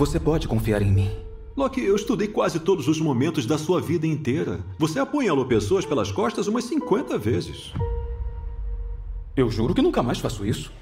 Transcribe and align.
Você 0.00 0.18
pode 0.18 0.48
confiar 0.48 0.80
em 0.80 0.90
mim. 0.90 1.10
Loki, 1.54 1.84
eu 1.84 1.94
estudei 1.94 2.26
quase 2.26 2.58
todos 2.58 2.88
os 2.88 2.98
momentos 2.98 3.44
da 3.44 3.58
sua 3.58 3.82
vida 3.82 4.06
inteira. 4.06 4.64
Você 4.78 4.98
apunhalou 4.98 5.44
pessoas 5.44 5.84
pelas 5.84 6.10
costas 6.10 6.46
umas 6.46 6.64
50 6.64 7.18
vezes. 7.18 7.70
Eu 9.36 9.50
juro 9.50 9.74
que 9.74 9.82
nunca 9.82 10.02
mais 10.02 10.18
faço 10.18 10.46
isso. 10.46 10.72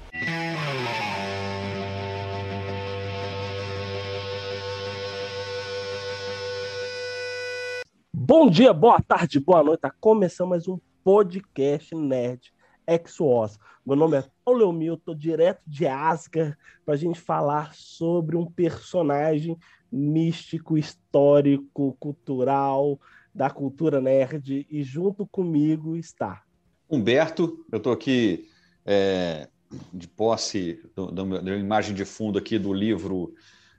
Bom 8.13 8.49
dia, 8.49 8.71
boa 8.71 9.01
tarde, 9.01 9.37
boa 9.37 9.61
noite. 9.61 9.81
Tá 9.81 9.93
começando 9.99 10.51
mais 10.51 10.65
um 10.65 10.79
podcast 11.03 11.93
Nerd 11.93 12.53
Exos. 12.87 13.59
Meu 13.85 13.97
nome 13.97 14.15
é 14.15 14.23
Paulo 14.49 14.61
Leomil, 14.61 14.97
tô 14.97 15.13
direto 15.13 15.61
de 15.67 15.85
Asgard 15.85 16.57
para 16.83 16.95
a 16.95 16.97
gente 16.97 17.19
falar 17.19 17.71
sobre 17.75 18.35
um 18.35 18.47
personagem 18.47 19.55
místico, 19.91 20.75
histórico, 20.75 21.95
cultural, 21.99 22.99
da 23.33 23.51
cultura 23.51 24.01
nerd. 24.01 24.65
E 24.67 24.81
junto 24.81 25.27
comigo 25.27 25.95
está 25.95 26.41
Humberto. 26.89 27.63
Eu 27.71 27.77
estou 27.77 27.93
aqui 27.93 28.49
é, 28.83 29.47
de 29.93 30.07
posse 30.07 30.81
da 31.13 31.55
imagem 31.55 31.93
de 31.93 32.03
fundo 32.03 32.39
aqui 32.39 32.57
do 32.57 32.73
livro 32.73 33.35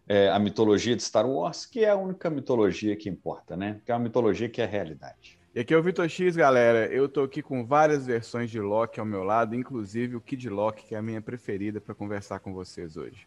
é, 0.06 0.28
A 0.28 0.38
Mitologia 0.38 0.94
de 0.94 1.02
Star 1.02 1.28
Wars, 1.28 1.66
que 1.66 1.80
é 1.80 1.88
a 1.88 1.96
única 1.96 2.30
mitologia 2.30 2.94
que 2.94 3.08
importa, 3.08 3.56
né? 3.56 3.80
Que 3.84 3.90
é 3.90 3.94
uma 3.94 4.04
mitologia 4.04 4.48
que 4.48 4.62
é 4.62 4.66
realidade. 4.66 5.39
E 5.52 5.58
aqui 5.58 5.74
é 5.74 5.76
o 5.76 5.82
Vitor 5.82 6.08
X, 6.08 6.36
galera. 6.36 6.86
Eu 6.86 7.08
tô 7.08 7.22
aqui 7.22 7.42
com 7.42 7.66
várias 7.66 8.06
versões 8.06 8.48
de 8.48 8.60
Loki 8.60 9.00
ao 9.00 9.06
meu 9.06 9.24
lado, 9.24 9.52
inclusive 9.52 10.14
o 10.14 10.20
Kid 10.20 10.48
Loki, 10.48 10.86
que 10.86 10.94
é 10.94 10.98
a 10.98 11.02
minha 11.02 11.20
preferida 11.20 11.80
para 11.80 11.92
conversar 11.92 12.38
com 12.38 12.54
vocês 12.54 12.96
hoje. 12.96 13.26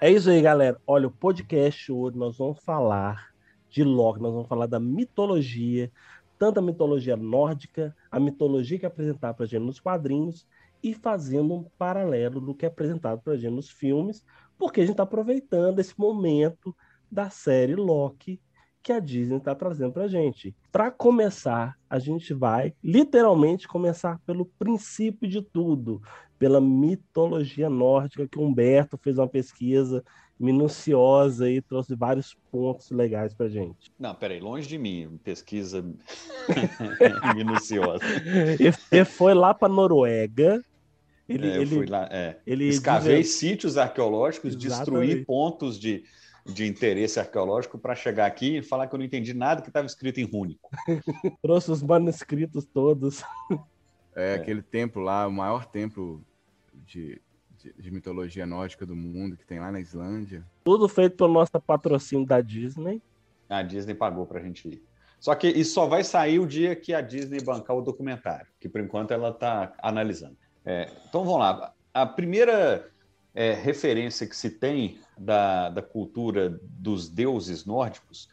É 0.00 0.08
isso 0.08 0.30
aí, 0.30 0.40
galera. 0.40 0.80
Olha, 0.86 1.08
o 1.08 1.10
podcast 1.10 1.90
hoje 1.90 2.16
nós 2.16 2.38
vamos 2.38 2.62
falar 2.62 3.34
de 3.68 3.82
Loki, 3.82 4.22
nós 4.22 4.32
vamos 4.32 4.46
falar 4.46 4.66
da 4.66 4.78
mitologia, 4.78 5.90
tanto 6.38 6.58
a 6.58 6.62
mitologia 6.62 7.16
nórdica, 7.16 7.92
a 8.08 8.20
mitologia 8.20 8.78
que 8.78 8.84
é 8.84 8.88
apresentada 8.88 9.34
para 9.34 9.46
gente 9.46 9.64
nos 9.64 9.80
quadrinhos 9.80 10.46
e 10.80 10.94
fazendo 10.94 11.54
um 11.54 11.64
paralelo 11.76 12.40
do 12.40 12.54
que 12.54 12.66
é 12.66 12.68
apresentado 12.68 13.20
para 13.20 13.36
gente 13.36 13.52
nos 13.52 13.68
filmes, 13.68 14.24
porque 14.56 14.80
a 14.80 14.84
gente 14.84 14.92
está 14.92 15.02
aproveitando 15.02 15.80
esse 15.80 15.98
momento 15.98 16.72
da 17.10 17.30
série 17.30 17.74
Loki 17.74 18.40
que 18.84 18.92
a 18.92 19.00
Disney 19.00 19.38
está 19.38 19.54
trazendo 19.54 19.92
para 19.92 20.04
a 20.04 20.08
gente. 20.08 20.54
Para 20.70 20.90
começar, 20.90 21.74
a 21.88 21.98
gente 21.98 22.34
vai 22.34 22.74
literalmente 22.84 23.66
começar 23.66 24.20
pelo 24.26 24.44
princípio 24.44 25.26
de 25.26 25.40
tudo, 25.40 26.02
pela 26.38 26.60
mitologia 26.60 27.70
nórdica, 27.70 28.28
que 28.28 28.38
Humberto 28.38 28.98
fez 28.98 29.16
uma 29.16 29.26
pesquisa 29.26 30.04
minuciosa 30.38 31.48
e 31.48 31.62
trouxe 31.62 31.94
vários 31.94 32.36
pontos 32.52 32.90
legais 32.90 33.32
para 33.32 33.48
gente. 33.48 33.90
Não, 33.98 34.14
peraí, 34.14 34.38
longe 34.38 34.68
de 34.68 34.76
mim, 34.76 35.18
pesquisa 35.24 35.82
minuciosa. 37.34 38.04
Ele 38.92 39.04
foi 39.06 39.32
lá 39.32 39.54
para 39.54 39.72
Noruega. 39.72 40.62
Ele, 41.26 41.48
é, 41.48 41.56
eu 41.56 41.62
ele, 41.62 41.76
fui 41.76 41.86
lá, 41.86 42.06
é. 42.12 42.36
ele 42.46 42.68
escavei 42.68 43.24
sítios 43.24 43.78
arqueológicos, 43.78 44.54
Exatamente. 44.54 45.06
destruí 45.06 45.24
pontos 45.24 45.80
de, 45.80 46.04
de 46.44 46.66
interesse 46.66 47.18
arqueológico 47.18 47.78
para 47.78 47.94
chegar 47.94 48.26
aqui 48.26 48.58
e 48.58 48.62
falar 48.62 48.86
que 48.86 48.94
eu 48.94 48.98
não 48.98 49.06
entendi 49.06 49.32
nada 49.32 49.62
que 49.62 49.68
estava 49.68 49.86
escrito 49.86 50.20
em 50.20 50.24
rúnico. 50.24 50.70
Trouxe 51.40 51.70
os 51.70 51.82
manuscritos 51.82 52.66
todos. 52.66 53.22
É, 54.14 54.32
é, 54.32 54.34
aquele 54.34 54.62
templo 54.62 55.02
lá, 55.02 55.26
o 55.26 55.32
maior 55.32 55.64
templo 55.64 56.22
de, 56.72 57.20
de, 57.58 57.72
de, 57.72 57.90
mitologia 57.90 58.44
nórdica 58.44 58.84
do 58.84 58.94
mundo 58.94 59.36
que 59.36 59.46
tem 59.46 59.58
lá 59.58 59.72
na 59.72 59.80
Islândia. 59.80 60.44
Tudo 60.62 60.86
feito 60.88 61.16
pelo 61.16 61.32
nosso 61.32 61.52
patrocínio 61.60 62.26
da 62.26 62.40
Disney. 62.40 63.00
A 63.48 63.62
Disney 63.62 63.94
pagou 63.94 64.26
para 64.26 64.38
a 64.38 64.42
gente 64.42 64.68
ir. 64.68 64.82
Só 65.18 65.34
que 65.34 65.48
isso 65.48 65.72
só 65.72 65.86
vai 65.86 66.04
sair 66.04 66.38
o 66.38 66.46
dia 66.46 66.76
que 66.76 66.92
a 66.92 67.00
Disney 67.00 67.42
bancar 67.42 67.74
o 67.74 67.80
documentário, 67.80 68.46
que 68.60 68.68
por 68.68 68.82
enquanto 68.82 69.12
ela 69.12 69.30
está 69.30 69.72
analisando. 69.82 70.36
É, 70.62 70.90
então 71.08 71.24
vamos 71.24 71.40
lá. 71.40 71.72
A 71.94 72.04
primeira 72.04 72.90
é, 73.34 73.52
referência 73.52 74.26
que 74.26 74.36
se 74.36 74.50
tem 74.50 74.98
da, 75.18 75.68
da 75.68 75.82
cultura 75.82 76.58
dos 76.62 77.08
deuses 77.08 77.64
nórdicos, 77.64 78.28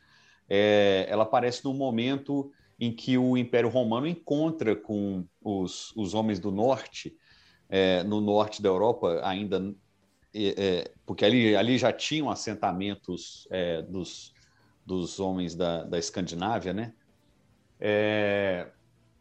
é, 0.48 1.06
ela 1.10 1.24
aparece 1.24 1.64
no 1.64 1.74
momento 1.74 2.52
em 2.80 2.94
que 2.94 3.18
o 3.18 3.38
Império 3.38 3.70
Romano 3.70 4.08
encontra 4.08 4.76
com 4.76 5.26
os, 5.42 5.96
os 5.96 6.14
homens 6.14 6.40
do 6.40 6.52
norte, 6.52 7.16
é, 7.70 8.04
no 8.04 8.22
norte 8.22 8.62
da 8.62 8.70
Europa, 8.70 9.22
ainda 9.24 9.74
é, 10.34 10.92
porque 11.06 11.26
ali, 11.26 11.56
ali 11.56 11.78
já 11.78 11.92
tinham 11.92 12.30
assentamentos 12.30 13.48
é, 13.52 13.82
dos, 13.82 14.34
dos 14.86 15.20
homens 15.20 15.56
da, 15.56 15.84
da 15.84 16.00
Escandinávia, 16.00 16.74
né? 16.74 16.94
É, 17.80 18.68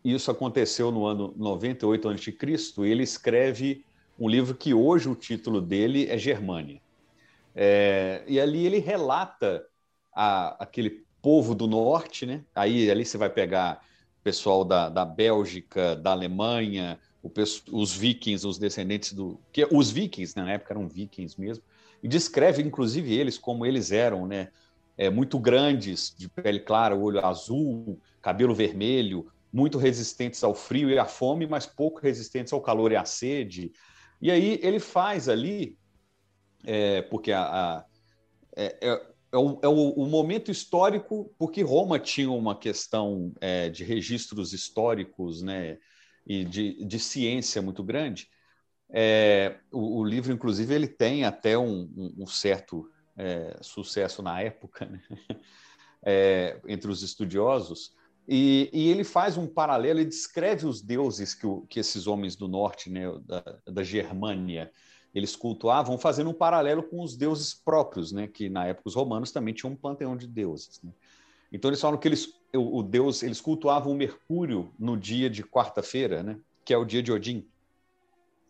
isso 0.05 0.31
aconteceu 0.31 0.91
no 0.91 1.07
ano 1.07 1.35
98 1.37 2.09
a.C. 2.09 2.37
e 2.79 2.91
ele 2.91 3.03
escreve 3.03 3.85
um 4.20 4.28
livro 4.28 4.54
que 4.54 4.75
hoje 4.75 5.08
o 5.08 5.16
título 5.16 5.62
dele 5.62 6.06
é 6.08 6.19
Germânia. 6.19 6.81
É, 7.54 8.22
e 8.28 8.38
ali 8.38 8.66
ele 8.66 8.78
relata 8.78 9.64
a, 10.14 10.62
aquele 10.62 11.04
povo 11.22 11.54
do 11.54 11.66
norte, 11.66 12.26
né? 12.26 12.44
Aí 12.54 12.91
ali 12.91 13.04
você 13.04 13.19
vai 13.19 13.31
pegar 13.31 13.82
o 14.20 14.22
pessoal 14.22 14.64
da, 14.64 14.88
da 14.91 15.04
Bélgica, 15.04 15.97
da 15.97 16.12
Alemanha, 16.12 16.98
o, 17.22 17.31
os 17.72 17.97
vikings, 17.97 18.47
os 18.47 18.58
descendentes 18.58 19.12
do. 19.12 19.41
que 19.53 19.66
Os 19.72 19.91
vikings, 19.91 20.37
na 20.37 20.52
época, 20.52 20.75
eram 20.75 20.87
vikings 20.87 21.41
mesmo, 21.41 21.64
e 22.02 22.08
descreve, 22.08 22.62
inclusive, 22.62 23.12
eles 23.14 23.38
como 23.38 23.64
eles 23.64 23.91
eram, 23.91 24.26
né? 24.26 24.48
É, 24.98 25.08
muito 25.08 25.38
grandes, 25.38 26.14
de 26.16 26.28
pele 26.28 26.60
clara, 26.60 26.94
olho 26.94 27.25
azul, 27.25 27.98
cabelo 28.20 28.54
vermelho, 28.54 29.32
muito 29.50 29.78
resistentes 29.78 30.44
ao 30.44 30.54
frio 30.54 30.91
e 30.91 30.98
à 30.98 31.06
fome, 31.06 31.47
mas 31.47 31.66
pouco 31.66 32.00
resistentes 32.00 32.52
ao 32.52 32.60
calor 32.60 32.92
e 32.92 32.97
à 32.97 33.04
sede. 33.06 33.72
E 34.20 34.31
aí 34.31 34.58
ele 34.62 34.78
faz 34.78 35.28
ali, 35.28 35.78
é, 36.64 37.03
porque 37.03 37.32
a, 37.32 37.42
a 37.42 37.84
é, 38.56 38.78
é, 38.81 39.10
é, 39.32 39.36
o, 39.38 39.60
é 39.62 39.69
o, 39.69 39.91
o, 39.91 40.06
momento 40.06 40.50
histórico, 40.50 41.32
porque 41.38 41.62
Roma 41.62 41.98
tinha 41.98 42.31
uma 42.31 42.58
questão 42.58 43.32
é, 43.41 43.69
de 43.69 43.84
registros 43.84 44.53
históricos 44.53 45.41
né, 45.41 45.78
e 46.26 46.44
de, 46.44 46.84
de 46.84 46.98
ciência 46.98 47.62
muito 47.62 47.82
grande. 47.82 48.28
É, 48.91 49.58
o, 49.72 50.00
o, 50.00 50.04
livro, 50.04 50.32
inclusive, 50.32 50.75
ele 50.75 50.88
tem 50.88 51.25
até 51.25 51.56
um, 51.56 52.14
um, 52.19 52.26
certo 52.26 52.91
é, 53.16 53.56
sucesso 53.62 54.22
na 54.22 54.41
época 54.42 54.87
né? 54.87 55.00
entre 56.66 56.91
os 56.91 57.02
estudiosos, 57.02 57.94
e, 58.33 58.71
e, 58.73 58.89
ele 58.89 59.03
faz 59.03 59.37
um 59.37 59.45
paralelo, 59.45 59.99
ele 59.99 60.09
descreve 60.09 60.65
os 60.65 60.81
deuses 60.81 61.35
que, 61.35 61.45
o, 61.45 61.63
que 61.63 61.81
esses 61.81 62.07
homens 62.07 62.37
do 62.37 62.47
norte, 62.47 62.89
né, 62.89 63.11
da, 63.25 63.43
da, 63.67 63.83
Germânia, 63.83 64.71
eles 65.13 65.35
cultuavam, 65.35 65.99
fazendo 65.99 66.31
um 66.31 66.33
paralelo 66.33 66.85
com 66.85 67.03
os 67.03 67.17
deuses 67.17 67.53
próprios, 67.53 68.13
né, 68.13 68.29
que 68.29 68.49
na 68.49 68.67
época 68.67 68.88
os 68.88 68.94
romanos 68.94 69.32
também 69.32 69.53
tinham 69.53 69.73
um 69.73 69.77
panteão 69.77 70.17
de 70.17 70.29
deuses. 70.29 70.81
Né? 70.81 70.93
Então 71.50 71.69
eles 71.69 71.81
falam 71.81 71.99
que 71.99 72.06
eles, 72.06 72.32
o, 72.55 72.79
o, 72.79 72.82
deus, 72.85 73.25
eles 73.25 73.41
cultuavam 73.41 73.93
o 73.93 73.97
Mercúrio 73.97 74.73
no 74.79 74.97
dia 74.97 75.29
de 75.29 75.43
quarta-feira, 75.43 76.23
né, 76.23 76.38
que 76.65 76.73
é 76.73 76.79
o 76.79 76.85
dia 76.85 77.03
de 77.03 77.11
Odin. 77.11 77.44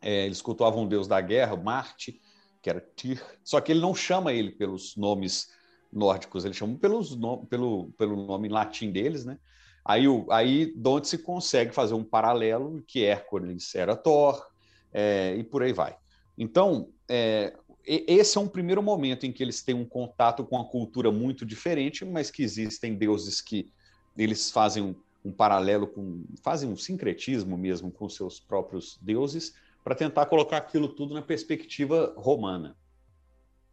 É, 0.03 0.27
eles 0.27 0.43
cultuavam 0.43 0.85
o 0.85 0.89
deus 0.89 1.09
da 1.09 1.23
guerra, 1.23 1.57
Marte, 1.57 2.21
que 2.61 2.69
era 2.69 2.83
Tyr, 2.83 3.19
só 3.43 3.59
que 3.63 3.73
ele 3.73 3.81
não 3.81 3.95
chama 3.95 4.35
ele 4.35 4.51
pelos 4.51 4.95
nomes 4.95 5.49
nórdicos, 5.91 6.45
ele 6.45 6.53
chama 6.53 6.77
pelos, 6.77 7.19
pelo, 7.49 7.93
pelo 7.93 8.27
nome 8.27 8.47
latim 8.51 8.93
deles, 8.93 9.25
né? 9.25 9.39
Aí, 9.85 10.05
aí 10.31 10.67
de 10.67 10.89
onde 10.89 11.09
se 11.09 11.19
consegue 11.19 11.75
fazer 11.75 11.95
um 11.95 12.05
paralelo 12.05 12.83
que 12.87 13.05
Hércules 13.05 13.75
era 13.75 13.97
Thor, 13.97 14.47
é, 14.93 15.35
e 15.37 15.45
por 15.45 15.63
aí 15.63 15.73
vai. 15.73 15.97
Então, 16.37 16.91
é, 17.09 17.55
esse 17.87 18.37
é 18.37 18.41
um 18.41 18.49
primeiro 18.49 18.83
momento 18.83 19.27
em 19.27 19.33
que 19.33 19.43
eles 19.43 19.63
têm 19.63 19.75
um 19.75 19.85
contato 19.85 20.45
com 20.45 20.57
uma 20.57 20.69
cultura 20.69 21.11
muito 21.11 21.45
diferente, 21.45 22.05
mas 22.05 22.31
que 22.31 22.43
existem 22.43 22.95
deuses 22.95 23.41
que 23.41 23.73
eles 24.17 24.51
fazem 24.51 24.83
um, 24.83 24.95
um 25.25 25.33
paralelo 25.33 25.87
com, 25.87 26.25
fazem 26.43 26.69
um 26.69 26.77
sincretismo 26.77 27.57
mesmo 27.57 27.91
com 27.91 28.09
seus 28.09 28.39
próprios 28.39 28.99
deuses, 29.01 29.55
para 29.83 29.95
tentar 29.95 30.27
colocar 30.27 30.59
aquilo 30.59 30.89
tudo 30.89 31.15
na 31.15 31.23
perspectiva 31.23 32.15
romana. 32.17 32.77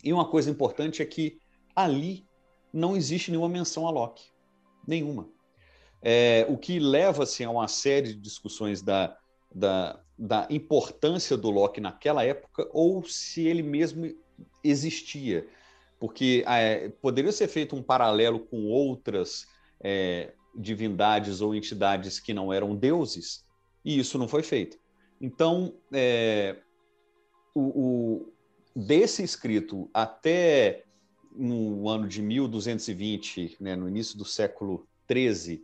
E 0.03 0.13
uma 0.13 0.29
coisa 0.29 0.49
importante 0.49 1.01
é 1.01 1.05
que 1.05 1.39
ali 1.75 2.25
não 2.71 2.95
existe 2.95 3.29
nenhuma 3.29 3.49
menção 3.49 3.87
a 3.87 3.91
Loki. 3.91 4.29
Nenhuma. 4.87 5.29
É, 6.01 6.45
o 6.49 6.57
que 6.57 6.79
leva 6.79 7.23
assim, 7.23 7.43
a 7.43 7.49
uma 7.49 7.67
série 7.67 8.13
de 8.13 8.19
discussões 8.19 8.81
da, 8.81 9.17
da, 9.53 9.99
da 10.17 10.47
importância 10.49 11.35
do 11.35 11.49
Loki 11.49 11.81
naquela 11.81 12.23
época 12.23 12.67
ou 12.71 13.03
se 13.03 13.47
ele 13.47 13.63
mesmo 13.63 14.15
existia. 14.63 15.47
Porque 15.99 16.43
é, 16.47 16.89
poderia 17.01 17.31
ser 17.31 17.47
feito 17.47 17.75
um 17.75 17.81
paralelo 17.81 18.39
com 18.39 18.65
outras 18.65 19.47
é, 19.79 20.33
divindades 20.55 21.41
ou 21.41 21.55
entidades 21.55 22.19
que 22.19 22.33
não 22.33 22.51
eram 22.51 22.75
deuses, 22.75 23.45
e 23.83 23.99
isso 23.99 24.17
não 24.17 24.27
foi 24.27 24.43
feito. 24.43 24.77
Então, 25.19 25.73
é, 25.91 26.57
o, 27.53 27.61
o, 27.61 28.33
desse 28.75 29.23
escrito 29.23 29.89
até 29.93 30.83
no 31.35 31.87
ano 31.87 32.07
de 32.07 32.21
1220, 32.21 33.57
né, 33.59 33.75
no 33.75 33.87
início 33.87 34.17
do 34.17 34.25
século 34.25 34.87
13, 35.07 35.63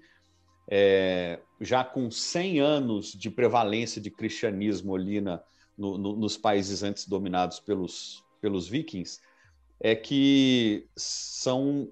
é, 0.70 1.40
já 1.60 1.84
com 1.84 2.10
100 2.10 2.60
anos 2.60 3.12
de 3.12 3.30
prevalência 3.30 4.02
de 4.02 4.10
cristianismo 4.10 4.96
ali 4.96 5.20
na, 5.22 5.42
no, 5.78 5.98
no, 5.98 6.16
nos 6.16 6.38
países 6.38 6.84
antes 6.84 7.08
dominados 7.08 7.60
pelos, 7.60 8.24
pelos 8.42 8.68
vikings, 8.68 9.20
é 9.80 9.96
que 9.96 10.88
são, 10.96 11.90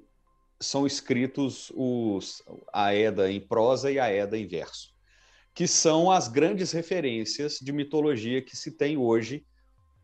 são 0.60 0.86
escritos 0.86 1.72
os, 1.76 2.42
a 2.72 2.94
Eda 2.94 3.32
em 3.32 3.40
prosa 3.40 3.92
e 3.92 4.00
a 4.00 4.08
Eda 4.08 4.38
em 4.38 4.48
verso, 4.48 4.94
que 5.54 5.68
são 5.68 6.10
as 6.10 6.28
grandes 6.28 6.72
referências 6.72 7.60
de 7.60 7.72
mitologia 7.72 8.42
que 8.42 8.56
se 8.56 8.72
tem 8.72 8.98
hoje 8.98 9.46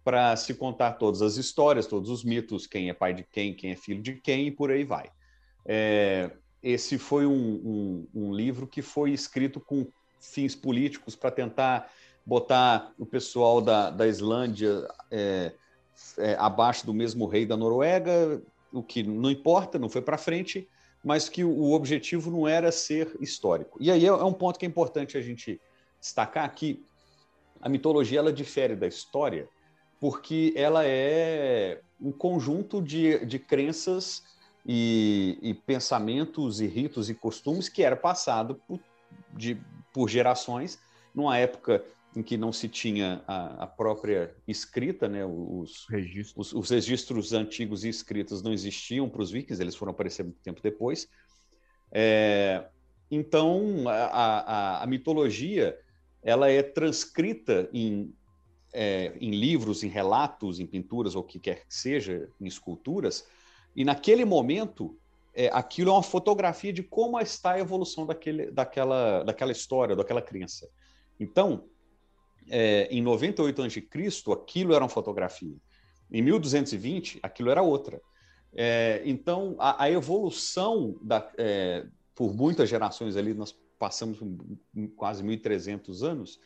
para 0.04 0.36
se 0.38 0.54
contar 0.54 0.94
todas 0.94 1.22
as 1.22 1.36
histórias, 1.36 1.86
todos 1.86 2.10
os 2.10 2.24
mitos, 2.24 2.66
quem 2.66 2.90
é 2.90 2.94
pai 2.94 3.14
de 3.14 3.24
quem, 3.24 3.54
quem 3.54 3.72
é 3.72 3.76
filho 3.76 4.02
de 4.02 4.16
quem 4.16 4.48
e 4.48 4.52
por 4.52 4.72
aí 4.72 4.86
vai. 4.86 5.10
É, 5.66 6.32
esse 6.62 6.98
foi 6.98 7.26
um, 7.26 7.32
um, 7.34 8.08
um 8.14 8.34
livro 8.34 8.68
que 8.68 8.82
foi 8.82 9.12
escrito 9.12 9.60
com 9.60 9.88
fins 10.20 10.56
políticos 10.56 11.16
para 11.16 11.32
tentar 11.32 11.92
botar 12.26 12.92
o 12.98 13.06
pessoal 13.06 13.62
da, 13.62 13.90
da 13.90 14.08
Islândia 14.08 14.88
é, 15.10 15.54
é, 16.18 16.36
abaixo 16.40 16.86
do 16.86 16.94
mesmo 16.94 17.26
rei 17.26 17.46
da 17.46 17.56
Noruega, 17.56 18.42
o 18.72 18.84
que 18.84 19.04
não 19.04 19.32
importa, 19.32 19.80
não 19.80 19.90
foi 19.90 20.02
para 20.02 20.18
frente, 20.18 20.68
mas 21.04 21.30
que 21.30 21.44
o, 21.44 21.72
objetivo 21.72 22.30
não 22.30 22.48
era 22.48 22.72
ser 22.72 23.16
histórico. 23.22 23.78
E 23.80 23.90
aí 23.90 24.04
é, 24.04 24.10
é 24.10 24.24
um 24.24 24.34
ponto 24.34 24.60
que 24.60 24.66
é 24.66 24.70
importante 24.70 25.18
a 25.18 25.22
gente 25.22 25.62
destacar 26.00 26.54
que 26.54 26.84
a 27.62 27.70
mitologia 27.70 28.20
ela 28.20 28.34
difere 28.34 28.76
da 28.76 28.88
história 28.88 29.48
porque 30.00 30.54
ela 30.56 30.86
é 30.86 31.82
um 32.00 32.12
conjunto 32.12 32.82
de, 32.82 33.26
de 33.26 33.40
crenças 33.40 34.24
e, 34.68 35.40
e, 35.42 35.54
pensamentos 35.54 36.60
e 36.60 36.68
ritos 36.68 37.10
e 37.10 37.16
costumes 37.16 37.70
que 37.70 37.84
era 37.84 37.96
passado 37.96 38.62
por, 38.68 38.82
de, 39.34 39.58
por 39.94 40.10
gerações, 40.10 40.78
numa 41.16 41.38
época 41.38 41.84
em 42.14 42.22
que 42.22 42.36
não 42.36 42.52
se 42.52 42.68
tinha 42.68 43.24
a, 43.26 43.64
a 43.64 43.68
própria 43.68 44.36
escrita, 44.48 45.08
né? 45.08 45.24
os, 45.26 45.86
registros. 45.90 46.48
Os, 46.48 46.54
os, 46.54 46.70
registros 46.70 47.32
antigos 47.32 47.86
e 47.86 47.90
escritos 47.90 48.42
não 48.42 48.52
existiam 48.52 49.08
para 49.08 49.22
os 49.22 49.32
vikings, 49.32 49.62
eles 49.62 49.76
foram 49.76 49.92
aparecer 49.92 50.24
muito 50.24 50.42
tempo 50.42 50.62
depois. 50.62 51.08
É, 51.92 52.66
então, 53.10 53.88
a, 53.88 53.94
a, 53.94 54.84
a, 54.84 54.88
mitologia 54.88 55.80
ela 56.22 56.50
é 56.50 56.62
transcrita 56.62 57.70
em, 57.72 58.14
é, 58.74 59.16
em 59.22 59.32
livros, 59.32 59.84
em 59.84 59.88
relatos, 59.88 60.60
em 60.60 60.68
pinturas, 60.68 61.16
ou 61.16 61.22
o 61.22 61.26
que 61.26 61.40
quer 61.40 61.66
que 61.68 61.74
seja, 61.74 62.30
em 62.42 62.48
esculturas, 62.48 63.26
e 63.78 63.86
naquele 63.86 64.26
momento, 64.26 64.98
é, 65.36 65.52
aquilo 65.54 65.92
é 65.92 65.94
uma 65.94 66.02
fotografia 66.02 66.74
de 66.74 66.82
como 66.82 67.20
está 67.20 67.52
a 67.52 67.60
evolução 67.60 68.08
daquele, 68.08 68.50
daquela, 68.50 69.22
daquela 69.22 69.52
história, 69.52 69.96
daquela 69.96 70.20
crença. 70.20 70.68
Então, 71.20 71.66
é, 72.50 72.88
em 72.90 73.04
98 73.04 73.62
a.C., 73.62 73.88
aquilo 74.34 74.74
era 74.74 74.84
uma 74.84 74.90
fotografia. 74.90 75.56
Em 76.12 76.24
1220, 76.24 77.20
aquilo 77.22 77.52
era 77.52 77.62
outra. 77.62 78.02
É, 78.52 79.04
então, 79.06 79.56
a, 79.60 79.84
a, 79.84 79.92
evolução 79.92 80.98
da, 81.00 81.32
é, 81.38 81.86
por 82.16 82.34
muitas 82.34 82.68
gerações 82.68 83.16
ali, 83.16 83.32
nós 83.36 83.56
passamos 83.78 84.18
quase 84.96 85.24
1.300 85.24 86.02
anos, 86.02 86.40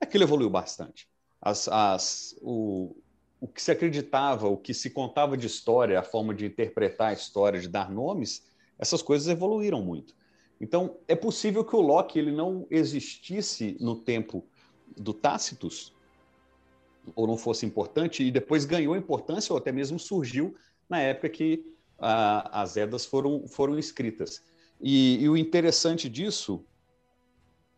aquilo 0.00 0.24
evoluiu 0.24 0.48
bastante. 0.48 1.06
As, 1.42 1.68
as, 1.68 2.34
o, 2.40 2.96
o 3.40 3.48
que 3.48 3.62
se 3.62 3.70
acreditava, 3.70 4.48
o 4.48 4.56
que 4.56 4.74
se 4.74 4.90
contava 4.90 5.36
de 5.36 5.46
história, 5.46 5.98
a 5.98 6.02
forma 6.02 6.34
de 6.34 6.44
interpretar 6.44 7.08
a 7.08 7.12
história, 7.12 7.60
de 7.60 7.68
dar 7.68 7.90
nomes, 7.90 8.46
essas 8.78 9.00
coisas 9.00 9.28
evoluíram 9.28 9.82
muito. 9.82 10.14
Então, 10.60 10.98
é 11.08 11.16
possível 11.16 11.64
que 11.64 11.74
o 11.74 11.80
Loki 11.80 12.18
ele 12.18 12.32
não 12.32 12.66
existisse 12.70 13.76
no 13.80 13.96
tempo 13.96 14.44
do 14.96 15.14
Tácitus, 15.14 15.94
ou 17.16 17.26
não 17.26 17.36
fosse 17.36 17.64
importante, 17.64 18.22
e 18.22 18.30
depois 18.30 18.66
ganhou 18.66 18.94
importância, 18.94 19.52
ou 19.52 19.58
até 19.58 19.72
mesmo 19.72 19.98
surgiu 19.98 20.54
na 20.88 21.00
época 21.00 21.30
que 21.30 21.64
as 21.98 22.76
Edas 22.76 23.06
foram, 23.06 23.46
foram 23.48 23.78
escritas. 23.78 24.42
E, 24.80 25.22
e 25.22 25.28
o 25.28 25.36
interessante 25.36 26.08
disso 26.08 26.64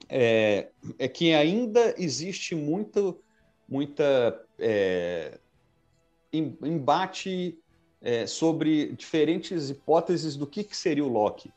é, 0.09 0.71
é, 0.99 1.09
que 1.09 1.33
ainda 1.35 1.95
existe 1.99 2.55
muito, 2.55 3.21
muita 3.69 4.45
é, 4.59 5.39
embate 6.33 7.59
é, 8.01 8.27
sobre 8.27 8.93
diferentes 8.93 9.71
hipóteses 9.71 10.37
do 10.37 10.47
que, 10.47 10.65
que 10.65 10.77
seria 10.77 11.05
o 11.05 11.09
Loki, 11.09 11.53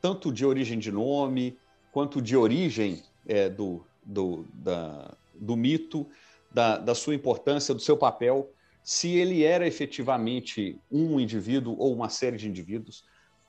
tanto 0.00 0.32
de 0.32 0.44
origem 0.44 0.78
de 0.78 0.92
nome, 0.92 1.58
quanto 1.92 2.20
de 2.20 2.36
origem 2.36 3.02
é, 3.26 3.48
do, 3.48 3.84
do, 4.04 4.44
da, 4.54 5.16
do 5.34 5.56
mito, 5.56 6.06
da, 6.52 6.78
da 6.78 6.94
sua 6.94 7.14
importância, 7.14 7.74
do 7.74 7.80
seu 7.80 7.96
papel, 7.96 8.50
se 8.82 9.16
ele 9.16 9.44
era 9.44 9.66
efetivamente 9.66 10.80
um 10.90 11.20
indivíduo 11.20 11.76
ou 11.78 11.92
uma 11.92 12.08
série 12.08 12.36
de 12.36 12.48
indivíduos, 12.48 13.04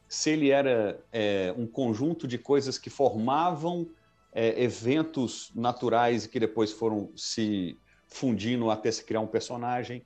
se 0.07 0.31
ele 0.31 0.49
era 0.49 0.99
é, 1.11 1.53
um 1.55 1.67
conjunto 1.67 2.27
de 2.27 2.37
coisas 2.37 2.77
que 2.77 2.89
formavam 2.89 3.87
é, 4.33 4.61
eventos 4.61 5.51
naturais 5.55 6.25
e 6.25 6.29
que 6.29 6.39
depois 6.39 6.71
foram 6.71 7.11
se 7.15 7.77
fundindo 8.07 8.69
até 8.71 8.91
se 8.91 9.03
criar 9.03 9.21
um 9.21 9.27
personagem. 9.27 10.03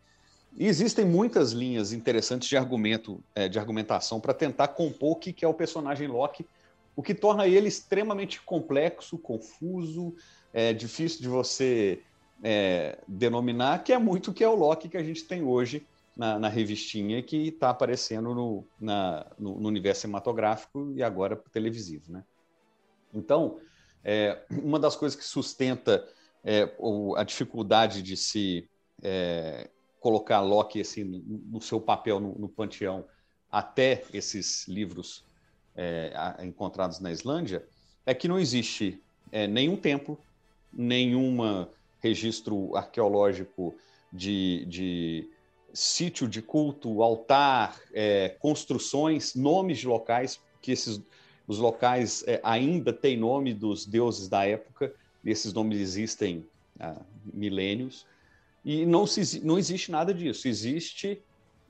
E 0.55 0.67
existem 0.67 1.03
muitas 1.03 1.51
linhas 1.51 1.91
interessantes 1.93 2.47
de 2.47 2.55
argumento, 2.55 3.23
é, 3.33 3.49
de 3.49 3.57
argumentação 3.57 4.19
para 4.19 4.33
tentar 4.33 4.69
compor 4.69 5.13
o 5.13 5.15
que 5.15 5.43
é 5.43 5.47
o 5.47 5.53
personagem 5.53 6.07
Loki, 6.07 6.45
o 6.95 7.01
que 7.01 7.15
torna 7.15 7.47
ele 7.47 7.67
extremamente 7.67 8.39
complexo, 8.41 9.17
confuso, 9.17 10.15
é, 10.53 10.71
difícil 10.71 11.21
de 11.21 11.27
você 11.27 12.01
é, 12.43 12.99
denominar, 13.07 13.83
que 13.83 13.91
é 13.91 13.97
muito 13.97 14.29
o 14.29 14.33
que 14.33 14.43
é 14.43 14.47
o 14.47 14.55
Loki 14.55 14.89
que 14.89 14.97
a 14.97 15.03
gente 15.03 15.23
tem 15.23 15.41
hoje 15.41 15.85
na, 16.15 16.37
na 16.37 16.47
revistinha 16.47 17.21
que 17.23 17.47
está 17.47 17.71
aparecendo 17.71 18.35
no, 18.35 18.63
na, 18.79 19.25
no, 19.39 19.59
no, 19.59 19.67
universo 19.67 20.01
cinematográfico 20.01 20.93
e 20.95 21.01
agora 21.01 21.35
televisivo. 21.51 22.11
Né? 22.11 22.23
Então, 23.11 23.57
é, 24.03 24.43
uma 24.51 24.79
das 24.79 24.95
coisas 24.95 25.17
que 25.17 25.25
sustenta 25.25 26.07
é, 26.43 26.69
a 27.15 27.23
dificuldade 27.23 28.03
de 28.03 28.15
se 28.15 28.69
é, 29.01 29.69
colocar 30.03 30.41
Locke 30.41 30.81
assim, 30.81 31.23
no 31.25 31.61
seu 31.61 31.79
papel 31.79 32.19
no, 32.19 32.37
no 32.37 32.49
panteão 32.49 33.05
até 33.49 34.03
esses 34.13 34.67
livros 34.67 35.23
é, 35.73 36.11
encontrados 36.43 36.99
na 36.99 37.09
Islândia, 37.09 37.65
é 38.05 38.13
que 38.13 38.27
não 38.27 38.37
existe 38.37 39.01
é, 39.31 39.47
nenhum 39.47 39.77
templo, 39.77 40.19
nenhum 40.73 41.37
registro 42.01 42.75
arqueológico 42.75 43.73
de, 44.11 44.65
de 44.65 45.29
sítio 45.73 46.27
de 46.27 46.41
culto, 46.41 47.01
altar, 47.01 47.79
é, 47.93 48.35
construções, 48.39 49.33
nomes 49.33 49.77
de 49.77 49.87
locais, 49.87 50.41
que 50.61 50.73
esses 50.73 51.01
os 51.47 51.59
locais 51.59 52.23
é, 52.27 52.39
ainda 52.43 52.91
têm 52.91 53.17
nome 53.17 53.53
dos 53.53 53.85
deuses 53.85 54.27
da 54.27 54.45
época, 54.45 54.93
e 55.23 55.29
esses 55.29 55.53
nomes 55.53 55.79
existem 55.79 56.45
há 56.79 57.01
milênios. 57.33 58.05
E 58.63 58.85
não, 58.85 59.05
se, 59.05 59.43
não 59.43 59.57
existe 59.57 59.91
nada 59.91 60.13
disso. 60.13 60.47
Existe 60.47 61.21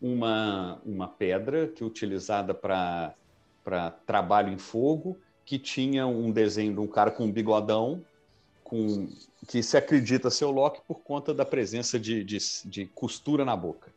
uma, 0.01 0.79
uma 0.85 1.07
pedra 1.07 1.67
que 1.67 1.83
é 1.83 1.85
utilizada 1.85 2.53
para 2.53 3.15
trabalho 4.05 4.51
em 4.51 4.57
fogo, 4.57 5.17
que 5.45 5.57
tinha 5.57 6.05
um 6.05 6.31
desenho 6.31 6.73
de 6.73 6.79
um 6.79 6.87
cara 6.87 7.09
com 7.09 7.25
um 7.25 7.31
bigodão, 7.31 8.03
com, 8.63 9.09
que 9.47 9.61
se 9.63 9.75
acredita 9.77 10.29
ser 10.29 10.45
o 10.45 10.51
Loki 10.51 10.81
por 10.87 10.99
conta 11.01 11.33
da 11.33 11.45
presença 11.45 11.99
de, 11.99 12.23
de, 12.23 12.37
de, 12.65 12.85
costura 12.87 13.43
na 13.43 13.55
boca, 13.55 13.91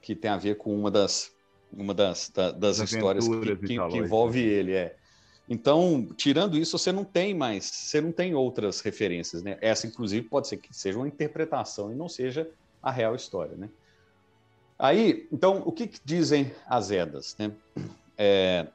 que 0.00 0.14
tem 0.14 0.30
a 0.30 0.36
ver 0.36 0.56
com 0.56 0.74
uma 0.74 0.90
das, 0.90 1.32
uma 1.72 1.92
das, 1.92 2.30
da, 2.30 2.50
das 2.50 2.78
histórias 2.78 3.26
que, 3.26 3.56
que, 3.56 3.66
que, 3.66 3.96
envolve 3.96 4.40
ele. 4.40 4.72
É. 4.72 4.96
Então, 5.48 6.06
tirando 6.16 6.58
isso, 6.58 6.76
você 6.76 6.92
não 6.92 7.04
tem 7.04 7.34
mais, 7.34 7.64
você 7.64 8.00
não 8.00 8.12
tem 8.12 8.34
outras 8.34 8.80
referências, 8.80 9.42
né? 9.42 9.56
Essa, 9.62 9.86
inclusive, 9.86 10.28
pode 10.28 10.46
ser 10.46 10.58
que 10.58 10.74
seja 10.76 10.98
uma 10.98 11.08
interpretação 11.08 11.90
e 11.90 11.94
não 11.94 12.08
seja 12.08 12.50
a 12.82 12.90
real 12.90 13.14
história, 13.14 13.56
né? 13.56 13.70
Aí, 14.78 15.26
então, 15.32 15.62
o 15.64 15.72
que, 15.72 15.86
que 15.86 15.98
dizem 16.04 16.52
as 16.66 16.90
Edas? 16.90 17.34
Né? 17.38 17.50
É, 18.16 18.68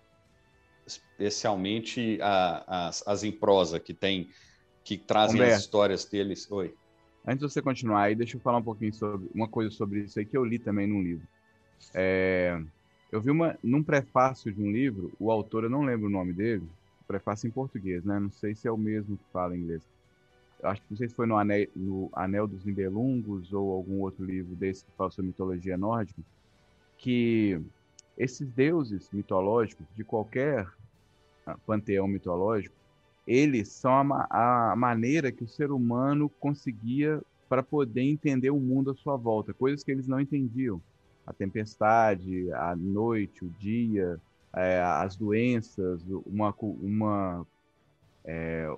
especialmente 0.86 2.20
a, 2.22 2.88
as, 2.88 3.08
as 3.08 3.24
em 3.24 3.32
prosa, 3.32 3.80
que 3.80 3.94
tem, 3.94 4.30
que 4.84 4.98
trazem 4.98 5.36
Humberto. 5.38 5.56
as 5.56 5.62
histórias 5.62 6.06
deles. 6.06 6.52
Oi. 6.52 6.74
Antes 7.26 7.48
de 7.48 7.54
você 7.54 7.62
continuar 7.62 8.04
aí, 8.04 8.16
deixa 8.16 8.36
eu 8.36 8.42
falar 8.42 8.58
um 8.58 8.64
pouquinho 8.64 8.94
sobre 8.94 9.30
uma 9.34 9.48
coisa 9.48 9.72
sobre 9.72 10.02
isso 10.02 10.20
aí 10.20 10.26
que 10.26 10.36
eu 10.36 10.44
li 10.44 10.60
também 10.60 10.88
num 10.88 11.02
livro. 11.02 11.26
É, 11.94 12.60
eu 13.14 13.22
vi 13.22 13.30
uma 13.30 13.56
num 13.62 13.84
prefácio 13.84 14.52
de 14.52 14.60
um 14.60 14.72
livro, 14.72 15.12
o 15.20 15.30
autor, 15.30 15.66
eu 15.66 15.70
não 15.70 15.84
lembro 15.84 16.08
o 16.08 16.10
nome 16.10 16.34
dele, 16.34 16.68
prefácio 17.08 17.48
em 17.48 17.52
português, 17.52 18.04
né? 18.04 18.20
Não 18.20 18.32
sei 18.32 18.56
se 18.56 18.68
é 18.68 18.72
o 18.72 18.78
mesmo 18.78 19.18
que 19.18 19.24
fala 19.32 19.56
em 19.56 19.60
inglês. 19.60 19.88
Eu 20.60 20.70
acho 20.70 20.82
que 20.82 20.88
não 20.90 20.98
sei 20.98 21.08
se 21.08 21.14
foi 21.14 21.28
no 21.28 21.38
Anel, 21.38 21.68
no 21.76 22.10
Anel 22.14 22.48
dos 22.48 22.66
Nibelungos 22.66 23.54
ou 23.54 23.72
algum 23.72 24.00
outro 24.00 24.26
livro 24.26 24.56
desse 24.56 24.84
que 24.84 24.92
fala 24.98 25.12
sobre 25.12 25.28
mitologia 25.28 25.78
nórdica, 25.78 26.24
que 26.98 27.62
esses 28.18 28.50
deuses 28.50 29.08
mitológicos 29.14 29.86
de 29.96 30.04
qualquer 30.04 30.68
ah, 31.46 31.56
panteão 31.68 32.08
mitológico, 32.08 32.74
eles 33.28 33.68
são 33.68 34.12
a, 34.12 34.72
a 34.72 34.76
maneira 34.76 35.32
que 35.32 35.44
o 35.44 35.48
ser 35.48 35.72
humano 35.72 36.30
conseguia 36.40 37.22
para 37.48 37.62
poder 37.62 38.02
entender 38.02 38.50
o 38.50 38.60
mundo 38.60 38.90
à 38.90 38.96
sua 38.96 39.16
volta, 39.16 39.54
coisas 39.54 39.84
que 39.84 39.92
eles 39.92 40.08
não 40.08 40.20
entendiam. 40.20 40.82
A 41.26 41.34
tempestade, 41.34 42.52
a 42.54 42.76
noite, 42.76 43.46
o 43.46 43.50
dia, 43.50 44.20
eh, 44.56 44.82
as 44.82 45.16
doenças, 45.16 46.04
uma, 46.26 46.54
uma, 46.60 47.48
eh, 48.26 48.70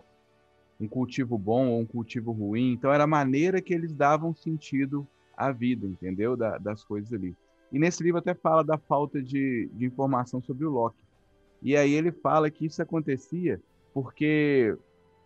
um 0.80 0.88
cultivo 0.88 1.38
bom 1.38 1.68
ou 1.70 1.80
um 1.80 1.86
cultivo 1.86 2.32
ruim. 2.32 2.74
Então, 2.74 2.94
era 2.94 3.06
a 3.06 3.08
maneira 3.08 3.62
que 3.62 3.74
eles 3.74 3.94
davam 3.94 4.34
sentido 4.36 5.08
à 5.36 5.52
vida, 5.52 5.88
entendeu? 5.88 6.36
Da- 6.36 6.58
das 6.58 6.84
coisas 6.84 7.12
ali. 7.14 7.36
E 7.72 7.80
nesse 7.80 8.04
livro 8.04 8.20
até 8.20 8.34
fala 8.34 8.64
da 8.64 8.78
falta 8.78 9.22
de, 9.22 9.70
de 9.74 9.86
informação 9.86 10.42
sobre 10.42 10.66
o 10.66 10.70
Loki. 10.72 10.98
E 11.62 11.76
aí 11.76 11.94
ele 11.94 12.12
fala 12.12 12.50
que 12.52 12.66
isso 12.66 12.82
acontecia 12.82 13.60
porque 13.94 14.78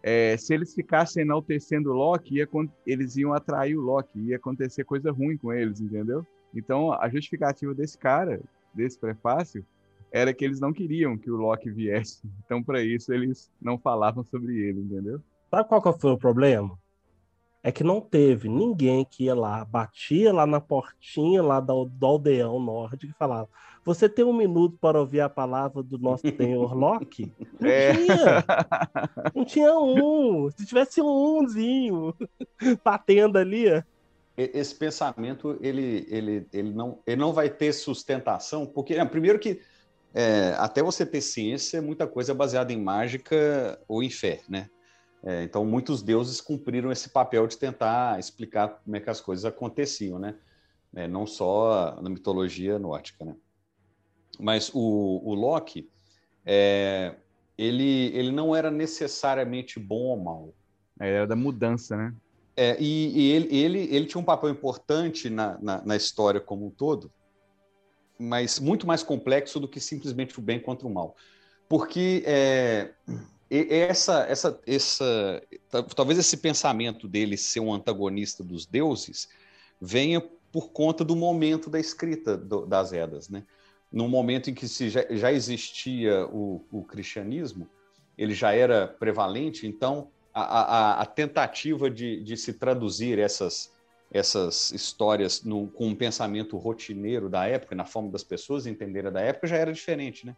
é, 0.03 0.37
se 0.37 0.53
eles 0.53 0.73
ficassem 0.73 1.23
enaltecendo 1.23 1.91
o 1.91 1.93
Loki, 1.93 2.35
ia, 2.35 2.47
eles 2.85 3.17
iam 3.17 3.33
atrair 3.33 3.75
o 3.75 3.81
Loki, 3.81 4.19
ia 4.19 4.37
acontecer 4.37 4.83
coisa 4.83 5.11
ruim 5.11 5.37
com 5.37 5.51
eles, 5.51 5.81
entendeu? 5.81 6.25
Então 6.55 6.91
a 6.93 7.07
justificativa 7.09 7.73
desse 7.73 7.97
cara, 7.97 8.41
desse 8.73 8.97
prefácio, 8.99 9.65
era 10.11 10.33
que 10.33 10.43
eles 10.43 10.59
não 10.59 10.73
queriam 10.73 11.17
que 11.17 11.29
o 11.29 11.35
Loki 11.35 11.69
viesse. 11.69 12.21
Então, 12.45 12.63
para 12.63 12.81
isso, 12.81 13.13
eles 13.13 13.51
não 13.61 13.77
falavam 13.77 14.23
sobre 14.23 14.57
ele, 14.57 14.79
entendeu? 14.81 15.21
Sabe 15.51 15.69
qual 15.69 15.81
que 15.81 15.93
foi 16.01 16.11
o 16.11 16.17
problema? 16.17 16.75
É 17.61 17.71
que 17.71 17.83
não 17.83 17.99
teve 18.01 18.47
ninguém 18.49 19.05
que 19.05 19.25
ia 19.25 19.35
lá, 19.35 19.63
batia 19.65 20.33
lá 20.33 20.47
na 20.47 20.59
portinha 20.61 21.43
lá 21.43 21.59
do, 21.59 21.85
do 21.85 22.05
aldeão 22.05 22.59
nórdico 22.59 23.11
e 23.13 23.17
falava: 23.17 23.47
Você 23.85 24.07
tem 24.09 24.23
um 24.25 24.33
minuto 24.33 24.77
para 24.79 24.99
ouvir 24.99 25.19
a 25.19 25.29
palavra 25.29 25.83
do 25.83 25.97
nosso 25.99 26.23
senhor 26.35 26.73
Loki? 26.73 27.31
Não 27.59 27.69
É. 27.69 27.93
tinha. 27.93 28.45
Não 29.35 29.45
tinha 29.45 29.77
um. 29.77 30.49
Se 30.51 30.65
tivesse 30.65 31.01
umzinho 31.01 32.15
batendo 32.83 33.37
ali, 33.37 33.65
Esse 34.41 34.73
pensamento 34.75 35.57
ele, 35.61 36.05
ele, 36.09 36.47
ele, 36.53 36.71
não, 36.71 36.99
ele 37.05 37.17
não 37.17 37.33
vai 37.33 37.49
ter 37.49 37.73
sustentação, 37.73 38.65
porque, 38.65 38.95
né, 38.95 39.03
primeiro 39.05 39.37
que 39.39 39.59
é, 40.13 40.55
até 40.57 40.81
você 40.81 41.05
ter 41.05 41.21
ciência, 41.21 41.81
muita 41.81 42.07
coisa 42.07 42.31
é 42.31 42.35
baseada 42.35 42.73
em 42.73 42.81
mágica 42.81 43.79
ou 43.87 44.01
em 44.01 44.09
fé, 44.09 44.41
né? 44.47 44.69
É, 45.21 45.43
então, 45.43 45.65
muitos 45.65 46.01
deuses 46.01 46.39
cumpriram 46.39 46.91
esse 46.91 47.09
papel 47.09 47.45
de 47.45 47.57
tentar 47.57 48.17
explicar 48.17 48.81
como 48.83 48.95
é 48.95 48.99
que 49.01 49.09
as 49.09 49.19
coisas 49.19 49.45
aconteciam, 49.45 50.17
né? 50.17 50.35
É, 50.95 51.07
não 51.07 51.27
só 51.27 51.99
na 52.01 52.09
mitologia 52.09 52.79
nórdica, 52.79 53.25
né? 53.25 53.35
Mas 54.39 54.71
o, 54.73 55.21
o 55.23 55.33
Loki, 55.35 55.89
é, 56.45 57.15
ele, 57.57 58.07
ele 58.15 58.31
não 58.31 58.55
era 58.55 58.71
necessariamente 58.71 59.79
bom 59.79 60.03
ou 60.03 60.17
mal. 60.17 60.53
É, 60.99 61.09
Era 61.09 61.27
da 61.27 61.35
mudança, 61.35 61.97
né? 61.97 62.15
É, 62.55 62.77
e 62.79 63.17
e 63.17 63.31
ele, 63.31 63.55
ele, 63.55 63.79
ele 63.95 64.05
tinha 64.05 64.19
um 64.21 64.25
papel 64.25 64.49
importante 64.49 65.29
na, 65.29 65.57
na, 65.61 65.85
na 65.85 65.95
história 65.95 66.39
como 66.41 66.65
um 66.67 66.69
todo, 66.69 67.11
mas 68.17 68.59
muito 68.59 68.85
mais 68.85 69.01
complexo 69.01 69.59
do 69.59 69.67
que 69.67 69.79
simplesmente 69.79 70.37
o 70.37 70.41
bem 70.41 70.59
contra 70.59 70.85
o 70.87 70.93
mal. 70.93 71.15
Porque 71.69 72.23
é, 72.25 72.91
essa, 73.49 74.25
essa, 74.27 74.59
essa, 74.67 75.41
ta- 75.69 75.83
talvez 75.83 76.19
esse 76.19 76.37
pensamento 76.37 77.07
dele 77.07 77.37
ser 77.37 77.59
um 77.61 77.73
antagonista 77.73 78.43
dos 78.43 78.65
deuses 78.65 79.29
venha 79.79 80.19
por 80.51 80.71
conta 80.71 81.05
do 81.05 81.15
momento 81.15 81.69
da 81.69 81.79
escrita 81.79 82.35
do- 82.35 82.65
das 82.65 82.91
Edas. 82.91 83.29
Né? 83.29 83.43
No 83.91 84.07
momento 84.09 84.49
em 84.49 84.53
que 84.53 84.67
se 84.67 84.89
já, 84.89 85.05
já 85.09 85.31
existia 85.31 86.25
o, 86.27 86.65
o 86.71 86.83
cristianismo, 86.83 87.69
ele 88.17 88.33
já 88.33 88.51
era 88.53 88.87
prevalente, 88.87 89.65
então 89.65 90.09
a, 90.41 90.61
a- 90.61 91.01
a 91.01 91.05
tentativa 91.05 91.89
de, 91.89 92.21
de 92.23 92.37
se 92.37 92.53
traduzir 92.53 93.19
essas, 93.19 93.71
essas 94.11 94.71
histórias 94.71 95.43
num- 95.43 95.67
com 95.67 95.87
um 95.87 95.95
pensamento 95.95 96.57
rotineiro 96.57 97.29
da 97.29 97.45
época, 97.47 97.75
na 97.75 97.85
forma 97.85 98.09
das 98.11 98.23
pessoas 98.23 98.65
entenderem 98.65 99.11
da 99.11 99.21
época, 99.21 99.47
já 99.47 99.57
era 99.57 99.73
diferente, 99.73 100.25
né? 100.25 100.35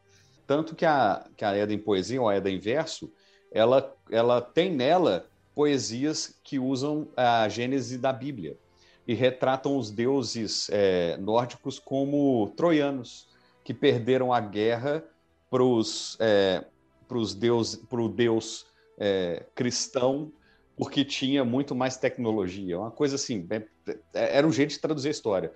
Tanto 0.47 0.75
que 0.75 0.85
a, 0.85 1.25
que 1.37 1.45
a 1.45 1.55
Eda 1.55 1.73
em 1.73 1.79
Poesia, 1.79 2.21
ou 2.21 2.27
a 2.27 2.35
Eda 2.35 2.49
em 2.49 2.59
Verso, 2.59 3.11
ela, 3.51 3.93
ela 4.09 4.41
tem 4.41 4.71
nela 4.71 5.25
poesias 5.55 6.39
que 6.43 6.57
usam 6.59 7.07
a 7.15 7.47
gênese 7.47 7.97
da 7.97 8.11
Bíblia 8.11 8.57
e 9.07 9.13
retratam 9.13 9.77
os 9.77 9.89
deuses 9.91 10.69
é, 10.71 11.17
nórdicos 11.17 11.79
como 11.79 12.53
troianos, 12.55 13.27
que 13.63 13.73
perderam 13.73 14.33
a 14.33 14.39
guerra 14.39 15.03
para 15.49 15.63
os 15.63 16.17
é, 16.19 16.65
deus, 17.37 17.79
deus 18.15 18.65
é, 18.99 19.45
cristão 19.55 20.31
porque 20.77 21.05
tinha 21.05 21.45
muito 21.45 21.75
mais 21.75 21.97
tecnologia. 21.97 22.79
Uma 22.79 22.91
coisa 22.91 23.15
assim, 23.15 23.39
bem- 23.45 23.65
era 24.13 24.47
um 24.47 24.51
jeito 24.51 24.71
de 24.71 24.79
traduzir 24.79 25.09
a 25.09 25.11
história. 25.11 25.51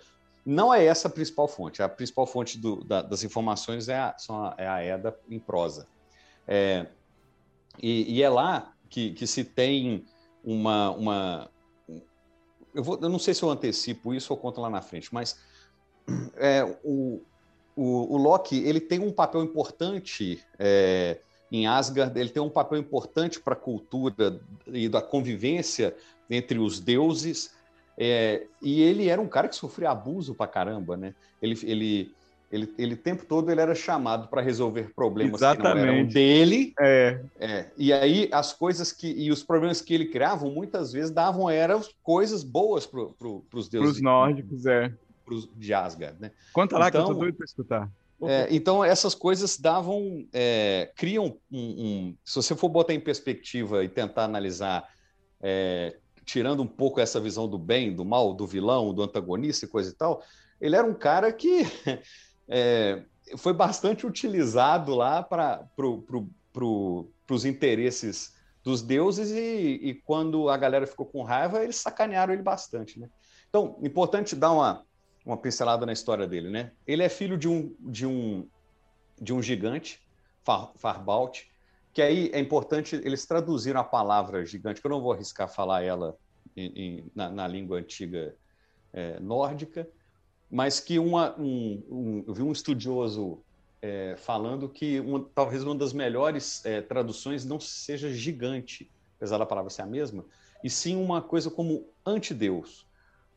Não 0.46 0.72
é 0.72 0.86
essa 0.86 1.08
a 1.08 1.12
principal 1.12 1.48
fonte. 1.48 1.82
A 1.82 1.90
principal 1.90 2.28
fonte 2.28 2.60
do- 2.60 2.84
da- 2.84 3.02
das 3.02 3.24
informações 3.24 3.90
é 3.90 3.96
a, 3.96 4.16
a, 4.30 4.56
é 4.58 4.68
a 4.68 4.84
Eda 4.84 5.18
em 5.28 5.40
prosa. 5.40 5.88
É, 6.48 6.86
e, 7.82 8.18
e 8.18 8.22
é 8.22 8.30
lá 8.30 8.72
que, 8.90 9.14
que 9.14 9.26
se 9.26 9.44
tem 9.44 10.06
uma. 10.44 10.92
uma 10.92 11.50
eu, 12.74 12.84
vou, 12.84 13.00
eu 13.02 13.10
não 13.10 13.18
sei 13.18 13.34
se 13.34 13.42
eu 13.42 13.50
antecipo 13.50 14.14
isso 14.14 14.32
ou 14.32 14.40
conto 14.40 14.62
lá 14.62 14.70
na 14.70 14.82
frente, 14.82 15.12
mas 15.12 15.36
é, 16.36 16.64
o, 16.84 17.26
o, 17.76 18.16
o 18.16 18.18
Loki 18.18 18.64
ele 18.64 18.80
tem 18.80 19.00
um 19.00 19.12
papel 19.12 19.44
importante 19.44 20.40
é, 20.60 21.20
em 21.52 21.68
Asgard, 21.68 22.20
ele 22.20 22.30
tem 22.30 22.42
um 22.42 22.50
papel 22.50 22.78
importante 22.80 23.40
para 23.40 23.54
a 23.54 23.58
cultura 23.58 24.40
e 24.68 24.90
da 24.90 25.02
convivência 25.02 25.96
entre 26.30 26.58
os 26.60 26.80
deuses. 26.80 27.54
é, 27.98 28.46
e 28.62 28.82
ele 28.82 29.08
era 29.08 29.22
um 29.22 29.28
cara 29.28 29.48
que 29.48 29.56
sofria 29.56 29.90
abuso 29.92 30.36
pra 30.36 30.48
caramba, 30.48 30.98
né? 30.98 31.14
Ele, 31.42 31.58
ele, 31.64 32.12
ele, 32.52 32.74
ele 32.78 32.94
o 32.96 32.98
tempo 32.98 33.26
todo 33.26 33.50
ele 33.50 33.62
era 33.62 33.74
chamado 33.76 34.28
para 34.28 34.42
resolver 34.42 34.92
problemas 34.94 35.40
que 35.40 35.46
não 35.46 35.52
eram 35.52 35.80
Exatamente. 35.80 36.14
dele. 36.14 36.74
É, 36.80 37.22
É, 37.40 37.72
e 37.78 37.94
aí 37.94 38.28
as 38.34 38.52
coisas 38.52 38.92
que 38.92 39.08
e 39.08 39.32
os 39.32 39.44
problemas 39.44 39.80
que 39.82 39.94
ele 39.94 40.08
criava 40.08 40.46
muitas 40.50 40.92
vezes 40.92 41.12
davam 41.12 41.50
eram 41.50 41.82
coisas 42.04 42.44
boas 42.44 42.86
para 42.86 43.06
pro, 43.18 43.46
os 43.54 43.70
deuses 43.70 43.92
pros 43.92 44.02
nórdicos, 44.02 44.66
é. 44.66 44.92
pros, 45.24 45.48
de 45.56 45.74
Asgard, 45.74 46.20
né? 46.20 46.32
Conta 46.52 46.78
lá 46.78 46.92
que 46.92 46.98
eu 46.98 47.02
tô 47.04 47.12
Então- 47.12 47.20
doido 47.22 47.36
pra 47.36 47.46
escutar. 47.46 47.90
É, 48.24 48.48
então 48.50 48.84
essas 48.84 49.14
coisas 49.14 49.58
davam, 49.58 50.26
é, 50.34 50.92
criam 50.96 51.38
um, 51.52 51.60
um- 51.60 52.18
Se 52.24 52.36
você 52.36 52.56
for 52.56 52.70
botar 52.70 52.94
em 52.94 53.00
perspectiva 53.00 53.84
e 53.84 53.90
tentar 53.90 54.24
analisar, 54.24 54.88
é, 55.42 55.98
tirando 56.24 56.64
um 56.64 56.68
pouco 56.68 57.00
essa 57.00 57.20
visão 57.20 57.48
do 57.48 57.58
bem, 57.58 57.94
do 57.94 58.06
mal, 58.06 58.34
do 58.34 58.48
vilão, 58.48 58.94
do 58.94 59.04
antagonista 59.04 59.66
e 59.66 59.70
coisa 59.70 59.92
e 59.92 59.94
tal, 59.94 60.24
ele 60.62 60.76
era 60.76 60.88
um 60.88 60.94
cara 60.94 61.32
que 61.34 61.64
é, 62.48 63.04
foi 63.38 63.54
bastante 63.54 64.08
utilizado 64.08 64.96
lá 64.96 65.22
para 65.22 65.68
pro, 65.76 66.02
pro, 66.04 66.30
pro, 66.54 67.12
os 67.30 67.44
interesses 67.44 68.34
dos 68.64 68.82
deuses 68.82 69.30
e, 69.32 69.80
e 69.90 69.94
quando 70.06 70.50
a 70.50 70.58
galera 70.58 70.88
ficou 70.88 71.06
com 71.06 71.22
raiva, 71.22 71.64
eles 71.64 71.76
sacanearam 71.76 72.34
ele 72.34 72.42
bastante, 72.42 73.00
né? 73.00 73.10
Então, 73.50 73.78
importante 73.84 74.36
dar 74.36 74.52
uma, 74.52 74.85
uma 75.26 75.38
pincelada 75.38 75.86
na 75.86 75.94
história 75.94 76.28
dele, 76.28 76.50
né? 76.50 76.72
Ele 76.86 77.04
é 77.04 77.10
filho 77.10 77.38
de 77.38 77.48
um, 77.48 77.76
de 77.80 78.06
um, 78.06 78.48
de 79.20 79.34
um 79.34 79.42
gigante, 79.42 80.00
Far, 80.46 80.72
Farbalt, 80.78 81.42
que 81.94 82.02
aí 82.02 82.30
é 82.34 82.40
importante, 82.40 82.96
eles 82.96 83.26
traduziram 83.26 83.80
a 83.80 83.84
palavra 83.84 84.46
gigante, 84.46 84.80
que 84.82 84.86
eu 84.88 84.92
não 84.92 85.02
vou 85.02 85.14
arriscar 85.14 85.48
falar 85.52 85.82
ela 85.82 86.16
em- 86.56 86.74
em- 87.00 87.12
na, 87.16 87.30
na 87.32 87.48
língua 87.48 87.80
antiga 87.80 88.36
é, 88.94 89.20
nórdica, 89.20 89.88
mas 90.50 90.80
que 90.80 91.00
uma, 91.00 91.36
um, 91.40 91.84
um- 91.90 92.24
eu 92.28 92.34
vi 92.34 92.44
um 92.44 92.52
estudioso 92.52 93.44
é, 93.82 94.16
falando 94.18 94.70
que 94.70 95.00
uma- 95.00 95.30
talvez 95.36 95.64
uma 95.64 95.76
das 95.76 95.94
melhores 95.94 96.64
é, 96.66 96.82
traduções 96.82 97.46
não 97.46 97.60
seja 97.60 98.12
gigante, 98.12 98.92
apesar 99.18 99.38
da 99.38 99.46
palavra 99.46 99.70
ser 99.70 99.82
a 99.82 99.86
mesma, 99.86 100.26
e 100.64 100.70
sim 100.70 100.96
uma 100.96 101.22
coisa 101.22 101.52
como 101.52 101.94
antideus, 102.06 102.85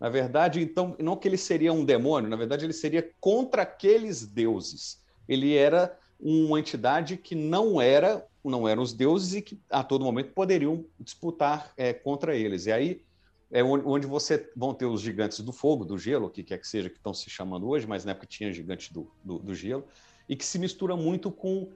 Na 0.00 0.08
verdade, 0.08 0.60
então, 0.60 0.94
não 0.98 1.16
que 1.16 1.26
ele 1.26 1.36
seria 1.36 1.72
um 1.72 1.84
demônio, 1.84 2.30
na 2.30 2.36
verdade, 2.36 2.64
ele 2.64 2.72
seria 2.72 3.10
contra 3.20 3.62
aqueles 3.62 4.26
deuses. 4.26 5.02
Ele 5.28 5.56
era 5.56 5.98
uma 6.20 6.58
entidade 6.58 7.16
que 7.16 7.34
não 7.34 7.80
era, 7.80 8.26
não 8.44 8.68
eram 8.68 8.82
os 8.82 8.92
deuses 8.92 9.34
e 9.34 9.42
que 9.42 9.60
a 9.70 9.82
todo 9.82 10.04
momento 10.04 10.32
poderiam 10.32 10.84
disputar 10.98 11.72
é, 11.76 11.92
contra 11.92 12.36
eles. 12.36 12.66
E 12.66 12.72
aí 12.72 13.02
é 13.50 13.62
onde 13.62 14.06
você 14.06 14.50
vão 14.54 14.74
ter 14.74 14.86
os 14.86 15.00
gigantes 15.00 15.40
do 15.40 15.52
fogo, 15.52 15.84
do 15.84 15.98
gelo, 15.98 16.26
o 16.26 16.30
que 16.30 16.42
quer 16.42 16.58
que 16.58 16.68
seja 16.68 16.90
que 16.90 16.96
estão 16.96 17.14
se 17.14 17.30
chamando 17.30 17.68
hoje, 17.68 17.86
mas 17.86 18.04
na 18.04 18.12
época 18.12 18.26
tinha 18.26 18.52
gigantes 18.52 18.92
do, 18.92 19.10
do, 19.24 19.38
do 19.38 19.54
gelo, 19.54 19.84
e 20.28 20.36
que 20.36 20.44
se 20.44 20.58
mistura 20.58 20.96
muito 20.96 21.30
com 21.30 21.70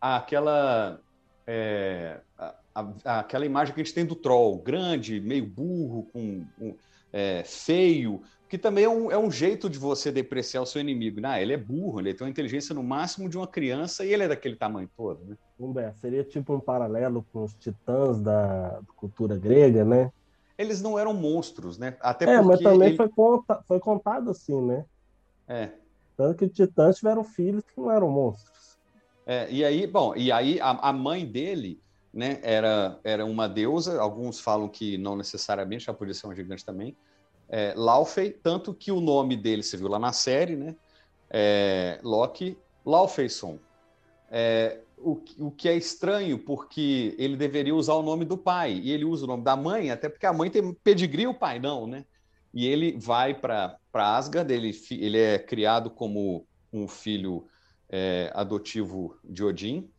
aquela 0.00 1.00
é, 1.46 2.20
a, 2.38 2.54
a, 2.74 3.18
aquela 3.20 3.44
imagem 3.44 3.74
que 3.74 3.80
a 3.80 3.84
gente 3.84 3.94
tem 3.94 4.06
do 4.06 4.14
troll, 4.14 4.58
grande, 4.58 5.20
meio 5.20 5.46
burro, 5.46 6.04
com 6.12 6.46
um, 6.60 6.74
é, 7.12 7.42
feio, 7.44 8.22
que 8.48 8.56
também 8.56 8.84
é 8.84 8.88
um, 8.88 9.10
é 9.10 9.18
um 9.18 9.30
jeito 9.30 9.68
de 9.68 9.78
você 9.78 10.10
depreciar 10.10 10.62
o 10.62 10.66
seu 10.66 10.80
inimigo. 10.80 11.20
Ah, 11.24 11.40
ele 11.40 11.52
é 11.52 11.56
burro, 11.56 12.00
ele 12.00 12.14
tem 12.14 12.26
uma 12.26 12.30
inteligência 12.30 12.74
no 12.74 12.82
máximo 12.82 13.28
de 13.28 13.36
uma 13.36 13.46
criança 13.46 14.04
e 14.04 14.12
ele 14.12 14.24
é 14.24 14.28
daquele 14.28 14.56
tamanho 14.56 14.88
todo, 14.96 15.24
né? 15.24 15.36
Humberto, 15.60 15.98
seria 15.98 16.24
tipo 16.24 16.54
um 16.54 16.60
paralelo 16.60 17.26
com 17.32 17.44
os 17.44 17.54
titãs 17.54 18.20
da 18.20 18.80
cultura 18.96 19.36
grega, 19.36 19.84
né? 19.84 20.10
Eles 20.56 20.80
não 20.80 20.98
eram 20.98 21.12
monstros, 21.12 21.78
né? 21.78 21.96
Até 22.00 22.24
é, 22.24 22.40
mas 22.40 22.60
também 22.60 22.88
ele... 22.88 22.96
foi, 22.96 23.08
conta, 23.08 23.62
foi 23.68 23.78
contado 23.78 24.30
assim, 24.30 24.60
né? 24.60 24.84
É. 25.46 25.70
Tanto 26.16 26.36
que 26.38 26.44
os 26.46 26.52
titãs 26.52 26.96
tiveram 26.96 27.22
filhos 27.22 27.62
que 27.62 27.80
não 27.80 27.90
eram 27.90 28.10
monstros. 28.10 28.76
É, 29.26 29.46
e 29.50 29.64
aí, 29.64 29.86
bom, 29.86 30.16
e 30.16 30.32
aí 30.32 30.58
a, 30.58 30.70
a 30.70 30.92
mãe 30.92 31.26
dele, 31.26 31.80
né, 32.12 32.40
era, 32.42 32.98
era 33.04 33.24
uma 33.24 33.48
deusa, 33.48 34.00
alguns 34.00 34.40
falam 34.40 34.68
que 34.68 34.96
não 34.98 35.16
necessariamente, 35.16 35.84
já 35.84 35.94
podia 35.94 36.14
ser 36.14 36.26
um 36.26 36.34
gigante 36.34 36.64
também, 36.64 36.96
é, 37.48 37.72
Laufey, 37.76 38.30
tanto 38.30 38.74
que 38.74 38.92
o 38.92 39.00
nome 39.00 39.36
dele, 39.36 39.62
você 39.62 39.76
viu 39.76 39.88
lá 39.88 39.98
na 39.98 40.12
série, 40.12 40.54
né? 40.54 40.76
É, 41.30 41.98
Loki 42.02 42.58
Laufeyson. 42.84 43.58
É, 44.30 44.80
o, 44.98 45.22
o 45.38 45.50
que 45.50 45.68
é 45.68 45.76
estranho, 45.76 46.38
porque 46.38 47.14
ele 47.18 47.36
deveria 47.36 47.74
usar 47.74 47.94
o 47.94 48.02
nome 48.02 48.24
do 48.24 48.36
pai, 48.36 48.74
e 48.74 48.90
ele 48.90 49.04
usa 49.04 49.24
o 49.24 49.28
nome 49.28 49.44
da 49.44 49.56
mãe, 49.56 49.90
até 49.90 50.08
porque 50.08 50.26
a 50.26 50.32
mãe 50.32 50.50
tem 50.50 50.74
pedigree, 50.84 51.26
o 51.26 51.34
pai 51.34 51.58
não, 51.58 51.86
né? 51.86 52.04
E 52.52 52.66
ele 52.66 52.98
vai 52.98 53.34
para 53.34 53.78
Asgard, 53.94 54.52
ele, 54.52 54.76
ele 54.90 55.18
é 55.18 55.38
criado 55.38 55.90
como 55.90 56.46
um 56.72 56.86
filho 56.86 57.46
é, 57.88 58.30
adotivo 58.34 59.16
de 59.24 59.42
Odin. 59.44 59.90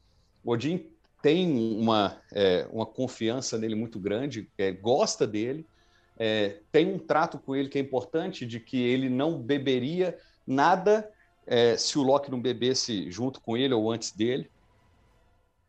Odin 0.44 0.88
tem 1.22 1.78
uma, 1.78 2.18
é, 2.32 2.68
uma 2.72 2.86
confiança 2.86 3.58
nele 3.58 3.76
muito 3.76 4.00
grande, 4.00 4.50
é, 4.58 4.72
gosta 4.72 5.28
dele, 5.28 5.66
é, 6.18 6.60
tem 6.72 6.94
um 6.94 7.00
trato 7.00 7.38
com 7.38 7.56
ele 7.56 7.70
que 7.70 7.78
é 7.78 7.82
importante, 7.82 8.46
de 8.46 8.60
que 8.60 8.82
ele 8.82 9.10
não 9.10 9.42
beberia 9.42 10.18
nada 10.46 11.10
é, 11.46 11.78
se 11.78 11.98
o 11.98 12.04
Loki 12.04 12.30
não 12.30 12.42
bebesse 12.42 13.10
junto 13.10 13.42
com 13.42 13.56
ele 13.58 13.74
ou 13.74 13.92
antes 13.92 14.12
dele. 14.12 14.50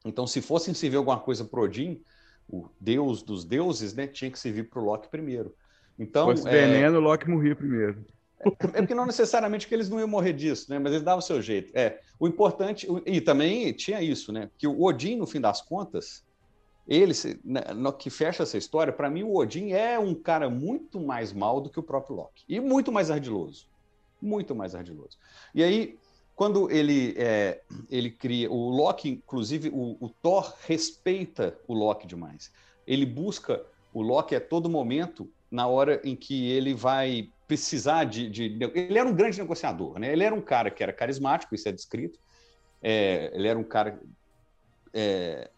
Então, 0.04 0.26
se 0.26 0.40
fossem 0.40 0.74
servir 0.74 0.96
alguma 0.96 1.18
coisa 1.18 1.44
para 1.44 1.60
Odin, 1.60 2.00
o 2.48 2.68
deus 2.80 3.22
dos 3.22 3.44
deuses, 3.44 3.94
né, 3.94 4.06
tinha 4.06 4.30
que 4.30 4.38
servir 4.38 4.68
para 4.68 4.80
o 4.80 4.84
Loki 4.84 5.08
primeiro. 5.08 5.54
Então, 5.98 6.26
fosse 6.26 6.48
é... 6.48 6.50
veneno, 6.50 6.98
o 6.98 7.00
Loki 7.00 7.28
morria 7.28 7.54
primeiro. 7.54 8.04
É, 8.40 8.50
porque 8.80 8.94
não 8.94 9.06
necessariamente 9.06 9.68
que 9.68 9.74
eles 9.74 9.88
não 9.88 9.98
iam 9.98 10.08
morrer 10.08 10.32
disso, 10.32 10.70
né? 10.70 10.78
Mas 10.78 10.92
eles 10.92 11.04
davam 11.04 11.18
o 11.18 11.22
seu 11.22 11.42
jeito. 11.42 11.70
É, 11.76 12.00
o 12.18 12.26
importante 12.26 12.88
e 13.04 13.20
também 13.20 13.72
tinha 13.72 14.02
isso, 14.02 14.32
né? 14.32 14.50
Que 14.56 14.66
o 14.66 14.82
Odin, 14.82 15.16
no 15.16 15.26
fim 15.26 15.40
das 15.40 15.60
contas, 15.60 16.24
ele, 16.88 17.12
no 17.76 17.92
que 17.92 18.10
fecha 18.10 18.42
essa 18.42 18.58
história, 18.58 18.92
para 18.92 19.10
mim 19.10 19.22
o 19.22 19.36
Odin 19.36 19.72
é 19.72 19.98
um 19.98 20.14
cara 20.14 20.48
muito 20.50 20.98
mais 20.98 21.32
mal 21.32 21.60
do 21.60 21.70
que 21.70 21.78
o 21.78 21.82
próprio 21.82 22.16
Loki. 22.16 22.44
E 22.48 22.58
muito 22.58 22.90
mais 22.90 23.10
ardiloso. 23.10 23.68
Muito 24.20 24.54
mais 24.54 24.74
ardiloso. 24.74 25.16
E 25.54 25.62
aí, 25.62 25.98
quando 26.34 26.70
ele, 26.70 27.14
é, 27.18 27.62
ele 27.90 28.10
cria. 28.10 28.50
O 28.50 28.70
Loki, 28.70 29.10
inclusive, 29.10 29.68
o, 29.68 29.96
o, 30.00 30.08
Thor 30.08 30.54
respeita 30.66 31.58
o 31.68 31.74
Loki 31.74 32.06
demais. 32.06 32.50
Ele 32.86 33.04
busca 33.04 33.62
o 33.92 34.00
Loki 34.02 34.34
a 34.34 34.40
todo 34.40 34.68
momento, 34.68 35.30
na 35.50 35.66
hora 35.66 36.00
em 36.04 36.14
que 36.14 36.50
ele 36.50 36.74
vai 36.74 37.28
precisar 37.46 38.04
de. 38.04 38.30
de 38.30 38.44
ele 38.74 38.98
era 38.98 39.08
um 39.08 39.14
grande 39.14 39.38
negociador, 39.38 39.98
né? 39.98 40.12
Ele 40.12 40.22
era 40.22 40.34
um 40.34 40.40
cara 40.40 40.70
que 40.70 40.82
era 40.82 40.92
carismático, 40.92 41.54
isso 41.54 41.68
é 41.68 41.72
descrito. 41.72 42.18
É, 42.82 43.30
ele 43.34 43.48
era 43.48 43.58
um 43.58 43.64
cara. 43.64 44.00
É, 44.92 45.50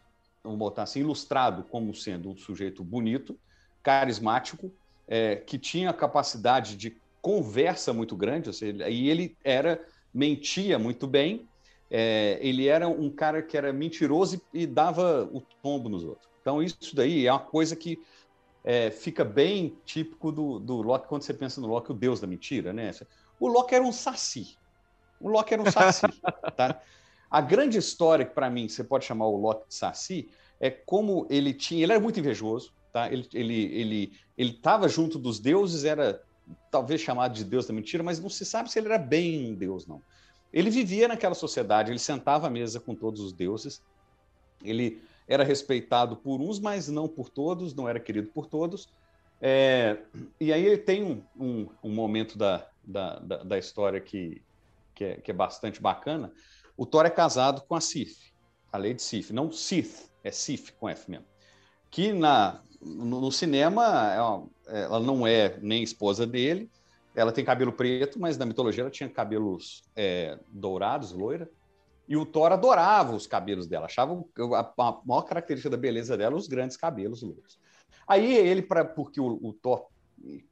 vamos 0.42 0.58
botar 0.58 0.82
assim, 0.82 1.00
ilustrado 1.00 1.64
como 1.64 1.94
sendo 1.94 2.30
um 2.30 2.36
sujeito 2.36 2.82
bonito, 2.82 3.38
carismático, 3.82 4.72
é, 5.06 5.36
que 5.36 5.58
tinha 5.58 5.92
capacidade 5.92 6.76
de 6.76 6.96
conversa 7.20 7.92
muito 7.92 8.16
grande, 8.16 8.48
ou 8.48 8.52
seja, 8.52 8.88
e 8.88 9.08
ele 9.08 9.36
era 9.44 9.80
mentia 10.12 10.78
muito 10.78 11.06
bem, 11.06 11.48
é, 11.90 12.38
ele 12.40 12.66
era 12.66 12.88
um 12.88 13.10
cara 13.10 13.42
que 13.42 13.56
era 13.56 13.72
mentiroso 13.72 14.40
e, 14.52 14.62
e, 14.62 14.66
dava 14.66 15.28
o 15.32 15.40
tombo 15.62 15.88
nos 15.88 16.04
outros. 16.04 16.28
Então 16.40 16.62
isso 16.62 16.94
daí 16.94 17.26
é 17.26 17.32
uma 17.32 17.38
coisa 17.38 17.76
que 17.76 17.98
é, 18.64 18.90
fica 18.90 19.24
bem 19.24 19.76
típico 19.84 20.30
do, 20.30 20.58
do 20.58 20.82
Loki 20.82 21.08
quando 21.08 21.22
você 21.22 21.34
pensa 21.34 21.60
no 21.60 21.66
Loki, 21.66 21.90
o 21.90 21.94
deus 21.94 22.20
da 22.20 22.26
mentira, 22.26 22.72
né? 22.72 22.92
O 23.38 23.48
Loki 23.48 23.74
era 23.74 23.84
um 23.84 23.92
saci. 23.92 24.56
O 25.20 25.28
Loki 25.28 25.54
era 25.54 25.62
um 25.62 25.70
saci, 25.70 26.02
tá? 26.56 26.80
A 27.30 27.40
grande 27.40 27.78
história 27.78 28.24
que, 28.24 28.34
para 28.34 28.50
mim, 28.50 28.68
você 28.68 28.84
pode 28.84 29.04
chamar 29.04 29.26
o 29.26 29.36
Loki 29.36 29.68
de 29.68 29.74
Saci, 29.74 30.28
é 30.60 30.70
como 30.70 31.26
ele 31.30 31.54
tinha. 31.54 31.82
Ele 31.82 31.92
era 31.92 32.00
muito 32.00 32.20
invejoso, 32.20 32.72
tá? 32.92 33.10
Ele 33.10 33.26
ele 33.32 33.64
ele 33.74 34.12
ele 34.36 34.50
estava 34.50 34.88
junto 34.88 35.18
dos 35.18 35.40
deuses, 35.40 35.84
era 35.84 36.22
talvez 36.70 37.00
chamado 37.00 37.32
de 37.32 37.44
Deus 37.44 37.66
da 37.66 37.72
mentira, 37.72 38.02
mas 38.02 38.20
não 38.20 38.28
se 38.28 38.44
sabe 38.44 38.70
se 38.70 38.78
ele 38.78 38.88
era 38.88 38.98
bem 38.98 39.50
um 39.50 39.54
Deus, 39.54 39.86
não. 39.86 40.02
Ele 40.52 40.68
vivia 40.68 41.08
naquela 41.08 41.34
sociedade, 41.34 41.90
ele 41.90 41.98
sentava 41.98 42.46
à 42.46 42.50
mesa 42.50 42.78
com 42.78 42.94
todos 42.94 43.20
os 43.22 43.32
deuses, 43.32 43.82
ele 44.62 45.02
era 45.26 45.44
respeitado 45.44 46.16
por 46.16 46.40
uns, 46.40 46.58
mas 46.58 46.88
não 46.88 47.08
por 47.08 47.28
todos, 47.28 47.74
não 47.74 47.88
era 47.88 48.00
querido 48.00 48.28
por 48.28 48.46
todos. 48.46 48.88
É, 49.40 49.98
e 50.40 50.52
aí 50.52 50.64
ele 50.64 50.78
tem 50.78 51.02
um, 51.02 51.22
um, 51.38 51.68
um 51.82 51.90
momento 51.90 52.38
da, 52.38 52.66
da, 52.84 53.18
da, 53.18 53.36
da 53.42 53.58
história 53.58 54.00
que, 54.00 54.40
que 54.94 55.04
é, 55.04 55.16
que, 55.16 55.30
é, 55.30 55.34
bastante 55.34 55.80
bacana, 55.80 56.32
o 56.76 56.86
Thor 56.86 57.06
é 57.06 57.10
casado 57.10 57.62
com 57.62 57.74
a 57.74 57.80
Sif, 57.80 58.32
a 58.72 58.78
Lady 58.78 59.02
Sif, 59.02 59.32
não 59.32 59.50
Sith, 59.50 60.10
é 60.22 60.30
Sif 60.30 60.72
com 60.72 60.88
F 60.88 61.10
mesmo. 61.10 61.26
Que 61.90 62.12
na, 62.12 62.62
no, 62.80 63.20
no 63.20 63.32
cinema 63.32 64.12
é 64.12 64.22
uma, 64.22 64.48
ela 64.66 65.00
não 65.00 65.26
é 65.26 65.58
nem 65.60 65.82
esposa 65.82 66.26
dele, 66.26 66.70
ela 67.14 67.32
tem 67.32 67.44
cabelo 67.44 67.72
preto, 67.72 68.18
mas 68.18 68.38
na 68.38 68.46
mitologia 68.46 68.82
ela 68.82 68.90
tinha 68.90 69.08
cabelos 69.08 69.82
é, 69.94 70.38
dourados, 70.48 71.12
loira. 71.12 71.50
E 72.12 72.16
o 72.18 72.26
Thor 72.26 72.52
adorava 72.52 73.16
os 73.16 73.26
cabelos 73.26 73.66
dela, 73.66 73.86
achava 73.86 74.22
a, 74.36 75.00
maior 75.02 75.22
característica 75.22 75.70
da 75.70 75.78
beleza 75.78 76.14
dela 76.14 76.36
os 76.36 76.46
grandes 76.46 76.76
cabelos 76.76 77.22
loiros. 77.22 77.58
Aí 78.06 78.36
ele, 78.36 78.60
pra, 78.60 78.84
porque 78.84 79.18
o, 79.18 79.38
o 79.42 79.54
Thor 79.54 79.86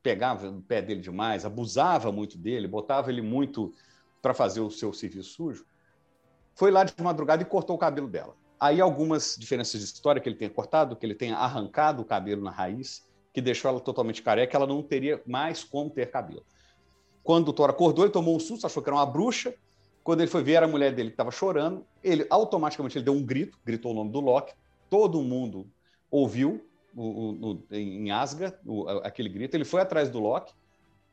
pegava 0.03 0.51
no 0.51 0.63
pé 0.63 0.81
dele 0.81 1.03
demais, 1.03 1.45
abusava 1.45 2.11
muito 2.11 2.39
dele, 2.39 2.67
botava 2.67 3.11
ele 3.11 3.21
muito 3.21 3.75
para 4.23 4.33
fazer 4.33 4.63
o 4.63 4.71
seu 4.71 4.91
serviço 4.95 5.35
sujo, 5.35 5.67
foi 6.55 6.71
lá 6.71 6.83
de 6.83 6.95
madrugada 7.03 7.43
e 7.43 7.45
cortou 7.45 7.77
o 7.77 7.79
cabelo 7.79 8.09
dela. 8.09 8.35
Aí 8.59 8.81
algumas 8.81 9.37
diferenças 9.39 9.81
de 9.81 9.85
história 9.85 10.19
que 10.19 10.31
ele 10.31 10.37
tenha 10.37 10.51
cortado, 10.51 10.97
que 10.97 11.05
ele 11.05 11.15
tenha 11.15 11.37
arrancado 11.37 12.01
o 12.01 12.07
cabelo 12.07 12.43
na 12.43 12.51
raiz, 12.51 13.07
que 13.35 13.43
deixou 13.43 13.71
ela 13.71 13.81
totalmente 13.81 14.23
careca, 14.23 14.57
ela 14.57 14.67
não 14.67 14.83
teria 14.83 15.23
mais 15.27 15.63
como 15.63 15.91
ter 15.91 16.11
cabelo. 16.11 16.47
Quando 17.23 17.51
o 17.51 17.53
Thor 17.53 17.69
acordou, 17.69 18.07
ele 18.07 18.13
tomou 18.15 18.35
um 18.35 18.41
susto, 18.41 18.67
achou 18.67 18.83
que 18.83 18.89
era 18.89 18.97
uma 18.97 19.05
bruxa. 19.05 19.55
Quando 20.03 20.21
ele 20.21 20.31
foi 20.31 20.43
ver 20.43 20.63
a 20.63 20.69
mulher 20.69 20.95
dele 20.95 21.11
que 21.11 21.15
estava 21.15 21.31
chorando, 21.31 21.85
ele 22.03 22.27
automaticamente 22.31 22.97
ele 22.97 23.05
deu 23.05 23.15
um 23.15 23.23
grito, 23.23 23.59
gritou 23.65 23.93
o 23.93 23.95
nome 23.95 24.11
do 24.11 24.21
Loki. 24.21 24.55
Todo 24.89 25.23
mundo 25.23 25.67
ouviu 26.11 26.65
o, 26.95 27.03
o, 27.03 27.53
o, 27.53 27.65
em 27.71 28.11
Asgard 28.11 28.57
o, 28.67 28.89
aquele 29.05 29.29
grito. 29.29 29.55
Ele 29.55 29.65
foi 29.65 29.81
atrás 29.81 30.11
do 30.11 30.19
Loki 30.19 30.53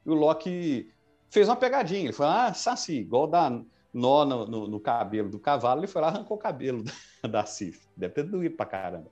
e 0.05 0.09
o 0.09 0.13
Loki 0.13 0.91
fez 1.29 1.47
uma 1.47 1.55
pegadinha. 1.55 2.05
Ele 2.05 2.13
falou: 2.13 2.33
Ah, 2.33 2.53
Saci, 2.53 2.99
igual 2.99 3.27
da 3.27 3.49
nó 3.93 4.25
no, 4.25 4.45
no, 4.45 4.67
no, 4.67 4.79
cabelo 4.79 5.29
do 5.29 5.39
cavalo, 5.39 5.79
ele 5.79 5.87
foi 5.87 6.01
lá 6.01 6.09
arrancou 6.09 6.37
o 6.37 6.39
cabelo 6.39 6.83
da, 7.29 7.43
Cif. 7.45 7.87
Deve 7.95 8.13
ter 8.13 8.23
doído 8.23 8.55
pra 8.55 8.65
caramba. 8.65 9.11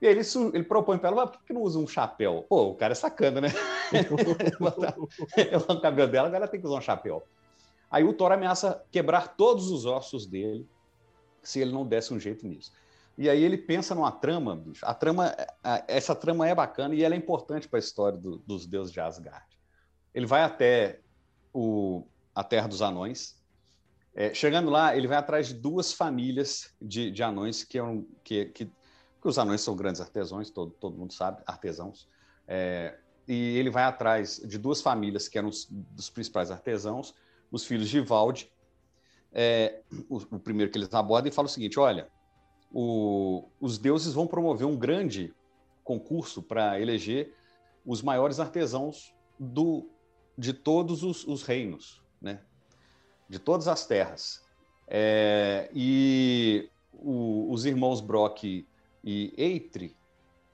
E 0.00 0.06
ele, 0.06 0.20
ele 0.52 0.64
propõe 0.64 0.98
para 0.98 1.10
ela, 1.10 1.26
por 1.26 1.42
que 1.44 1.52
não 1.52 1.62
usa 1.62 1.78
um 1.78 1.86
chapéu? 1.86 2.44
Pô, 2.48 2.70
o 2.70 2.74
cara 2.74 2.92
é 2.92 2.94
sacana, 2.94 3.40
né? 3.40 3.48
ela 5.50 5.72
o 5.72 5.80
cabelo 5.80 6.10
dela, 6.10 6.28
agora 6.28 6.48
tem 6.48 6.60
que 6.60 6.66
usar 6.66 6.78
um 6.78 6.82
chapéu. 6.82 7.22
Aí 7.94 8.02
o 8.02 8.12
Thor 8.12 8.32
ameaça 8.32 8.84
quebrar 8.90 9.36
todos 9.36 9.70
os 9.70 9.86
ossos 9.86 10.26
dele 10.26 10.68
se 11.44 11.60
ele 11.60 11.70
não 11.70 11.86
desse 11.86 12.12
um 12.12 12.18
jeito 12.18 12.44
nisso. 12.44 12.72
E 13.16 13.30
aí 13.30 13.40
ele 13.40 13.56
pensa 13.56 13.94
numa 13.94 14.10
trama, 14.10 14.56
bicho. 14.56 14.84
A 14.84 14.92
trama, 14.92 15.32
essa 15.86 16.12
trama 16.12 16.48
é 16.48 16.52
bacana 16.52 16.92
e 16.92 17.04
ela 17.04 17.14
é 17.14 17.16
importante 17.16 17.68
para 17.68 17.78
a 17.78 17.80
história 17.80 18.18
do, 18.18 18.38
dos 18.38 18.66
deuses 18.66 18.92
de 18.92 18.98
Asgard. 18.98 19.46
Ele 20.12 20.26
vai 20.26 20.42
até 20.42 21.02
o, 21.52 22.04
a 22.34 22.42
Terra 22.42 22.66
dos 22.66 22.82
Anões, 22.82 23.40
é, 24.12 24.34
chegando 24.34 24.70
lá, 24.70 24.96
ele 24.96 25.06
vai 25.06 25.16
atrás 25.16 25.46
de 25.46 25.54
duas 25.54 25.92
famílias 25.92 26.74
de, 26.82 27.12
de 27.12 27.22
anões 27.22 27.62
que, 27.62 27.78
que, 28.24 28.46
que, 28.46 28.64
que, 28.66 28.72
os 29.22 29.38
anões 29.38 29.60
são 29.60 29.76
grandes 29.76 30.00
artesãos, 30.00 30.50
todo, 30.50 30.72
todo 30.72 30.98
mundo 30.98 31.12
sabe, 31.12 31.44
artesãos. 31.46 32.08
É, 32.48 32.98
e 33.28 33.56
ele 33.56 33.70
vai 33.70 33.84
atrás 33.84 34.42
de 34.44 34.58
duas 34.58 34.82
famílias 34.82 35.28
que 35.28 35.38
eram 35.38 35.48
os, 35.48 35.68
dos 35.70 36.10
principais 36.10 36.50
artesãos, 36.50 37.14
os 37.54 37.64
filhos 37.64 37.88
de 37.88 38.00
Valde. 38.00 38.50
É, 39.32 39.80
o, 40.08 40.16
o, 40.16 40.38
primeiro 40.38 40.70
que 40.70 40.78
eles 40.78 40.92
abordam 40.92 41.30
e 41.30 41.34
fala 41.34 41.46
o 41.46 41.50
seguinte: 41.50 41.78
olha, 41.78 42.08
o, 42.72 43.48
os 43.60 43.78
deuses 43.78 44.12
vão 44.12 44.26
promover 44.26 44.66
um 44.66 44.76
grande 44.76 45.32
concurso 45.84 46.42
para 46.42 46.80
eleger 46.80 47.32
os 47.86 48.02
maiores 48.02 48.40
artesãos 48.40 49.14
do, 49.38 49.88
de 50.36 50.52
todos 50.52 51.02
os, 51.02 51.24
os 51.26 51.42
reinos, 51.42 52.02
né? 52.20 52.40
de 53.28 53.38
todas 53.38 53.68
as 53.68 53.86
terras. 53.86 54.42
É, 54.88 55.70
e 55.72 56.68
o, 56.92 57.52
os 57.52 57.64
irmãos 57.64 58.00
Brock 58.00 58.44
e 58.44 59.34
Eitri, 59.36 59.96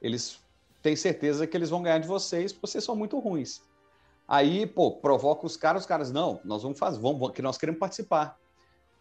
eles 0.02 0.40
têm 0.82 0.96
certeza 0.96 1.46
que 1.46 1.56
eles 1.56 1.70
vão 1.70 1.82
ganhar 1.82 1.98
de 1.98 2.08
vocês, 2.08 2.52
porque 2.52 2.66
vocês 2.66 2.84
são 2.84 2.96
muito 2.96 3.18
ruins. 3.18 3.62
Aí, 4.30 4.64
pô, 4.64 4.92
provoca 4.92 5.44
os 5.44 5.56
caras, 5.56 5.82
os 5.82 5.88
caras, 5.88 6.12
não, 6.12 6.40
nós 6.44 6.62
vamos 6.62 6.78
fazer, 6.78 7.00
vamos, 7.00 7.32
que 7.32 7.42
nós 7.42 7.58
queremos 7.58 7.80
participar. 7.80 8.38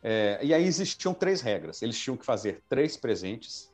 É, 0.01 0.39
e 0.41 0.51
aí 0.51 0.63
existiam 0.63 1.13
três 1.13 1.39
regras. 1.39 1.83
Eles 1.83 1.99
tinham 1.99 2.17
que 2.17 2.25
fazer 2.25 2.63
três 2.67 2.97
presentes 2.97 3.71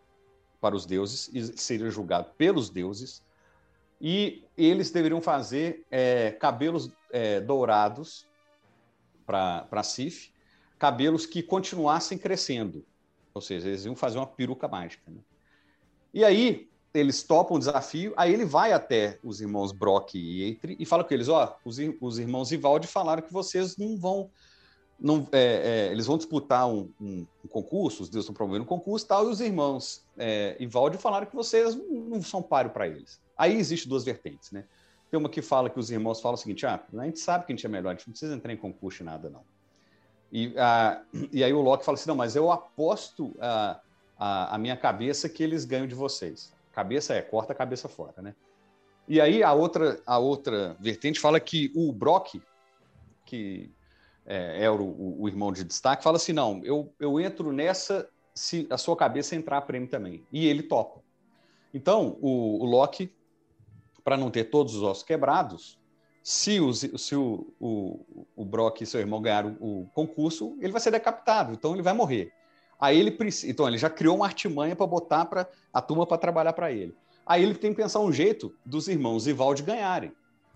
para 0.60 0.76
os 0.76 0.86
deuses 0.86 1.30
e 1.34 1.58
seriam 1.58 1.90
julgados 1.90 2.34
pelos 2.38 2.70
deuses. 2.70 3.24
E 4.02 4.44
eles 4.58 4.92
deveriam 4.92 5.22
fazer 5.22 5.86
é, 5.90 6.32
cabelos 6.32 6.92
é, 7.10 7.40
dourados 7.40 8.28
para 9.26 9.82
Sif, 9.82 10.34
cabelos 10.78 11.26
que 11.26 11.42
continuassem 11.42 12.18
crescendo. 12.18 12.86
Ou 13.34 13.40
seja, 13.40 13.70
eles 13.70 13.86
iam 13.86 13.96
fazer 13.96 14.18
uma 14.18 14.28
peruca 14.28 14.68
mágica. 14.68 15.10
Né? 15.10 15.22
E 16.14 16.26
aí, 16.26 16.70
eles 16.96 17.24
topam 17.24 17.58
o 17.58 17.60
desafio, 17.60 18.14
aí 18.16 18.34
ele 18.34 18.46
vai 18.46 18.72
até 18.72 19.20
os 19.24 19.42
irmãos 19.42 19.72
Brock 19.72 20.16
e 20.16 20.44
Eitri 20.44 20.76
e 20.80 20.86
fala 20.86 21.04
com 21.04 21.14
eles: 21.14 21.28
Ó, 21.28 21.44
oh, 21.46 21.70
os, 21.70 21.78
os 22.02 22.20
irmãos 22.20 22.52
Ivaldi 22.52 22.88
falaram 22.88 23.22
que 23.22 23.32
vocês 23.32 23.78
não 23.78 23.98
vão. 23.98 24.30
Não, 24.98 25.28
é, 25.34 25.88
é, 25.88 25.92
eles 25.92 26.06
vão 26.06 26.18
disputar 26.18 26.68
um, 26.70 26.90
um, 27.02 27.28
um, 27.44 27.48
concurso, 27.50 28.04
os 28.04 28.10
deuses 28.10 28.24
estão 28.24 28.34
promovendo 28.34 28.64
um 28.64 28.68
concurso 28.68 29.06
tal, 29.06 29.28
e 29.28 29.30
os 29.30 29.42
irmãos 29.42 30.06
é, 30.18 30.56
Ivaldi 30.58 30.98
falaram 30.98 31.28
que 31.28 31.36
vocês 31.36 31.76
não, 31.76 31.86
não 31.86 32.22
são 32.22 32.42
páreo 32.42 32.72
para 32.72 32.88
eles. 32.88 33.20
Aí 33.38 33.58
existe 33.58 33.90
duas 33.90 34.06
vertentes, 34.06 34.52
né? 34.52 34.64
Tem 35.12 35.20
uma 35.20 35.30
que 35.30 35.42
fala 35.42 35.70
que 35.70 35.80
os 35.80 35.92
irmãos 35.92 36.22
falam 36.22 36.36
o 36.36 36.38
seguinte: 36.38 36.66
ah, 36.66 36.82
a 36.98 37.06
gente 37.06 37.20
sabe 37.20 37.46
que 37.46 37.52
a 37.52 37.56
gente 37.56 37.66
é 37.66 37.70
melhor, 37.70 37.90
a 37.90 37.94
gente 37.94 38.08
não 38.08 38.12
precisa 38.14 38.34
entrar 38.34 38.54
em 38.54 38.58
concurso 38.58 39.04
e 39.04 39.06
nada, 39.06 39.30
não. 39.30 39.42
E, 40.32 40.54
a, 40.58 41.02
e 41.32 41.44
aí 41.44 41.54
o 41.54 41.62
Loki 41.62 41.86
fala 41.86 41.98
assim: 41.98 42.08
não, 42.08 42.16
mas 42.16 42.36
eu 42.36 42.52
aposto 42.52 43.36
a, 43.40 43.80
a, 44.18 44.56
a, 44.56 44.58
minha 44.58 44.76
cabeça 44.76 45.30
que 45.30 45.44
eles 45.44 45.66
ganham 45.66 45.88
de 45.88 45.96
vocês. 45.96 46.55
Cabeça 46.76 47.14
é, 47.14 47.22
corta 47.22 47.54
a 47.54 47.56
cabeça 47.56 47.88
fora, 47.88 48.22
né? 48.22 48.36
E 49.08 49.22
aí 49.22 49.42
a 49.42 49.54
outra, 49.54 49.98
a 50.06 50.20
outra 50.20 50.76
vertente 50.78 51.22
fala 51.22 51.40
que 51.40 51.72
o 51.74 51.94
Brock, 51.94 52.42
que 53.26 53.72
é, 54.26 54.66
é 54.66 54.70
o, 54.70 55.22
o, 55.22 55.26
irmão 55.30 55.54
de 55.54 55.64
destaque, 55.64 56.04
fala 56.04 56.18
assim: 56.18 56.34
não, 56.34 56.62
eu, 56.66 56.94
eu 57.00 57.18
entro 57.18 57.54
nessa 57.54 58.10
se 58.34 58.68
a 58.70 58.78
sua 58.78 58.98
cabeça 58.98 59.38
entrar 59.38 59.60
a 59.60 59.62
prêmio 59.62 59.88
também. 59.88 60.22
E 60.34 60.46
ele 60.46 60.64
topa. 60.64 61.00
Então, 61.74 62.18
o, 62.20 62.62
o 62.62 62.66
Loki, 62.66 63.10
para 64.04 64.18
não 64.18 64.30
ter 64.30 64.46
todos 64.46 64.76
os 64.76 64.84
ossos 64.84 65.04
quebrados, 65.04 65.80
se, 66.22 66.60
o, 66.60 66.74
se 66.74 67.16
o, 67.16 67.54
o, 67.58 68.26
o 68.36 68.44
Brock 68.44 68.82
e 68.82 68.86
seu 68.86 69.00
irmão 69.00 69.22
ganharam 69.22 69.56
o 69.62 69.88
concurso, 69.94 70.58
ele 70.60 70.74
vai 70.74 70.82
ser 70.82 70.92
decapitado, 70.92 71.54
então 71.54 71.72
ele 71.72 71.82
vai 71.82 71.94
morrer. 71.94 72.34
Aí 72.80 73.00
ele 73.00 73.16
então 73.46 73.68
ele 73.68 73.78
já 73.78 73.90
criou 73.90 74.18
uma 74.18 74.26
artimanha 74.26 74.76
para 74.76 74.86
botar 74.86 75.26
para 75.26 75.48
a 75.74 75.82
turma 75.82 76.06
para 76.06 76.18
trabalhar 76.18 76.54
para 76.54 76.72
ele. 76.72 76.96
Aí 77.26 77.42
ele 77.42 77.56
tem 77.56 77.72
que 77.72 77.82
pensar 77.82 78.00
um 78.00 78.12
jeito 78.12 78.54
dos 78.66 78.88
irmãos 78.88 79.26
Ivalde 79.28 79.64
ganharem. 79.64 80.12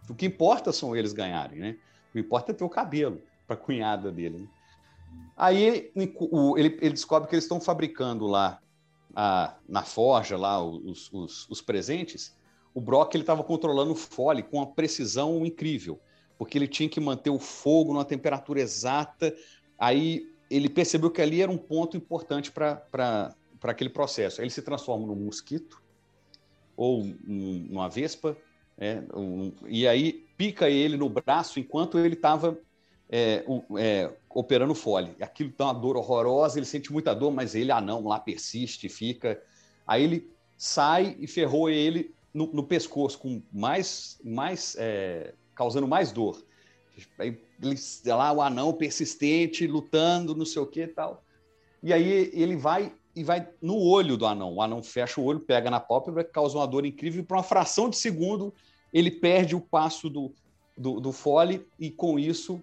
O 0.10 0.14
que 0.14 0.26
importa 0.26 0.72
são 0.72 0.96
eles 0.96 1.14
ganharem, 1.14 1.60
né? 1.60 1.78
O 2.10 2.14
que 2.14 2.20
importa 2.20 2.52
é 2.52 2.56
ter 2.56 2.64
o 2.64 2.70
cabelo 2.70 3.22
para 3.48 3.56
a 3.56 3.60
cunhada 3.60 4.12
dele. 4.12 4.40
Né? 4.40 4.48
Aí 5.36 5.92
ele, 5.96 6.78
ele, 6.82 6.90
descobre 6.90 7.30
que 7.30 7.36
eles 7.36 7.46
estão 7.46 7.62
fabricando 7.62 8.28
lá 8.28 8.60
a, 9.16 9.56
na 9.68 9.84
forja 9.84 10.38
lá 10.38 10.64
os, 10.64 11.12
os, 11.12 11.50
os 11.50 11.62
presentes. 11.62 12.36
O 12.74 12.82
Brock 12.82 13.16
ele 13.16 13.24
estava 13.24 13.44
controlando 13.44 13.94
o 13.94 13.96
fole 13.96 14.44
com 14.44 14.58
uma 14.58 14.68
precisão 14.68 15.46
incrível, 15.46 16.00
porque 16.38 16.58
ele 16.58 16.68
tinha 16.68 16.90
que 16.90 17.00
manter 17.00 17.30
o 17.30 17.40
fogo 17.40 17.94
numa 17.94 18.06
temperatura 18.06 18.60
exata. 18.60 19.34
Aí 19.78 20.28
ele 20.50 20.70
percebeu 20.70 21.12
que 21.12 21.22
ali 21.22 21.42
era 21.42 21.52
um 21.52 21.58
ponto 21.58 21.96
importante 21.96 22.52
para 22.52 23.36
aquele 23.64 23.90
processo. 23.90 24.42
Ele 24.42 24.50
se 24.50 24.62
transforma 24.62 25.06
num 25.06 25.16
mosquito 25.16 25.82
ou 26.76 27.04
num, 27.04 27.68
numa 27.70 27.90
vespa, 27.90 28.38
é, 28.78 29.04
um, 29.14 29.52
e 29.68 29.86
aí 29.86 30.26
pica 30.38 30.70
ele 30.70 30.96
no 30.96 31.10
braço 31.10 31.60
enquanto 31.60 32.00
ele 32.00 32.14
estava 32.14 32.58
é, 33.10 33.44
é, 33.78 34.10
operando 34.30 34.74
fole. 34.74 35.14
Aquilo 35.20 35.54
dá 35.58 35.66
uma 35.66 35.74
dor 35.74 35.98
horrorosa, 35.98 36.58
ele 36.58 36.66
sente 36.66 36.92
muita 36.92 37.14
dor, 37.14 37.32
mas 37.32 37.56
ele, 37.56 37.72
ah 37.72 37.82
não, 37.82 38.08
lá 38.08 38.20
persiste, 38.20 38.88
fica. 38.88 39.42
Aí 39.86 40.04
ele 40.04 40.32
sai 40.56 41.18
e 41.20 41.28
ferrou 41.28 41.70
ele 41.70 42.16
no, 42.34 42.48
no 42.54 42.64
pescoço, 42.64 43.20
com 43.20 43.42
mais, 43.52 44.20
mais 44.24 44.78
é, 44.80 45.34
causando 45.54 45.88
mais 45.88 46.14
dor. 46.14 46.42
Aí 47.18 47.38
lá 48.06 48.32
o 48.32 48.42
anão 48.42 48.74
persistente, 48.74 49.68
lutando, 49.68 50.36
não 50.36 50.46
sei 50.46 50.62
o 50.62 50.68
que 50.68 50.82
e 50.82 50.88
tal. 50.88 51.24
E 51.82 51.94
aí 51.94 52.30
ele 52.34 52.56
vai 52.56 52.94
e 53.16 53.24
vai 53.24 53.50
no 53.62 53.78
olho 53.78 54.16
do 54.16 54.26
anão. 54.26 54.54
O 54.54 54.62
anão 54.62 54.82
fecha 54.82 55.20
o 55.20 55.24
olho, 55.24 55.40
pega 55.40 55.70
na 55.70 55.80
pálpebra, 55.80 56.24
causa 56.24 56.58
uma 56.58 56.68
dor 56.68 56.86
incrível, 56.86 57.22
e 57.22 57.26
por 57.26 57.36
uma 57.36 57.44
fração 57.44 57.90
de 57.90 57.98
segundo 57.98 58.54
ele 58.94 59.12
perde 59.12 59.56
o 59.56 59.62
passo 59.62 60.10
do, 60.10 60.34
do, 60.78 61.00
do 61.00 61.12
fole, 61.12 61.68
e 61.78 61.92
com 61.92 62.18
isso 62.18 62.62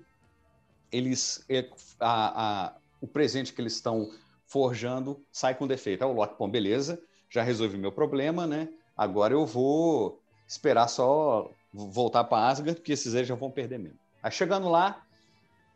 eles 0.91 1.45
é, 1.49 1.69
a, 2.01 2.67
a, 2.67 2.77
o 3.01 3.07
presente 3.07 3.53
que 3.53 3.61
eles 3.61 3.75
estão 3.75 4.11
forjando 4.47 5.21
sai 5.31 5.55
com 5.55 5.67
defeito. 5.67 6.05
Aí 6.05 6.11
o 6.11 6.15
Loki, 6.15 6.37
bom, 6.39 6.49
beleza, 6.49 7.03
já 7.29 7.43
resolvi 7.43 7.77
meu 7.77 7.93
problema, 7.93 8.47
né? 8.47 8.69
Agora 8.97 9.35
eu 9.35 9.45
vou 9.45 10.21
esperar 10.49 10.89
só 10.89 11.51
voltar 11.73 12.25
para 12.25 12.49
Asgard, 12.49 12.81
porque 12.81 12.93
esses 12.93 13.15
aí 13.15 13.25
já 13.25 13.35
vão 13.35 13.51
perder 13.51 13.79
mesmo. 13.79 13.99
Aí 14.27 14.33
chegando 14.33 14.69
lá, 14.69 15.05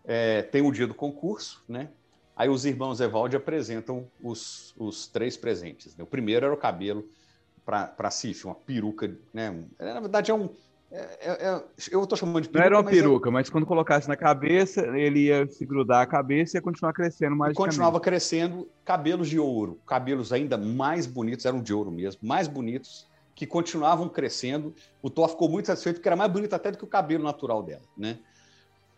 é, 0.04 0.42
tem 0.42 0.60
o 0.60 0.72
dia 0.72 0.84
do 0.84 0.92
concurso, 0.92 1.62
né? 1.68 1.88
Aí 2.34 2.48
os 2.48 2.64
irmãos 2.64 3.00
Evaldi 3.00 3.36
apresentam 3.36 4.08
os, 4.20 4.74
os 4.76 5.06
três 5.06 5.36
presentes. 5.36 5.96
Né? 5.96 6.02
O 6.02 6.06
primeiro 6.06 6.46
era 6.46 6.52
o 6.52 6.56
cabelo 6.56 7.08
para 7.64 8.10
Cif, 8.10 8.44
uma 8.46 8.56
peruca, 8.56 9.16
né? 9.32 9.56
Na 9.78 10.00
verdade 10.00 10.32
é 10.32 10.34
um, 10.34 10.48
é, 10.90 10.98
é, 11.20 11.46
é, 11.46 11.64
eu 11.92 12.02
estou 12.02 12.18
chamando 12.18 12.42
de 12.42 12.48
peruca. 12.48 12.58
Não 12.58 12.66
era 12.66 12.76
uma 12.76 12.82
mas 12.82 12.92
peruca, 12.92 13.28
eu... 13.28 13.32
mas 13.32 13.48
quando 13.48 13.64
colocasse 13.66 14.08
na 14.08 14.16
cabeça, 14.16 14.80
ele 14.98 15.26
ia 15.26 15.46
se 15.46 15.64
grudar 15.64 16.02
a 16.02 16.06
cabeça 16.06 16.56
e 16.56 16.58
ia 16.58 16.62
continuar 16.62 16.92
crescendo 16.92 17.36
mais. 17.36 17.56
Continuava 17.56 18.00
crescendo 18.00 18.68
cabelos 18.84 19.28
de 19.28 19.38
ouro, 19.38 19.78
cabelos 19.86 20.32
ainda 20.32 20.58
mais 20.58 21.06
bonitos, 21.06 21.46
eram 21.46 21.62
de 21.62 21.72
ouro 21.72 21.92
mesmo, 21.92 22.26
mais 22.26 22.48
bonitos, 22.48 23.06
que 23.32 23.46
continuavam 23.46 24.08
crescendo. 24.08 24.74
O 25.00 25.08
Thor 25.08 25.28
ficou 25.28 25.48
muito 25.48 25.66
satisfeito 25.66 25.98
porque 25.98 26.08
era 26.08 26.16
mais 26.16 26.32
bonito 26.32 26.52
até 26.52 26.72
do 26.72 26.78
que 26.78 26.84
o 26.84 26.88
cabelo 26.88 27.22
natural 27.22 27.62
dela, 27.62 27.84
né? 27.96 28.18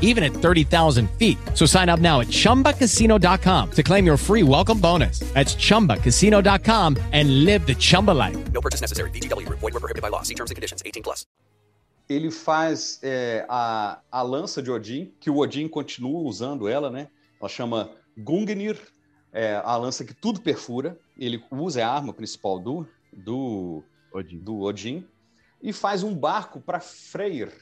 even 0.00 0.24
at 0.24 0.32
30,000 0.32 1.08
feet. 1.18 1.38
So 1.54 1.66
sign 1.66 1.88
up 1.88 2.00
now 2.00 2.20
at 2.20 2.28
ChumbaCasino.com 2.28 3.70
to 3.70 3.82
claim 3.84 4.04
your 4.04 4.16
free 4.16 4.42
welcome 4.42 4.80
bonus. 4.80 5.20
That's 5.34 5.54
ChumbaCasino.com 5.54 6.96
and 7.12 7.44
live 7.44 7.64
the 7.66 7.76
Chumba 7.76 8.12
life. 8.12 8.36
No 8.52 8.60
purchase 8.60 8.80
necessary. 8.80 9.10
VGW. 9.10 9.48
Void 9.48 9.62
were 9.62 9.80
prohibited 9.80 10.02
by 10.02 10.08
law. 10.08 10.22
See 10.22 10.34
terms 10.34 10.50
and 10.50 10.56
conditions. 10.56 10.82
18 10.84 11.02
plus. 11.02 11.26
Ele 12.08 12.30
faz 12.30 13.00
é, 13.02 13.44
a, 13.48 14.00
a 14.10 14.22
lança 14.22 14.62
de 14.62 14.70
Odin, 14.70 15.12
que 15.20 15.28
o 15.28 15.38
Odin 15.38 15.66
continua 15.68 16.20
usando 16.20 16.68
ela, 16.68 16.88
né? 16.88 17.08
Ela 17.40 17.48
chama 17.48 17.90
Gungnir, 18.16 18.78
é 19.32 19.56
a 19.56 19.76
lança 19.76 20.04
que 20.04 20.14
tudo 20.14 20.40
perfura. 20.40 20.98
Ele 21.18 21.42
usa 21.50 21.84
a 21.84 21.92
arma 21.92 22.12
principal 22.12 22.60
do, 22.60 22.86
do, 23.12 23.82
Odin. 24.12 24.38
do 24.38 24.60
Odin 24.62 25.06
e 25.60 25.72
faz 25.72 26.02
um 26.02 26.14
barco 26.14 26.60
para 26.60 26.78
Freyr, 26.78 27.52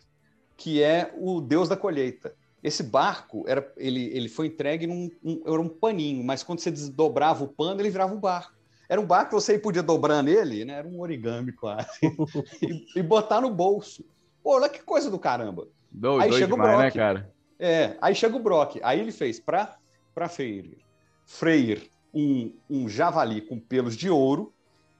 que 0.57 0.83
é 0.83 1.13
o 1.17 1.41
deus 1.41 1.69
da 1.69 1.77
colheita. 1.77 2.35
Esse 2.63 2.83
barco 2.83 3.45
era, 3.47 3.71
ele, 3.77 4.07
ele 4.17 4.29
foi 4.29 4.47
entregue 4.47 4.87
num 4.87 5.11
um, 5.23 5.43
era 5.45 5.61
um 5.61 5.69
paninho, 5.69 6.25
mas 6.25 6.43
quando 6.43 6.61
você 6.61 6.71
desdobrava 6.71 7.45
o 7.45 7.49
pano, 7.49 7.81
ele 7.81 7.91
virava 7.91 8.15
um 8.15 8.21
barco. 8.21 8.55
Era 8.89 9.01
um 9.01 9.07
barco 9.07 9.31
que 9.31 9.35
você 9.35 9.59
podia 9.59 9.83
dobrar 9.83 10.23
nele, 10.23 10.65
né? 10.65 10.75
Era 10.75 10.89
um 10.89 11.01
origami 11.01 11.53
quase. 11.53 11.89
e, 12.63 12.87
e, 12.97 13.03
botar 13.03 13.41
no 13.41 13.51
bolso. 13.51 14.05
Pô, 14.43 14.57
olha 14.57 14.69
que 14.69 14.83
coisa 14.83 15.11
do 15.11 15.19
caramba. 15.19 15.67
Do, 15.91 16.21
aí 16.21 16.33
chega 16.33 16.47
demais, 16.49 16.71
o 16.71 16.77
Brock. 16.77 16.85
Né, 16.85 16.91
cara? 16.91 17.35
É, 17.59 17.97
aí 18.01 18.15
chega 18.15 18.37
o 18.37 18.41
Brock. 18.41 18.79
Aí 18.83 19.01
ele 19.01 19.13
fez 19.13 19.41
para 19.41 19.77
para 20.15 20.29
Freyr, 20.29 20.79
Freyr 21.27 21.91
um, 22.15 22.55
um 22.71 22.89
javali 22.89 23.41
com 23.41 23.59
pelos 23.59 23.97
de 23.97 24.09
ouro, 24.09 24.55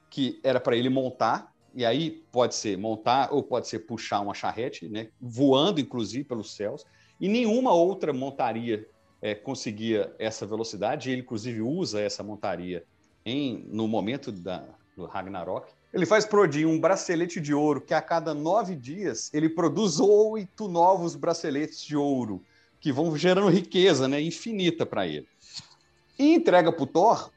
que 0.09 0.39
era 0.43 0.59
para 0.59 0.75
ele 0.75 0.89
montar, 0.89 1.53
e 1.75 1.85
aí 1.85 2.23
pode 2.31 2.55
ser 2.55 2.77
montar 2.77 3.33
ou 3.33 3.43
pode 3.43 3.67
ser 3.67 3.79
puxar 3.79 4.21
uma 4.21 4.33
charrete, 4.33 4.87
né, 4.87 5.09
voando 5.19 5.81
inclusive 5.81 6.23
pelos 6.23 6.55
céus, 6.55 6.85
e 7.19 7.27
nenhuma 7.27 7.73
outra 7.73 8.13
montaria 8.13 8.87
é, 9.21 9.35
conseguia 9.35 10.13
essa 10.17 10.45
velocidade, 10.45 11.11
ele 11.11 11.21
inclusive 11.21 11.61
usa 11.61 11.99
essa 11.99 12.23
montaria 12.23 12.85
em, 13.25 13.65
no 13.69 13.87
momento 13.87 14.31
da, 14.31 14.63
do 14.95 15.05
Ragnarok. 15.05 15.71
Ele 15.93 16.05
faz 16.05 16.25
para 16.25 16.41
Odin 16.41 16.65
um 16.65 16.79
bracelete 16.79 17.41
de 17.41 17.53
ouro 17.53 17.81
que 17.81 17.93
a 17.93 18.01
cada 18.01 18.33
nove 18.33 18.75
dias 18.75 19.33
ele 19.33 19.49
produz 19.49 19.99
oito 19.99 20.67
novos 20.67 21.15
braceletes 21.15 21.83
de 21.83 21.95
ouro 21.95 22.41
que 22.79 22.91
vão 22.91 23.17
gerando 23.17 23.49
riqueza 23.49 24.07
né, 24.07 24.21
infinita 24.21 24.85
para 24.85 25.07
ele. 25.07 25.27
E 26.19 26.33
entrega 26.33 26.71
para 26.71 26.83
o 26.83 26.87
Thor 26.87 27.31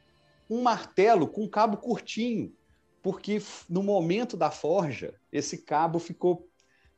um 0.49 0.61
martelo 0.61 1.27
com 1.27 1.47
cabo 1.47 1.77
curtinho, 1.77 2.51
porque 3.01 3.41
no 3.69 3.81
momento 3.81 4.35
da 4.35 4.51
forja, 4.51 5.13
esse 5.31 5.59
cabo 5.59 5.99
ficou 5.99 6.49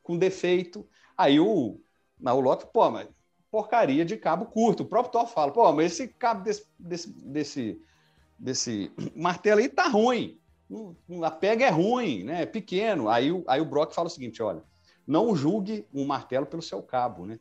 com 0.01 0.17
defeito. 0.17 0.87
Aí 1.17 1.39
o, 1.39 1.79
o 2.19 2.39
Loki, 2.39 2.67
pô, 2.71 2.89
mas 2.89 3.07
porcaria 3.51 4.05
de 4.05 4.17
cabo 4.17 4.45
curto. 4.45 4.83
O 4.83 4.85
próprio 4.85 5.11
Thor 5.11 5.27
fala, 5.27 5.51
pô, 5.51 5.71
mas 5.73 5.91
esse 5.91 6.07
cabo 6.07 6.43
desse, 6.43 6.65
desse, 6.79 7.09
desse, 7.09 7.81
desse 8.39 8.91
martelo 9.15 9.59
aí 9.59 9.69
tá 9.69 9.87
ruim. 9.87 10.39
A 11.21 11.29
pega 11.29 11.65
é 11.65 11.69
ruim, 11.69 12.23
né? 12.23 12.43
É 12.43 12.45
pequeno. 12.45 13.09
Aí, 13.09 13.29
aí 13.45 13.59
o 13.59 13.65
Brock 13.65 13.93
fala 13.93 14.07
o 14.07 14.11
seguinte: 14.11 14.41
olha, 14.41 14.63
não 15.05 15.35
julgue 15.35 15.85
um 15.93 16.05
martelo 16.05 16.45
pelo 16.45 16.61
seu 16.61 16.81
cabo, 16.81 17.25
né? 17.25 17.37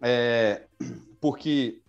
É, 0.00 0.66
porque 1.20 1.82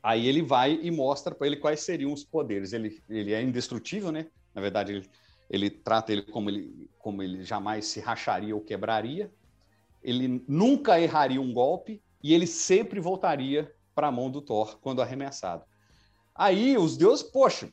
aí 0.00 0.28
ele 0.28 0.40
vai 0.40 0.78
e 0.80 0.90
mostra 0.90 1.34
para 1.34 1.48
ele 1.48 1.56
quais 1.56 1.80
seriam 1.80 2.12
os 2.12 2.22
poderes. 2.22 2.72
Ele, 2.72 3.02
ele 3.08 3.32
é 3.32 3.42
indestrutível, 3.42 4.12
né? 4.12 4.28
Na 4.54 4.60
verdade, 4.60 4.92
ele, 4.92 5.10
ele 5.48 5.70
trata 5.70 6.12
ele 6.12 6.22
como, 6.22 6.50
ele 6.50 6.90
como 6.98 7.22
ele 7.22 7.42
jamais 7.44 7.86
se 7.86 8.00
racharia 8.00 8.54
ou 8.54 8.60
quebraria. 8.60 9.32
Ele 10.02 10.44
nunca 10.48 11.00
erraria 11.00 11.40
um 11.40 11.52
golpe 11.52 12.02
e 12.22 12.32
ele 12.34 12.46
sempre 12.46 13.00
voltaria 13.00 13.72
para 13.94 14.08
a 14.08 14.12
mão 14.12 14.30
do 14.30 14.40
Thor 14.40 14.78
quando 14.80 15.02
arremessado. 15.02 15.64
Aí 16.34 16.76
os 16.78 16.96
deuses, 16.96 17.22
poxa, 17.22 17.70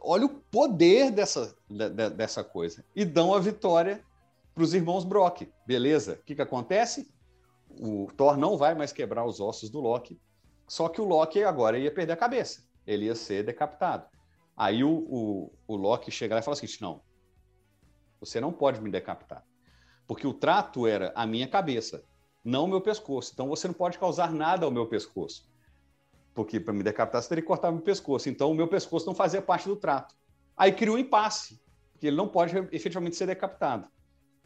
olha 0.00 0.26
o 0.26 0.28
poder 0.28 1.10
dessa, 1.10 1.56
de, 1.68 2.10
dessa 2.10 2.42
coisa. 2.42 2.84
E 2.94 3.04
dão 3.04 3.34
a 3.34 3.40
vitória 3.40 4.04
para 4.54 4.62
os 4.62 4.74
irmãos 4.74 5.04
Brock. 5.04 5.48
Beleza? 5.66 6.14
O 6.14 6.24
que, 6.24 6.34
que 6.34 6.42
acontece? 6.42 7.12
O 7.80 8.08
Thor 8.16 8.36
não 8.36 8.56
vai 8.56 8.74
mais 8.74 8.92
quebrar 8.92 9.24
os 9.24 9.40
ossos 9.40 9.68
do 9.68 9.80
Loki, 9.80 10.20
só 10.68 10.88
que 10.88 11.00
o 11.00 11.04
Loki 11.04 11.42
agora 11.42 11.78
ia 11.78 11.92
perder 11.92 12.12
a 12.12 12.16
cabeça. 12.16 12.62
Ele 12.86 13.06
ia 13.06 13.14
ser 13.14 13.44
decapitado. 13.44 14.06
Aí 14.56 14.84
o, 14.84 14.90
o, 14.90 15.52
o 15.66 15.76
Loki 15.76 16.10
chega 16.10 16.34
lá 16.34 16.40
e 16.40 16.44
fala 16.44 16.56
assim: 16.56 16.66
não, 16.80 17.00
você 18.20 18.40
não 18.40 18.52
pode 18.52 18.80
me 18.80 18.90
decapitar. 18.90 19.44
Porque 20.06 20.26
o 20.26 20.34
trato 20.34 20.86
era 20.86 21.12
a 21.14 21.26
minha 21.26 21.48
cabeça, 21.48 22.04
não 22.44 22.64
o 22.64 22.68
meu 22.68 22.80
pescoço. 22.80 23.30
Então 23.32 23.48
você 23.48 23.66
não 23.66 23.74
pode 23.74 23.98
causar 23.98 24.32
nada 24.32 24.64
ao 24.66 24.70
meu 24.70 24.86
pescoço. 24.86 25.48
Porque 26.34 26.60
para 26.60 26.74
me 26.74 26.82
decapitar 26.82 27.22
você 27.22 27.28
teria 27.28 27.42
que 27.42 27.48
cortar 27.48 27.72
meu 27.72 27.80
pescoço. 27.80 28.28
Então 28.28 28.50
o 28.50 28.54
meu 28.54 28.68
pescoço 28.68 29.06
não 29.06 29.14
fazia 29.14 29.40
parte 29.40 29.68
do 29.68 29.76
trato. 29.76 30.14
Aí 30.56 30.72
criou 30.72 30.96
um 30.96 30.98
impasse, 30.98 31.60
porque 31.92 32.06
ele 32.06 32.16
não 32.16 32.28
pode 32.28 32.56
efetivamente 32.70 33.16
ser 33.16 33.26
decapitado. 33.26 33.88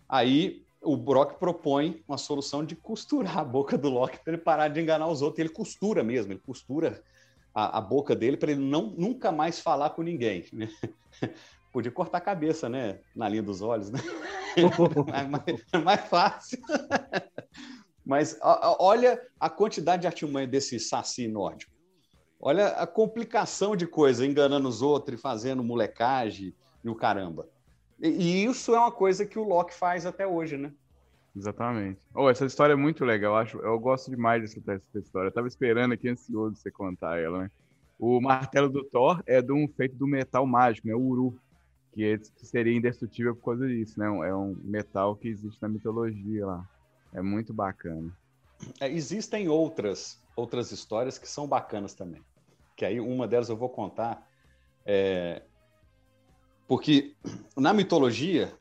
Aí 0.09 0.65
o 0.81 0.97
Brock 0.97 1.39
propõe 1.39 2.03
uma 2.07 2.17
solução 2.17 2.65
de 2.65 2.77
costurar 2.77 3.39
a 3.39 3.45
boca 3.45 3.77
do 3.77 3.89
Loki 3.89 4.19
para 4.23 4.35
ele 4.35 4.43
parar 4.43 4.69
de 4.69 4.81
enganar 4.81 5.09
os 5.09 5.23
outros. 5.23 5.41
Ele 5.41 5.49
costura 5.49 6.03
mesmo, 6.03 6.33
ele 6.33 6.41
costura 6.41 7.03
a, 7.55 7.79
a 7.79 7.81
boca 7.81 8.15
dele 8.15 8.37
para 8.37 8.53
ele 8.53 8.61
não 8.61 8.95
nunca 8.97 9.33
mais 9.33 9.61
falar 9.61 9.91
com 9.91 10.03
ninguém. 10.03 10.45
Né? 10.53 10.69
Podia 11.73 11.93
cortar 11.93 12.19
a 12.19 12.23
cabeça, 12.23 12.69
né? 12.69 13.01
Na 13.15 13.29
linha 13.29 13.43
dos 13.43 13.61
olhos, 13.61 13.91
né? 13.91 14.01
é, 15.15 15.25
mais, 15.25 15.65
é 15.73 15.79
mais 15.79 16.01
fácil. 16.09 16.59
Mas 18.05 18.39
a, 18.41 18.69
a, 18.69 18.77
olha 18.81 19.21
a 19.39 19.51
quantidade 19.51 20.03
de 20.03 20.07
artimanha 20.07 20.47
desse 20.47 20.81
saci 20.81 21.29
nórdico. 21.29 21.73
Olha 22.41 22.69
a 22.69 22.87
complicação 22.87 23.77
de 23.77 23.87
coisa, 23.87 24.25
enganando 24.25 24.69
os 24.69 24.81
outros 24.81 25.19
e 25.19 25.23
fazendo 25.23 25.63
molecagem 25.63 26.55
e 26.83 26.89
o 26.89 26.95
caramba. 26.95 27.49
E, 28.01 28.09
e 28.09 28.45
isso 28.45 28.75
é 28.75 28.79
uma 28.79 28.93
coisa 28.93 29.27
que 29.27 29.39
o 29.39 29.45
Loki 29.45 29.75
faz 29.75 30.07
até 30.07 30.27
hoje, 30.27 30.57
né? 30.57 30.73
Exatamente. 31.37 32.01
Oh, 32.15 32.29
essa 32.29 32.45
história 32.45 32.73
é 32.73 32.77
muito 32.77 33.05
legal, 33.05 33.35
eu 33.35 33.37
acho. 33.37 33.59
Eu 33.59 33.79
gosto 33.79 34.11
demais 34.11 34.43
dessa, 34.43 34.61
dessa 34.61 34.99
história. 34.99 35.29
Eu 35.29 35.33
tava 35.33 35.49
esperando 35.49 35.93
aqui, 35.93 36.09
ansioso 36.09 36.55
de 36.55 36.61
você 36.61 36.71
contar 36.71 37.19
ela, 37.19 37.43
né? 37.43 37.51
O 37.99 38.21
martelo 38.21 38.69
do 38.69 38.85
Thor 38.85 39.23
é 39.27 39.43
de 39.43 39.53
um 39.53 39.69
feito 39.69 39.97
do 39.97 40.07
metal 40.07 40.47
mágico, 40.47 40.89
né? 40.89 40.95
O 40.95 41.01
Uru, 41.01 41.39
que, 41.93 42.05
é, 42.05 42.19
que 42.19 42.47
seria 42.47 42.77
indestrutível 42.77 43.35
por 43.35 43.45
causa 43.45 43.67
disso, 43.69 43.99
né? 43.99 44.07
É 44.29 44.35
um 44.35 44.57
metal 44.63 45.17
que 45.17 45.29
existe 45.29 45.61
na 45.61 45.69
mitologia 45.69 46.47
lá. 46.47 46.69
É 47.13 47.23
muito 47.23 47.53
bacana. 47.53 48.13
É, 48.81 48.89
existem 48.89 49.49
outras 49.49 50.21
outras 50.39 50.71
histórias 50.71 51.19
que 51.19 51.29
são 51.29 51.49
bacanas 51.49 51.95
também. 51.95 52.23
Que 52.77 52.85
aí 52.85 53.01
uma 53.01 53.27
delas 53.27 53.49
eu 53.49 53.57
vou 53.57 53.69
contar. 53.69 54.25
É... 54.87 55.43
Porque 56.69 57.17
na 57.57 57.73
mitologia 57.73 58.57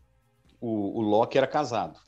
o, 0.60 0.98
o 1.00 1.02
Loki 1.02 1.38
era 1.38 1.46
casado, 1.46 2.00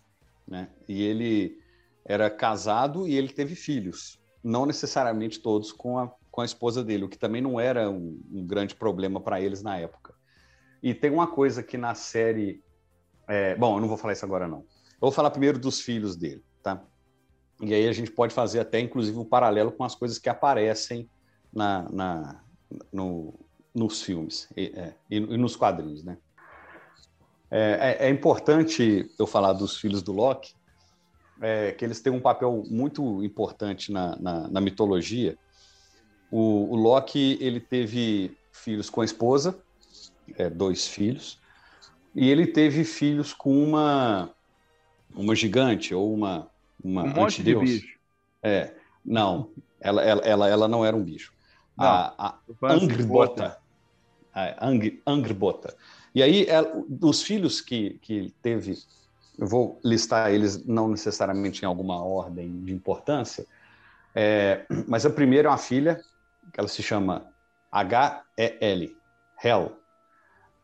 né? 0.50 0.70
E 0.88 1.04
ele 1.04 1.60
era 2.04 2.30
casado 2.30 3.08
e 3.08 3.16
ele 3.16 3.30
teve 3.30 3.56
filhos, 3.56 4.20
não 4.44 4.66
necessariamente 4.66 5.40
todos 5.40 5.72
com 5.72 6.00
a, 6.00 6.12
com 6.32 6.42
a 6.42 6.46
esposa 6.46 6.84
dele, 6.84 7.04
o 7.04 7.10
que 7.10 7.18
também 7.18 7.42
não 7.42 7.60
era 7.60 7.90
um, 7.90 8.20
um 8.32 8.46
grande 8.46 8.76
problema 8.76 9.22
para 9.22 9.40
eles 9.40 9.62
na 9.62 9.78
época. 9.78 10.14
E 10.82 10.94
tem 10.94 11.12
uma 11.12 11.28
coisa 11.28 11.62
que 11.62 11.78
na 11.78 11.94
série. 11.94 12.64
É... 13.28 13.56
Bom, 13.56 13.78
eu 13.78 13.82
não 13.82 13.88
vou 13.88 13.98
falar 13.98 14.14
isso 14.14 14.26
agora, 14.26 14.48
não. 14.48 14.60
Eu 14.60 15.02
vou 15.02 15.12
falar 15.12 15.30
primeiro 15.30 15.60
dos 15.60 15.82
filhos 15.82 16.16
dele, 16.16 16.44
tá? 16.64 16.84
E 17.62 17.74
aí 17.74 17.88
a 17.88 17.92
gente 17.92 18.12
pode 18.12 18.34
fazer 18.34 18.60
até, 18.60 18.80
inclusive, 18.80 19.18
um 19.18 19.26
paralelo 19.26 19.72
com 19.72 19.84
as 19.84 19.94
coisas 19.94 20.18
que 20.18 20.30
aparecem 20.30 21.10
na, 21.54 21.90
na 21.92 22.44
no, 22.92 23.38
nos 23.74 24.02
filmes 24.02 24.48
e, 24.56 24.72
é, 24.76 24.96
e, 25.10 25.18
e, 25.18 25.38
nos 25.38 25.56
quadrinhos, 25.56 26.04
né? 26.04 26.18
É, 27.52 27.98
é, 28.02 28.08
é, 28.08 28.10
importante 28.10 29.10
eu 29.18 29.26
falar 29.26 29.54
dos 29.54 29.78
filhos 29.78 30.04
do 30.04 30.12
Loki, 30.12 30.54
é, 31.42 31.72
que 31.72 31.84
eles 31.84 32.00
têm 32.00 32.14
um 32.14 32.20
papel 32.20 32.64
muito 32.70 33.24
importante 33.24 33.92
na, 33.92 34.16
na, 34.18 34.48
na 34.48 34.62
mitologia. 34.62 35.38
O, 36.30 36.72
o, 36.72 36.76
Loki 36.76 37.38
ele 37.42 37.60
teve 37.60 38.38
filhos 38.52 38.90
com 38.90 39.02
a 39.02 39.06
esposa, 39.06 39.58
é, 40.38 40.50
dois 40.50 40.88
filhos, 40.88 41.40
e 42.14 42.30
ele 42.30 42.46
teve 42.46 42.84
filhos 42.84 43.34
com 43.34 43.64
uma 43.64 44.30
uma 45.16 45.36
gigante 45.36 45.94
ou 45.94 46.14
uma 46.14 46.48
uma 46.84 47.04
um 47.04 47.08
monte 47.08 47.42
de 47.42 47.56
bicho. 47.56 47.98
É, 48.44 48.74
não, 49.04 49.50
ela, 49.80 50.04
ela, 50.04 50.22
ela, 50.22 50.50
ela 50.50 50.68
não 50.68 50.86
era 50.86 50.96
um 50.96 51.04
bicho. 51.04 51.34
Não, 51.76 51.86
a, 51.86 52.14
a 52.18 52.40
Angrbota. 52.74 53.58
A 54.34 54.68
Ang. 54.68 55.02
E 56.20 56.24
aí, 56.24 56.46
ela, 56.50 56.84
os 57.02 57.22
filhos 57.22 57.62
que, 57.62 57.98
que 58.02 58.34
teve, 58.42 58.78
eu 59.38 59.48
vou 59.48 59.80
listar 59.82 60.30
eles 60.34 60.66
não 60.66 60.90
necessariamente 60.90 61.64
em 61.64 61.66
alguma 61.66 62.04
ordem 62.04 62.62
de 62.62 62.74
importância, 62.74 63.46
é, 64.14 64.66
mas 64.86 65.06
a 65.06 65.10
primeira 65.10 65.48
é 65.48 65.52
uma 65.52 65.58
filha, 65.58 66.02
que 66.52 66.60
ela 66.60 66.68
se 66.68 66.84
chama 66.84 67.26
H-E-L, 67.72 68.98
Hell, 69.42 69.78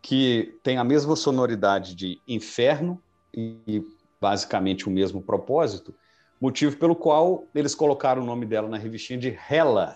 que 0.02 0.60
tem 0.62 0.78
a 0.78 0.84
mesma 0.84 1.16
sonoridade 1.16 1.96
de 1.96 2.20
inferno 2.28 3.02
e 3.34 3.82
basicamente 4.20 4.90
o 4.90 4.92
mesmo 4.92 5.22
propósito, 5.22 5.96
motivo 6.42 6.76
pelo 6.76 6.98
qual 6.98 7.48
eles 7.56 7.74
colocaram 7.74 8.24
o 8.24 8.26
nome 8.26 8.46
dela 8.46 8.68
na 8.68 8.76
revistinha 8.76 9.18
de 9.18 9.40
Hela. 9.50 9.96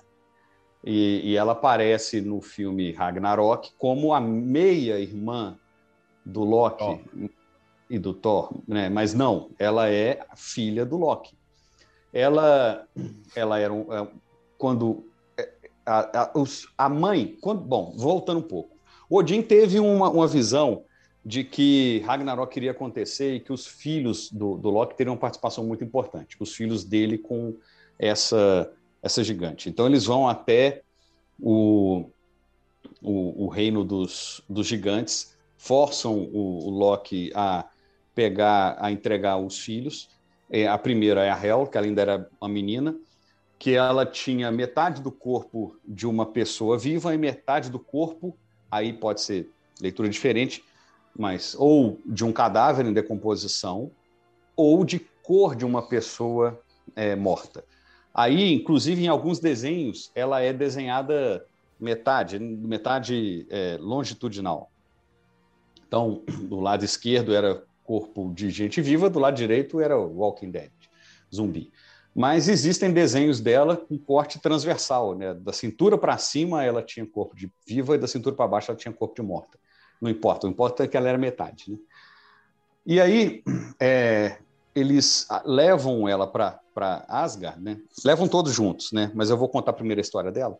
E, 0.83 1.21
e 1.31 1.35
ela 1.35 1.51
aparece 1.51 2.21
no 2.21 2.41
filme 2.41 2.91
Ragnarok 2.91 3.71
como 3.77 4.13
a 4.13 4.21
meia-irmã 4.21 5.57
do 6.25 6.43
Loki 6.43 6.83
oh. 6.83 7.29
e 7.89 7.99
do 7.99 8.13
Thor, 8.13 8.53
né? 8.67 8.87
mas 8.89 9.13
não, 9.13 9.49
ela 9.59 9.89
é 9.89 10.21
filha 10.35 10.85
do 10.85 10.97
Loki. 10.97 11.37
Ela, 12.13 12.87
ela 13.35 13.59
era 13.59 13.73
um, 13.73 13.93
é, 13.93 14.07
quando 14.57 15.05
é, 15.37 15.51
a, 15.85 16.21
a, 16.23 16.33
a 16.77 16.89
mãe, 16.89 17.37
quando, 17.41 17.61
bom, 17.61 17.93
voltando 17.97 18.39
um 18.39 18.47
pouco, 18.47 18.77
Odin 19.09 19.41
teve 19.41 19.79
uma, 19.79 20.09
uma 20.09 20.27
visão 20.27 20.83
de 21.25 21.43
que 21.43 22.01
Ragnarok 22.05 22.55
iria 22.57 22.71
acontecer 22.71 23.35
e 23.35 23.39
que 23.39 23.51
os 23.51 23.67
filhos 23.67 24.31
do, 24.31 24.57
do 24.57 24.69
Loki 24.69 24.95
teriam 24.95 25.13
uma 25.13 25.19
participação 25.19 25.65
muito 25.65 25.83
importante, 25.83 26.37
os 26.39 26.55
filhos 26.55 26.83
dele 26.83 27.17
com 27.17 27.55
essa, 27.97 28.71
essa 29.01 29.23
gigante. 29.23 29.69
Então 29.69 29.85
eles 29.85 30.05
vão 30.05 30.27
até 30.27 30.81
o, 31.39 32.09
o, 33.01 33.45
o 33.45 33.47
reino 33.47 33.83
dos, 33.83 34.41
dos 34.49 34.67
gigantes, 34.67 35.37
forçam 35.57 36.17
o, 36.17 36.67
o, 36.67 36.69
Loki 36.69 37.31
a 37.33 37.65
pegar, 38.13 38.77
a 38.79 38.91
entregar 38.91 39.37
os 39.37 39.59
filhos. 39.59 40.09
É, 40.49 40.67
a 40.67 40.77
primeira 40.77 41.23
é 41.23 41.29
a 41.29 41.45
Hel, 41.45 41.67
que 41.67 41.77
ela 41.77 41.87
ainda 41.87 42.01
era 42.01 42.29
uma 42.39 42.49
menina, 42.49 42.95
que 43.57 43.75
ela 43.75 44.05
tinha 44.05 44.51
metade 44.51 45.01
do 45.01 45.11
corpo 45.11 45.77
de 45.85 46.07
uma 46.07 46.25
pessoa 46.25 46.77
viva 46.77 47.13
e 47.13 47.17
metade 47.17 47.69
do 47.69 47.79
corpo, 47.79 48.35
aí 48.71 48.93
pode 48.93 49.21
ser 49.21 49.49
leitura 49.81 50.09
diferente, 50.09 50.63
mas 51.17 51.55
ou 51.57 51.99
de 52.05 52.23
um 52.23 52.31
cadáver 52.31 52.85
em 52.85 52.93
decomposição, 52.93 53.91
ou 54.55 54.85
de 54.85 54.99
cor 55.23 55.55
de 55.55 55.65
uma 55.65 55.87
pessoa 55.87 56.59
é, 56.95 57.15
morta. 57.15 57.63
Aí, 58.13 58.53
inclusive, 58.53 59.03
em 59.03 59.07
alguns 59.07 59.39
desenhos, 59.39 60.11
ela 60.15 60.41
é 60.41 60.51
desenhada 60.51 61.45
metade, 61.79 62.39
metade 62.39 63.47
é, 63.49 63.77
longitudinal. 63.79 64.71
Então, 65.87 66.23
do 66.43 66.59
lado 66.59 66.83
esquerdo 66.83 67.33
era 67.33 67.63
corpo 67.83 68.31
de 68.33 68.49
gente 68.51 68.81
viva, 68.81 69.09
do 69.09 69.19
lado 69.19 69.35
direito 69.35 69.79
era 69.79 69.97
Walking 69.97 70.51
Dead, 70.51 70.71
zumbi. 71.33 71.71
Mas 72.15 72.49
existem 72.49 72.91
desenhos 72.91 73.39
dela 73.39 73.77
com 73.77 73.97
corte 73.97 74.39
transversal, 74.39 75.15
né? 75.15 75.33
Da 75.33 75.53
cintura 75.53 75.97
para 75.97 76.17
cima 76.17 76.63
ela 76.63 76.83
tinha 76.83 77.05
corpo 77.05 77.35
de 77.35 77.51
viva 77.65 77.95
e 77.95 77.97
da 77.97 78.07
cintura 78.07 78.35
para 78.35 78.47
baixo 78.47 78.69
ela 78.69 78.77
tinha 78.77 78.93
corpo 78.93 79.15
de 79.15 79.21
morta. 79.21 79.57
Não 80.01 80.09
importa, 80.09 80.47
o 80.47 80.49
importa 80.49 80.83
é 80.83 80.87
que 80.87 80.97
ela 80.97 81.09
era 81.09 81.17
metade, 81.17 81.71
né? 81.71 81.77
E 82.85 82.99
aí 82.99 83.43
é, 83.79 84.37
eles 84.75 85.27
levam 85.45 86.07
ela 86.07 86.27
para 86.27 87.05
Asgard, 87.07 87.61
né? 87.61 87.77
Levam 88.05 88.27
todos 88.27 88.53
juntos, 88.53 88.91
né? 88.91 89.11
Mas 89.13 89.29
eu 89.29 89.37
vou 89.37 89.49
contar 89.49 89.75
a 89.75 90.01
história 90.01 90.31
dela. 90.31 90.57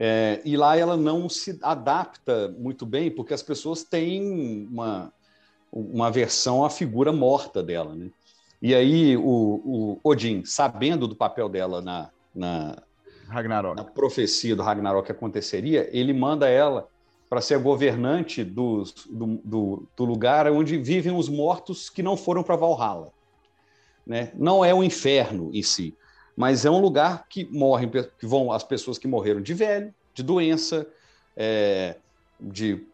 É, 0.00 0.40
e 0.44 0.56
lá 0.56 0.76
ela 0.76 0.96
não 0.96 1.28
se 1.28 1.58
adapta 1.60 2.54
muito 2.58 2.86
bem, 2.86 3.10
porque 3.10 3.34
as 3.34 3.42
pessoas 3.42 3.82
têm 3.82 4.66
uma, 4.70 5.12
uma 5.72 6.10
versão 6.10 6.64
à 6.64 6.70
figura 6.70 7.12
morta 7.12 7.62
dela, 7.62 7.94
né? 7.94 8.10
E 8.60 8.74
aí 8.74 9.16
o, 9.16 9.22
o 9.22 10.00
Odin, 10.02 10.44
sabendo 10.44 11.06
do 11.06 11.14
papel 11.14 11.48
dela 11.48 11.80
na, 11.80 12.10
na, 12.34 12.82
Ragnarok. 13.28 13.76
na 13.76 13.84
profecia 13.84 14.56
do 14.56 14.62
Ragnarok 14.62 15.06
que 15.06 15.12
aconteceria, 15.12 15.88
ele 15.92 16.12
manda 16.12 16.48
ela 16.48 16.88
para 17.28 17.40
ser 17.40 17.54
a 17.54 17.58
governante 17.58 18.42
do, 18.42 18.84
do, 19.10 19.86
do, 19.94 20.04
lugar 20.04 20.50
onde 20.50 20.78
vivem 20.78 21.14
os 21.14 21.28
mortos 21.28 21.90
que 21.90 22.02
não 22.02 22.16
foram 22.16 22.42
para 22.42 22.56
Valhalla. 22.56 23.12
Né? 24.08 24.32
Não 24.34 24.64
é 24.64 24.72
o 24.72 24.82
inferno 24.82 25.50
em 25.52 25.62
si, 25.62 25.94
mas 26.34 26.64
é 26.64 26.70
um 26.70 26.80
lugar 26.80 27.28
que 27.28 27.44
morrem, 27.44 27.90
que 27.90 28.26
vão 28.26 28.50
as 28.50 28.64
pessoas 28.64 28.96
que 28.96 29.06
morreram 29.06 29.42
de 29.42 29.52
velho, 29.52 29.94
de 30.14 30.22
doença, 30.22 30.86
é, 31.36 31.96
de 32.40 32.86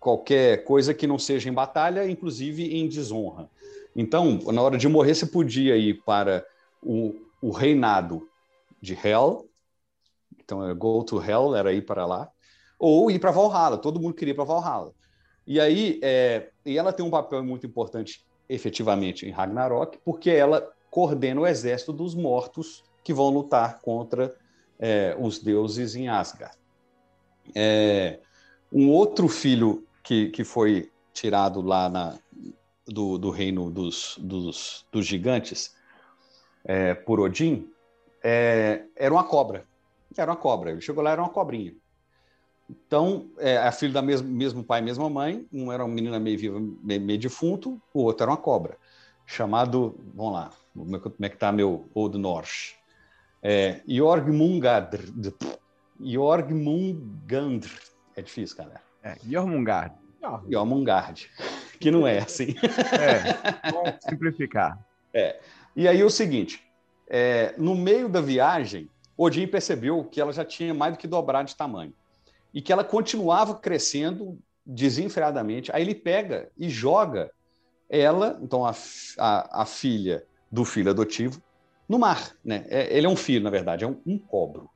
qualquer 0.00 0.64
coisa 0.64 0.94
que 0.94 1.06
não 1.06 1.18
seja 1.18 1.50
em 1.50 1.52
batalha, 1.52 2.08
inclusive 2.10 2.74
em 2.74 2.88
desonra. 2.88 3.50
Então, 3.94 4.38
na 4.46 4.62
hora 4.62 4.78
de 4.78 4.88
morrer, 4.88 5.14
você 5.14 5.26
podia 5.26 5.76
ir 5.76 6.02
para 6.04 6.46
o, 6.82 7.14
o 7.42 7.50
reinado 7.50 8.26
de 8.80 8.94
Hell, 8.94 9.46
então 10.42 10.66
é 10.66 10.72
go 10.72 11.04
to 11.04 11.22
Hell, 11.22 11.54
era 11.54 11.70
ir 11.70 11.84
para 11.84 12.06
lá, 12.06 12.30
ou 12.78 13.10
ir 13.10 13.18
para 13.18 13.30
Valhalla, 13.30 13.76
todo 13.76 14.00
mundo 14.00 14.14
queria 14.14 14.32
ir 14.32 14.36
para 14.36 14.44
Valhalla. 14.44 14.94
E 15.46 15.60
aí, 15.60 16.00
é, 16.02 16.48
e 16.64 16.78
ela 16.78 16.94
tem 16.94 17.04
um 17.04 17.10
papel 17.10 17.44
muito 17.44 17.66
importante, 17.66 18.24
efetivamente, 18.50 19.26
em 19.26 19.30
Ragnarok, 19.30 19.98
porque 20.04 20.30
ela 20.30 20.68
coordena 20.90 21.40
o 21.40 21.46
exército 21.46 21.92
dos 21.92 22.14
mortos 22.14 22.82
que 23.04 23.14
vão 23.14 23.30
lutar 23.30 23.80
contra 23.80 24.34
é, 24.78 25.16
os 25.18 25.38
deuses 25.38 25.94
em 25.94 26.08
Asgard. 26.08 26.56
É, 27.54 28.18
um 28.72 28.90
outro 28.90 29.28
filho 29.28 29.86
que, 30.02 30.28
que 30.30 30.44
foi 30.44 30.90
tirado 31.12 31.60
lá 31.62 31.88
na, 31.88 32.18
do, 32.86 33.16
do 33.18 33.30
reino 33.30 33.70
dos, 33.70 34.16
dos, 34.20 34.86
dos 34.90 35.06
gigantes 35.06 35.74
é, 36.64 36.94
por 36.94 37.20
Odin 37.20 37.70
é, 38.22 38.84
era 38.96 39.14
uma 39.14 39.24
cobra. 39.24 39.64
Era 40.16 40.32
uma 40.32 40.36
cobra. 40.36 40.70
Ele 40.70 40.80
chegou 40.80 41.02
lá, 41.02 41.12
era 41.12 41.22
uma 41.22 41.30
cobrinha. 41.30 41.74
Então, 42.86 43.26
é, 43.38 43.56
a 43.56 43.72
filha 43.72 43.92
da 43.92 44.02
mesmo, 44.02 44.28
mesmo 44.28 44.62
pai, 44.62 44.80
mesma 44.80 45.10
mãe. 45.10 45.46
Um 45.52 45.72
era 45.72 45.84
uma 45.84 45.94
menina 45.94 46.20
meio 46.20 46.38
viva, 46.38 46.60
meio, 46.82 47.00
meio 47.00 47.18
defunto, 47.18 47.80
o 47.92 48.02
outro 48.02 48.24
era 48.24 48.30
uma 48.30 48.36
cobra. 48.36 48.76
Chamado, 49.26 49.96
vamos 50.14 50.32
lá, 50.32 50.50
como 50.74 50.96
é 50.96 51.28
que 51.28 51.36
está 51.36 51.52
meu 51.52 51.88
Old 51.94 52.18
Norse? 52.18 52.74
É, 53.42 53.80
Jorgmungandr. 53.86 55.00
Jorgmungandr. 56.00 57.70
É 58.16 58.22
difícil, 58.22 58.56
galera. 58.56 58.82
É, 59.02 59.16
Jormungand. 59.26 59.92
Jormungand 60.48 61.14
que 61.78 61.90
não 61.90 62.06
é 62.06 62.18
assim. 62.18 62.54
É, 62.92 63.70
vamos 63.70 63.94
simplificar. 64.00 64.78
É. 65.14 65.40
E 65.74 65.88
aí 65.88 66.02
o 66.04 66.10
seguinte, 66.10 66.62
é, 67.08 67.54
no 67.56 67.74
meio 67.74 68.08
da 68.08 68.20
viagem, 68.20 68.90
Odin 69.16 69.46
percebeu 69.46 70.04
que 70.04 70.20
ela 70.20 70.32
já 70.32 70.44
tinha 70.44 70.74
mais 70.74 70.92
do 70.92 70.98
que 70.98 71.06
dobrado 71.06 71.48
de 71.48 71.56
tamanho 71.56 71.94
e 72.52 72.60
que 72.60 72.72
ela 72.72 72.84
continuava 72.84 73.54
crescendo 73.54 74.38
desenfreadamente. 74.64 75.70
Aí 75.74 75.82
ele 75.82 75.94
pega 75.94 76.50
e 76.58 76.68
joga 76.68 77.30
ela, 77.88 78.38
então 78.42 78.64
a, 78.64 78.74
a, 79.18 79.62
a 79.62 79.66
filha 79.66 80.24
do 80.50 80.64
filho 80.64 80.90
adotivo, 80.90 81.42
no 81.88 81.98
mar. 81.98 82.36
Né? 82.44 82.64
É, 82.68 82.96
ele 82.96 83.06
é 83.06 83.10
um 83.10 83.16
filho, 83.16 83.42
na 83.42 83.50
verdade, 83.50 83.84
é 83.84 83.88
um, 83.88 84.00
um 84.06 84.18
cobro. 84.18 84.70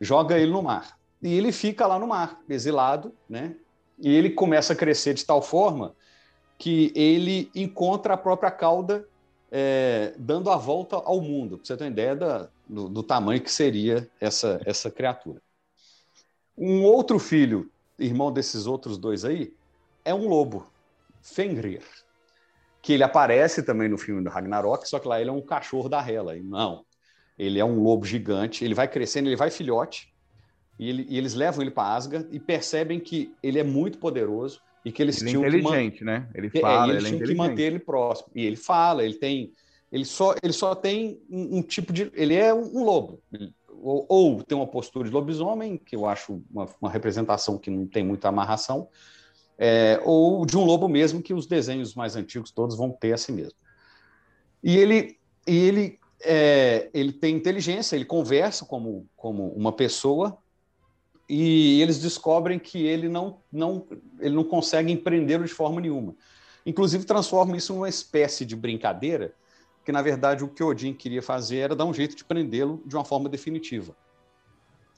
Joga 0.00 0.38
ele 0.38 0.52
no 0.52 0.62
mar. 0.62 0.98
E 1.22 1.34
ele 1.34 1.50
fica 1.50 1.86
lá 1.86 1.98
no 1.98 2.06
mar, 2.06 2.40
exilado, 2.48 3.12
né? 3.28 3.56
E 3.98 4.14
ele 4.14 4.30
começa 4.30 4.72
a 4.72 4.76
crescer 4.76 5.14
de 5.14 5.26
tal 5.26 5.42
forma 5.42 5.94
que 6.56 6.92
ele 6.94 7.50
encontra 7.54 8.14
a 8.14 8.16
própria 8.16 8.50
cauda 8.50 9.04
é, 9.50 10.14
dando 10.18 10.50
a 10.50 10.56
volta 10.56 10.96
ao 10.96 11.20
mundo, 11.20 11.56
para 11.56 11.66
você 11.66 11.76
ter 11.76 11.84
uma 11.84 11.90
ideia 11.90 12.14
da, 12.14 12.48
do, 12.68 12.88
do, 12.88 13.02
tamanho 13.02 13.40
que 13.40 13.50
seria 13.50 14.08
essa, 14.20 14.60
essa 14.64 14.90
criatura. 14.90 15.40
Um 16.58 16.82
outro 16.82 17.20
filho, 17.20 17.70
irmão 17.98 18.32
desses 18.32 18.66
outros 18.66 18.98
dois 18.98 19.24
aí, 19.24 19.52
é 20.04 20.12
um 20.12 20.26
lobo, 20.26 20.66
Fenrir, 21.22 21.82
que 22.82 22.92
ele 22.92 23.04
aparece 23.04 23.62
também 23.62 23.88
no 23.88 23.96
filme 23.96 24.22
do 24.24 24.30
Ragnarok, 24.30 24.88
só 24.88 24.98
que 24.98 25.06
lá 25.06 25.20
ele 25.20 25.30
é 25.30 25.32
um 25.32 25.40
cachorro 25.40 25.88
da 25.88 26.00
Hela. 26.00 26.34
Não, 26.36 26.84
ele 27.38 27.60
é 27.60 27.64
um 27.64 27.80
lobo 27.80 28.04
gigante, 28.04 28.64
ele 28.64 28.74
vai 28.74 28.88
crescendo, 28.88 29.28
ele 29.28 29.36
vai 29.36 29.50
filhote, 29.50 30.12
e, 30.78 30.88
ele, 30.88 31.06
e 31.08 31.16
eles 31.16 31.34
levam 31.34 31.62
ele 31.62 31.70
para 31.70 31.94
Asgard 31.94 32.28
e 32.30 32.40
percebem 32.40 32.98
que 32.98 33.34
ele 33.42 33.58
é 33.58 33.64
muito 33.64 33.98
poderoso 33.98 34.60
e 34.84 34.92
que 34.92 35.02
eles 35.02 35.20
ele 35.20 35.28
é 35.28 35.30
tinham 35.30 35.44
é 35.44 35.48
inteligente, 35.48 35.98
que 35.98 36.04
né? 36.04 36.28
Ele 36.34 36.50
é, 36.54 36.60
fala, 36.60 36.92
é, 36.92 36.96
eles 36.96 37.08
tinham 37.08 37.22
é 37.22 37.26
que 37.26 37.34
manter 37.34 37.62
ele 37.62 37.78
próximo. 37.78 38.30
E 38.34 38.44
ele 38.44 38.56
fala, 38.56 39.04
ele 39.04 39.14
tem, 39.14 39.52
ele 39.92 40.04
só, 40.04 40.34
ele 40.42 40.52
só 40.52 40.74
tem 40.74 41.20
um, 41.28 41.58
um 41.58 41.62
tipo 41.62 41.92
de, 41.92 42.10
ele 42.14 42.34
é 42.34 42.54
um, 42.54 42.78
um 42.78 42.84
lobo, 42.84 43.20
ou, 43.82 44.06
ou, 44.08 44.42
tem 44.42 44.56
uma 44.56 44.66
postura 44.66 45.08
de 45.08 45.14
lobisomem, 45.14 45.76
que 45.76 45.94
eu 45.94 46.06
acho 46.06 46.42
uma, 46.50 46.68
uma 46.80 46.90
representação 46.90 47.58
que 47.58 47.70
não 47.70 47.86
tem 47.86 48.04
muita 48.04 48.28
amarração, 48.28 48.88
é, 49.58 50.00
ou 50.04 50.46
de 50.46 50.56
um 50.56 50.64
lobo 50.64 50.88
mesmo, 50.88 51.22
que 51.22 51.34
os 51.34 51.46
desenhos 51.46 51.94
mais 51.94 52.16
antigos 52.16 52.50
todos 52.50 52.76
vão 52.76 52.90
ter 52.90 53.12
assim 53.12 53.32
mesmo. 53.32 53.58
E 54.62 54.76
ele, 54.76 55.18
e 55.46 55.56
ele, 55.56 55.98
é, 56.22 56.88
ele 56.94 57.12
tem 57.12 57.34
inteligência, 57.34 57.96
ele 57.96 58.04
conversa 58.04 58.64
como, 58.64 59.06
como 59.16 59.48
uma 59.48 59.72
pessoa, 59.72 60.38
e 61.28 61.82
eles 61.82 62.00
descobrem 62.00 62.58
que 62.58 62.86
ele 62.86 63.08
não, 63.08 63.40
não, 63.52 63.86
ele 64.18 64.34
não 64.34 64.44
consegue 64.44 64.90
empreendê-lo 64.90 65.44
de 65.44 65.52
forma 65.52 65.80
nenhuma. 65.80 66.14
Inclusive, 66.64 67.04
transformam 67.04 67.56
isso 67.56 67.74
numa 67.74 67.88
espécie 67.88 68.46
de 68.46 68.56
brincadeira, 68.56 69.34
que 69.88 69.92
na 69.92 70.02
verdade 70.02 70.44
o 70.44 70.48
que 70.48 70.62
Odin 70.62 70.92
queria 70.92 71.22
fazer 71.22 71.60
era 71.60 71.74
dar 71.74 71.86
um 71.86 71.94
jeito 71.94 72.14
de 72.14 72.22
prendê-lo 72.22 72.82
de 72.84 72.94
uma 72.94 73.06
forma 73.06 73.26
definitiva. 73.26 73.96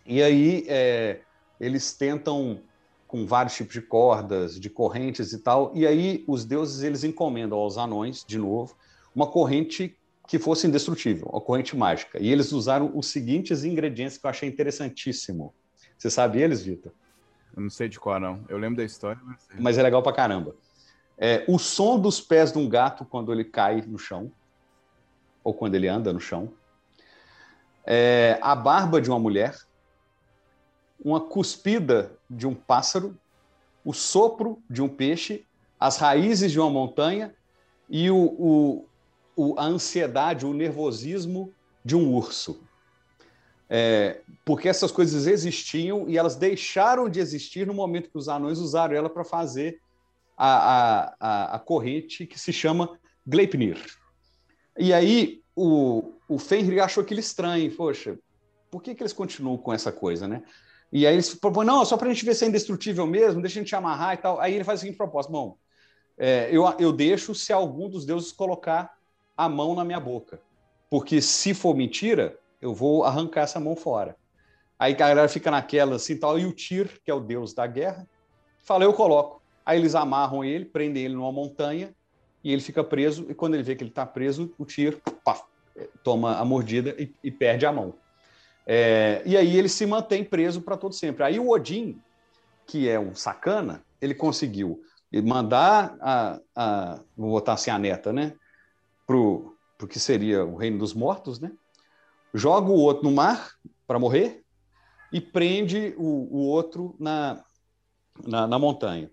E 0.04 0.20
aí 0.20 0.64
é, 0.66 1.20
eles 1.60 1.94
tentam 1.94 2.60
com 3.06 3.24
vários 3.24 3.54
tipos 3.54 3.72
de 3.72 3.82
cordas, 3.82 4.58
de 4.58 4.68
correntes 4.68 5.32
e 5.32 5.38
tal, 5.38 5.70
e 5.76 5.86
aí 5.86 6.24
os 6.26 6.44
deuses 6.44 6.82
eles 6.82 7.04
encomendam 7.04 7.56
aos 7.56 7.78
anões, 7.78 8.24
de 8.26 8.36
novo, 8.36 8.76
uma 9.14 9.28
corrente 9.28 9.96
que 10.26 10.40
fosse 10.40 10.66
indestrutível, 10.66 11.28
uma 11.28 11.40
corrente 11.40 11.76
mágica. 11.76 12.20
E 12.20 12.28
eles 12.28 12.50
usaram 12.50 12.90
os 12.92 13.06
seguintes 13.06 13.62
ingredientes 13.62 14.18
que 14.18 14.26
eu 14.26 14.30
achei 14.30 14.48
interessantíssimo 14.48 15.54
você 15.96 16.10
sabe 16.10 16.40
eles, 16.40 16.64
Vitor? 16.64 16.90
Eu 17.54 17.62
não 17.62 17.70
sei 17.70 17.88
de 17.88 18.00
qual, 18.00 18.18
não. 18.18 18.42
Eu 18.48 18.58
lembro 18.58 18.78
da 18.78 18.84
história, 18.84 19.20
mas, 19.22 19.46
mas 19.56 19.78
é 19.78 19.82
legal 19.84 20.02
pra 20.02 20.12
caramba. 20.14 20.56
É, 21.16 21.44
o 21.46 21.58
som 21.58 22.00
dos 22.00 22.20
pés 22.20 22.50
de 22.50 22.58
um 22.58 22.66
gato 22.66 23.04
quando 23.04 23.30
ele 23.30 23.44
cai 23.44 23.82
no 23.82 23.98
chão, 23.98 24.32
ou 25.42 25.54
quando 25.54 25.74
ele 25.74 25.88
anda 25.88 26.12
no 26.12 26.20
chão. 26.20 26.52
É, 27.84 28.38
a 28.42 28.54
barba 28.54 29.00
de 29.00 29.10
uma 29.10 29.18
mulher, 29.18 29.56
uma 31.02 31.20
cuspida 31.20 32.12
de 32.28 32.46
um 32.46 32.54
pássaro, 32.54 33.18
o 33.84 33.92
sopro 33.92 34.62
de 34.68 34.82
um 34.82 34.88
peixe, 34.88 35.46
as 35.78 35.96
raízes 35.96 36.52
de 36.52 36.60
uma 36.60 36.68
montanha 36.68 37.34
e 37.88 38.10
o, 38.10 38.16
o, 38.16 38.86
o 39.34 39.58
a 39.58 39.64
ansiedade, 39.64 40.44
o 40.44 40.52
nervosismo 40.52 41.52
de 41.84 41.96
um 41.96 42.14
urso. 42.14 42.62
É, 43.72 44.20
porque 44.44 44.68
essas 44.68 44.90
coisas 44.90 45.26
existiam 45.26 46.08
e 46.08 46.18
elas 46.18 46.34
deixaram 46.34 47.08
de 47.08 47.20
existir 47.20 47.66
no 47.66 47.72
momento 47.72 48.10
que 48.10 48.18
os 48.18 48.28
anões 48.28 48.58
usaram 48.58 48.94
ela 48.94 49.08
para 49.08 49.24
fazer 49.24 49.80
a, 50.36 50.56
a, 50.56 51.16
a, 51.20 51.56
a, 51.56 51.58
corrente 51.58 52.26
que 52.26 52.38
se 52.38 52.52
chama 52.52 52.98
Gleipnir. 53.24 53.78
E 54.80 54.94
aí 54.94 55.42
o, 55.54 56.14
o 56.26 56.38
Fenrir 56.38 56.82
achou 56.82 57.02
aquilo 57.02 57.20
estranho, 57.20 57.70
poxa, 57.76 58.18
por 58.70 58.82
que, 58.82 58.94
que 58.94 59.02
eles 59.02 59.12
continuam 59.12 59.58
com 59.58 59.74
essa 59.74 59.92
coisa, 59.92 60.26
né? 60.26 60.42
E 60.90 61.06
aí 61.06 61.12
eles 61.12 61.34
propõem, 61.34 61.66
não, 61.66 61.84
só 61.84 61.98
para 61.98 62.08
a 62.08 62.12
gente 62.12 62.24
ver 62.24 62.34
se 62.34 62.46
é 62.46 62.48
indestrutível 62.48 63.06
mesmo, 63.06 63.42
deixa 63.42 63.60
a 63.60 63.62
gente 63.62 63.76
amarrar 63.76 64.14
e 64.14 64.16
tal. 64.16 64.40
Aí 64.40 64.54
ele 64.54 64.64
faz 64.64 64.78
a 64.78 64.80
seguinte 64.80 64.96
proposta: 64.96 65.30
bom, 65.30 65.58
é, 66.16 66.48
eu, 66.50 66.64
eu 66.78 66.94
deixo 66.94 67.34
se 67.34 67.52
algum 67.52 67.90
dos 67.90 68.06
deuses 68.06 68.32
colocar 68.32 68.96
a 69.36 69.48
mão 69.50 69.74
na 69.74 69.84
minha 69.84 70.00
boca. 70.00 70.40
Porque 70.88 71.20
se 71.20 71.52
for 71.52 71.76
mentira, 71.76 72.38
eu 72.60 72.74
vou 72.74 73.04
arrancar 73.04 73.42
essa 73.42 73.60
mão 73.60 73.76
fora. 73.76 74.16
Aí 74.78 74.94
a 74.94 74.96
galera 74.96 75.28
fica 75.28 75.50
naquela 75.50 75.96
assim 75.96 76.16
tal, 76.16 76.38
e 76.38 76.46
o 76.46 76.54
Tyr, 76.54 77.00
que 77.04 77.10
é 77.10 77.14
o 77.14 77.20
deus 77.20 77.52
da 77.52 77.66
guerra, 77.66 78.08
fala: 78.62 78.84
eu 78.84 78.94
coloco. 78.94 79.42
Aí 79.64 79.78
eles 79.78 79.94
amarram 79.94 80.42
ele, 80.42 80.64
prendem 80.64 81.04
ele 81.04 81.14
numa 81.14 81.30
montanha, 81.30 81.94
e 82.42 82.52
ele 82.52 82.62
fica 82.62 82.82
preso. 82.82 83.26
E 83.28 83.34
quando 83.34 83.54
ele 83.54 83.62
vê 83.62 83.74
que 83.74 83.82
ele 83.82 83.90
está 83.90 84.06
preso, 84.06 84.52
o 84.58 84.64
Tyr 84.64 85.00
pá, 85.24 85.42
toma 86.02 86.36
a 86.36 86.44
mordida 86.44 86.94
e, 86.98 87.12
e 87.22 87.30
perde 87.30 87.66
a 87.66 87.72
mão. 87.72 87.94
É, 88.66 89.22
e 89.26 89.36
aí 89.36 89.56
ele 89.56 89.68
se 89.68 89.86
mantém 89.86 90.22
preso 90.22 90.60
para 90.60 90.76
todo 90.76 90.94
sempre. 90.94 91.24
Aí 91.24 91.38
o 91.38 91.50
Odin, 91.50 92.00
que 92.66 92.88
é 92.88 92.98
um 93.00 93.14
sacana, 93.14 93.82
ele 94.00 94.14
conseguiu 94.14 94.82
mandar 95.24 95.96
a, 96.00 96.40
a 96.54 97.00
vou 97.16 97.30
botar 97.30 97.54
assim 97.54 97.70
a 97.70 97.78
neta, 97.78 98.12
né, 98.12 98.34
pro, 99.06 99.56
pro 99.76 99.88
que 99.88 99.98
seria 99.98 100.44
o 100.44 100.56
reino 100.56 100.78
dos 100.78 100.94
mortos, 100.94 101.40
né? 101.40 101.50
Joga 102.32 102.70
o 102.70 102.78
outro 102.78 103.02
no 103.02 103.10
mar 103.10 103.50
para 103.88 103.98
morrer 103.98 104.44
e 105.12 105.20
prende 105.20 105.94
o, 105.96 106.04
o 106.04 106.46
outro 106.46 106.94
na, 107.00 107.42
na, 108.24 108.46
na, 108.46 108.56
montanha. 108.56 109.10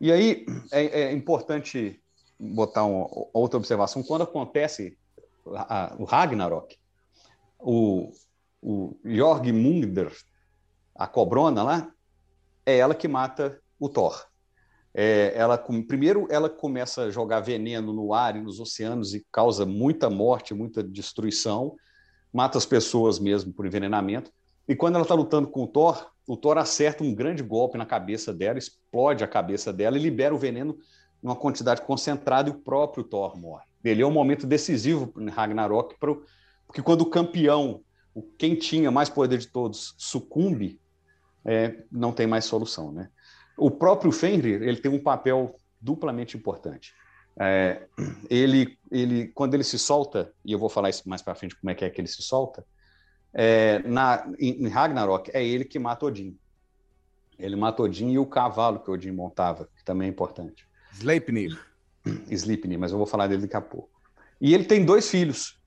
E 0.00 0.10
aí 0.10 0.44
é, 0.72 1.02
é 1.02 1.12
importante 1.12 2.02
botar 2.38 2.84
uma, 2.84 3.06
outra 3.32 3.56
observação. 3.56 4.02
Quando 4.02 4.22
acontece 4.22 4.96
a, 5.54 5.94
o 5.98 6.04
Ragnarok, 6.04 6.76
o, 7.58 8.12
o 8.62 8.96
Jorg 9.04 9.50
a 10.94 11.06
cobrona 11.06 11.62
lá, 11.62 11.92
é 12.64 12.78
ela 12.78 12.94
que 12.94 13.08
mata 13.08 13.60
o 13.78 13.88
Thor. 13.88 14.26
É, 14.94 15.32
ela 15.36 15.56
primeiro 15.86 16.26
ela 16.30 16.48
começa 16.48 17.02
a 17.02 17.10
jogar 17.10 17.40
veneno 17.40 17.92
no 17.92 18.12
ar 18.12 18.36
e 18.36 18.40
nos 18.40 18.58
oceanos 18.58 19.14
e 19.14 19.24
causa 19.30 19.64
muita 19.64 20.10
morte, 20.10 20.54
muita 20.54 20.82
destruição, 20.82 21.76
mata 22.32 22.58
as 22.58 22.66
pessoas 22.66 23.18
mesmo 23.18 23.52
por 23.52 23.66
envenenamento. 23.66 24.32
E 24.66 24.74
quando 24.74 24.96
ela 24.96 25.02
está 25.02 25.14
lutando 25.14 25.48
com 25.48 25.62
o 25.62 25.66
Thor, 25.66 26.10
o 26.26 26.36
Thor 26.36 26.58
acerta 26.58 27.02
um 27.02 27.14
grande 27.14 27.42
golpe 27.42 27.78
na 27.78 27.86
cabeça 27.86 28.34
dela, 28.34 28.58
explode 28.58 29.24
a 29.24 29.28
cabeça 29.28 29.72
dela 29.72 29.96
e 29.96 30.02
libera 30.02 30.34
o 30.34 30.38
veneno 30.38 30.76
em 31.22 31.26
uma 31.26 31.36
quantidade 31.36 31.82
concentrada 31.82 32.48
e 32.48 32.52
o 32.52 32.58
próprio 32.58 33.04
Thor 33.04 33.38
morre. 33.38 33.66
Ele 33.84 34.02
é 34.02 34.06
um 34.06 34.10
momento 34.10 34.46
decisivo 34.46 35.12
em 35.18 35.28
Ragnarok, 35.28 35.96
porque 35.98 36.82
quando 36.82 37.02
o 37.02 37.10
campeão 37.10 37.82
o 38.14 38.22
quem 38.22 38.56
tinha 38.56 38.90
mais 38.90 39.08
poder 39.08 39.38
de 39.38 39.46
todos 39.46 39.94
sucumbe, 39.96 40.80
é, 41.44 41.84
não 41.90 42.12
tem 42.12 42.26
mais 42.26 42.44
solução, 42.44 42.90
né? 42.90 43.10
O 43.56 43.70
próprio 43.70 44.10
Fenrir 44.10 44.60
ele 44.62 44.78
tem 44.78 44.90
um 44.90 45.02
papel 45.02 45.54
duplamente 45.80 46.36
importante. 46.36 46.92
É, 47.38 47.86
ele, 48.28 48.76
ele, 48.90 49.28
quando 49.28 49.54
ele 49.54 49.62
se 49.62 49.78
solta, 49.78 50.32
e 50.44 50.52
eu 50.52 50.58
vou 50.58 50.68
falar 50.68 50.90
isso 50.90 51.08
mais 51.08 51.22
para 51.22 51.34
frente 51.34 51.56
como 51.56 51.70
é 51.70 51.74
que 51.74 51.84
é 51.84 51.90
que 51.90 52.00
ele 52.00 52.08
se 52.08 52.22
solta, 52.22 52.66
é, 53.32 53.78
na, 53.80 54.28
em, 54.38 54.64
em 54.64 54.68
Ragnarok 54.68 55.30
é 55.32 55.44
ele 55.44 55.64
que 55.64 55.78
mata 55.78 56.06
Odin. 56.06 56.36
Ele 57.38 57.54
mata 57.54 57.82
Odin 57.82 58.10
e 58.10 58.18
o 58.18 58.26
cavalo 58.26 58.80
que 58.80 58.90
Odin 58.90 59.12
montava, 59.12 59.68
que 59.76 59.84
também 59.84 60.08
é 60.08 60.10
importante. 60.10 60.67
Sleipnir. 60.92 61.58
Sleipnir, 62.30 62.78
mas 62.78 62.92
eu 62.92 62.98
vou 62.98 63.06
falar 63.06 63.26
dele 63.26 63.42
daqui 63.42 63.56
a 63.56 63.60
pouco. 63.60 63.90
E 64.40 64.54
ele 64.54 64.64
tem 64.64 64.84
dois 64.84 65.10
filhos, 65.10 65.58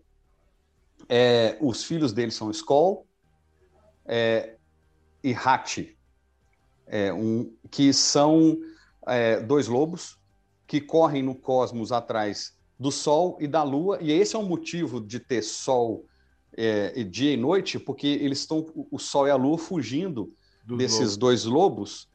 é, 1.10 1.58
os 1.60 1.84
filhos 1.84 2.14
dele 2.14 2.32
são 2.32 2.50
Skoll 2.52 3.06
é, 4.06 4.56
e 5.24 5.34
Hati, 5.34 5.98
é, 6.88 7.14
um, 7.14 7.54
que 7.70 7.92
são 7.92 8.58
é, 9.06 9.40
dois 9.40 9.68
lobos 9.68 10.18
que 10.66 10.80
correm 10.80 11.22
no 11.22 11.36
cosmos 11.36 11.92
atrás 11.92 12.58
do 12.80 12.92
Sol 12.92 13.38
e 13.42 13.48
da 13.48 13.62
Lua, 13.62 14.00
e 14.02 14.12
esse 14.12 14.36
é 14.36 14.40
o 14.40 14.44
motivo 14.44 15.02
de 15.02 15.20
ter 15.20 15.42
Sol 15.42 16.06
é, 16.54 17.04
dia 17.04 17.34
e 17.34 17.38
noite, 17.38 17.78
porque 17.78 18.08
eles 18.08 18.40
estão, 18.40 18.66
o 18.90 18.98
Sol 18.98 19.28
e 19.28 19.32
a 19.32 19.36
Lua 19.36 19.58
fugindo 19.58 20.34
Dos 20.66 20.78
desses 20.78 21.00
lobos. 21.00 21.18
dois 21.18 21.46
lobos 21.46 22.11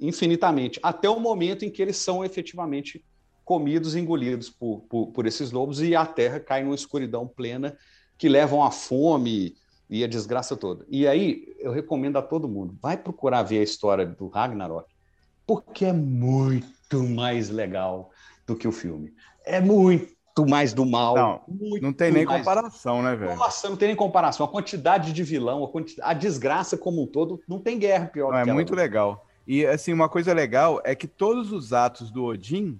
infinitamente, 0.00 0.78
até 0.82 1.08
o 1.08 1.18
momento 1.18 1.64
em 1.64 1.70
que 1.70 1.82
eles 1.82 1.96
são 1.96 2.24
efetivamente 2.24 3.04
comidos, 3.44 3.96
engolidos 3.96 4.50
por, 4.50 4.80
por, 4.88 5.06
por 5.08 5.26
esses 5.26 5.50
lobos, 5.50 5.80
e 5.80 5.96
a 5.96 6.04
Terra 6.04 6.38
cai 6.38 6.62
numa 6.62 6.74
escuridão 6.74 7.26
plena 7.26 7.76
que 8.16 8.28
levam 8.28 8.62
à 8.62 8.70
fome 8.70 9.54
e 9.88 10.04
a 10.04 10.06
desgraça 10.06 10.56
toda. 10.56 10.84
E 10.88 11.06
aí 11.06 11.54
eu 11.58 11.72
recomendo 11.72 12.18
a 12.18 12.22
todo 12.22 12.48
mundo, 12.48 12.76
vai 12.80 12.96
procurar 12.96 13.42
ver 13.42 13.60
a 13.60 13.62
história 13.62 14.04
do 14.04 14.28
Ragnarok, 14.28 14.92
porque 15.46 15.86
é 15.86 15.92
muito 15.92 17.02
mais 17.02 17.48
legal 17.48 18.10
do 18.46 18.54
que 18.54 18.68
o 18.68 18.72
filme. 18.72 19.14
É 19.44 19.60
muito 19.60 20.46
mais 20.46 20.74
do 20.74 20.84
mal. 20.84 21.14
Não, 21.14 21.40
não 21.80 21.92
tem 21.92 22.12
nem 22.12 22.26
mais... 22.26 22.40
comparação, 22.40 23.02
né, 23.02 23.16
velho? 23.16 23.34
Nossa, 23.34 23.68
não 23.68 23.76
tem 23.76 23.88
nem 23.88 23.96
comparação. 23.96 24.44
A 24.44 24.48
quantidade 24.48 25.12
de 25.12 25.22
vilão, 25.22 25.64
a, 25.64 25.68
quantidade... 25.68 26.10
a 26.10 26.12
desgraça 26.12 26.76
como 26.76 27.02
um 27.02 27.06
todo, 27.06 27.40
não 27.48 27.58
tem 27.58 27.78
guerra 27.78 28.06
pior 28.06 28.32
não, 28.32 28.38
É 28.38 28.52
muito 28.52 28.74
legal. 28.74 29.26
E, 29.48 29.64
assim, 29.64 29.94
uma 29.94 30.10
coisa 30.10 30.34
legal 30.34 30.78
é 30.84 30.94
que 30.94 31.08
todos 31.08 31.52
os 31.52 31.72
atos 31.72 32.10
do 32.10 32.22
Odin 32.22 32.78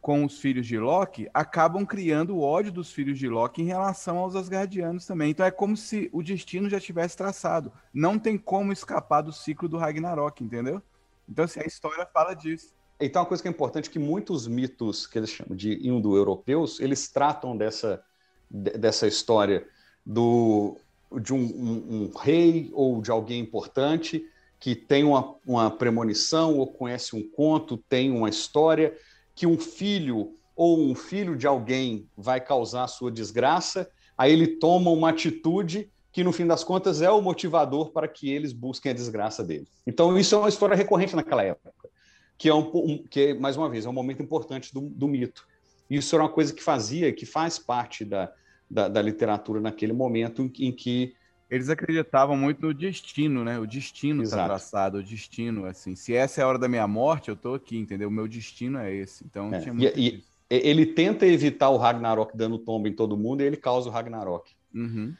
com 0.00 0.24
os 0.24 0.38
filhos 0.38 0.66
de 0.66 0.78
Loki 0.78 1.28
acabam 1.34 1.84
criando 1.84 2.34
o 2.34 2.40
ódio 2.40 2.72
dos 2.72 2.90
filhos 2.90 3.18
de 3.18 3.28
Loki 3.28 3.60
em 3.60 3.66
relação 3.66 4.16
aos 4.16 4.34
Asgardianos 4.34 5.06
também. 5.06 5.30
Então 5.30 5.44
é 5.44 5.50
como 5.50 5.76
se 5.76 6.08
o 6.10 6.22
destino 6.22 6.70
já 6.70 6.80
tivesse 6.80 7.18
traçado. 7.18 7.70
Não 7.92 8.18
tem 8.18 8.38
como 8.38 8.72
escapar 8.72 9.20
do 9.20 9.30
ciclo 9.30 9.68
do 9.68 9.76
Ragnarok, 9.76 10.42
entendeu? 10.42 10.80
Então 11.28 11.44
assim, 11.44 11.60
a 11.60 11.66
história 11.66 12.06
fala 12.06 12.32
disso. 12.32 12.72
Então 12.98 13.20
uma 13.20 13.28
coisa 13.28 13.42
que 13.42 13.48
é 13.48 13.50
importante 13.50 13.90
é 13.90 13.92
que 13.92 13.98
muitos 13.98 14.46
mitos 14.46 15.06
que 15.06 15.18
eles 15.18 15.28
chamam 15.28 15.54
de 15.54 15.86
indo-europeus, 15.86 16.80
eles 16.80 17.08
tratam 17.08 17.54
dessa, 17.54 18.02
dessa 18.50 19.06
história 19.06 19.66
do, 20.04 20.78
de 21.20 21.34
um, 21.34 21.44
um, 21.44 22.10
um 22.12 22.18
rei 22.18 22.70
ou 22.72 23.02
de 23.02 23.10
alguém 23.10 23.40
importante 23.40 24.30
que 24.64 24.74
tem 24.74 25.04
uma, 25.04 25.34
uma 25.46 25.70
premonição 25.70 26.56
ou 26.56 26.66
conhece 26.66 27.14
um 27.14 27.22
conto, 27.22 27.76
tem 27.76 28.10
uma 28.10 28.30
história 28.30 28.96
que 29.34 29.46
um 29.46 29.58
filho 29.58 30.32
ou 30.56 30.80
um 30.80 30.94
filho 30.94 31.36
de 31.36 31.46
alguém 31.46 32.08
vai 32.16 32.40
causar 32.40 32.86
sua 32.86 33.12
desgraça, 33.12 33.86
aí 34.16 34.32
ele 34.32 34.56
toma 34.56 34.90
uma 34.90 35.10
atitude 35.10 35.92
que 36.10 36.24
no 36.24 36.32
fim 36.32 36.46
das 36.46 36.64
contas 36.64 37.02
é 37.02 37.10
o 37.10 37.20
motivador 37.20 37.90
para 37.90 38.08
que 38.08 38.32
eles 38.32 38.54
busquem 38.54 38.90
a 38.90 38.94
desgraça 38.94 39.44
dele. 39.44 39.68
Então 39.86 40.16
isso 40.16 40.34
é 40.34 40.38
uma 40.38 40.48
história 40.48 40.74
recorrente 40.74 41.14
naquela 41.14 41.42
época, 41.42 41.90
que 42.38 42.48
é 42.48 42.54
um, 42.54 42.70
um 42.74 43.04
que 43.06 43.34
mais 43.34 43.58
uma 43.58 43.68
vez 43.68 43.84
é 43.84 43.88
um 43.90 43.92
momento 43.92 44.22
importante 44.22 44.72
do, 44.72 44.80
do, 44.80 45.06
mito. 45.06 45.46
Isso 45.90 46.16
era 46.16 46.24
uma 46.24 46.32
coisa 46.32 46.54
que 46.54 46.62
fazia, 46.62 47.12
que 47.12 47.26
faz 47.26 47.58
parte 47.58 48.02
da, 48.02 48.32
da, 48.70 48.88
da 48.88 49.02
literatura 49.02 49.60
naquele 49.60 49.92
momento 49.92 50.40
em, 50.40 50.50
em 50.60 50.72
que 50.72 51.14
eles 51.54 51.68
acreditavam 51.68 52.36
muito 52.36 52.66
no 52.66 52.74
destino, 52.74 53.44
né? 53.44 53.60
O 53.60 53.66
destino 53.66 54.24
está 54.24 54.44
traçado, 54.44 54.98
o 54.98 55.02
destino, 55.04 55.66
assim. 55.66 55.94
Se 55.94 56.12
essa 56.12 56.40
é 56.40 56.44
a 56.44 56.48
hora 56.48 56.58
da 56.58 56.68
minha 56.68 56.88
morte, 56.88 57.28
eu 57.28 57.34
estou 57.34 57.54
aqui, 57.54 57.78
entendeu? 57.78 58.08
O 58.08 58.12
meu 58.12 58.26
destino 58.26 58.78
é 58.78 58.92
esse. 58.92 59.24
Então, 59.24 59.54
é. 59.54 59.60
tinha 59.60 59.72
muito 59.72 59.96
e, 59.96 60.08
e, 60.08 60.24
ele 60.50 60.84
tenta 60.84 61.24
evitar 61.24 61.70
o 61.70 61.76
Ragnarok 61.76 62.36
dando 62.36 62.58
tomba 62.58 62.88
em 62.88 62.92
todo 62.92 63.16
mundo 63.16 63.40
e 63.40 63.44
ele 63.44 63.56
causa 63.56 63.88
o 63.88 63.92
Ragnarok. 63.92 64.52
Uhum. 64.74 65.14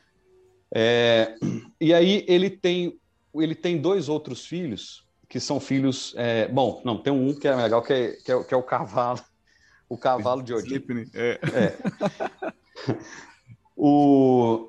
É, 0.75 1.37
e 1.81 1.95
aí 1.95 2.25
ele 2.27 2.51
tem, 2.51 2.99
ele 3.33 3.55
tem 3.55 3.81
dois 3.81 4.09
outros 4.09 4.45
filhos 4.45 5.07
que 5.29 5.39
são 5.39 5.61
filhos. 5.61 6.15
É, 6.17 6.49
bom, 6.49 6.83
não, 6.85 7.01
tem 7.01 7.13
um 7.13 7.33
que 7.33 7.47
é 7.47 7.55
legal, 7.55 7.81
que 7.81 7.93
é, 7.93 8.13
que 8.13 8.33
é, 8.33 8.43
que 8.43 8.53
é 8.53 8.57
o 8.57 8.63
cavalo. 8.63 9.21
O 9.89 9.97
cavalo 9.97 10.43
de 10.43 10.53
Odin. 10.53 10.83
É. 11.15 11.39
é. 11.53 12.99
o, 13.77 14.69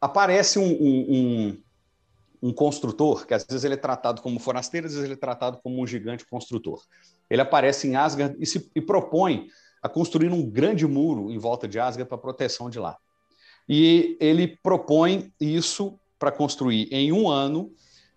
aparece 0.00 0.58
um, 0.58 0.70
um, 0.70 1.06
um, 1.08 2.48
um, 2.48 2.52
construtor, 2.52 3.26
que 3.26 3.34
às 3.34 3.44
vezes 3.44 3.64
ele 3.64 3.74
é 3.74 3.78
tratado 3.78 4.22
como 4.22 4.38
forasteiro, 4.38 4.86
às 4.86 4.92
vezes 4.92 5.04
ele 5.04 5.14
é 5.14 5.20
tratado 5.20 5.58
como 5.62 5.82
um 5.82 5.86
gigante 5.86 6.26
construtor. 6.26 6.82
Ele 7.28 7.42
aparece 7.42 7.88
em 7.88 7.96
Asgard 7.96 8.36
e, 8.38 8.46
se, 8.46 8.70
e 8.74 8.80
propõe 8.80 9.48
a 9.82 9.88
construir 9.88 10.30
um 10.32 10.48
grande 10.48 10.86
muro 10.86 11.30
em 11.30 11.38
volta 11.38 11.68
de 11.68 11.78
Asgard 11.78 12.08
para 12.08 12.18
proteção 12.18 12.68
de 12.70 12.78
lá. 12.78 12.96
E 13.68 14.16
ele 14.20 14.58
propõe 14.62 15.32
isso 15.38 15.98
para 16.18 16.32
construir 16.32 16.88
em 16.90 17.12
um 17.12 17.28
ano 17.28 17.72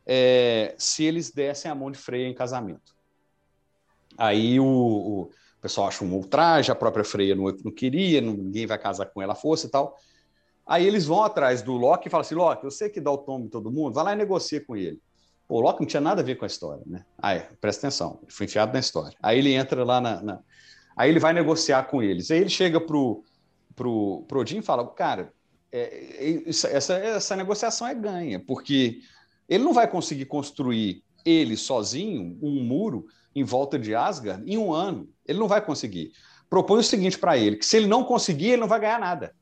é, 0.06 0.74
se 0.78 1.04
eles 1.04 1.32
dessem 1.32 1.70
a 1.70 1.76
mão 1.76 1.92
de 1.92 1.98
Freia 1.98 2.28
em 2.28 2.34
casamento. 2.34 2.96
Aí 4.18 4.60
o, 4.60 4.66
o 4.66 5.32
pessoal 5.62 5.88
acha 5.88 6.04
um 6.04 6.14
ultraje, 6.14 6.72
a 6.72 6.76
própria 6.76 7.04
Freia 7.04 7.36
não, 7.36 7.46
não 7.64 7.72
queria, 7.72 8.22
ninguém 8.22 8.66
vai 8.66 8.78
casar 8.78 9.08
com 9.08 9.22
ela 9.22 9.34
à 9.34 9.36
força 9.36 9.68
e 9.68 9.70
tal. 9.70 9.98
Aí 10.66 10.86
eles 10.86 11.06
vão 11.06 11.24
atrás 11.24 11.62
do 11.62 11.74
Loki 11.74 12.08
e 12.08 12.12
falam 12.12 12.22
assim: 12.22 12.36
Loki, 12.36 12.64
eu 12.64 12.72
sei 12.72 12.90
que 12.90 13.02
dá 13.02 13.12
o 13.12 13.18
tombo 13.18 13.46
em 13.46 13.50
todo 13.50 13.72
mundo, 13.72 13.94
vai 13.94 14.04
lá 14.04 14.14
e 14.14 14.16
negocia 14.16 14.64
com 14.64 14.76
ele. 14.76 15.00
Pô, 15.48 15.58
o 15.58 15.62
Loki 15.62 15.82
não 15.82 15.88
tinha 15.88 16.02
nada 16.02 16.22
a 16.22 16.24
ver 16.24 16.36
com 16.36 16.46
a 16.46 16.48
história, 16.48 16.84
né? 16.86 17.04
É, 17.24 17.40
presta 17.60 17.88
atenção, 17.88 18.20
ele 18.22 18.32
foi 18.32 18.46
enfiado 18.46 18.72
na 18.72 18.80
história. 18.80 19.18
Aí 19.22 19.40
ele 19.40 19.54
entra 19.54 19.84
lá 19.84 20.00
na. 20.00 20.22
na... 20.22 20.40
Aí 20.96 21.10
ele 21.10 21.20
vai 21.20 21.34
negociar 21.34 21.84
com 21.84 22.02
eles. 22.02 22.32
Aí 22.32 22.40
ele 22.40 22.50
chega 22.50 22.80
pro, 22.80 23.24
pro, 23.76 24.24
pro 24.28 24.40
Odin 24.40 24.60
e 24.60 24.62
fala: 24.62 24.88
Cara, 24.88 25.34
é, 25.72 26.44
é, 26.48 26.50
essa, 26.50 26.94
essa 26.96 27.36
negociação 27.36 27.88
é 27.88 27.96
ganha, 27.96 28.40
porque 28.40 29.02
ele 29.48 29.64
não 29.64 29.74
vai 29.74 29.88
conseguir 29.88 30.26
construir 30.26 31.04
ele 31.26 31.56
sozinho 31.58 32.38
um 32.42 32.64
muro 32.64 33.06
em 33.36 33.44
volta 33.44 33.78
de 33.78 33.96
Asgard 33.96 34.50
em 34.50 34.58
um 34.58 34.74
ano. 34.74 35.10
Ele 35.26 35.40
não 35.40 35.48
vai 35.48 35.64
conseguir. 35.64 36.12
Propõe 36.50 36.80
o 36.80 36.84
seguinte 36.84 37.18
para 37.18 37.38
ele: 37.38 37.58
que 37.58 37.66
se 37.66 37.78
ele 37.78 37.88
não 37.88 38.04
conseguir, 38.04 38.52
ele 38.52 38.62
não 38.62 38.68
vai 38.68 38.80
ganhar 38.80 39.00
nada. 39.00 39.36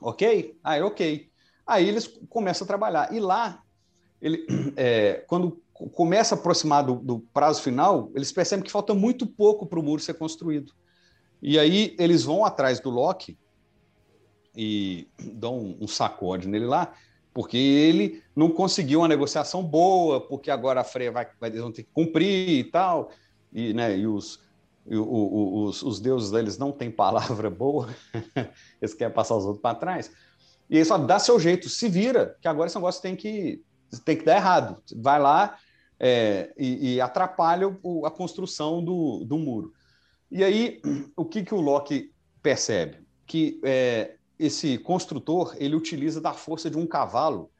Ok? 0.00 0.56
Aí, 0.62 0.82
ok. 0.82 1.28
Aí 1.66 1.88
eles 1.88 2.06
começam 2.28 2.64
a 2.64 2.68
trabalhar. 2.68 3.12
E 3.12 3.20
lá, 3.20 3.62
ele, 4.20 4.46
é, 4.76 5.24
quando 5.26 5.60
começa 5.92 6.34
a 6.34 6.38
aproximar 6.38 6.84
do, 6.84 6.94
do, 6.96 7.18
prazo 7.32 7.62
final, 7.62 8.10
eles 8.14 8.32
percebem 8.32 8.64
que 8.64 8.70
falta 8.70 8.94
muito 8.94 9.26
pouco 9.26 9.66
para 9.66 9.78
o 9.78 9.82
muro 9.82 10.00
ser 10.00 10.14
construído. 10.14 10.72
E 11.42 11.58
aí 11.58 11.94
eles 11.98 12.24
vão 12.24 12.44
atrás 12.44 12.80
do 12.80 12.88
Loki 12.88 13.38
e 14.56 15.08
dão 15.34 15.58
um, 15.58 15.78
um 15.82 15.88
sacode 15.88 16.48
nele 16.48 16.66
lá, 16.66 16.94
porque 17.34 17.58
ele 17.58 18.22
não 18.34 18.48
conseguiu 18.50 19.00
uma 19.00 19.08
negociação 19.08 19.62
boa, 19.62 20.20
porque 20.20 20.50
agora 20.50 20.80
a 20.80 20.84
Freia 20.84 21.12
vai, 21.12 21.28
vai 21.38 21.50
eles 21.50 21.60
vão 21.60 21.72
ter 21.72 21.82
que 21.82 21.90
cumprir 21.92 22.48
e 22.48 22.64
tal, 22.64 23.10
e, 23.52 23.74
né, 23.74 23.96
e 23.96 24.06
os, 24.06 24.40
o, 24.88 25.02
o, 25.02 25.64
os, 25.64 25.82
os 25.82 26.00
deuses 26.00 26.30
deles 26.30 26.58
não 26.58 26.70
têm 26.70 26.90
palavra 26.90 27.50
boa, 27.50 27.88
eles 28.80 28.94
querem 28.94 29.12
passar 29.12 29.36
os 29.36 29.44
outros 29.44 29.62
para 29.62 29.76
trás. 29.76 30.10
E 30.68 30.76
eles 30.76 30.88
falam, 30.88 31.06
dá 31.06 31.18
seu 31.18 31.38
jeito, 31.38 31.68
se 31.68 31.88
vira, 31.88 32.36
que 32.40 32.48
agora 32.48 32.66
esse 32.66 32.76
negócio 32.76 33.02
tem 33.02 33.16
que, 33.16 33.62
tem 34.04 34.16
que 34.16 34.24
dar 34.24 34.36
errado. 34.36 34.82
Vai 34.96 35.20
lá 35.20 35.56
é, 35.98 36.52
e, 36.56 36.94
e, 36.94 37.00
atrapalha 37.00 37.76
o, 37.82 38.04
a 38.06 38.10
construção 38.10 38.84
do, 38.84 39.24
do 39.24 39.38
muro. 39.38 39.72
E 40.30 40.42
aí, 40.44 40.80
o 41.16 41.24
que, 41.24 41.44
que 41.44 41.54
o 41.54 41.60
Loki 41.60 42.12
percebe? 42.42 42.98
Que 43.26 43.60
é, 43.64 44.16
esse 44.38 44.78
construtor 44.78 45.54
ele 45.58 45.74
utiliza 45.74 46.20
da 46.20 46.32
força 46.32 46.68
de 46.68 46.76
um 46.76 46.86
cavalo 46.86 47.50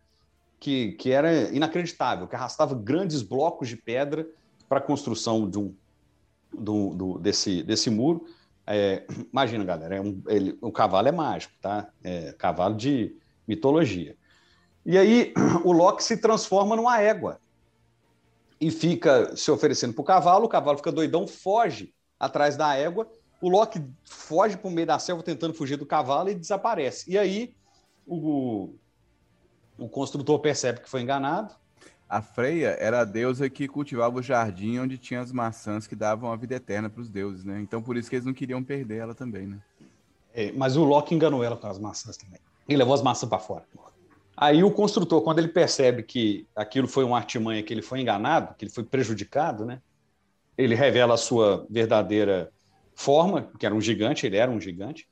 que, 0.59 0.93
que 0.93 1.11
era 1.11 1.51
inacreditável, 1.55 2.27
que 2.27 2.35
arrastava 2.35 2.75
grandes 2.75 3.23
blocos 3.23 3.69
de 3.69 3.77
pedra 3.77 4.27
para 4.69 4.79
a 4.79 4.83
construção 4.83 5.49
de 5.49 5.59
um, 5.59 5.75
do, 6.53 6.95
do, 6.95 7.19
desse, 7.19 7.63
desse 7.63 7.91
muro. 7.91 8.27
É, 8.67 9.07
imagina, 9.33 9.65
galera, 9.65 9.97
é 9.97 10.01
um, 10.01 10.21
ele, 10.29 10.59
o 10.61 10.73
cavalo 10.73 11.09
é 11.09 11.13
mágico, 11.13 11.55
tá? 11.61 11.89
É 12.03 12.33
cavalo 12.33 12.75
de 12.75 13.17
mitologia. 13.47 14.17
E 14.85 14.99
aí 14.99 15.33
o 15.65 15.73
Loki 15.73 16.03
se 16.03 16.17
transforma 16.17 16.77
numa 16.77 17.01
égua 17.01 17.41
e 18.61 18.71
fica 18.71 19.37
se 19.37 19.51
oferecendo 19.51 19.95
para 19.95 20.03
o 20.03 20.05
cavalo, 20.05 20.47
o 20.47 20.49
cavalo 20.49 20.79
fica 20.79 20.91
doidão, 20.91 21.27
foge 21.27 21.95
atrás 22.19 22.57
da 22.57 22.75
égua 22.75 23.09
o 23.41 23.49
Loki 23.49 23.85
foge 24.05 24.57
para 24.57 24.69
o 24.69 24.71
meio 24.71 24.87
da 24.87 24.99
selva 24.99 25.23
tentando 25.23 25.55
fugir 25.55 25.77
do 25.77 25.87
cavalo 25.87 26.31
e 26.31 26.35
desaparece. 26.35 27.11
E 27.11 27.19
aí 27.19 27.55
o, 28.07 28.75
o 29.79 29.89
construtor 29.89 30.39
percebe 30.41 30.81
que 30.81 30.89
foi 30.89 31.03
enganado. 31.03 31.55
A 32.09 32.23
Freia 32.23 32.77
era 32.79 33.01
a 33.01 33.05
deusa 33.05 33.51
que 33.51 33.67
cultivava 33.67 34.19
o 34.19 34.23
jardim 34.23 34.79
onde 34.79 34.97
tinha 34.97 35.21
as 35.21 35.33
maçãs 35.33 35.87
que 35.87 35.97
davam 35.97 36.31
a 36.31 36.37
vida 36.37 36.55
eterna 36.55 36.89
para 36.89 37.01
os 37.01 37.11
deuses, 37.11 37.45
né? 37.45 37.61
Então 37.61 37.83
por 37.83 37.97
isso 37.97 38.09
que 38.09 38.17
eles 38.17 38.27
não 38.27 38.33
queriam 38.33 38.63
perder 38.63 38.99
ela 38.99 39.15
também, 39.15 39.47
né? 39.47 39.59
É, 40.33 40.53
mas 40.53 40.77
o 40.77 40.85
Loki 40.85 41.15
enganou 41.15 41.43
ela 41.43 41.57
com 41.57 41.67
as 41.67 41.79
maçãs 41.79 42.17
também. 42.17 42.39
Ele 42.69 42.79
levou 42.79 42.95
as 42.95 43.03
maçãs 43.03 43.29
para 43.29 43.39
fora. 43.39 43.65
Aí 44.37 44.63
o 44.63 44.71
construtor, 44.71 45.23
quando 45.23 45.39
ele 45.39 45.49
percebe 45.49 46.03
que 46.03 46.47
aquilo 46.55 46.87
foi 46.87 47.05
uma 47.05 47.17
artimanha, 47.17 47.63
que 47.63 47.73
ele 47.73 47.81
foi 47.81 48.01
enganado, 48.01 48.55
que 48.55 48.67
ele 48.67 48.73
foi 48.73 48.85
prejudicado, 48.85 49.65
né? 49.65 49.81
Ele 50.59 50.75
revela 50.75 51.15
a 51.15 51.19
sua 51.19 51.67
verdadeira 51.71 52.53
forma, 52.95 53.51
que 53.59 53.65
era 53.65 53.75
um 53.75 53.81
gigante, 53.81 54.27
ele 54.27 54.37
era 54.37 54.51
um 54.51 54.61
gigante. 54.61 55.09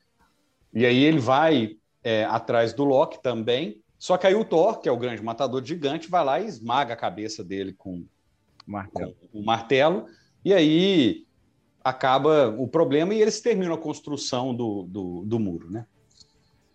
E 0.72 0.84
aí 0.84 1.02
ele 1.02 1.18
vai 1.18 1.76
é, 2.02 2.24
atrás 2.24 2.72
do 2.74 2.84
Loki 2.84 3.22
também. 3.22 3.82
Só 4.04 4.18
que 4.18 4.26
aí 4.26 4.34
o 4.34 4.44
Thor, 4.44 4.80
que 4.80 4.88
é 4.90 4.92
o 4.92 4.98
grande 4.98 5.22
matador 5.22 5.64
gigante, 5.64 6.10
vai 6.10 6.22
lá 6.22 6.38
e 6.38 6.44
esmaga 6.44 6.92
a 6.92 6.96
cabeça 6.96 7.42
dele 7.42 7.72
com, 7.72 8.04
martelo. 8.66 9.16
o 9.32 9.42
martelo. 9.42 10.04
E 10.44 10.52
aí 10.52 11.26
acaba 11.82 12.50
o 12.50 12.68
problema 12.68 13.14
e 13.14 13.22
eles 13.22 13.40
terminam 13.40 13.72
a 13.72 13.78
construção 13.78 14.54
do, 14.54 14.82
do, 14.82 15.24
do 15.24 15.40
muro, 15.40 15.70
né? 15.70 15.86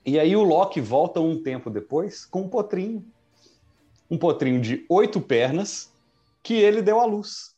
E 0.04 0.18
aí 0.18 0.36
o 0.36 0.42
Loki 0.42 0.82
volta 0.82 1.20
um 1.20 1.40
tempo 1.40 1.70
depois 1.70 2.26
com 2.26 2.42
um 2.42 2.50
potrinho. 2.50 3.06
Um 4.10 4.18
potrinho 4.18 4.60
de 4.60 4.84
oito 4.90 5.22
pernas 5.22 5.94
que 6.42 6.56
ele 6.56 6.82
deu 6.82 7.00
à 7.00 7.06
luz. 7.06 7.56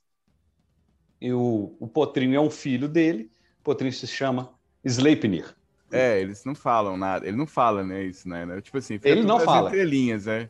E 1.22 1.32
o, 1.32 1.78
o 1.80 1.88
potrinho 1.88 2.36
é 2.36 2.42
um 2.42 2.50
filho 2.50 2.90
dele 2.90 3.32
Potrinho 3.64 3.94
se 3.94 4.06
chama 4.06 4.54
Sleipnir. 4.84 5.56
É, 5.92 6.20
eles 6.20 6.44
não 6.46 6.56
falam 6.56 6.98
nada. 6.98 7.28
Ele 7.28 7.38
não 7.38 7.48
fala, 7.48 7.84
né? 7.84 8.04
Isso, 8.04 8.28
né? 8.28 8.46
Tipo 8.62 8.78
assim, 8.78 9.00
ele 9.04 9.24
não 9.24 9.40
fala. 9.40 9.70
entrelinhas, 9.70 10.28
é. 10.28 10.50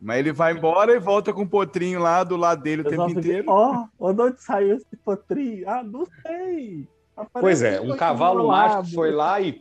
Mas 0.00 0.18
ele 0.18 0.32
vai 0.32 0.52
embora 0.52 0.94
e 0.94 0.98
volta 1.00 1.32
com 1.32 1.42
o 1.42 1.48
potrinho 1.48 2.00
lá 2.00 2.22
do 2.22 2.36
lado 2.36 2.62
dele 2.62 2.82
o 2.82 2.84
tempo 2.84 3.10
inteiro. 3.10 3.44
Ó, 3.48 3.86
oh, 3.98 4.10
onde 4.10 4.40
saiu 4.40 4.76
esse 4.76 4.96
potrinho? 5.04 5.68
Ah, 5.68 5.82
não 5.82 6.06
sei. 6.22 6.86
Aparece 7.16 7.40
pois 7.40 7.62
é, 7.62 7.80
um 7.80 7.96
cavalo 7.96 8.46
mágico 8.46 8.94
foi 8.94 9.10
lá 9.10 9.40
e 9.40 9.60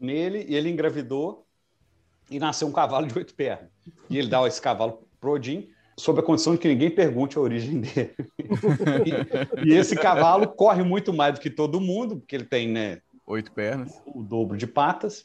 nele, 0.00 0.44
e 0.48 0.56
ele 0.56 0.68
engravidou 0.68 1.46
e 2.28 2.40
nasceu 2.40 2.66
um 2.66 2.72
cavalo 2.72 3.06
de 3.06 3.16
oito 3.16 3.32
pernas. 3.34 3.70
E 4.10 4.18
ele 4.18 4.28
dá 4.28 4.44
esse 4.46 4.60
cavalo 4.60 5.06
pro 5.20 5.32
Odin, 5.32 5.68
sob 5.96 6.18
a 6.18 6.22
condição 6.22 6.54
de 6.54 6.58
que 6.58 6.66
ninguém 6.66 6.90
pergunte 6.90 7.38
a 7.38 7.40
origem 7.40 7.80
dele. 7.80 8.14
e, 9.64 9.70
e, 9.70 9.74
esse 9.74 9.94
cavalo 9.94 10.48
corre 10.48 10.82
muito 10.82 11.12
mais 11.12 11.34
do 11.34 11.40
que 11.40 11.50
todo 11.50 11.80
mundo, 11.80 12.16
porque 12.16 12.34
ele 12.34 12.44
tem 12.44 12.68
né, 12.68 12.98
oito 13.26 13.52
pernas, 13.52 14.00
o 14.06 14.22
dobro 14.22 14.56
de 14.56 14.66
patas, 14.66 15.24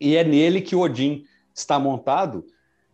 e 0.00 0.16
é 0.16 0.24
nele 0.24 0.60
que 0.60 0.74
Odin 0.74 1.24
está 1.54 1.78
montado 1.78 2.44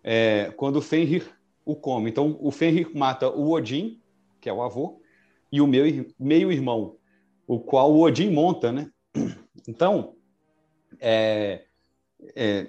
é, 0.02 0.52
quando 0.56 0.76
o 0.76 0.82
Fenrir 0.82 1.30
o 1.64 1.74
come. 1.74 2.10
Então, 2.10 2.36
o 2.40 2.50
Fenrir 2.50 2.90
mata 2.94 3.28
o 3.28 3.50
Odin, 3.50 4.00
que 4.40 4.48
é 4.48 4.52
o 4.52 4.62
avô, 4.62 5.00
e 5.52 5.60
o 5.60 5.66
meu 5.66 5.84
meio-irmão, 6.18 6.96
o 7.46 7.58
qual 7.58 7.92
o 7.92 8.00
Odin 8.00 8.30
monta, 8.30 8.70
né? 8.70 8.90
Então, 9.66 10.14
é, 10.98 11.64
é, 12.34 12.66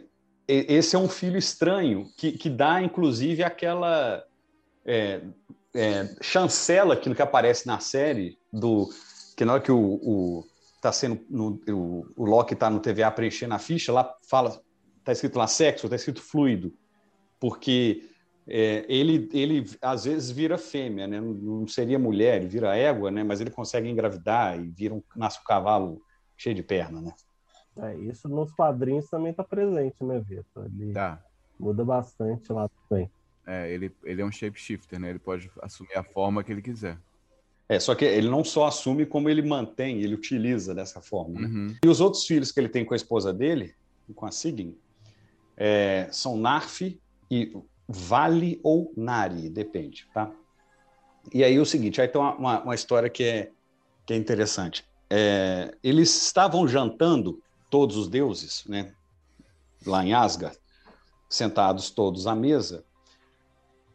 esse 0.48 0.96
é 0.96 1.00
um 1.00 1.10
filho 1.10 1.38
estranho 1.38 2.08
que, 2.18 2.32
que 2.32 2.50
dá, 2.50 2.82
inclusive, 2.82 3.44
aquela 3.44 4.24
é, 4.86 5.22
é, 5.74 6.16
chancela 6.22 6.94
aquilo 6.94 7.16
que 7.16 7.22
aparece 7.22 7.68
na 7.68 7.80
série 7.80 8.38
do 8.52 8.90
que 9.38 9.46
na 9.46 9.54
hora 9.54 9.62
que 9.62 9.72
o, 9.72 10.00
o 10.04 10.44
tá 10.82 10.92
sendo 10.92 11.24
no, 11.30 11.62
o, 11.70 12.06
o 12.18 12.26
Loki 12.26 12.54
está 12.54 12.70
no 12.70 12.80
TVA 12.80 13.12
preenchendo 13.12 13.54
a 13.54 13.60
ficha, 13.60 13.94
lá 13.94 14.14
fala 14.28 14.60
tá 15.04 15.12
escrito 15.12 15.38
lá 15.38 15.48
sexo, 15.48 15.88
tá 15.88 15.96
escrito 15.96 16.22
fluido, 16.22 16.74
porque 17.40 18.10
é, 18.48 18.86
ele 18.90 19.30
ele 19.32 19.66
às 19.82 20.06
vezes 20.06 20.32
vira 20.32 20.58
fêmea, 20.58 21.08
né? 21.08 21.22
Não, 21.22 21.34
não 21.34 21.68
seria 21.68 22.00
mulher, 22.00 22.46
vira 22.48 22.76
égua, 22.76 23.12
né? 23.12 23.24
Mas 23.24 23.40
ele 23.40 23.52
consegue 23.52 23.88
engravidar 23.88 24.60
e 24.60 24.68
vira 24.70 24.96
um, 24.96 25.04
nasce 25.16 25.40
um 25.40 25.44
cavalo 25.44 26.02
cheio 26.36 26.56
de 26.56 26.64
perna, 26.64 27.00
né? 27.00 27.14
É, 27.78 27.96
isso 27.98 28.28
nos 28.28 28.52
quadrinhos 28.52 29.08
também 29.10 29.32
está 29.32 29.44
presente, 29.44 30.04
né, 30.04 30.20
Vitor? 30.20 30.66
Ele 30.66 30.92
tá. 30.92 31.24
muda 31.60 31.86
bastante 31.86 32.52
lá 32.52 32.70
também. 32.90 33.10
É, 33.46 33.72
ele, 33.72 33.96
ele 34.04 34.22
é 34.22 34.26
um 34.26 34.32
shapeshifter, 34.32 35.00
né? 35.00 35.12
Ele 35.12 35.20
pode 35.20 35.50
assumir 35.62 35.96
a 35.96 36.04
forma 36.04 36.44
que 36.44 36.52
ele 36.52 36.62
quiser. 36.62 36.98
É, 37.72 37.80
só 37.80 37.96
que 37.96 38.04
ele 38.04 38.28
não 38.30 38.44
só 38.44 38.68
assume, 38.68 39.06
como 39.06 39.30
ele 39.30 39.42
mantém, 39.42 40.02
ele 40.02 40.14
utiliza 40.14 40.76
dessa 40.76 41.02
forma. 41.02 41.40
Né? 41.40 41.48
Uhum. 41.48 41.76
E 41.82 41.88
os 41.88 42.02
outros 42.02 42.26
filhos 42.26 42.52
que 42.52 42.60
ele 42.60 42.68
tem 42.68 42.84
com 42.84 42.94
a 42.94 42.98
esposa 42.98 43.32
dele, 43.32 43.74
com 44.14 44.26
a 44.26 44.32
Sigyn, 44.32 44.76
é, 45.56 46.10
são 46.12 46.36
Narf 46.36 46.82
e 47.32 47.58
Vale 47.88 48.60
ou 48.62 48.92
Nari, 48.98 49.48
depende, 49.48 50.06
tá? 50.14 50.30
E 51.34 51.46
aí 51.46 51.58
o 51.62 51.66
seguinte, 51.66 52.02
aí 52.02 52.10
tem 52.10 52.20
uma, 52.20 52.62
uma 52.62 52.76
história 52.76 53.10
que 53.10 53.24
é, 53.24 53.52
que 54.06 54.12
é 54.12 54.18
interessante. 54.18 54.84
É, 55.10 55.74
eles 55.82 56.26
estavam 56.26 56.68
jantando 56.68 57.42
todos 57.70 57.96
os 57.96 58.10
deuses, 58.10 58.66
né, 58.68 58.92
lá 59.86 60.06
em 60.06 60.14
Asgard, 60.14 60.58
sentados 61.30 61.90
todos 61.90 62.28
à 62.28 62.36
mesa, 62.36 62.84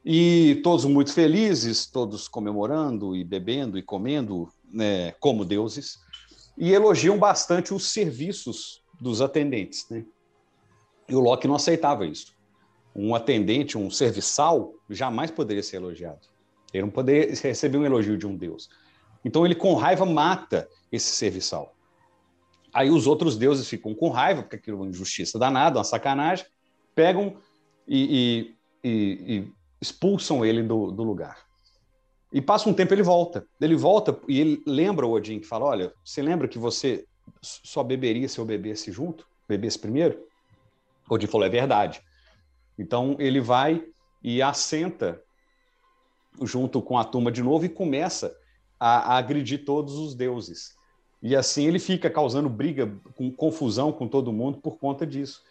e 0.08 0.60
todos 0.62 0.84
muito 0.84 1.12
felizes, 1.12 1.90
todos 1.90 2.28
comemorando 2.28 3.16
e 3.16 3.24
bebendo 3.24 3.76
e 3.76 3.82
comendo 3.82 4.48
né, 4.72 5.10
como 5.18 5.44
deuses, 5.44 5.98
e 6.56 6.72
elogiam 6.72 7.18
bastante 7.18 7.74
os 7.74 7.90
serviços 7.90 8.84
dos 9.00 9.20
atendentes. 9.20 9.84
Né? 9.90 10.04
E 11.08 11.14
o 11.16 11.18
Loki 11.18 11.48
não 11.48 11.56
aceitava 11.56 12.06
isso. 12.06 12.32
um 12.94 13.16
atendente, 13.16 13.76
um 13.76 13.90
serviçal, 13.90 14.72
jamais 14.88 15.30
poderia 15.32 15.62
ser 15.62 15.76
elogiado. 15.76 16.28
Ele 16.72 16.84
não 16.84 16.90
poderia 16.90 17.34
receber 17.42 17.76
um 17.76 17.84
elogio 17.84 18.16
de 18.16 18.28
um 18.28 18.36
deus. 18.36 18.70
Então 19.24 19.44
ele 19.44 19.56
com 19.56 19.74
raiva 19.74 20.06
mata 20.06 20.68
esse 20.90 21.10
serviçal. 21.10 21.74
Aí 22.72 22.90
os 22.90 23.08
outros 23.08 23.36
deuses 23.36 23.68
ficam 23.68 23.92
com 23.92 24.08
raiva, 24.08 24.42
porque 24.42 24.56
aquilo 24.56 24.78
é 24.78 24.80
uma 24.82 24.88
injustiça 24.88 25.36
danada, 25.36 25.78
uma 25.78 25.84
sacanagem, 25.84 26.46
pegam 26.94 27.36
e, 27.88 28.54
e, 28.84 28.88
e, 28.88 29.36
e 29.36 29.55
expulsam 29.80 30.44
ele 30.44 30.62
do, 30.62 30.90
do, 30.90 31.02
lugar. 31.02 31.44
E 32.32 32.40
passa 32.40 32.68
um 32.68 32.74
tempo 32.74 32.94
ele 32.94 33.02
volta. 33.02 33.46
Ele 33.60 33.76
volta 33.76 34.18
e 34.28 34.40
ele 34.40 34.62
lembra 34.66 35.06
o 35.06 35.12
Odin, 35.12 35.40
que 35.40 35.46
fala: 35.46 35.66
Olha, 35.66 35.92
você 36.04 36.22
lembra 36.22 36.48
que 36.48 36.58
você 36.58 37.06
só 37.42 37.82
beberia 37.82 38.28
se 38.28 38.38
eu 38.38 38.44
bebesse 38.44 38.90
junto? 38.90 39.26
Bebesse 39.48 39.78
primeiro? 39.78 40.26
Odin 41.08 41.26
falou: 41.26 41.46
É 41.46 41.50
verdade. 41.50 42.02
Então 42.78 43.16
ele 43.18 43.40
vai 43.40 43.84
e 44.22 44.42
assenta 44.42 45.22
junto 46.42 46.82
com 46.82 46.98
a 46.98 47.04
turma 47.04 47.30
de 47.30 47.42
novo 47.42 47.64
e 47.64 47.68
começa 47.68 48.36
a, 48.78 49.14
a 49.14 49.18
agredir 49.18 49.64
todos 49.64 49.94
os 49.94 50.14
deuses. 50.14 50.74
E 51.22 51.34
assim 51.34 51.66
ele 51.66 51.78
fica 51.78 52.10
causando 52.10 52.48
briga, 52.48 52.92
com 53.14 53.30
confusão 53.30 53.90
com 53.90 54.06
todo 54.06 54.32
mundo 54.32 54.58
por 54.58 54.76
conta 54.76 55.06
disso. 55.06 55.42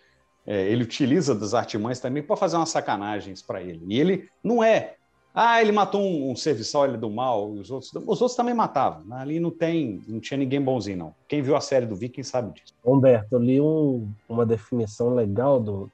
É, 0.46 0.70
ele 0.70 0.84
utiliza 0.84 1.34
das 1.34 1.54
artimanhas 1.54 2.00
também 2.00 2.22
para 2.22 2.36
fazer 2.36 2.56
umas 2.58 2.70
sacanagens 2.70 3.42
para 3.42 3.62
ele. 3.62 3.84
E 3.88 4.00
ele 4.00 4.30
não 4.44 4.64
é. 4.64 4.96
Ah, 5.34 5.62
ele 5.62 5.72
matou 5.72 6.02
um, 6.02 6.32
um 6.32 6.36
serviçal, 6.36 6.86
ele 6.86 6.96
é 6.96 6.98
do 6.98 7.10
mal, 7.10 7.52
os 7.52 7.70
outros, 7.70 7.92
os 7.94 8.22
outros 8.22 8.36
também 8.36 8.54
matavam. 8.54 9.14
Ali 9.14 9.40
não 9.40 9.52
tem, 9.52 10.02
não 10.08 10.20
tinha 10.20 10.38
ninguém 10.38 10.62
bonzinho, 10.62 10.98
não. 10.98 11.16
Quem 11.28 11.42
viu 11.42 11.56
a 11.58 11.62
série 11.62 11.86
do 11.86 11.96
Viking 11.96 12.24
sabe 12.24 12.54
disso. 12.54 12.74
Humberto, 12.86 13.36
eu 13.36 13.40
li 13.40 13.60
um, 13.60 14.10
uma 14.30 14.46
definição 14.46 15.14
legal 15.14 15.60
do, 15.60 15.92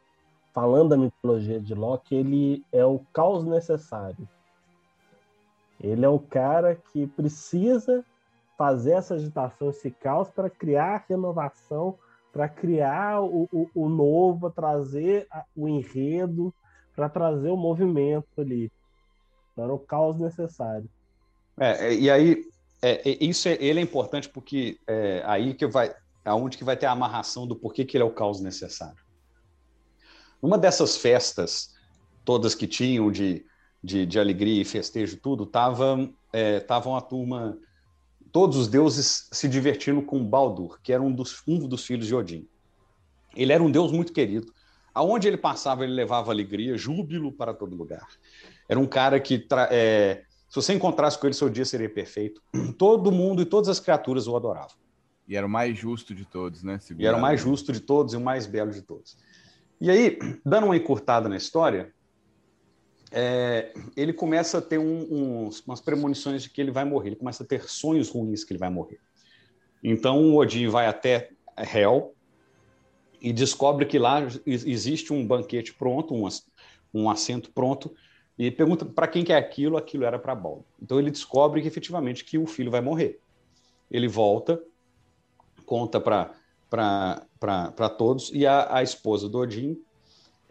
falando 0.54 0.90
da 0.90 0.98
mitologia 0.98 1.60
de 1.60 1.74
Loki, 1.74 2.16
ele 2.16 2.64
é 2.72 2.86
o 2.86 3.00
caos 3.14 3.44
necessário. 3.44 4.28
Ele 5.80 6.06
é 6.06 6.10
o 6.10 6.20
cara 6.20 6.76
que 6.76 7.08
precisa 7.08 8.06
fazer 8.58 8.92
essa 8.92 9.16
agitação, 9.16 9.72
esse 9.72 9.90
caos, 9.90 10.30
para 10.30 10.50
criar 10.50 11.06
renovação, 11.10 11.98
para 12.32 12.48
criar 12.48 13.22
o, 13.22 13.48
o, 13.52 13.70
o 13.76 13.90
novo, 13.90 14.50
trazer 14.50 15.28
o 15.56 15.68
enredo, 15.68 16.54
para 16.96 17.10
trazer 17.10 17.50
o 17.50 17.58
movimento 17.58 18.28
ali. 18.38 18.72
Era 19.58 19.74
o 19.74 19.80
caos 19.80 20.18
necessário. 20.18 20.90
É, 21.60 21.88
é, 21.88 21.94
e 21.94 22.10
aí, 22.10 22.46
é, 22.82 23.10
é, 23.10 23.18
isso 23.24 23.48
é, 23.48 23.58
ele 23.60 23.80
é 23.80 23.84
importante 23.84 24.30
porque 24.30 24.80
é 24.88 25.22
aí 25.26 25.54
que 25.54 25.68
vai, 25.68 25.94
aonde 26.24 26.58
que 26.58 26.64
vai 26.64 26.78
ter 26.78 26.86
a 26.86 26.92
amarração 26.92 27.46
do 27.46 27.56
porquê 27.56 27.84
que 27.86 27.98
ele 27.98 28.04
é 28.04 28.08
o 28.08 28.14
caos 28.14 28.40
necessário. 28.40 29.04
Uma 30.42 30.58
dessas 30.58 30.98
festas, 30.98 31.76
todas 32.26 32.56
que 32.56 32.66
tinham 32.66 33.12
de, 33.12 33.46
de, 33.84 34.06
de 34.06 34.20
alegria 34.20 34.62
e 34.62 34.66
festejo, 34.66 35.18
tudo, 35.18 35.44
estavam 35.44 36.14
é, 36.34 36.60
tava 36.60 36.98
a 36.98 37.02
turma, 37.02 37.58
todos 38.32 38.58
os 38.58 38.68
deuses 38.68 39.28
se 39.32 39.48
divertindo 39.48 40.02
com 40.02 40.24
Baldur, 40.24 40.80
que 40.82 40.94
era 40.94 41.02
um 41.02 41.12
dos, 41.12 41.42
um 41.48 41.68
dos 41.68 41.86
filhos 41.86 42.08
de 42.08 42.16
Odin. 42.16 42.48
Ele 43.36 43.52
era 43.52 43.62
um 43.62 43.72
deus 43.72 43.92
muito 43.92 44.14
querido. 44.14 44.52
Aonde 44.94 45.28
ele 45.28 45.38
passava, 45.38 45.84
ele 45.84 45.94
levava 45.94 46.32
alegria, 46.32 46.78
júbilo 46.78 47.32
para 47.32 47.54
todo 47.54 47.76
lugar. 47.76 48.08
Era 48.68 48.80
um 48.80 48.86
cara 48.86 49.20
que, 49.20 49.48
é, 49.70 50.24
se 50.50 50.56
você 50.56 50.74
encontrasse 50.74 51.18
com 51.18 51.28
ele, 51.28 51.34
seu 51.34 51.50
dia 51.50 51.64
seria 51.64 51.90
perfeito. 51.90 52.42
Todo 52.78 53.12
mundo 53.12 53.42
e 53.42 53.46
todas 53.46 53.70
as 53.70 53.80
criaturas 53.80 54.28
o 54.28 54.36
adoravam. 54.36 54.76
E 55.28 55.36
era 55.36 55.46
o 55.46 55.50
mais 55.50 55.78
justo 55.78 56.14
de 56.14 56.26
todos, 56.26 56.62
né? 56.62 56.78
E 56.98 57.06
era 57.06 57.16
o 57.16 57.22
mais 57.22 57.40
justo 57.40 57.72
de 57.72 57.80
todos 57.80 58.14
e 58.14 58.18
o 58.18 58.22
mais 58.22 58.46
belo 58.46 58.72
de 58.72 58.82
todos. 58.82 59.18
E 59.80 59.90
aí, 59.90 60.20
dando 60.46 60.66
uma 60.66 60.76
encurtada 60.76 61.30
na 61.30 61.38
história, 61.38 61.94
é, 63.12 63.74
ele 63.96 64.14
começa 64.14 64.60
a 64.60 64.62
ter 64.62 64.78
um, 64.78 65.50
umas 65.66 65.82
premonições 65.82 66.44
de 66.44 66.50
que 66.50 66.62
ele 66.62 66.72
vai 66.72 66.86
morrer, 66.86 67.10
ele 67.10 67.16
começa 67.18 67.44
a 67.44 67.46
ter 67.46 67.70
sonhos 67.70 68.10
ruins 68.10 68.44
que 68.44 68.54
ele 68.54 68.60
vai 68.60 68.70
morrer. 68.70 69.00
Então 69.84 70.18
o 70.24 70.38
Odin 70.38 70.68
vai 70.68 70.88
até 70.88 71.32
Hel 71.58 72.14
e 73.22 73.34
descobre 73.34 73.86
que 73.86 74.00
lá 74.00 74.20
existe 74.46 75.12
um 75.12 75.26
banquete 75.26 75.74
pronto, 75.74 76.14
um, 76.14 76.28
um 76.94 77.10
assento 77.10 77.52
pronto, 77.52 77.94
e 78.38 78.50
pergunta 78.50 78.86
para 78.86 79.08
quem 79.08 79.24
que 79.24 79.34
é 79.34 79.38
aquilo, 79.38 79.78
aquilo 79.78 80.06
era 80.06 80.18
para 80.18 80.34
Baldo. 80.34 80.66
Então 80.82 80.98
ele 80.98 81.12
descobre 81.12 81.62
que 81.62 81.68
efetivamente 81.68 82.24
que 82.24 82.38
o 82.38 82.48
filho 82.48 82.72
vai 82.72 82.82
morrer. 82.82 83.20
Ele 83.90 84.08
volta, 84.08 84.62
conta 85.66 86.00
para 86.00 86.34
para 86.70 87.90
todos, 87.90 88.32
e 88.34 88.48
a, 88.48 88.78
a, 88.78 88.82
esposa 88.82 89.28
do 89.28 89.40
Odin, 89.40 89.78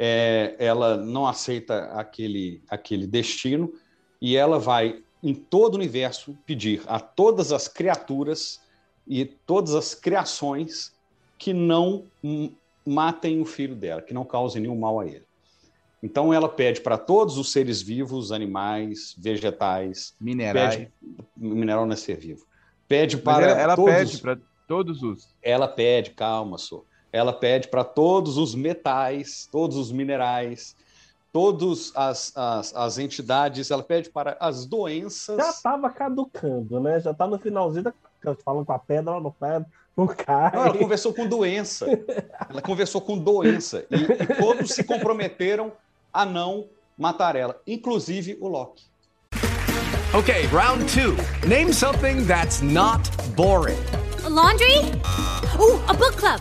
é, 0.03 0.57
ela 0.59 0.97
não 0.97 1.27
aceita 1.27 1.85
aquele, 1.93 2.63
aquele 2.71 3.07
destino, 3.07 3.71
e 4.19 4.35
ela 4.35 4.59
vai, 4.59 5.03
em 5.23 5.35
todo 5.35 5.75
o 5.75 5.77
universo, 5.77 6.35
pedir 6.47 6.81
a 6.87 6.99
todas 6.99 7.53
as 7.53 7.69
criaturas 7.69 8.63
e 9.07 9.27
todas 9.27 9.75
as 9.75 9.95
criações 9.95 10.95
que 11.37 11.53
não 11.53 12.07
matem 12.87 13.43
o 13.43 13.45
filho 13.45 13.75
dela, 13.77 14.01
que 14.01 14.15
não 14.15 14.25
causem 14.25 14.63
nenhum 14.63 14.79
mal 14.79 15.01
a 15.01 15.07
ele. 15.07 15.27
Então 16.03 16.33
ela 16.33 16.49
pede 16.49 16.81
para 16.81 16.97
todos 16.97 17.37
os 17.37 17.53
seres 17.53 17.83
vivos, 17.83 18.33
animais, 18.33 19.15
vegetais, 19.19 20.15
minerais, 20.19 20.77
pede, 20.77 20.93
mineral 21.37 21.85
não 21.85 21.93
é 21.93 21.97
ser 21.97 22.17
vivo. 22.17 22.47
Pede 22.89 23.19
para 23.19 23.51
ela, 23.51 23.61
ela 23.61 23.77
todos, 23.77 23.93
pede 23.93 24.19
para 24.19 24.39
Todos 24.67 25.03
os. 25.03 25.35
Ela 25.43 25.69
pede, 25.69 26.13
calma, 26.13 26.57
só. 26.57 26.85
Ela 27.13 27.33
pede 27.33 27.69
para 27.69 27.85
todos 27.85 28.37
os 28.37 28.55
metais, 28.55 29.49
todos 29.51 29.77
os 29.77 29.91
minerais, 29.91 30.77
todas 31.33 31.93
as, 31.95 32.33
as, 32.37 32.75
as, 32.75 32.99
entidades, 32.99 33.71
ela 33.71 33.83
pede 33.83 34.11
para 34.11 34.37
as 34.41 34.65
doenças. 34.67 35.37
Já 35.37 35.51
estava 35.51 35.91
caducando, 35.91 36.81
né? 36.81 37.01
Já 37.01 37.11
está 37.11 37.27
no 37.27 37.39
finalzinho 37.39 37.85
da. 37.85 37.95
Falando 38.45 38.67
com 38.67 38.73
a 38.73 38.79
pedra, 38.79 39.13
ela 39.13 39.21
não 39.21 39.31
pé, 39.31 39.65
não 39.97 40.07
cai. 40.07 40.53
Não, 40.53 40.67
ela 40.67 40.79
conversou 40.79 41.15
com 41.15 41.27
doença. 41.27 41.87
ela 42.51 42.61
conversou 42.61 43.01
com 43.01 43.17
doença. 43.17 43.87
E, 43.91 43.97
e 43.97 44.37
todos 44.37 44.73
se 44.73 44.85
comprometeram 44.85 45.73
a 46.13 46.27
não 46.27 46.67
matar 46.99 47.35
ela, 47.35 47.59
inclusive 47.67 48.37
o 48.41 48.47
Loki. 48.47 48.85
Ok, 50.13 50.47
round 50.53 50.85
two. 50.93 51.17
Name 51.49 51.73
something 51.73 52.27
that's 52.27 52.61
not 52.61 53.09
boring. 53.37 53.79
A 54.25 54.29
laundry? 54.29 54.79
Ooh, 55.59 55.81
a 55.89 55.95
book 55.95 56.17
club. 56.17 56.41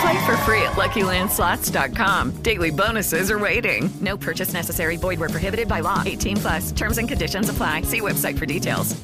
Play 0.00 0.26
for 0.26 0.36
free 0.38 0.62
at 0.62 0.72
LuckyLandSlots.com. 0.72 2.42
Daily 2.42 2.70
bonuses 2.70 3.30
are 3.30 3.38
waiting. 3.38 3.88
No 4.00 4.16
purchase 4.16 4.52
necessary. 4.52 4.96
Void 4.96 5.18
were 5.20 5.28
prohibited 5.28 5.68
by 5.68 5.80
law. 5.80 6.02
18 6.04 6.36
plus. 6.36 6.72
Terms 6.72 6.98
and 6.98 7.08
conditions 7.08 7.48
apply. 7.48 7.82
See 7.82 8.00
website 8.00 8.38
for 8.38 8.46
details. 8.46 8.96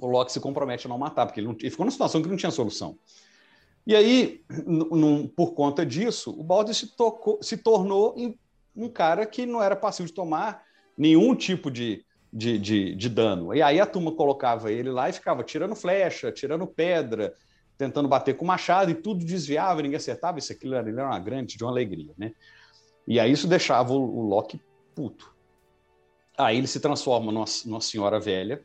O 0.00 0.06
Loki 0.06 0.30
se 0.30 0.38
compromete 0.40 0.86
a 0.86 0.88
não 0.88 0.96
matar, 0.96 1.26
porque 1.26 1.40
ele, 1.40 1.48
não, 1.48 1.56
ele 1.58 1.70
ficou 1.70 1.84
numa 1.84 1.90
situação 1.90 2.22
que 2.22 2.28
não 2.28 2.36
tinha 2.36 2.52
solução. 2.52 2.96
E 3.84 3.96
aí, 3.96 4.44
por 5.34 5.54
conta 5.54 5.84
disso, 5.84 6.30
o 6.30 6.44
Baldur 6.44 6.72
se, 6.72 6.88
se 7.40 7.56
tornou 7.56 8.14
um 8.76 8.88
cara 8.88 9.26
que 9.26 9.44
não 9.44 9.60
era 9.60 9.74
passivo 9.74 10.06
de 10.06 10.14
tomar 10.14 10.62
nenhum 10.96 11.34
tipo 11.34 11.68
de 11.68 12.04
de, 12.32 12.58
de, 12.58 12.94
de 12.94 13.08
dano. 13.08 13.54
E 13.54 13.62
aí 13.62 13.80
a 13.80 13.86
turma 13.86 14.12
colocava 14.12 14.70
ele 14.70 14.90
lá 14.90 15.08
e 15.08 15.12
ficava 15.12 15.42
tirando 15.42 15.74
flecha, 15.74 16.30
tirando 16.30 16.66
pedra, 16.66 17.34
tentando 17.78 18.08
bater 18.08 18.36
com 18.36 18.44
machado 18.44 18.90
e 18.90 18.94
tudo 18.94 19.24
desviava, 19.24 19.80
ninguém 19.80 19.96
acertava. 19.96 20.38
Isso 20.38 20.52
aquilo 20.52 20.74
era, 20.74 21.06
uma 21.06 21.18
grande 21.18 21.56
de 21.56 21.64
uma 21.64 21.70
alegria, 21.70 22.12
né? 22.18 22.32
E 23.06 23.18
aí 23.18 23.32
isso 23.32 23.46
deixava 23.46 23.92
o, 23.94 24.18
o 24.18 24.28
Loki 24.28 24.60
puto. 24.94 25.32
Aí 26.36 26.58
ele 26.58 26.66
se 26.66 26.80
transforma 26.80 27.32
numa, 27.32 27.46
numa 27.64 27.80
senhora 27.80 28.20
velha, 28.20 28.62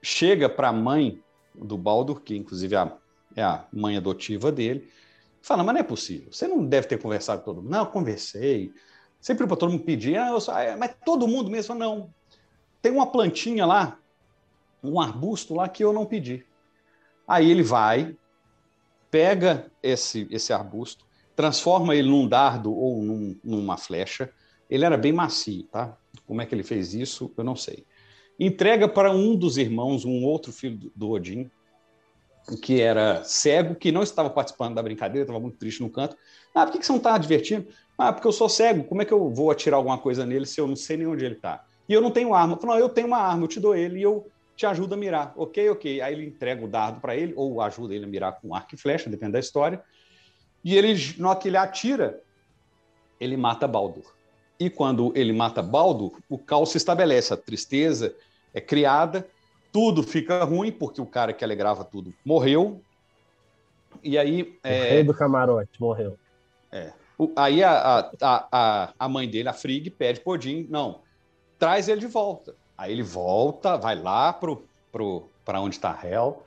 chega 0.00 0.48
para 0.48 0.68
a 0.68 0.72
mãe 0.72 1.20
do 1.54 1.76
Baldur, 1.76 2.20
que 2.20 2.36
inclusive 2.36 2.74
é 2.74 2.78
a, 2.78 2.96
é 3.34 3.42
a 3.42 3.66
mãe 3.72 3.96
adotiva 3.96 4.52
dele, 4.52 4.88
fala: 5.42 5.64
Mas 5.64 5.74
não 5.74 5.80
é 5.80 5.84
possível, 5.84 6.32
você 6.32 6.46
não 6.46 6.64
deve 6.64 6.86
ter 6.86 7.00
conversado 7.00 7.40
com 7.40 7.46
todo 7.46 7.62
mundo. 7.62 7.70
Não, 7.70 7.80
eu 7.80 7.86
conversei 7.86 8.72
Sempre 9.24 9.46
para 9.46 9.56
todo 9.56 9.72
mundo 9.72 9.84
pedir, 9.84 10.18
ah, 10.18 10.38
só, 10.38 10.52
ah, 10.52 10.76
mas 10.76 10.94
todo 11.02 11.26
mundo 11.26 11.50
mesmo, 11.50 11.74
não. 11.74 12.12
Tem 12.82 12.92
uma 12.92 13.10
plantinha 13.10 13.64
lá, 13.64 13.98
um 14.82 15.00
arbusto 15.00 15.54
lá 15.54 15.66
que 15.66 15.82
eu 15.82 15.94
não 15.94 16.04
pedi. 16.04 16.44
Aí 17.26 17.50
ele 17.50 17.62
vai, 17.62 18.14
pega 19.14 19.70
esse, 19.80 20.26
esse 20.28 20.52
arbusto, 20.52 21.06
transforma 21.36 21.94
ele 21.94 22.08
num 22.08 22.26
dardo 22.26 22.74
ou 22.74 23.00
num, 23.00 23.38
numa 23.44 23.76
flecha. 23.76 24.28
Ele 24.68 24.84
era 24.84 24.96
bem 24.96 25.12
macio, 25.12 25.62
tá? 25.70 25.96
Como 26.26 26.42
é 26.42 26.46
que 26.46 26.52
ele 26.52 26.64
fez 26.64 26.94
isso, 26.94 27.32
eu 27.36 27.44
não 27.44 27.54
sei. 27.54 27.86
Entrega 28.40 28.88
para 28.88 29.12
um 29.12 29.36
dos 29.36 29.56
irmãos, 29.56 30.04
um 30.04 30.24
outro 30.24 30.50
filho 30.50 30.90
do 30.96 31.10
Odin, 31.10 31.48
que 32.60 32.80
era 32.80 33.22
cego, 33.22 33.76
que 33.76 33.92
não 33.92 34.02
estava 34.02 34.28
participando 34.28 34.74
da 34.74 34.82
brincadeira, 34.82 35.22
estava 35.22 35.38
muito 35.38 35.58
triste 35.58 35.80
no 35.80 35.90
canto. 35.90 36.16
Ah, 36.52 36.66
por 36.66 36.72
que, 36.72 36.80
que 36.80 36.84
você 36.86 36.90
não 36.90 36.96
está 36.96 37.16
divertindo? 37.16 37.68
Ah, 37.96 38.12
porque 38.12 38.26
eu 38.26 38.32
sou 38.32 38.48
cego, 38.48 38.82
como 38.82 39.00
é 39.00 39.04
que 39.04 39.14
eu 39.14 39.30
vou 39.30 39.48
atirar 39.48 39.76
alguma 39.76 39.96
coisa 39.96 40.26
nele 40.26 40.44
se 40.44 40.60
eu 40.60 40.66
não 40.66 40.74
sei 40.74 40.96
nem 40.96 41.06
onde 41.06 41.24
ele 41.24 41.36
está? 41.36 41.64
E 41.88 41.92
eu 41.92 42.00
não 42.00 42.10
tenho 42.10 42.34
arma. 42.34 42.56
Falou, 42.56 42.74
não, 42.74 42.82
eu 42.82 42.88
tenho 42.88 43.06
uma 43.06 43.18
arma, 43.18 43.44
eu 43.44 43.48
te 43.48 43.60
dou 43.60 43.76
ele 43.76 44.00
e 44.00 44.02
eu 44.02 44.26
te 44.56 44.66
ajudo 44.66 44.94
a 44.94 44.96
mirar. 44.96 45.32
Ok, 45.36 45.68
ok. 45.70 46.00
Aí 46.00 46.14
ele 46.14 46.26
entrega 46.26 46.64
o 46.64 46.68
dardo 46.68 47.00
para 47.00 47.16
ele, 47.16 47.32
ou 47.36 47.60
ajuda 47.60 47.94
ele 47.94 48.04
a 48.04 48.08
mirar 48.08 48.40
com 48.40 48.54
arco 48.54 48.74
e 48.74 48.78
flecha, 48.78 49.10
depende 49.10 49.32
da 49.32 49.40
história. 49.40 49.82
E 50.64 50.76
ele, 50.76 50.94
hora 51.22 51.38
que 51.38 51.48
ele 51.48 51.56
atira, 51.56 52.20
ele 53.20 53.36
mata 53.36 53.68
Baldur. 53.68 54.14
E 54.58 54.70
quando 54.70 55.12
ele 55.14 55.32
mata 55.32 55.62
Baldur, 55.62 56.18
o 56.28 56.38
caos 56.38 56.70
se 56.70 56.78
estabelece, 56.78 57.34
a 57.34 57.36
tristeza 57.36 58.14
é 58.52 58.60
criada, 58.60 59.28
tudo 59.72 60.02
fica 60.02 60.44
ruim, 60.44 60.70
porque 60.70 61.00
o 61.00 61.06
cara 61.06 61.32
que 61.32 61.44
alegrava 61.44 61.84
tudo 61.84 62.14
morreu. 62.24 62.80
E 64.02 64.16
aí. 64.16 64.42
O 64.42 64.68
é... 64.68 64.90
rei 64.90 65.04
do 65.04 65.12
camarote 65.12 65.80
morreu. 65.80 66.16
É. 66.70 66.92
Aí 67.36 67.62
a, 67.62 68.10
a, 68.20 68.48
a, 68.50 68.94
a 68.98 69.08
mãe 69.08 69.28
dele, 69.28 69.48
a 69.48 69.52
Frigg, 69.52 69.90
pede 69.90 70.20
pro 70.20 70.32
Odin, 70.32 70.66
não, 70.68 71.02
traz 71.58 71.88
ele 71.88 72.00
de 72.00 72.06
volta. 72.06 72.56
Aí 72.76 72.92
ele 72.92 73.02
volta, 73.02 73.76
vai 73.76 73.94
lá 73.94 74.32
pro, 74.32 74.64
pro, 74.90 75.28
para 75.44 75.60
onde 75.60 75.76
está 75.76 75.98
Hel 76.02 76.44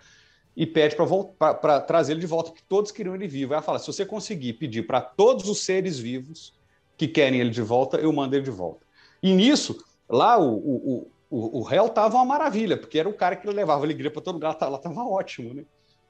e 0.55 0.65
pede 0.65 0.95
para 1.37 1.81
trazer 1.81 2.13
ele 2.13 2.21
de 2.21 2.27
volta, 2.27 2.49
porque 2.49 2.65
todos 2.67 2.91
queriam 2.91 3.15
ele 3.15 3.27
vivo. 3.27 3.53
Aí 3.53 3.57
ela 3.57 3.63
fala: 3.63 3.79
se 3.79 3.87
você 3.87 4.05
conseguir 4.05 4.53
pedir 4.53 4.85
para 4.85 5.01
todos 5.01 5.47
os 5.47 5.63
seres 5.63 5.99
vivos 5.99 6.53
que 6.97 7.07
querem 7.07 7.39
ele 7.39 7.51
de 7.51 7.61
volta, 7.61 7.97
eu 7.97 8.11
mando 8.11 8.35
ele 8.35 8.43
de 8.43 8.51
volta. 8.51 8.85
E 9.21 9.33
nisso, 9.33 9.83
lá 10.09 10.37
o, 10.37 10.55
o, 10.55 11.11
o, 11.29 11.61
o 11.61 11.73
Hel 11.73 11.87
estava 11.87 12.15
uma 12.17 12.25
maravilha, 12.25 12.77
porque 12.77 12.99
era 12.99 13.07
o 13.07 13.13
cara 13.13 13.35
que 13.35 13.47
levava 13.47 13.83
alegria 13.83 14.11
para 14.11 14.21
todo 14.21 14.35
lugar, 14.35 14.57
lá 14.59 14.77
estava 14.77 15.03
ótimo, 15.03 15.53
né? 15.53 15.63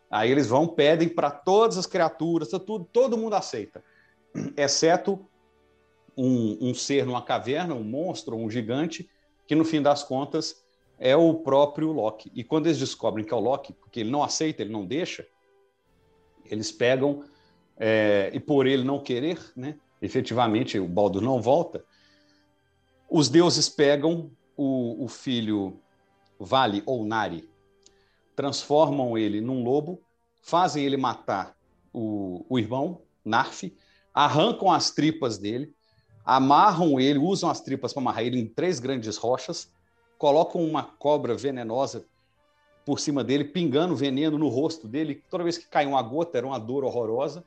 Aí 0.10 0.32
eles 0.32 0.48
vão, 0.48 0.68
pedem 0.68 1.10
para 1.10 1.30
todas 1.30 1.78
as 1.78 1.86
criaturas, 1.86 2.48
tudo, 2.50 2.86
todo 2.86 3.18
mundo 3.18 3.36
aceita 3.36 3.84
exceto 4.56 5.26
um, 6.16 6.70
um 6.70 6.74
ser 6.74 7.06
numa 7.06 7.22
caverna, 7.22 7.74
um 7.74 7.84
monstro, 7.84 8.36
um 8.36 8.50
gigante, 8.50 9.10
que 9.48 9.56
no 9.56 9.66
fim 9.66 9.82
das 9.82 10.04
contas 10.04 10.64
é 11.00 11.16
o 11.16 11.34
próprio 11.36 11.92
Loki. 11.92 12.32
E 12.36 12.44
quando 12.44 12.68
eles 12.68 12.80
descobrem 12.80 13.26
que 13.26 13.34
é 13.34 13.38
o 13.38 13.40
Loki, 13.40 13.74
porque 13.74 14.02
ele 14.02 14.12
não 14.12 14.24
aceita, 14.24 14.62
ele 14.62 14.72
não 14.72 14.86
deixa, 14.86 15.28
eles 16.46 16.72
pegam, 16.72 17.24
é, 17.78 18.32
e 18.34 18.40
por 18.40 18.66
ele 18.66 18.84
não 18.84 19.00
querer, 19.00 19.40
né, 19.56 19.80
efetivamente 20.02 20.80
o 20.80 20.88
Baldur 20.88 21.22
não 21.22 21.42
volta, 21.42 21.84
os 23.10 23.30
deuses 23.30 23.70
pegam 23.70 24.32
o, 24.56 25.06
o 25.06 25.08
filho 25.08 25.80
Vale 26.40 26.84
ou 26.86 27.06
Nari, 27.06 27.50
transformam 28.36 29.18
ele 29.18 29.40
num 29.40 29.64
lobo, 29.64 30.02
fazem 30.42 30.84
ele 30.84 30.98
matar 30.98 31.56
o, 31.94 32.46
o 32.50 32.60
irmão, 32.60 33.02
Narf, 33.24 33.76
arrancam 34.14 34.72
as 34.72 34.92
tripas 34.92 35.38
dele, 35.38 35.74
amarram 36.28 37.00
ele, 37.00 37.18
usam 37.18 37.50
as 37.50 37.62
tripas 37.62 37.94
para 37.94 38.02
amarrar 38.02 38.24
ele 38.26 38.38
em 38.38 38.46
três 38.46 38.82
grandes 38.82 39.16
rochas, 39.16 39.72
colocam 40.18 40.62
uma 40.62 40.84
cobra 40.84 41.34
venenosa 41.34 42.06
por 42.86 43.00
cima 43.00 43.24
dele, 43.24 43.46
pingando 43.46 43.96
veneno 43.96 44.38
no 44.38 44.50
rosto 44.50 44.90
dele. 44.90 45.24
Toda 45.30 45.46
vez 45.46 45.58
que 45.58 45.66
cai 45.68 45.86
uma 45.86 46.02
gota, 46.02 46.38
era 46.38 46.46
uma 46.46 46.60
dor 46.60 46.84
horrorosa. 46.84 47.46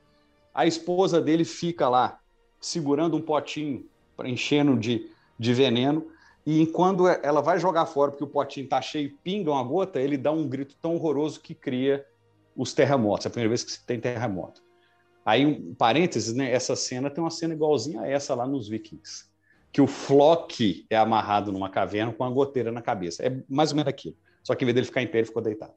A 0.55 0.67
esposa 0.67 1.21
dele 1.21 1.45
fica 1.45 1.91
lá, 1.91 2.21
segurando 2.59 3.19
um 3.19 3.21
potinho, 3.21 3.85
enchendo 4.25 4.75
de, 4.79 5.11
de 5.39 5.53
veneno. 5.53 6.07
E 6.47 6.67
quando 6.69 7.07
ela 7.07 7.43
vai 7.43 7.59
jogar 7.59 7.85
fora, 7.85 8.11
porque 8.11 8.25
o 8.25 8.29
potinho 8.29 8.65
está 8.65 8.81
cheio 8.81 9.07
e 9.07 9.11
pinga 9.11 9.51
uma 9.51 9.63
gota, 9.63 10.01
ele 10.01 10.17
dá 10.17 10.33
um 10.33 10.49
grito 10.49 10.75
tão 10.81 10.95
horroroso 10.95 11.41
que 11.41 11.55
cria 11.55 12.07
os 12.57 12.73
terremotos. 12.73 13.27
É 13.27 13.29
a 13.29 13.31
primeira 13.31 13.51
vez 13.51 13.63
que 13.63 13.73
se 13.73 13.85
tem 13.85 14.01
terremoto. 14.01 14.63
Aí, 15.31 15.47
um 15.47 15.73
parênteses, 15.77 16.35
né? 16.35 16.51
Essa 16.51 16.75
cena 16.75 17.09
tem 17.09 17.23
uma 17.23 17.31
cena 17.31 17.55
igualzinha 17.55 18.01
a 18.01 18.09
essa 18.09 18.35
lá 18.35 18.49
nos 18.49 18.69
Vikings. 18.69 19.27
Que 19.71 19.81
o 19.81 19.87
Flock 19.87 20.85
é 20.91 20.97
amarrado 20.97 21.53
numa 21.53 21.71
caverna 21.71 22.13
com 22.13 22.25
uma 22.25 22.33
goteira 22.33 22.73
na 22.73 22.83
cabeça. 22.83 23.25
É 23.25 23.41
mais 23.49 23.71
ou 23.71 23.77
menos 23.77 23.89
aquilo. 23.89 24.17
Só 24.43 24.57
que 24.57 24.65
em 24.65 24.67
vez 24.67 24.75
dele 24.75 24.87
ficar 24.87 25.03
em 25.03 25.07
pé, 25.07 25.19
ele 25.19 25.29
ficou 25.29 25.41
deitado. 25.41 25.73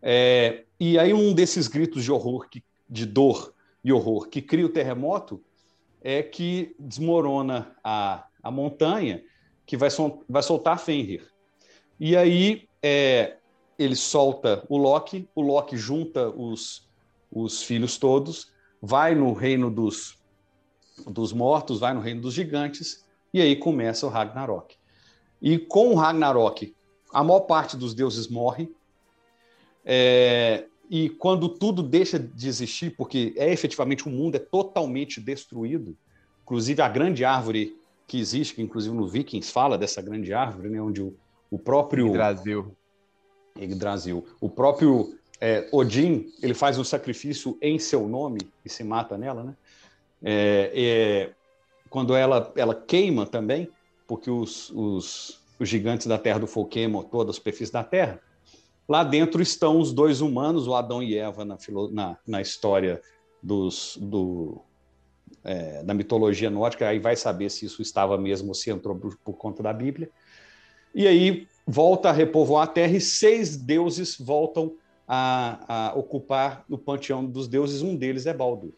É, 0.00 0.64
e 0.80 0.98
aí, 0.98 1.12
um 1.12 1.34
desses 1.34 1.68
gritos 1.68 2.02
de 2.02 2.10
horror, 2.10 2.48
que, 2.48 2.64
de 2.88 3.04
dor 3.04 3.52
e 3.84 3.92
horror 3.92 4.26
que 4.26 4.40
cria 4.40 4.64
o 4.64 4.70
terremoto 4.70 5.44
é 6.00 6.22
que 6.22 6.74
desmorona 6.78 7.76
a, 7.84 8.26
a 8.42 8.50
montanha 8.50 9.22
que 9.66 9.76
vai, 9.76 9.90
sol, 9.90 10.24
vai 10.26 10.42
soltar 10.42 10.78
Fenrir. 10.78 11.30
E 12.00 12.16
aí 12.16 12.66
é, 12.82 13.36
ele 13.78 13.96
solta 13.96 14.64
o 14.66 14.78
Loki, 14.78 15.28
o 15.34 15.42
Loki 15.42 15.76
junta 15.76 16.30
os, 16.30 16.88
os 17.30 17.62
filhos 17.62 17.98
todos 17.98 18.56
vai 18.80 19.14
no 19.14 19.32
reino 19.32 19.70
dos, 19.70 20.18
dos 21.06 21.32
mortos, 21.32 21.80
vai 21.80 21.94
no 21.94 22.00
reino 22.00 22.20
dos 22.20 22.34
gigantes, 22.34 23.04
e 23.32 23.40
aí 23.40 23.56
começa 23.56 24.06
o 24.06 24.10
Ragnarok. 24.10 24.76
E 25.40 25.58
com 25.58 25.92
o 25.92 25.94
Ragnarok, 25.94 26.74
a 27.12 27.22
maior 27.22 27.40
parte 27.40 27.76
dos 27.76 27.94
deuses 27.94 28.28
morre, 28.28 28.70
é, 29.84 30.66
e 30.90 31.08
quando 31.10 31.48
tudo 31.48 31.82
deixa 31.82 32.18
de 32.18 32.48
existir, 32.48 32.94
porque 32.96 33.34
é 33.36 33.52
efetivamente 33.52 34.06
o 34.06 34.10
mundo 34.10 34.36
é 34.36 34.38
totalmente 34.38 35.20
destruído, 35.20 35.96
inclusive 36.42 36.80
a 36.80 36.88
grande 36.88 37.24
árvore 37.24 37.76
que 38.06 38.18
existe, 38.18 38.54
que 38.54 38.62
inclusive 38.62 38.94
no 38.94 39.06
Vikings 39.06 39.52
fala 39.52 39.76
dessa 39.76 40.00
grande 40.00 40.32
árvore, 40.32 40.70
né, 40.70 40.80
onde 40.80 41.02
o, 41.02 41.14
o 41.50 41.58
próprio 41.58 42.10
Brasil, 42.10 42.74
Brasil, 43.76 44.26
o 44.40 44.48
próprio 44.48 45.17
é, 45.40 45.68
Odin 45.72 46.32
ele 46.42 46.54
faz 46.54 46.78
um 46.78 46.84
sacrifício 46.84 47.56
em 47.62 47.78
seu 47.78 48.08
nome 48.08 48.40
e 48.64 48.68
se 48.68 48.82
mata 48.82 49.16
nela, 49.16 49.44
né? 49.44 49.56
É, 50.22 50.72
é, 50.74 51.30
quando 51.88 52.14
ela, 52.14 52.52
ela 52.56 52.74
queima 52.74 53.24
também, 53.24 53.70
porque 54.06 54.30
os, 54.30 54.70
os, 54.70 55.40
os 55.58 55.68
gigantes 55.68 56.06
da 56.06 56.18
Terra 56.18 56.40
do 56.40 56.46
Fogo 56.46 56.68
queimam 56.68 57.02
toda 57.02 57.30
a 57.30 57.34
superfície 57.34 57.72
da 57.72 57.84
Terra, 57.84 58.20
lá 58.88 59.04
dentro 59.04 59.40
estão 59.40 59.78
os 59.78 59.92
dois 59.92 60.20
humanos, 60.20 60.66
o 60.66 60.74
Adão 60.74 61.02
e 61.02 61.16
Eva, 61.16 61.44
na, 61.44 61.56
na, 61.92 62.16
na 62.26 62.40
história 62.40 63.00
dos, 63.40 63.96
do, 64.00 64.60
é, 65.44 65.82
da 65.84 65.94
mitologia 65.94 66.50
nórdica, 66.50 66.88
aí 66.88 66.98
vai 66.98 67.14
saber 67.14 67.50
se 67.50 67.64
isso 67.64 67.80
estava 67.80 68.18
mesmo 68.18 68.48
ou 68.48 68.54
se 68.54 68.70
entrou 68.70 68.96
por, 68.96 69.16
por 69.18 69.34
conta 69.34 69.62
da 69.62 69.72
Bíblia. 69.72 70.10
E 70.94 71.06
aí 71.06 71.46
volta 71.66 72.08
a 72.08 72.12
repovoar 72.12 72.64
a 72.64 72.66
Terra 72.66 72.96
e 72.96 73.00
seis 73.00 73.56
deuses 73.56 74.16
voltam 74.18 74.74
a, 75.08 75.88
a 75.88 75.94
ocupar 75.94 76.64
o 76.68 76.76
panteão 76.76 77.24
dos 77.24 77.48
deuses, 77.48 77.80
um 77.80 77.96
deles 77.96 78.26
é 78.26 78.34
Baldur. 78.34 78.72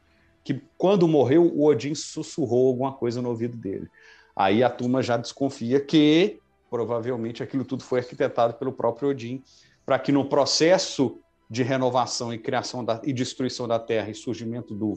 Que 0.44 0.62
quando 0.78 1.08
morreu, 1.08 1.44
o 1.44 1.64
Odin 1.64 1.94
sussurrou 1.94 2.68
alguma 2.68 2.92
coisa 2.92 3.20
no 3.20 3.28
ouvido 3.28 3.56
dele. 3.56 3.88
Aí 4.34 4.62
a 4.62 4.70
turma 4.70 5.02
já 5.02 5.16
desconfia 5.16 5.80
que 5.80 6.38
provavelmente 6.70 7.42
aquilo 7.42 7.64
tudo 7.64 7.82
foi 7.82 7.98
arquitetado 7.98 8.54
pelo 8.54 8.72
próprio 8.72 9.08
Odin, 9.08 9.42
para 9.84 9.98
que 9.98 10.12
no 10.12 10.24
processo 10.24 11.18
de 11.50 11.64
renovação 11.64 12.32
e 12.32 12.38
criação 12.38 12.84
da, 12.84 13.02
e 13.02 13.12
destruição 13.12 13.66
da 13.66 13.78
Terra 13.78 14.08
e 14.08 14.14
surgimento 14.14 14.72
do, 14.72 14.94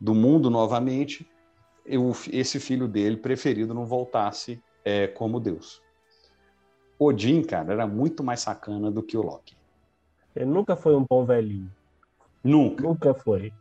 do 0.00 0.14
mundo 0.14 0.50
novamente, 0.50 1.24
eu, 1.86 2.10
esse 2.32 2.58
filho 2.58 2.88
dele, 2.88 3.16
preferido, 3.16 3.72
não 3.72 3.86
voltasse 3.86 4.60
é, 4.84 5.06
como 5.06 5.38
Deus. 5.38 5.80
Odin, 6.98 7.42
cara, 7.42 7.72
era 7.72 7.86
muito 7.86 8.24
mais 8.24 8.40
sacana 8.40 8.90
do 8.90 9.02
que 9.02 9.16
o 9.16 9.22
Loki. 9.22 9.56
Ele 10.34 10.46
nunca 10.46 10.76
foi 10.76 10.94
um 10.94 11.04
bom 11.08 11.24
velhinho. 11.24 11.70
Nunca. 12.42 12.82
Nunca 12.82 13.14
foi. 13.14 13.52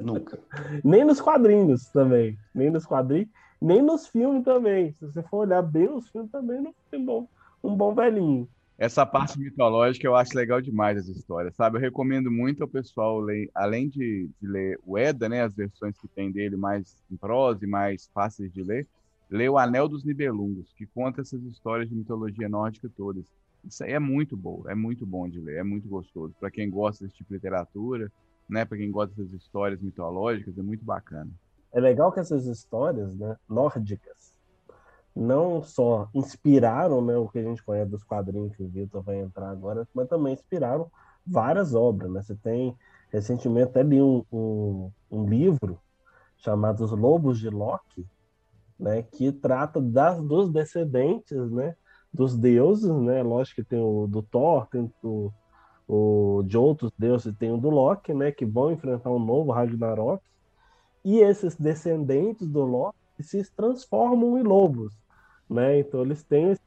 Nunca. 0.00 0.38
nem 0.82 1.04
nos 1.04 1.20
quadrinhos 1.20 1.86
também. 1.88 2.38
Nem 2.54 2.70
nos 2.70 2.86
quadrinhos, 2.86 3.28
nem 3.60 3.82
nos 3.82 4.06
filmes 4.06 4.44
também. 4.44 4.92
Se 4.94 5.06
você 5.06 5.22
for 5.22 5.38
olhar 5.38 5.62
bem 5.62 5.88
os 5.90 6.08
filmes 6.08 6.30
também, 6.30 6.60
não 6.62 6.74
foi 6.88 6.98
bom, 6.98 7.28
um 7.62 7.76
bom 7.76 7.94
velhinho. 7.94 8.48
Essa 8.78 9.04
parte 9.04 9.36
mitológica 9.40 10.06
eu 10.06 10.14
acho 10.14 10.36
legal 10.36 10.60
demais 10.60 10.96
as 10.96 11.08
histórias, 11.08 11.56
sabe? 11.56 11.76
Eu 11.76 11.80
recomendo 11.80 12.30
muito 12.30 12.62
ao 12.62 12.68
pessoal 12.68 13.18
ler, 13.18 13.50
além 13.52 13.88
de, 13.88 14.30
de 14.40 14.46
ler 14.46 14.78
o 14.86 14.96
Eda, 14.96 15.28
né, 15.28 15.42
as 15.42 15.52
versões 15.52 15.98
que 15.98 16.06
tem 16.06 16.30
dele 16.30 16.56
mais 16.56 16.96
em 17.10 17.16
prosa 17.16 17.64
e 17.64 17.68
mais 17.68 18.08
fáceis 18.14 18.52
de 18.52 18.62
ler, 18.62 18.86
ler 19.28 19.48
o 19.48 19.58
Anel 19.58 19.88
dos 19.88 20.04
Nibelungos, 20.04 20.72
que 20.74 20.86
conta 20.86 21.22
essas 21.22 21.42
histórias 21.42 21.88
de 21.88 21.96
mitologia 21.96 22.48
nórdica 22.48 22.88
todas. 22.96 23.24
Isso 23.64 23.84
aí 23.84 23.92
é 23.92 23.98
muito 23.98 24.36
bom, 24.36 24.62
é 24.68 24.74
muito 24.74 25.04
bom 25.06 25.28
de 25.28 25.40
ler, 25.40 25.58
é 25.58 25.62
muito 25.62 25.88
gostoso. 25.88 26.34
Para 26.38 26.50
quem 26.50 26.70
gosta 26.70 27.04
desse 27.04 27.16
tipo 27.16 27.28
de 27.30 27.34
literatura, 27.34 28.10
né, 28.48 28.64
para 28.64 28.78
quem 28.78 28.90
gosta 28.90 29.14
dessas 29.14 29.32
histórias 29.32 29.80
mitológicas, 29.80 30.56
é 30.56 30.62
muito 30.62 30.84
bacana. 30.84 31.30
é 31.72 31.80
legal 31.80 32.10
que 32.12 32.20
essas 32.20 32.46
histórias 32.46 33.14
né, 33.14 33.36
nórdicas 33.48 34.32
não 35.14 35.62
só 35.62 36.08
inspiraram 36.14 37.04
né, 37.04 37.16
o 37.16 37.28
que 37.28 37.38
a 37.40 37.42
gente 37.42 37.62
conhece 37.62 37.90
dos 37.90 38.04
quadrinhos 38.04 38.54
que 38.54 38.62
o 38.62 38.68
Vitor 38.68 39.02
vai 39.02 39.16
entrar 39.16 39.50
agora, 39.50 39.86
mas 39.92 40.08
também 40.08 40.32
inspiraram 40.32 40.90
várias 41.26 41.74
obras. 41.74 42.10
Né? 42.10 42.22
Você 42.22 42.36
tem, 42.36 42.76
recentemente, 43.10 43.70
até 43.70 43.82
li 43.82 44.00
um, 44.00 44.24
um, 44.32 44.92
um 45.10 45.28
livro 45.28 45.80
chamado 46.36 46.84
Os 46.84 46.92
Lobos 46.92 47.40
de 47.40 47.50
Loki, 47.50 48.06
né, 48.78 49.02
que 49.02 49.32
trata 49.32 49.80
das, 49.80 50.22
dos 50.22 50.50
descendentes 50.50 51.50
né, 51.50 51.74
dos 52.12 52.36
deuses, 52.36 52.90
né? 52.90 53.22
Lógico 53.22 53.62
que 53.62 53.68
tem 53.68 53.80
o 53.80 54.06
do 54.06 54.22
Thor, 54.22 54.66
tem 54.66 54.92
o, 55.02 55.30
o 55.86 56.42
de 56.44 56.56
outros 56.56 56.92
deuses, 56.98 57.34
tem 57.36 57.52
o 57.52 57.58
do 57.58 57.70
Loki, 57.70 58.12
né? 58.14 58.32
Que 58.32 58.44
vão 58.44 58.72
enfrentar 58.72 59.10
um 59.10 59.18
novo 59.18 59.52
Ragnarok. 59.52 60.22
E 61.04 61.18
esses 61.18 61.54
descendentes 61.56 62.46
do 62.48 62.64
Loki 62.64 62.98
se 63.20 63.42
transformam 63.52 64.38
em 64.38 64.42
lobos, 64.42 64.94
né? 65.48 65.78
Então 65.78 66.02
eles 66.02 66.22
têm 66.22 66.50
esse 66.50 66.62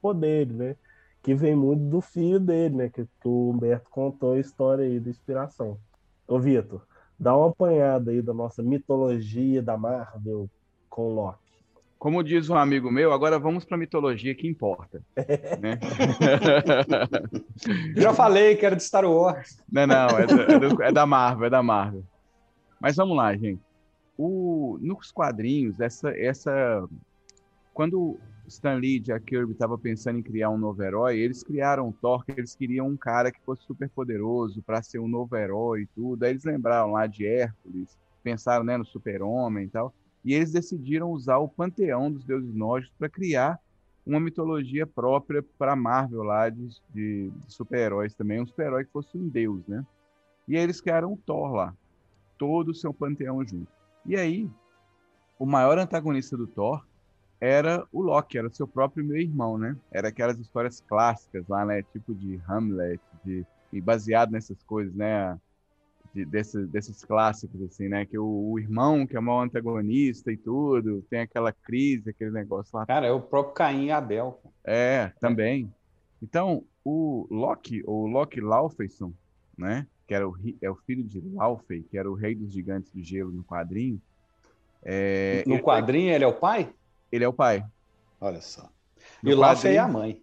poder, 0.00 0.46
né? 0.52 0.76
Que 1.22 1.34
vem 1.34 1.54
muito 1.54 1.84
do 1.84 2.00
filho 2.00 2.40
dele, 2.40 2.76
né? 2.76 2.88
Que, 2.88 3.04
que 3.04 3.28
o 3.28 3.50
Humberto 3.50 3.88
contou 3.90 4.32
a 4.32 4.38
história 4.38 4.84
aí 4.84 5.00
da 5.00 5.10
inspiração. 5.10 5.78
Ô, 6.26 6.38
Vitor, 6.38 6.86
dá 7.18 7.36
uma 7.36 7.48
apanhada 7.48 8.10
aí 8.10 8.22
da 8.22 8.34
nossa 8.34 8.62
mitologia 8.62 9.62
da 9.62 9.76
Marvel 9.76 10.48
com 10.88 11.14
Loki. 11.14 11.43
Como 12.04 12.22
diz 12.22 12.50
um 12.50 12.54
amigo 12.54 12.90
meu, 12.90 13.14
agora 13.14 13.38
vamos 13.38 13.64
para 13.64 13.76
a 13.76 13.78
mitologia 13.78 14.34
que 14.34 14.46
importa. 14.46 15.02
né? 15.58 15.80
Já 17.96 18.12
falei 18.12 18.56
que 18.56 18.66
era 18.66 18.76
de 18.76 18.82
Star 18.82 19.06
Wars. 19.06 19.64
Não, 19.72 19.86
não, 19.86 20.08
é, 20.10 20.26
do, 20.26 20.82
é, 20.82 20.88
é, 20.88 20.92
da 20.92 21.06
Marvel, 21.06 21.46
é 21.46 21.48
da 21.48 21.62
Marvel. 21.62 22.04
Mas 22.78 22.96
vamos 22.96 23.16
lá, 23.16 23.34
gente. 23.34 23.62
O, 24.18 24.76
nos 24.82 25.10
quadrinhos, 25.10 25.80
essa, 25.80 26.10
essa, 26.10 26.86
quando 27.72 28.18
Stan 28.48 28.74
Lee 28.74 28.96
e 28.96 29.00
Jack 29.00 29.24
Kirby 29.24 29.52
estavam 29.52 29.78
pensando 29.78 30.18
em 30.18 30.22
criar 30.22 30.50
um 30.50 30.58
novo 30.58 30.82
herói, 30.82 31.18
eles 31.18 31.42
criaram 31.42 31.88
o 31.88 31.92
Thor, 31.94 32.22
que 32.22 32.32
eles 32.32 32.54
queriam 32.54 32.86
um 32.86 32.98
cara 32.98 33.32
que 33.32 33.40
fosse 33.40 33.64
super 33.64 33.88
poderoso 33.88 34.60
para 34.60 34.82
ser 34.82 34.98
um 34.98 35.08
novo 35.08 35.34
herói 35.38 35.80
e 35.80 35.86
tudo. 35.86 36.24
Aí 36.24 36.32
eles 36.32 36.44
lembraram 36.44 36.92
lá 36.92 37.06
de 37.06 37.24
Hércules, 37.24 37.96
pensaram 38.22 38.62
né, 38.62 38.76
no 38.76 38.84
super-homem 38.84 39.64
e 39.64 39.68
tal 39.70 39.90
e 40.24 40.32
eles 40.34 40.52
decidiram 40.52 41.10
usar 41.10 41.38
o 41.38 41.48
panteão 41.48 42.10
dos 42.10 42.24
deuses 42.24 42.54
nórdicos 42.54 42.96
para 42.98 43.08
criar 43.08 43.60
uma 44.06 44.20
mitologia 44.20 44.86
própria 44.86 45.42
para 45.58 45.76
Marvel 45.76 46.22
lá 46.22 46.48
de, 46.48 46.68
de, 46.90 47.32
super-heróis 47.48 48.14
também, 48.14 48.40
um 48.40 48.46
super-herói 48.46 48.84
que 48.84 48.92
fosse 48.92 49.16
um 49.16 49.28
deus, 49.28 49.66
né? 49.66 49.84
E 50.46 50.56
aí 50.56 50.62
eles 50.62 50.80
criaram 50.80 51.12
o 51.12 51.16
Thor 51.16 51.52
lá, 51.52 51.74
todo 52.38 52.70
o 52.70 52.74
seu 52.74 52.92
panteão 52.92 53.44
junto. 53.46 53.72
E 54.04 54.16
aí, 54.16 54.50
o 55.38 55.46
maior 55.46 55.78
antagonista 55.78 56.36
do 56.36 56.46
Thor 56.46 56.84
era 57.40 57.86
o 57.92 58.02
Loki, 58.02 58.38
era 58.38 58.50
seu 58.50 58.68
próprio 58.68 59.04
meu 59.04 59.16
irmão, 59.16 59.56
né? 59.56 59.76
Era 59.90 60.08
aquelas 60.08 60.38
histórias 60.38 60.80
clássicas 60.80 61.46
lá, 61.48 61.64
né? 61.64 61.82
Tipo 61.82 62.14
de 62.14 62.40
Hamlet, 62.46 63.00
de, 63.24 63.46
e 63.72 63.80
baseado 63.80 64.30
nessas 64.30 64.62
coisas, 64.64 64.94
né? 64.94 65.38
De, 66.14 66.24
desse, 66.24 66.64
desses 66.66 67.04
clássicos, 67.04 67.60
assim, 67.62 67.88
né? 67.88 68.06
Que 68.06 68.16
o, 68.16 68.52
o, 68.52 68.58
irmão, 68.58 69.06
que 69.06 69.16
é 69.16 69.18
o 69.18 69.22
maior 69.22 69.42
antagonista 69.42 70.30
e 70.30 70.36
tudo, 70.36 71.02
tem 71.10 71.20
aquela 71.20 71.52
crise, 71.52 72.10
aquele 72.10 72.30
negócio 72.30 72.78
lá. 72.78 72.86
Cara, 72.86 73.06
é 73.06 73.10
o 73.10 73.20
próprio 73.20 73.54
Caim 73.54 73.86
e 73.86 73.90
Abel. 73.90 74.40
É, 74.64 75.12
também. 75.20 75.72
Então, 76.22 76.62
o 76.84 77.26
Loki, 77.28 77.82
ou 77.84 78.06
Loki 78.06 78.40
Laufeyson, 78.40 79.12
né? 79.58 79.86
Que 80.06 80.14
era 80.14 80.28
o, 80.28 80.36
é 80.62 80.70
o 80.70 80.76
filho 80.76 81.02
de 81.02 81.20
Laufey, 81.20 81.82
que 81.82 81.98
era 81.98 82.08
o 82.08 82.14
rei 82.14 82.34
dos 82.34 82.52
gigantes 82.52 82.92
do 82.92 83.02
gelo 83.02 83.32
no 83.32 83.42
quadrinho. 83.42 84.00
É, 84.82 85.42
no 85.46 85.54
ele 85.54 85.62
quadrinho 85.62 86.12
ele 86.12 86.24
é 86.24 86.28
o 86.28 86.34
pai? 86.34 86.72
Ele 87.10 87.24
é 87.24 87.28
o 87.28 87.32
pai. 87.32 87.64
Olha 88.20 88.40
só. 88.40 88.70
No 89.22 89.30
e 89.30 89.34
o 89.34 89.36
Laufey 89.36 89.74
é 89.74 89.78
a 89.78 89.88
mãe. 89.88 90.22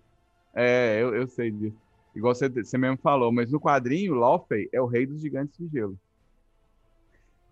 É, 0.54 1.02
eu, 1.02 1.16
eu 1.16 1.28
sei 1.28 1.52
disso. 1.52 1.78
Igual 2.16 2.36
você, 2.36 2.50
você 2.50 2.78
mesmo 2.78 2.98
falou, 2.98 3.32
mas 3.32 3.52
no 3.52 3.60
quadrinho, 3.60 4.16
Laufey 4.16 4.70
é 4.74 4.82
o 4.82 4.86
rei 4.86 5.06
dos 5.06 5.22
gigantes 5.22 5.58
de 5.58 5.68
gelo. 5.68 5.98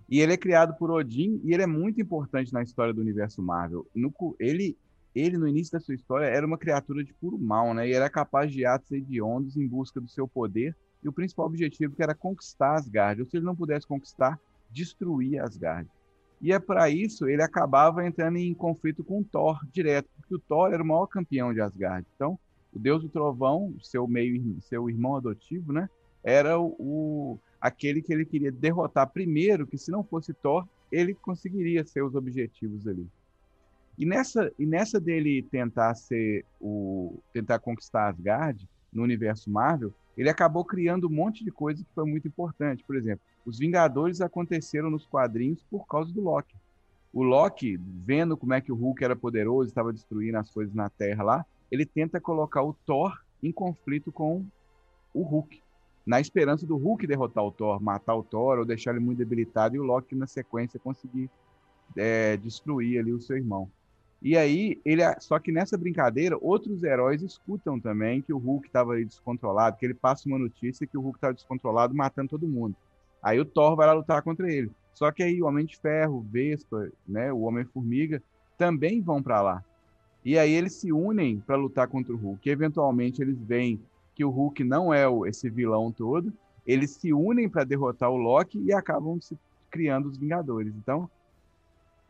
E 0.10 0.20
ele 0.20 0.34
é 0.34 0.38
criado 0.38 0.76
por 0.76 0.90
Odin 0.90 1.40
e 1.44 1.54
ele 1.54 1.64
é 1.64 1.68
muito 1.68 2.02
importante 2.02 2.52
na 2.52 2.64
história 2.64 2.94
do 2.94 3.00
universo 3.00 3.42
Marvel. 3.44 3.86
No, 3.94 4.12
ele, 4.40 4.76
ele, 5.14 5.38
no 5.38 5.48
início 5.48 5.74
da 5.74 5.80
sua 5.80 5.94
história, 5.94 6.26
era 6.26 6.46
uma 6.46 6.58
criatura 6.58 7.04
de 7.04 7.14
puro 7.14 7.38
mal, 7.38 7.74
né? 7.76 7.88
E 7.88 7.94
era 7.94 8.10
capaz 8.10 8.52
de 8.52 8.66
atos 8.66 8.92
hediondos 8.92 9.56
em 9.56 9.68
busca 9.68 10.02
do 10.02 10.08
seu 10.10 10.28
poder. 10.28 10.76
E 11.04 11.08
o 11.08 11.14
principal 11.14 11.46
objetivo 11.46 11.96
que 11.96 12.02
era 12.02 12.16
conquistar 12.16 12.74
Asgard. 12.74 13.22
Ou 13.22 13.28
se 13.28 13.38
ele 13.38 13.46
não 13.46 13.56
pudesse 13.56 13.86
conquistar, 13.86 14.40
destruir 14.72 15.40
Asgard. 15.40 15.88
E 16.42 16.52
é 16.52 16.60
para 16.60 16.90
isso 16.90 17.28
ele 17.28 17.44
acabava 17.44 18.06
entrando 18.06 18.38
em 18.38 18.54
conflito 18.54 19.04
com 19.04 19.24
Thor 19.24 19.60
direto, 19.72 20.10
porque 20.16 20.36
o 20.36 20.40
Thor 20.40 20.74
era 20.74 20.82
o 20.82 20.86
maior 20.86 21.06
campeão 21.06 21.54
de 21.54 21.62
Asgard. 21.62 22.08
Então, 22.16 22.40
o 22.74 22.80
deus 22.80 23.02
do 23.02 23.10
trovão, 23.10 23.74
seu 23.82 24.08
meio 24.08 24.60
seu 24.62 24.90
irmão 24.90 25.16
adotivo, 25.16 25.74
né? 25.74 25.90
Era 26.24 26.60
o, 26.60 27.40
aquele 27.60 28.02
que 28.02 28.14
ele 28.14 28.26
queria 28.26 28.52
derrotar 28.52 29.10
primeiro, 29.10 29.66
que 29.66 29.78
se 29.78 29.92
não 29.92 30.04
fosse 30.04 30.34
Thor, 30.34 30.68
ele 30.92 31.14
conseguiria 31.14 31.86
seus 31.86 32.16
objetivos 32.16 32.88
ali. 32.88 33.08
E 33.98 34.06
nessa 34.06 34.52
e 34.58 34.66
nessa 34.66 35.00
dele 35.00 35.44
tentar 35.44 35.94
ser 35.96 36.46
o 36.60 37.20
tentar 37.34 37.60
conquistar 37.60 38.08
Asgard 38.08 38.68
no 38.94 39.04
universo 39.04 39.50
Marvel, 39.50 39.94
ele 40.18 40.30
acabou 40.30 40.64
criando 40.66 41.08
um 41.08 41.12
monte 41.12 41.44
de 41.44 41.52
coisa 41.52 41.84
que 41.84 41.94
foi 41.94 42.06
muito 42.06 42.28
importante. 42.28 42.84
Por 42.84 42.96
exemplo, 42.96 43.24
os 43.46 43.58
Vingadores 43.58 44.22
aconteceram 44.22 44.90
nos 44.90 45.06
quadrinhos 45.06 45.64
por 45.70 45.86
causa 45.88 46.14
do 46.14 46.22
Loki. 46.22 46.56
O 47.12 47.24
Loki, 47.24 47.78
vendo 47.78 48.38
como 48.38 48.54
é 48.54 48.62
que 48.62 48.72
o 48.72 48.76
Hulk 48.76 49.04
era 49.04 49.16
poderoso, 49.16 49.70
estava 49.70 49.92
destruindo 49.92 50.38
as 50.38 50.50
coisas 50.50 50.74
na 50.74 50.90
Terra 50.90 51.24
lá, 51.24 51.46
ele 51.72 51.86
tenta 51.86 52.20
colocar 52.20 52.64
o 52.64 52.74
Thor 52.86 53.20
em 53.42 53.52
conflito 53.52 54.12
com 54.12 54.46
o 55.14 55.22
Hulk, 55.22 55.62
na 56.06 56.20
esperança 56.20 56.66
do 56.66 56.76
Hulk 56.76 57.06
derrotar 57.06 57.44
o 57.44 57.52
Thor, 57.52 57.82
matar 57.82 58.16
o 58.16 58.24
Thor 58.24 58.58
ou 58.58 58.66
deixar 58.66 58.92
ele 58.92 59.00
muito 59.00 59.20
debilitado 59.20 59.76
e 59.76 59.80
o 59.80 59.84
Loki 59.84 60.16
na 60.16 60.26
sequência 60.26 60.80
conseguir 60.80 61.30
é, 61.96 62.36
destruir 62.38 63.00
ali 63.00 63.14
o 63.14 63.22
seu 63.22 63.38
irmão. 63.38 63.70
E 64.22 64.36
aí, 64.36 64.82
ele, 64.84 65.02
só 65.20 65.40
que 65.40 65.52
nessa 65.52 65.78
brincadeira, 65.78 66.38
outros 66.42 66.84
heróis 66.84 67.22
escutam 67.22 67.80
também 67.80 68.22
que 68.22 68.34
o 68.34 68.38
Hulk 68.38 68.68
estava 68.68 68.94
ali 68.94 69.06
descontrolado, 69.06 69.78
que 69.78 69.86
ele 69.86 69.94
passa 69.94 70.28
uma 70.28 70.40
notícia 70.40 70.88
que 70.88 70.98
o 70.98 71.02
Hulk 71.02 71.18
estava 71.18 71.34
descontrolado, 71.34 71.96
matando 71.96 72.30
todo 72.30 72.48
mundo. 72.48 72.76
Aí 73.22 73.40
o 73.40 73.46
Thor 73.46 73.76
vai 73.76 73.88
lá 73.88 73.94
lutar 73.94 74.22
contra 74.22 74.52
ele. 74.52 74.72
Só 74.94 75.12
que 75.12 75.24
aí 75.24 75.42
o 75.42 75.46
Homem 75.46 75.66
de 75.66 75.78
Ferro, 75.78 76.18
o 76.18 76.22
Vespa, 76.22 76.92
né, 77.08 77.32
o 77.32 77.42
Homem-Formiga 77.42 78.22
também 78.58 79.00
vão 79.00 79.22
para 79.24 79.42
lá. 79.42 79.64
E 80.24 80.38
aí 80.38 80.52
eles 80.52 80.74
se 80.74 80.92
unem 80.92 81.40
para 81.40 81.56
lutar 81.56 81.88
contra 81.88 82.14
o 82.14 82.18
Hulk. 82.18 82.48
E, 82.48 82.52
eventualmente 82.52 83.22
eles 83.22 83.42
veem 83.42 83.80
que 84.14 84.26
o 84.26 84.30
Hulk 84.30 84.64
não 84.64 84.94
é 84.94 85.06
esse 85.28 85.50
vilão 85.50 85.92
todo. 85.92 86.34
Eles 86.66 86.92
se 86.92 87.14
unem 87.14 87.48
para 87.48 87.64
derrotar 87.64 88.12
o 88.12 88.18
Loki 88.18 88.60
e 88.60 88.74
acabam 88.74 89.20
se 89.22 89.38
criando 89.72 90.08
os 90.08 90.18
Vingadores. 90.18 90.74
Então, 90.76 91.10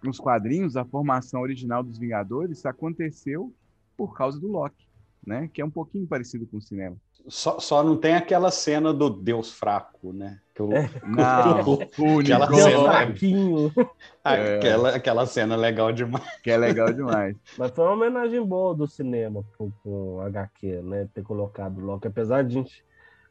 nos 0.01 0.20
quadrinhos, 0.20 0.76
a 0.76 0.86
formação 0.86 1.41
original 1.41 1.84
dos 1.84 1.97
Vingadores 1.97 2.66
aconteceu 2.66 3.53
por 3.95 4.16
causa 4.16 4.39
do 4.39 4.47
Loki, 4.47 4.88
né? 5.26 5.49
Que 5.53 5.61
é 5.61 5.65
um 5.65 5.70
pouquinho 5.70 6.07
parecido 6.07 6.45
com 6.47 6.57
o 6.57 6.61
cinema. 6.61 6.95
Só, 7.28 7.59
só 7.59 7.84
não 7.84 7.97
tem 7.97 8.15
aquela 8.15 8.49
cena 8.49 8.93
do 8.93 9.09
Deus 9.09 9.51
fraco, 9.51 10.13
né? 10.13 10.39
Que 10.55 10.61
eu, 10.61 10.72
é. 10.72 10.89
Não, 11.05 11.74
o 11.99 12.20
aquela 12.20 12.47
Deus 12.47 12.63
cena, 12.63 12.91
fraquinho. 12.91 13.74
É. 13.78 13.89
Aquela, 14.57 14.95
aquela 14.95 15.26
cena 15.26 15.55
legal 15.55 15.91
demais. 15.91 16.39
Que 16.41 16.51
é 16.51 16.57
legal 16.57 16.93
demais. 16.93 17.36
Mas 17.57 17.72
foi 17.72 17.86
uma 17.86 17.93
homenagem 17.93 18.43
boa 18.45 18.76
do 18.76 18.88
cinema 18.88 19.43
pro, 19.57 19.72
pro 19.82 20.22
HQ, 20.22 20.82
né? 20.84 21.09
Ter 21.13 21.24
colocado 21.24 21.80
o 21.80 21.86
Loki. 21.86 22.07
Apesar 22.07 22.43
de 22.43 22.53
gente 22.53 22.84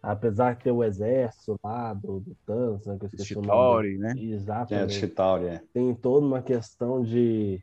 apesar 0.02 0.54
de 0.54 0.64
ter 0.64 0.70
o 0.70 0.84
exército 0.84 1.58
lá 1.62 1.92
do, 1.92 2.20
do 2.20 2.34
Thanos, 2.46 2.86
né, 2.86 2.96
que 2.98 3.04
eu 3.04 3.08
esqueci 3.08 3.34
Chitauri, 3.34 3.96
o 3.96 4.00
nome. 4.00 4.14
né? 4.14 4.22
Exatamente. 4.22 4.96
É, 4.96 5.00
Chitauri, 5.00 5.46
é. 5.46 5.62
Tem 5.72 5.94
toda 5.94 6.24
uma 6.24 6.40
questão 6.40 7.02
de, 7.02 7.62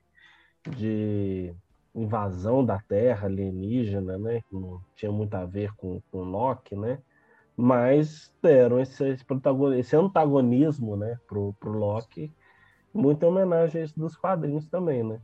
de 0.77 1.53
invasão 1.95 2.63
da 2.63 2.79
Terra 2.79 3.27
alienígena, 3.27 4.17
né? 4.17 4.41
Não 4.51 4.81
tinha 4.95 5.11
muito 5.11 5.33
a 5.35 5.45
ver 5.45 5.73
com, 5.75 6.01
com 6.11 6.23
Loki, 6.23 6.75
né? 6.75 6.99
Mas 7.57 8.33
deram 8.43 8.79
esse, 8.79 9.03
esse, 9.07 9.25
esse 9.77 9.95
antagonismo, 9.95 10.97
né, 10.97 11.17
pro, 11.25 11.53
pro 11.53 11.71
Loki, 11.71 12.33
muita 12.93 13.27
homenagem 13.27 13.81
a 13.81 13.85
isso 13.85 13.97
dos 13.97 14.17
quadrinhos 14.17 14.67
também, 14.67 15.03
né? 15.03 15.21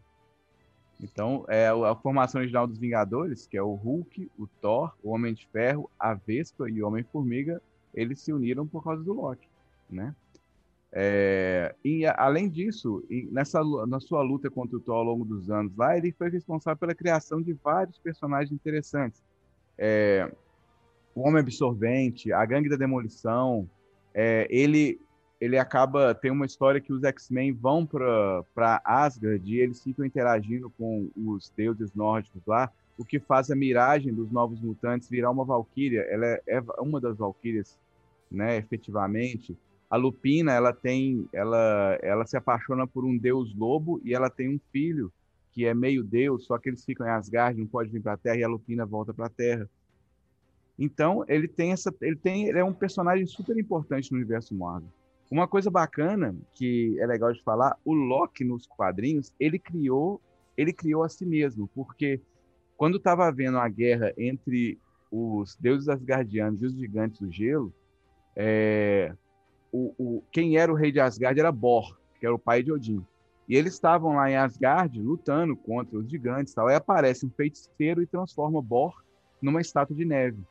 Então, 1.01 1.43
é 1.49 1.67
a 1.67 1.95
formação 1.95 2.39
original 2.39 2.67
dos 2.67 2.77
Vingadores, 2.77 3.47
que 3.47 3.57
é 3.57 3.61
o 3.61 3.73
Hulk, 3.73 4.31
o 4.37 4.47
Thor, 4.47 4.95
o 5.03 5.09
Homem 5.09 5.33
de 5.33 5.47
Ferro, 5.47 5.89
a 5.99 6.13
Vespa 6.13 6.69
e 6.69 6.81
o 6.81 6.87
Homem-Formiga, 6.87 7.61
eles 7.93 8.21
se 8.21 8.31
uniram 8.31 8.67
por 8.67 8.83
causa 8.83 9.03
do 9.03 9.11
Loki, 9.11 9.49
né? 9.89 10.15
É, 10.93 11.73
e 11.85 12.05
além 12.05 12.49
disso, 12.49 13.01
nessa 13.31 13.61
na 13.87 13.99
sua 14.01 14.21
luta 14.21 14.49
contra 14.49 14.75
o 14.75 14.79
Thor 14.79 14.95
ao 14.95 15.03
longo 15.03 15.23
dos 15.23 15.49
anos 15.49 15.75
lá, 15.77 15.97
ele 15.97 16.11
foi 16.11 16.29
responsável 16.29 16.77
pela 16.77 16.93
criação 16.93 17.41
de 17.41 17.53
vários 17.53 17.97
personagens 17.97 18.51
interessantes. 18.51 19.23
É, 19.77 20.29
o 21.15 21.21
Homem 21.21 21.39
Absorvente, 21.39 22.33
a 22.33 22.45
Gangue 22.45 22.69
da 22.69 22.75
Demolição, 22.75 23.69
é, 24.13 24.47
ele 24.49 24.99
ele 25.39 25.57
acaba 25.57 26.13
tem 26.13 26.29
uma 26.29 26.45
história 26.45 26.79
que 26.79 26.93
os 26.93 27.03
X-Men 27.03 27.53
vão 27.53 27.83
para 27.83 28.81
Asgard 28.85 29.51
e 29.51 29.59
eles 29.59 29.81
ficam 29.81 30.05
interagindo 30.05 30.69
com 30.77 31.09
os 31.15 31.49
deuses 31.57 31.95
nórdicos 31.95 32.43
lá, 32.45 32.71
o 32.95 33.03
que 33.03 33.19
faz 33.19 33.49
a 33.49 33.55
miragem 33.55 34.13
dos 34.13 34.29
novos 34.29 34.61
mutantes 34.61 35.09
virar 35.09 35.31
uma 35.31 35.43
valquíria. 35.43 36.01
Ela 36.01 36.27
é, 36.27 36.41
é 36.47 36.61
uma 36.79 37.01
das 37.01 37.17
valquírias, 37.17 37.79
né, 38.29 38.57
efetivamente. 38.57 39.57
A 39.91 39.97
Lupina, 39.97 40.53
ela 40.53 40.71
tem, 40.71 41.27
ela, 41.33 41.99
ela 42.01 42.25
se 42.25 42.37
apaixona 42.37 42.87
por 42.87 43.03
um 43.03 43.17
deus 43.17 43.53
lobo 43.53 43.99
e 44.05 44.13
ela 44.13 44.29
tem 44.29 44.47
um 44.47 44.59
filho 44.71 45.11
que 45.51 45.65
é 45.65 45.73
meio 45.73 46.01
deus, 46.01 46.45
só 46.45 46.57
que 46.57 46.69
eles 46.69 46.85
ficam 46.85 47.05
em 47.05 47.09
Asgard, 47.09 47.59
não 47.59 47.67
pode 47.67 47.89
vir 47.89 48.01
para 48.01 48.13
a 48.13 48.17
Terra 48.17 48.37
e 48.37 48.43
a 48.45 48.47
Lupina 48.47 48.85
volta 48.85 49.13
para 49.13 49.25
a 49.25 49.29
Terra. 49.29 49.69
Então, 50.79 51.25
ele 51.27 51.45
tem 51.45 51.73
essa, 51.73 51.93
ele 52.01 52.15
tem, 52.15 52.47
ele 52.47 52.57
é 52.57 52.63
um 52.63 52.73
personagem 52.73 53.25
super 53.25 53.57
importante 53.57 54.09
no 54.13 54.17
universo 54.17 54.55
Marvel. 54.55 54.87
Uma 55.29 55.45
coisa 55.45 55.69
bacana 55.69 56.33
que 56.53 56.97
é 56.97 57.05
legal 57.05 57.33
de 57.33 57.43
falar, 57.43 57.77
o 57.83 57.93
Loki 57.93 58.45
nos 58.45 58.65
quadrinhos, 58.65 59.33
ele 59.37 59.59
criou, 59.59 60.21
ele 60.55 60.71
criou 60.71 61.03
a 61.03 61.09
si 61.09 61.25
mesmo, 61.25 61.69
porque 61.75 62.21
quando 62.77 62.95
estava 62.95 63.27
havendo 63.27 63.57
a 63.57 63.67
guerra 63.67 64.13
entre 64.17 64.79
os 65.11 65.57
deuses 65.57 65.89
asgardianos 65.89 66.61
e 66.61 66.65
os 66.65 66.73
gigantes 66.77 67.19
do 67.19 67.29
gelo, 67.29 67.73
é, 68.35 69.13
o, 69.71 69.93
o, 69.97 70.23
quem 70.31 70.57
era 70.57 70.71
o 70.71 70.75
rei 70.75 70.91
de 70.91 70.99
Asgard 70.99 71.39
era 71.39 71.51
Bor, 71.51 71.97
que 72.19 72.25
era 72.25 72.35
o 72.35 72.39
pai 72.39 72.63
de 72.63 72.71
Odin. 72.71 73.05
E 73.47 73.55
eles 73.55 73.73
estavam 73.73 74.15
lá 74.15 74.29
em 74.29 74.35
Asgard 74.35 74.99
lutando 75.01 75.55
contra 75.55 75.97
os 75.97 76.09
gigantes, 76.09 76.53
tal. 76.53 76.67
Aí 76.67 76.75
aparece 76.75 77.25
um 77.25 77.29
feiticeiro 77.29 78.01
e 78.01 78.07
transforma 78.07 78.61
Bor 78.61 79.03
numa 79.41 79.61
estátua 79.61 79.95
de 79.95 80.05
neve 80.05 80.43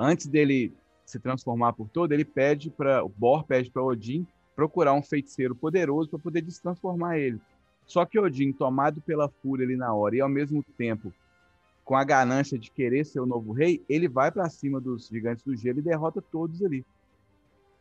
antes 0.00 0.26
dele 0.26 0.72
se 1.04 1.20
transformar 1.20 1.74
por 1.74 1.88
todo, 1.90 2.12
ele 2.12 2.24
pede 2.24 2.70
para 2.70 3.06
Bor 3.06 3.44
pede 3.44 3.70
para 3.70 3.82
Odin 3.82 4.26
procurar 4.56 4.94
um 4.94 5.02
feiticeiro 5.02 5.54
poderoso 5.54 6.08
para 6.08 6.18
poder 6.18 6.40
destransformar 6.40 7.16
ele. 7.18 7.40
Só 7.86 8.06
que 8.06 8.18
Odin, 8.18 8.52
tomado 8.52 9.00
pela 9.02 9.28
fúria 9.28 9.66
ali 9.66 9.76
na 9.76 9.92
hora 9.92 10.16
e 10.16 10.20
ao 10.20 10.28
mesmo 10.28 10.64
tempo 10.78 11.12
com 11.84 11.96
a 11.96 12.04
ganância 12.04 12.58
de 12.58 12.70
querer 12.70 13.04
ser 13.04 13.20
o 13.20 13.26
novo 13.26 13.52
rei, 13.52 13.84
ele 13.88 14.08
vai 14.08 14.30
para 14.30 14.48
cima 14.48 14.80
dos 14.80 15.08
gigantes 15.08 15.44
do 15.44 15.56
gelo 15.56 15.80
e 15.80 15.82
derrota 15.82 16.22
todos 16.22 16.62
ali. 16.62 16.84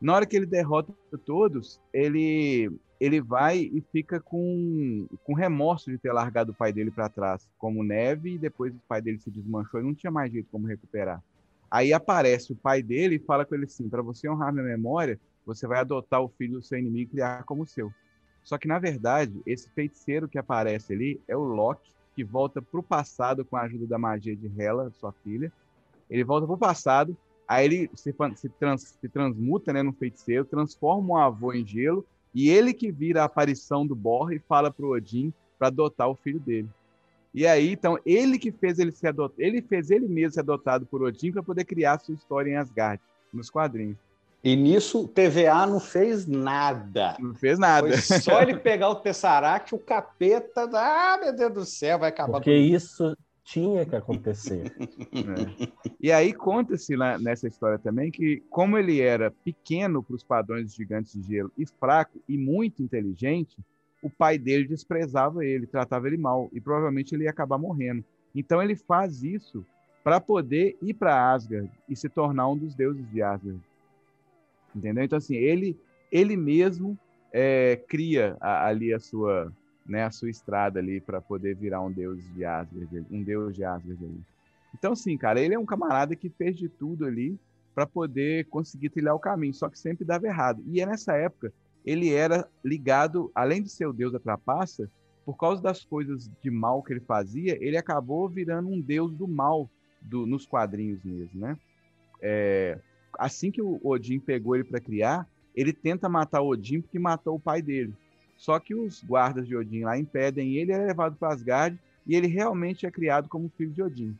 Na 0.01 0.15
hora 0.15 0.25
que 0.25 0.35
ele 0.35 0.45
derrota 0.45 0.93
todos, 1.25 1.81
ele 1.93 2.71
ele 2.99 3.21
vai 3.21 3.59
e 3.59 3.81
fica 3.93 4.19
com, 4.19 5.07
com 5.23 5.33
remorso 5.33 5.89
de 5.89 5.97
ter 5.97 6.11
largado 6.11 6.51
o 6.51 6.55
pai 6.55 6.73
dele 6.73 6.91
para 6.91 7.07
trás, 7.07 7.47
como 7.57 7.81
neve, 7.81 8.33
e 8.33 8.37
depois 8.37 8.75
o 8.75 8.81
pai 8.89 9.01
dele 9.01 9.19
se 9.19 9.31
desmanchou 9.31 9.79
e 9.79 9.83
não 9.83 9.95
tinha 9.95 10.11
mais 10.11 10.29
jeito 10.29 10.49
como 10.51 10.67
recuperar. 10.67 11.23
Aí 11.71 11.93
aparece 11.93 12.51
o 12.51 12.55
pai 12.55 12.81
dele 12.83 13.15
e 13.15 13.19
fala 13.19 13.45
com 13.45 13.55
ele 13.55 13.65
assim: 13.65 13.87
para 13.87 14.01
você 14.01 14.29
honrar 14.29 14.51
minha 14.51 14.65
memória, 14.65 15.19
você 15.45 15.65
vai 15.65 15.79
adotar 15.79 16.21
o 16.21 16.29
filho 16.29 16.53
do 16.53 16.63
seu 16.63 16.77
inimigo 16.77 17.09
e 17.09 17.13
criar 17.13 17.43
como 17.43 17.65
seu. 17.65 17.91
Só 18.43 18.57
que, 18.57 18.67
na 18.67 18.79
verdade, 18.79 19.41
esse 19.45 19.69
feiticeiro 19.69 20.27
que 20.27 20.37
aparece 20.37 20.93
ali 20.93 21.21
é 21.27 21.37
o 21.37 21.43
Loki, 21.43 21.93
que 22.15 22.23
volta 22.23 22.61
para 22.61 22.79
o 22.79 22.83
passado 22.83 23.45
com 23.45 23.55
a 23.55 23.61
ajuda 23.61 23.85
da 23.85 23.97
magia 23.97 24.35
de 24.35 24.51
Hela, 24.59 24.91
sua 24.91 25.11
filha. 25.23 25.51
Ele 26.09 26.23
volta 26.23 26.47
para 26.47 26.55
o 26.55 26.59
passado, 26.59 27.15
aí 27.49 27.65
ele 27.65 27.91
se, 27.95 28.15
se, 28.35 28.47
trans, 28.47 28.95
se 29.01 29.09
transmuta 29.09 29.73
né, 29.73 29.81
no 29.81 29.91
feiticeiro, 29.91 30.45
transforma 30.45 31.15
o 31.15 31.17
avô 31.17 31.51
em 31.51 31.65
gelo, 31.65 32.05
e 32.33 32.47
ele 32.47 32.75
que 32.75 32.91
vira 32.91 33.23
a 33.23 33.25
aparição 33.25 33.87
do 33.87 33.95
Bor 33.95 34.31
e 34.31 34.37
fala 34.37 34.69
para 34.69 34.85
o 34.85 34.91
Odin 34.91 35.33
para 35.57 35.69
adotar 35.69 36.07
o 36.07 36.15
filho 36.15 36.39
dele. 36.39 36.69
E 37.33 37.47
aí, 37.47 37.71
então, 37.71 37.97
ele 38.05 38.37
que 38.37 38.51
fez 38.51 38.77
ele 38.77 38.91
ser 38.91 39.07
adotado, 39.07 39.41
ele 39.41 39.63
fez 39.63 39.89
ele 39.89 40.07
mesmo 40.07 40.33
ser 40.33 40.41
adotado 40.41 40.85
por 40.85 41.01
Odin 41.01 41.31
para 41.31 41.41
poder 41.41 41.65
criar 41.65 41.99
sua 41.99 42.13
história 42.13 42.51
em 42.51 42.55
Asgard, 42.55 43.01
nos 43.33 43.49
quadrinhos. 43.49 43.97
E 44.43 44.55
nisso, 44.55 45.07
TVA 45.07 45.65
não 45.65 45.79
fez 45.79 46.27
nada. 46.27 47.17
Não 47.19 47.33
fez 47.33 47.57
nada. 47.57 47.87
Foi 47.87 48.19
só 48.19 48.41
ele 48.41 48.57
pegar 48.57 48.89
o 48.89 48.95
Tesseract, 48.95 49.73
o 49.73 49.79
capeta, 49.79 50.69
ah, 50.71 51.17
meu 51.19 51.35
Deus 51.35 51.53
do 51.53 51.65
céu, 51.65 51.99
vai 51.99 52.09
acabar 52.09 52.33
Porque 52.33 52.53
isso 52.53 53.17
tinha 53.49 53.83
que 53.83 53.95
acontecer. 53.95 54.71
é. 54.79 55.79
E 55.99 56.13
aí 56.13 56.31
conta-se 56.31 56.95
nessa 57.19 57.47
história 57.47 57.77
também 57.77 58.09
que, 58.09 58.41
como 58.49 58.77
ele 58.77 59.01
era 59.01 59.31
pequeno 59.31 60.01
para 60.01 60.15
os 60.15 60.23
padrões 60.23 60.73
gigantes 60.73 61.11
de 61.13 61.27
gelo 61.27 61.51
e 61.57 61.65
fraco 61.65 62.21
e 62.27 62.37
muito 62.37 62.81
inteligente, 62.81 63.57
o 64.01 64.09
pai 64.09 64.37
dele 64.37 64.65
desprezava 64.65 65.43
ele, 65.43 65.67
tratava 65.67 66.07
ele 66.07 66.15
mal 66.15 66.49
e 66.53 66.61
provavelmente 66.61 67.13
ele 67.13 67.25
ia 67.25 67.31
acabar 67.31 67.57
morrendo. 67.57 68.05
Então 68.33 68.63
ele 68.63 68.75
faz 68.75 69.23
isso 69.23 69.65
para 70.03 70.21
poder 70.21 70.77
ir 70.81 70.93
para 70.93 71.33
Asgard 71.33 71.69
e 71.89 71.95
se 71.95 72.07
tornar 72.07 72.47
um 72.47 72.57
dos 72.57 72.73
deuses 72.75 73.09
de 73.09 73.21
Asgard. 73.21 73.59
Entendeu? 74.73 75.03
Então 75.03 75.17
assim, 75.17 75.35
ele 75.35 75.77
ele 76.11 76.37
mesmo 76.37 76.97
é, 77.33 77.75
cria 77.87 78.37
a, 78.39 78.67
ali 78.67 78.93
a 78.93 78.99
sua 78.99 79.51
né, 79.89 80.03
a 80.03 80.11
sua 80.11 80.29
estrada 80.29 80.79
ali 80.79 81.01
para 81.01 81.19
poder 81.19 81.55
virar 81.55 81.81
um 81.81 81.91
deus 81.91 82.23
de 82.33 82.45
Asgard, 82.45 83.05
um 83.09 83.23
deus 83.23 83.55
de 83.55 83.63
Asgard 83.63 84.05
ali. 84.05 84.21
Então 84.73 84.95
sim, 84.95 85.17
cara, 85.17 85.41
ele 85.41 85.55
é 85.55 85.59
um 85.59 85.65
camarada 85.65 86.15
que 86.15 86.29
fez 86.29 86.55
de 86.55 86.69
tudo 86.69 87.05
ali 87.05 87.37
para 87.73 87.87
poder 87.87 88.45
conseguir 88.45 88.89
trilhar 88.89 89.15
o 89.15 89.19
caminho, 89.19 89.53
só 89.53 89.67
que 89.67 89.79
sempre 89.79 90.05
dava 90.05 90.27
errado. 90.27 90.63
E 90.67 90.79
é 90.79 90.85
nessa 90.85 91.15
época 91.15 91.51
ele 91.83 92.13
era 92.13 92.47
ligado, 92.63 93.31
além 93.33 93.63
de 93.63 93.69
ser 93.69 93.87
o 93.87 93.93
deus 93.93 94.11
da 94.11 94.19
trapaça, 94.19 94.89
por 95.25 95.35
causa 95.37 95.61
das 95.61 95.83
coisas 95.83 96.29
de 96.41 96.51
mal 96.51 96.83
que 96.83 96.93
ele 96.93 96.99
fazia, 96.99 97.57
ele 97.63 97.77
acabou 97.77 98.29
virando 98.29 98.69
um 98.69 98.79
deus 98.79 99.11
do 99.11 99.27
mal 99.27 99.69
do, 100.01 100.25
nos 100.25 100.45
quadrinhos 100.45 101.03
mesmo, 101.03 101.39
né? 101.39 101.57
É, 102.21 102.79
assim 103.17 103.49
que 103.49 103.61
o 103.61 103.79
Odin 103.83 104.19
pegou 104.19 104.55
ele 104.55 104.63
para 104.63 104.79
criar, 104.79 105.27
ele 105.55 105.73
tenta 105.73 106.09
matar 106.09 106.41
o 106.41 106.49
Odin 106.49 106.81
porque 106.81 106.99
matou 106.99 107.35
o 107.35 107.39
pai 107.39 107.61
dele. 107.61 107.93
Só 108.39 108.57
que 108.57 108.73
os 108.73 109.03
guardas 109.03 109.45
de 109.45 109.53
Odin 109.53 109.83
lá 109.83 109.99
impedem 109.99 110.55
ele, 110.55 110.71
ele 110.71 110.81
é 110.83 110.85
levado 110.85 111.17
para 111.17 111.33
Asgard 111.33 111.77
e 112.07 112.15
ele 112.15 112.27
realmente 112.27 112.85
é 112.85 112.91
criado 112.91 113.27
como 113.27 113.51
filho 113.57 113.71
de 113.71 113.83
Odin. 113.83 114.17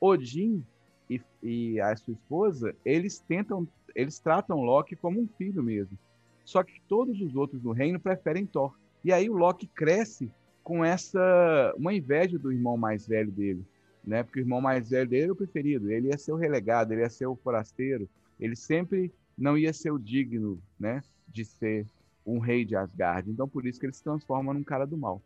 Odin 0.00 0.64
e, 1.08 1.20
e 1.40 1.80
a 1.80 1.94
sua 1.94 2.12
esposa, 2.12 2.74
eles 2.84 3.20
tentam, 3.20 3.68
eles 3.94 4.18
tratam 4.18 4.64
Loki 4.64 4.96
como 4.96 5.20
um 5.20 5.28
filho 5.38 5.62
mesmo. 5.62 5.96
Só 6.44 6.64
que 6.64 6.80
todos 6.88 7.20
os 7.20 7.36
outros 7.36 7.62
do 7.62 7.70
reino 7.70 8.00
preferem 8.00 8.44
Thor. 8.44 8.76
E 9.04 9.12
aí 9.12 9.30
o 9.30 9.36
Loki 9.36 9.68
cresce 9.68 10.28
com 10.64 10.84
essa 10.84 11.72
uma 11.78 11.94
inveja 11.94 12.36
do 12.36 12.50
irmão 12.50 12.76
mais 12.76 13.06
velho 13.06 13.30
dele, 13.30 13.64
né? 14.04 14.24
Porque 14.24 14.40
o 14.40 14.42
irmão 14.42 14.60
mais 14.60 14.90
velho 14.90 15.08
dele 15.08 15.22
era 15.22 15.32
o 15.32 15.36
preferido, 15.36 15.88
ele 15.88 16.08
ia 16.08 16.18
ser 16.18 16.32
o 16.32 16.36
relegado, 16.36 16.90
ele 16.90 17.02
ia 17.02 17.08
ser 17.08 17.26
o 17.26 17.36
forasteiro, 17.36 18.08
ele 18.40 18.56
sempre 18.56 19.12
não 19.38 19.56
ia 19.56 19.72
ser 19.72 19.92
o 19.92 19.98
digno, 20.00 20.60
né, 20.78 21.00
de 21.28 21.44
ser 21.44 21.86
um 22.26 22.38
rei 22.38 22.64
de 22.64 22.76
Asgard. 22.76 23.30
Então 23.30 23.48
por 23.48 23.66
isso 23.66 23.78
que 23.78 23.86
ele 23.86 23.92
se 23.92 24.02
transforma 24.02 24.54
num 24.54 24.64
cara 24.64 24.86
do 24.86 24.96
mal. 24.96 25.22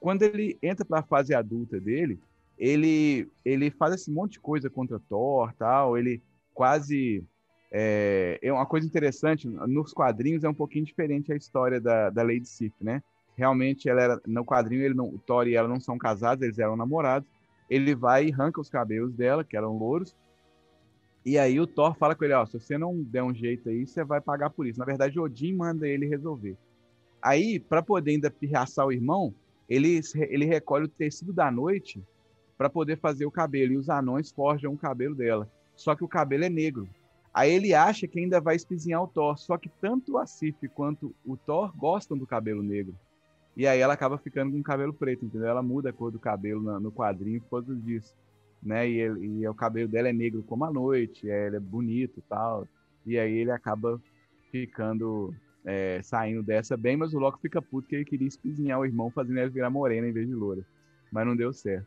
Quando 0.00 0.22
ele 0.22 0.56
entra 0.62 0.84
para 0.84 1.00
a 1.00 1.02
fase 1.02 1.34
adulta 1.34 1.80
dele, 1.80 2.18
ele 2.58 3.28
ele 3.44 3.70
faz 3.70 3.94
esse 3.94 4.10
monte 4.10 4.32
de 4.32 4.40
coisa 4.40 4.68
contra 4.68 5.00
Thor, 5.08 5.52
tal, 5.58 5.96
ele 5.96 6.22
quase 6.54 7.24
é, 7.70 8.38
é 8.42 8.52
uma 8.52 8.66
coisa 8.66 8.86
interessante, 8.86 9.46
nos 9.46 9.92
quadrinhos 9.92 10.44
é 10.44 10.48
um 10.48 10.54
pouquinho 10.54 10.84
diferente 10.84 11.32
a 11.32 11.36
história 11.36 11.80
da, 11.80 12.10
da 12.10 12.22
Lady 12.22 12.48
Sif, 12.48 12.72
né? 12.80 13.02
Realmente, 13.36 13.88
ela 13.88 14.02
era, 14.02 14.20
no 14.26 14.44
quadrinho, 14.44 14.82
ele 14.82 14.94
não, 14.94 15.08
o 15.08 15.18
Thor 15.18 15.46
e 15.46 15.54
ela 15.54 15.68
não 15.68 15.78
são 15.78 15.96
casados, 15.96 16.42
eles 16.42 16.58
eram 16.58 16.76
namorados. 16.76 17.28
Ele 17.70 17.94
vai 17.94 18.26
e 18.26 18.32
arranca 18.32 18.60
os 18.60 18.68
cabelos 18.68 19.14
dela, 19.14 19.44
que 19.44 19.56
eram 19.56 19.78
louros, 19.78 20.16
e 21.28 21.38
aí 21.38 21.60
o 21.60 21.66
Thor 21.66 21.94
fala 21.94 22.14
com 22.14 22.24
ele, 22.24 22.34
ó, 22.34 22.46
se 22.46 22.58
você 22.58 22.78
não 22.78 23.02
der 23.02 23.22
um 23.22 23.34
jeito 23.34 23.68
aí, 23.68 23.86
você 23.86 24.02
vai 24.04 24.20
pagar 24.20 24.50
por 24.50 24.66
isso. 24.66 24.78
Na 24.78 24.84
verdade, 24.84 25.20
Odin 25.20 25.54
manda 25.54 25.86
ele 25.86 26.06
resolver. 26.06 26.56
Aí, 27.20 27.58
para 27.58 27.82
poder 27.82 28.12
ainda 28.12 28.30
pirraçar 28.30 28.86
o 28.86 28.92
irmão, 28.92 29.34
ele, 29.68 30.00
ele 30.14 30.44
recolhe 30.44 30.84
o 30.84 30.88
tecido 30.88 31.32
da 31.32 31.50
noite 31.50 32.02
para 32.56 32.70
poder 32.70 32.98
fazer 32.98 33.26
o 33.26 33.30
cabelo, 33.30 33.74
e 33.74 33.76
os 33.76 33.88
anões 33.88 34.30
forjam 34.30 34.72
o 34.72 34.78
cabelo 34.78 35.14
dela. 35.14 35.48
Só 35.76 35.94
que 35.94 36.02
o 36.02 36.08
cabelo 36.08 36.44
é 36.44 36.48
negro. 36.48 36.88
Aí 37.32 37.52
ele 37.52 37.74
acha 37.74 38.08
que 38.08 38.18
ainda 38.18 38.40
vai 38.40 38.56
espizinhar 38.56 39.02
o 39.02 39.06
Thor, 39.06 39.38
só 39.38 39.56
que 39.56 39.68
tanto 39.68 40.18
a 40.18 40.26
Sif 40.26 40.66
quanto 40.68 41.14
o 41.24 41.36
Thor 41.36 41.76
gostam 41.76 42.16
do 42.16 42.26
cabelo 42.26 42.62
negro. 42.62 42.94
E 43.56 43.66
aí 43.66 43.80
ela 43.80 43.94
acaba 43.94 44.16
ficando 44.18 44.52
com 44.52 44.60
o 44.60 44.62
cabelo 44.62 44.94
preto, 44.94 45.24
entendeu? 45.24 45.48
Ela 45.48 45.62
muda 45.62 45.90
a 45.90 45.92
cor 45.92 46.12
do 46.12 46.18
cabelo 46.18 46.78
no, 46.78 46.92
quadrinho 46.92 47.40
por 47.40 47.62
causa 47.62 47.74
disso. 47.74 48.14
Né? 48.62 48.88
E, 48.88 49.00
ele, 49.00 49.26
e, 49.40 49.48
o 49.48 49.54
cabelo 49.54 49.88
dela 49.88 50.08
é 50.08 50.12
negro 50.12 50.42
como 50.42 50.64
a 50.64 50.72
noite, 50.72 51.30
é, 51.30 51.46
ele 51.46 51.56
é 51.56 51.60
bonito 51.60 52.22
tal. 52.28 52.66
E 53.06 53.18
aí 53.18 53.38
ele 53.38 53.50
acaba 53.50 54.00
ficando, 54.50 55.34
é, 55.64 56.00
saindo 56.02 56.42
dessa 56.42 56.76
bem, 56.76 56.96
mas 56.96 57.14
o 57.14 57.18
Loki 57.18 57.40
fica 57.40 57.62
puto 57.62 57.88
que 57.88 57.94
ele 57.94 58.04
queria 58.04 58.28
espizinhar 58.28 58.80
o 58.80 58.84
irmão, 58.84 59.10
fazendo 59.10 59.38
ele 59.38 59.50
virar 59.50 59.70
morena 59.70 60.08
em 60.08 60.12
vez 60.12 60.26
de 60.26 60.34
loura. 60.34 60.66
Mas 61.10 61.26
não 61.26 61.36
deu 61.36 61.52
certo. 61.52 61.86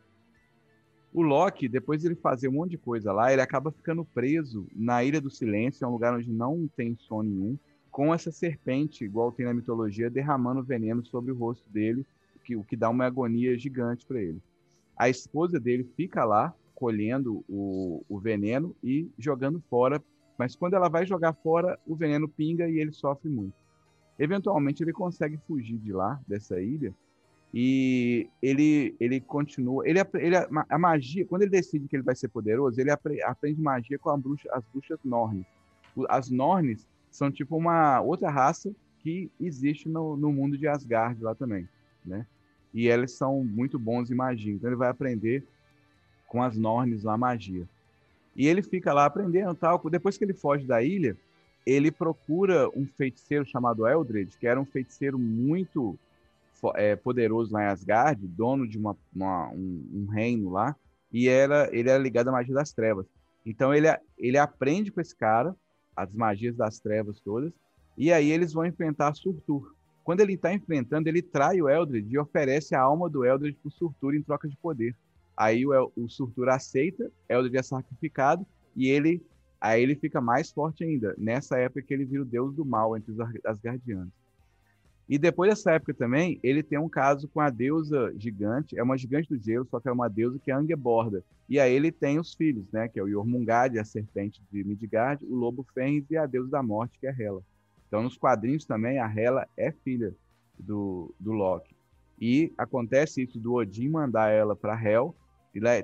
O 1.14 1.20
Loki, 1.20 1.68
depois 1.68 2.00
de 2.00 2.08
ele 2.08 2.14
fazer 2.14 2.48
um 2.48 2.52
monte 2.52 2.70
de 2.70 2.78
coisa 2.78 3.12
lá, 3.12 3.30
ele 3.30 3.42
acaba 3.42 3.70
ficando 3.70 4.02
preso 4.02 4.66
na 4.74 5.04
Ilha 5.04 5.20
do 5.20 5.30
Silêncio, 5.30 5.84
é 5.84 5.88
um 5.88 5.92
lugar 5.92 6.14
onde 6.14 6.32
não 6.32 6.66
tem 6.74 6.96
som 6.96 7.22
nenhum, 7.22 7.58
com 7.90 8.14
essa 8.14 8.32
serpente, 8.32 9.04
igual 9.04 9.30
tem 9.30 9.44
na 9.44 9.52
mitologia, 9.52 10.08
derramando 10.08 10.62
veneno 10.62 11.04
sobre 11.04 11.30
o 11.30 11.36
rosto 11.36 11.68
dele, 11.68 12.06
que, 12.42 12.56
o 12.56 12.64
que 12.64 12.74
dá 12.74 12.88
uma 12.88 13.04
agonia 13.04 13.56
gigante 13.58 14.06
para 14.06 14.20
ele. 14.20 14.40
A 14.96 15.10
esposa 15.10 15.60
dele 15.60 15.84
fica 15.94 16.24
lá, 16.24 16.54
colhendo 16.82 17.44
o, 17.48 18.04
o 18.08 18.18
veneno 18.18 18.74
e 18.82 19.08
jogando 19.16 19.62
fora, 19.70 20.02
mas 20.36 20.56
quando 20.56 20.74
ela 20.74 20.88
vai 20.88 21.06
jogar 21.06 21.32
fora, 21.32 21.78
o 21.86 21.94
veneno 21.94 22.28
pinga 22.28 22.68
e 22.68 22.76
ele 22.80 22.90
sofre 22.90 23.30
muito. 23.30 23.54
Eventualmente 24.18 24.82
ele 24.82 24.92
consegue 24.92 25.38
fugir 25.46 25.78
de 25.78 25.92
lá, 25.92 26.20
dessa 26.26 26.60
ilha, 26.60 26.92
e 27.54 28.28
ele 28.42 28.96
ele 28.98 29.20
continua, 29.20 29.88
ele, 29.88 30.00
ele 30.14 30.34
a 30.68 30.78
magia, 30.78 31.24
quando 31.24 31.42
ele 31.42 31.52
decide 31.52 31.86
que 31.86 31.94
ele 31.94 32.02
vai 32.02 32.16
ser 32.16 32.26
poderoso, 32.26 32.80
ele 32.80 32.90
aprende 32.90 33.60
magia 33.60 33.96
com 33.96 34.18
bruxa, 34.18 34.48
as 34.52 34.64
bruxas 34.64 34.98
Nornes. 35.04 35.46
As 36.08 36.30
Nornes 36.30 36.88
são 37.12 37.30
tipo 37.30 37.56
uma 37.56 38.00
outra 38.00 38.28
raça 38.28 38.74
que 38.98 39.30
existe 39.38 39.88
no, 39.88 40.16
no 40.16 40.32
mundo 40.32 40.58
de 40.58 40.66
Asgard 40.66 41.22
lá 41.22 41.32
também, 41.32 41.68
né? 42.04 42.26
E 42.74 42.88
eles 42.88 43.12
são 43.12 43.44
muito 43.44 43.78
bons 43.78 44.10
em 44.10 44.16
magia, 44.16 44.52
então 44.52 44.68
ele 44.68 44.76
vai 44.76 44.88
aprender 44.88 45.46
com 46.32 46.42
as 46.42 46.56
Nornes 46.56 47.04
lá 47.04 47.14
magia. 47.18 47.68
E 48.34 48.46
ele 48.46 48.62
fica 48.62 48.94
lá 48.94 49.04
aprendendo 49.04 49.54
tal. 49.54 49.78
Depois 49.90 50.16
que 50.16 50.24
ele 50.24 50.32
foge 50.32 50.66
da 50.66 50.82
ilha, 50.82 51.14
ele 51.66 51.92
procura 51.92 52.70
um 52.70 52.86
feiticeiro 52.86 53.44
chamado 53.44 53.86
Eldred, 53.86 54.34
que 54.40 54.46
era 54.46 54.58
um 54.58 54.64
feiticeiro 54.64 55.18
muito 55.18 55.94
é, 56.74 56.96
poderoso 56.96 57.52
lá 57.52 57.64
em 57.64 57.66
Asgard, 57.66 58.26
dono 58.26 58.66
de 58.66 58.78
uma, 58.78 58.96
uma 59.14 59.50
um, 59.50 59.84
um, 59.92 60.06
reino 60.06 60.50
lá, 60.50 60.74
e 61.12 61.28
era, 61.28 61.68
ele 61.70 61.90
era 61.90 62.02
ligado 62.02 62.28
à 62.28 62.32
magia 62.32 62.54
das 62.54 62.72
trevas. 62.72 63.04
Então 63.44 63.74
ele, 63.74 63.88
ele 64.16 64.38
aprende 64.38 64.90
com 64.90 65.02
esse 65.02 65.14
cara 65.14 65.54
as 65.94 66.14
magias 66.14 66.56
das 66.56 66.80
trevas 66.80 67.20
todas, 67.20 67.52
e 67.98 68.10
aí 68.10 68.30
eles 68.30 68.54
vão 68.54 68.64
enfrentar 68.64 69.12
Surtur. 69.14 69.74
Quando 70.02 70.20
ele 70.20 70.32
está 70.32 70.50
enfrentando, 70.54 71.10
ele 71.10 71.20
trai 71.20 71.60
o 71.60 71.68
Eldred 71.68 72.10
e 72.10 72.18
oferece 72.18 72.74
a 72.74 72.80
alma 72.80 73.10
do 73.10 73.22
Eldred 73.22 73.58
para 73.60 73.70
Surtur 73.70 74.14
em 74.14 74.22
troca 74.22 74.48
de 74.48 74.56
poder. 74.56 74.96
Aí 75.42 75.66
o, 75.66 75.92
o 75.96 76.08
Surtur 76.08 76.48
aceita, 76.48 77.10
Eldred 77.28 77.56
é 77.56 77.62
sacrificado 77.64 78.46
e 78.76 78.88
ele 78.88 79.20
aí 79.60 79.82
ele 79.82 79.96
fica 79.96 80.20
mais 80.20 80.52
forte 80.52 80.84
ainda. 80.84 81.16
Nessa 81.18 81.58
época 81.58 81.82
que 81.82 81.92
ele 81.92 82.04
vira 82.04 82.22
o 82.22 82.24
deus 82.24 82.54
do 82.54 82.64
mal 82.64 82.96
entre 82.96 83.10
os 83.10 83.18
Asgardianos. 83.44 84.12
E 85.08 85.18
depois 85.18 85.50
dessa 85.50 85.72
época 85.72 85.92
também, 85.94 86.38
ele 86.44 86.62
tem 86.62 86.78
um 86.78 86.88
caso 86.88 87.26
com 87.28 87.40
a 87.40 87.50
deusa 87.50 88.14
gigante, 88.16 88.78
é 88.78 88.82
uma 88.82 88.96
gigante 88.96 89.28
do 89.28 89.36
gelo, 89.36 89.66
só 89.68 89.80
que 89.80 89.88
é 89.88 89.92
uma 89.92 90.08
deusa 90.08 90.38
que 90.38 90.50
é 90.50 90.54
Angeborda. 90.54 91.24
E 91.48 91.58
aí 91.58 91.74
ele 91.74 91.90
tem 91.90 92.20
os 92.20 92.34
filhos, 92.34 92.64
né, 92.72 92.86
que 92.88 93.00
é 93.00 93.02
o 93.02 93.10
Jormungand, 93.10 93.78
a 93.80 93.84
serpente 93.84 94.40
de 94.50 94.62
Midgard, 94.62 95.24
o 95.24 95.34
lobo 95.34 95.66
Fenris 95.74 96.08
e 96.08 96.16
a 96.16 96.24
deusa 96.24 96.50
da 96.50 96.62
morte, 96.62 96.98
que 97.00 97.06
é 97.06 97.14
Hela. 97.16 97.42
Então, 97.88 98.02
nos 98.02 98.16
quadrinhos 98.16 98.64
também, 98.64 99.00
a 99.00 99.12
Hela 99.12 99.46
é 99.56 99.72
filha 99.72 100.14
do, 100.58 101.12
do 101.18 101.32
Loki. 101.32 101.74
E 102.20 102.52
acontece 102.56 103.22
isso 103.22 103.40
do 103.40 103.54
Odin 103.54 103.88
mandar 103.88 104.28
ela 104.28 104.54
para 104.54 104.80
Hel, 104.80 105.12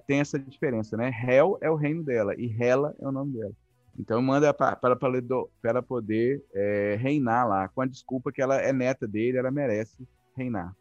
tem 0.06 0.20
essa 0.20 0.38
diferença, 0.38 0.96
né? 0.96 1.10
Hel 1.10 1.58
é 1.60 1.70
o 1.70 1.74
reino 1.74 2.02
dela 2.02 2.34
e 2.36 2.54
Hela 2.58 2.94
é 3.00 3.06
o 3.06 3.12
nome 3.12 3.38
dela. 3.38 3.52
Então 3.98 4.22
manda 4.22 4.54
para 4.54 4.76
para 4.76 5.82
poder 5.82 6.42
é, 6.54 6.96
reinar 7.00 7.48
lá, 7.48 7.68
com 7.68 7.80
a 7.80 7.86
desculpa 7.86 8.30
que 8.30 8.40
ela 8.40 8.56
é 8.56 8.72
neta 8.72 9.06
dele, 9.06 9.38
ela 9.38 9.50
merece 9.50 10.06
reinar. 10.36 10.74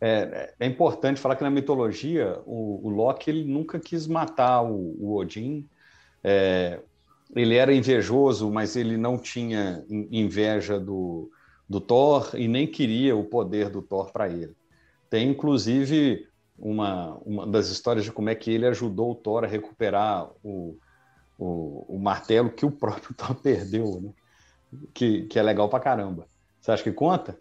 É, 0.00 0.54
é 0.58 0.66
importante 0.66 1.20
falar 1.20 1.36
que 1.36 1.42
na 1.42 1.50
mitologia 1.50 2.40
o, 2.46 2.86
o 2.86 2.90
Loki 2.90 3.30
ele 3.30 3.44
nunca 3.44 3.78
quis 3.78 4.06
matar 4.06 4.62
o, 4.62 4.96
o 4.98 5.16
Odin. 5.16 5.68
É, 6.24 6.80
ele 7.34 7.54
era 7.54 7.72
invejoso, 7.72 8.50
mas 8.50 8.76
ele 8.76 8.96
não 8.96 9.18
tinha 9.18 9.84
inveja 9.88 10.80
do, 10.80 11.30
do 11.68 11.80
Thor 11.80 12.30
e 12.34 12.48
nem 12.48 12.66
queria 12.66 13.14
o 13.14 13.24
poder 13.24 13.68
do 13.68 13.82
Thor 13.82 14.10
para 14.10 14.28
ele. 14.28 14.54
Tem 15.08 15.28
inclusive 15.28 16.26
uma, 16.60 17.14
uma 17.24 17.46
das 17.46 17.68
histórias 17.68 18.04
de 18.04 18.12
como 18.12 18.28
é 18.28 18.34
que 18.34 18.50
ele 18.50 18.66
ajudou 18.66 19.12
o 19.12 19.14
Thor 19.14 19.44
a 19.44 19.46
recuperar 19.46 20.28
o, 20.44 20.78
o, 21.38 21.96
o 21.96 21.98
martelo 21.98 22.50
que 22.50 22.66
o 22.66 22.70
próprio 22.70 23.14
Thor 23.16 23.34
perdeu, 23.34 24.00
né? 24.00 24.12
que, 24.94 25.22
que 25.22 25.38
é 25.38 25.42
legal 25.42 25.68
pra 25.68 25.80
caramba. 25.80 26.26
Você 26.60 26.70
acha 26.70 26.82
que 26.82 26.92
conta? 26.92 27.38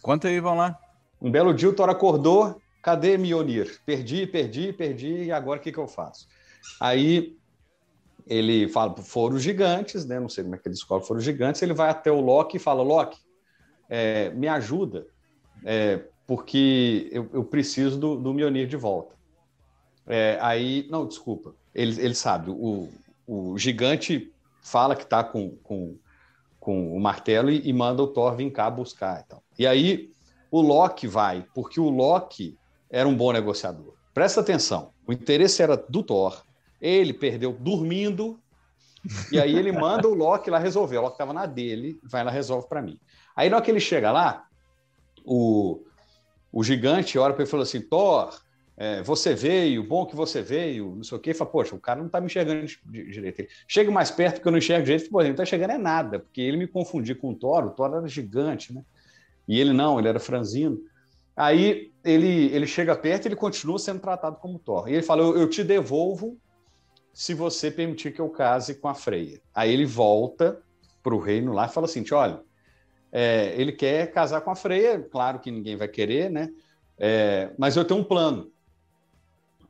Conta 0.00 0.28
aí, 0.28 0.40
vamos 0.40 0.58
lá. 0.58 0.78
Um 1.20 1.30
belo 1.30 1.54
dia 1.54 1.68
o 1.68 1.72
Thor 1.72 1.88
acordou, 1.88 2.60
cadê 2.82 3.16
Mionir? 3.16 3.80
Perdi, 3.84 4.26
perdi, 4.26 4.72
perdi, 4.72 5.24
e 5.24 5.32
agora 5.32 5.60
o 5.60 5.62
que, 5.62 5.70
que 5.70 5.78
eu 5.78 5.86
faço? 5.86 6.26
Aí 6.80 7.36
ele 8.26 8.68
fala, 8.68 8.96
foram 8.96 9.36
os 9.36 9.42
gigantes, 9.42 10.04
né? 10.04 10.18
Não 10.18 10.28
sei 10.28 10.44
como 10.44 10.56
é 10.56 10.58
que 10.58 10.66
ele 10.66 10.74
descobre, 10.74 11.06
foram 11.06 11.18
os 11.18 11.24
gigantes. 11.24 11.62
Ele 11.62 11.74
vai 11.74 11.90
até 11.90 12.10
o 12.10 12.20
Loki 12.20 12.56
e 12.56 12.60
fala: 12.60 12.82
Loki, 12.82 13.18
é, 13.88 14.30
me 14.30 14.48
ajuda, 14.48 15.06
é, 15.64 16.02
porque 16.26 17.08
eu, 17.12 17.28
eu, 17.32 17.44
preciso 17.44 17.98
do, 17.98 18.16
do 18.16 18.32
Mionir 18.32 18.66
de 18.66 18.76
volta. 18.76 19.14
É, 20.06 20.38
aí, 20.40 20.86
não, 20.90 21.06
desculpa, 21.06 21.54
ele, 21.74 22.00
ele 22.00 22.14
sabe, 22.14 22.50
o, 22.50 22.88
o 23.26 23.58
gigante 23.58 24.32
fala 24.62 24.96
que 24.96 25.04
está 25.04 25.22
com, 25.22 25.56
com, 25.62 25.96
com 26.58 26.96
o 26.96 27.00
martelo 27.00 27.50
e, 27.50 27.68
e, 27.68 27.72
manda 27.72 28.02
o 28.02 28.06
Thor 28.06 28.34
vir 28.36 28.50
cá 28.50 28.70
buscar. 28.70 29.20
E, 29.20 29.24
tal. 29.24 29.42
e 29.58 29.66
aí 29.66 30.12
o 30.50 30.60
Loki 30.60 31.06
vai, 31.06 31.46
porque 31.54 31.80
o 31.80 31.88
Loki 31.88 32.56
era 32.90 33.08
um 33.08 33.16
bom 33.16 33.32
negociador. 33.32 33.94
Presta 34.14 34.40
atenção, 34.40 34.92
o 35.06 35.12
interesse 35.12 35.62
era 35.62 35.76
do 35.76 36.02
Thor, 36.02 36.42
ele 36.80 37.12
perdeu 37.12 37.52
dormindo, 37.52 38.38
e 39.30 39.40
aí 39.40 39.56
ele 39.56 39.72
manda 39.72 40.06
o 40.08 40.14
Loki 40.14 40.50
lá 40.50 40.58
resolver. 40.58 40.98
O 40.98 41.02
Loki 41.02 41.14
estava 41.14 41.32
na 41.32 41.46
dele, 41.46 41.98
vai 42.04 42.22
lá 42.22 42.30
resolve 42.30 42.68
para 42.68 42.82
mim. 42.82 42.98
Aí 43.34 43.48
na 43.48 43.56
hora 43.56 43.64
que 43.64 43.70
ele 43.70 43.80
chega 43.80 44.12
lá, 44.12 44.46
o, 45.24 45.82
o 46.52 46.62
gigante 46.62 47.18
olha 47.18 47.32
para 47.32 47.42
ele 47.42 47.48
e 47.48 47.50
fala 47.50 47.62
assim: 47.62 47.80
Thor, 47.80 48.30
é, 48.76 49.02
você 49.02 49.34
veio, 49.34 49.82
bom 49.82 50.04
que 50.04 50.14
você 50.14 50.42
veio, 50.42 50.94
não 50.96 51.04
sei 51.04 51.16
o 51.16 51.20
quê. 51.20 51.32
Fala, 51.32 51.50
poxa, 51.50 51.74
o 51.74 51.80
cara 51.80 52.00
não 52.00 52.06
está 52.06 52.20
me 52.20 52.26
enxergando 52.26 52.66
direito. 52.90 53.46
Chega 53.66 53.90
mais 53.90 54.10
perto 54.10 54.34
porque 54.34 54.48
eu 54.48 54.52
não 54.52 54.58
enxergo 54.58 54.84
direito. 54.84 55.04
Ele 55.04 55.28
não 55.28 55.30
está 55.30 55.44
chegando 55.44 55.70
é 55.70 55.78
nada, 55.78 56.18
porque 56.18 56.40
ele 56.40 56.56
me 56.56 56.66
confundiu 56.66 57.16
com 57.16 57.30
o 57.30 57.34
Thor, 57.34 57.64
o 57.64 57.70
Thor 57.70 57.94
era 57.94 58.06
gigante, 58.06 58.72
né? 58.72 58.84
E 59.48 59.60
ele 59.60 59.72
não, 59.72 59.98
ele 59.98 60.08
era 60.08 60.20
franzino. 60.20 60.78
Aí 61.34 61.92
ele, 62.04 62.54
ele 62.54 62.66
chega 62.66 62.94
perto 62.94 63.24
e 63.24 63.28
ele 63.28 63.36
continua 63.36 63.78
sendo 63.78 64.00
tratado 64.00 64.36
como 64.36 64.58
Thor. 64.58 64.88
E 64.88 64.94
ele 64.94 65.02
fala: 65.02 65.22
eu, 65.22 65.38
eu 65.38 65.48
te 65.48 65.64
devolvo 65.64 66.38
se 67.12 67.34
você 67.34 67.70
permitir 67.70 68.12
que 68.12 68.20
eu 68.20 68.28
case 68.30 68.74
com 68.74 68.88
a 68.88 68.94
Freia. 68.94 69.40
Aí 69.54 69.72
ele 69.72 69.86
volta 69.86 70.60
para 71.02 71.14
o 71.14 71.18
reino 71.18 71.52
lá 71.52 71.66
e 71.66 71.70
fala 71.70 71.86
assim: 71.86 72.04
olha, 72.12 72.40
é, 73.12 73.54
ele 73.60 73.72
quer 73.72 74.10
casar 74.10 74.40
com 74.40 74.50
a 74.50 74.56
Freia, 74.56 74.98
claro 74.98 75.38
que 75.38 75.50
ninguém 75.50 75.76
vai 75.76 75.86
querer, 75.86 76.30
né? 76.30 76.50
É, 76.98 77.50
mas 77.58 77.76
eu 77.76 77.84
tenho 77.84 78.00
um 78.00 78.04
plano. 78.04 78.50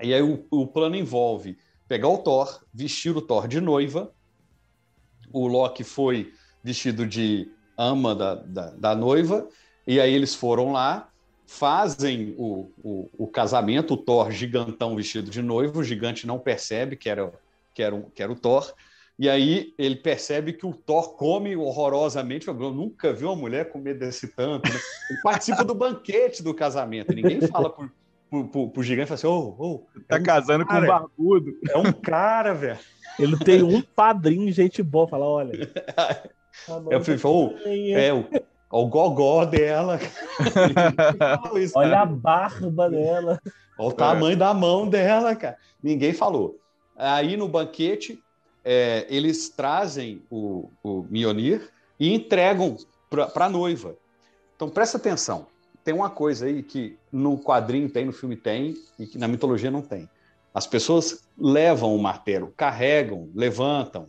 E 0.01 0.15
aí 0.15 0.23
o, 0.23 0.47
o, 0.51 0.67
plano 0.67 0.95
envolve 0.95 1.59
pegar 1.89 2.09
o 2.09 2.19
Thor, 2.19 2.65
vestir 2.73 3.17
o 3.17 3.21
Thor 3.21 3.49
de 3.49 3.61
noiva. 3.61 4.13
O 5.33 5.47
Loki 5.49 5.83
foi 5.83 6.33
vestido 6.63 7.07
de 7.07 7.51
ama 7.77 8.15
da, 8.15 8.35
da, 8.37 8.71
da 8.71 8.95
noiva, 8.95 9.49
e 9.87 10.01
aí 10.01 10.13
eles 10.13 10.35
foram 10.35 10.73
lá, 10.73 11.09
fazem 11.47 12.35
o, 12.39 12.71
o, 12.83 13.11
o, 13.19 13.27
casamento, 13.27 13.95
o 13.95 13.97
Thor 13.97 14.31
gigantão 14.31 14.95
vestido 14.95 15.31
de 15.31 15.43
noivo, 15.43 15.81
o 15.81 15.85
gigante 15.85 16.27
não 16.27 16.39
percebe 16.39 16.97
que 16.97 17.09
era, 17.09 17.33
que 17.75 17.83
era, 17.83 18.01
que 18.15 18.23
era 18.23 18.31
o 18.31 18.37
Thor, 18.37 18.73
e 19.19 19.29
aí 19.29 19.75
ele 19.79 19.97
percebe 19.97 20.53
que 20.53 20.67
o 20.67 20.73
Thor 20.73 21.17
come 21.17 21.55
horrorosamente. 21.57 22.49
Eu 22.49 22.55
nunca 22.55 23.13
vi 23.13 23.25
uma 23.25 23.37
mulher 23.37 23.71
comer 23.71 23.95
desse 23.95 24.29
tanto. 24.29 24.73
Né? 24.73 24.79
Ele 25.11 25.21
participa 25.23 25.65
do 25.65 25.75
banquete 25.75 26.43
do 26.43 26.55
casamento. 26.55 27.15
Ninguém 27.15 27.41
fala 27.43 27.71
pro, 27.71 27.91
pro, 28.31 28.49
pro, 28.49 28.71
pro 28.71 28.83
gigante 28.83 29.09
fala 29.09 29.17
assim: 29.17 29.27
ô, 29.27 29.57
oh, 29.59 29.65
oh, 29.65 30.01
tá 30.09 30.17
é 30.17 30.21
casando 30.23 30.65
um 30.65 30.67
com 30.67 30.75
um 30.75 30.87
barbudo. 30.87 31.53
É 31.69 31.77
um 31.77 31.93
cara, 31.93 32.55
velho. 32.55 32.79
Ele 33.19 33.39
tem 33.39 33.63
um 33.63 33.83
padrinho, 33.83 34.51
gente 34.51 34.83
boa. 34.83 35.07
Fala: 35.07 35.27
olha. 35.27 35.71
Eu 36.91 37.01
falei, 37.03 37.21
oh, 37.25 37.55
é 37.97 38.13
o, 38.13 38.27
o 38.71 38.87
gogó 38.87 39.45
dela. 39.45 39.99
isso, 41.61 41.79
olha 41.79 41.91
cara. 41.91 42.03
a 42.03 42.07
barba 42.07 42.91
dela. 42.91 43.41
Olha 43.79 43.89
o 43.89 43.93
tamanho 43.93 44.35
é. 44.35 44.37
da 44.37 44.55
mão 44.55 44.89
dela, 44.89 45.37
cara. 45.37 45.57
Ninguém 45.83 46.13
falou. 46.13 46.59
Aí 46.97 47.37
no 47.37 47.49
banquete, 47.49 48.23
é, 48.65 49.07
eles 49.09 49.49
trazem 49.49 50.23
o, 50.31 50.71
o 50.83 51.05
Mionir 51.09 51.71
e 51.99 52.13
entregam 52.13 52.77
para 53.11 53.47
a 53.47 53.49
noiva. 53.49 53.97
Então 54.57 54.69
presta 54.69 54.97
atenção. 54.97 55.47
Tem 55.85 55.93
uma 55.93 56.11
coisa 56.11 56.47
aí 56.47 56.63
que 56.63 56.97
no 57.11 57.39
quadrinho 57.39 57.89
tem, 57.89 58.05
no 58.05 58.13
filme 58.13 58.37
tem, 58.37 58.77
e 58.99 59.07
que 59.07 59.19
na 59.19 59.27
mitologia 59.27 59.71
não 59.71 59.83
tem. 59.83 60.09
As 60.55 60.67
pessoas 60.67 61.25
levam 61.37 61.95
o 61.95 62.01
martelo, 62.01 62.53
carregam, 62.57 63.29
levantam. 63.35 64.07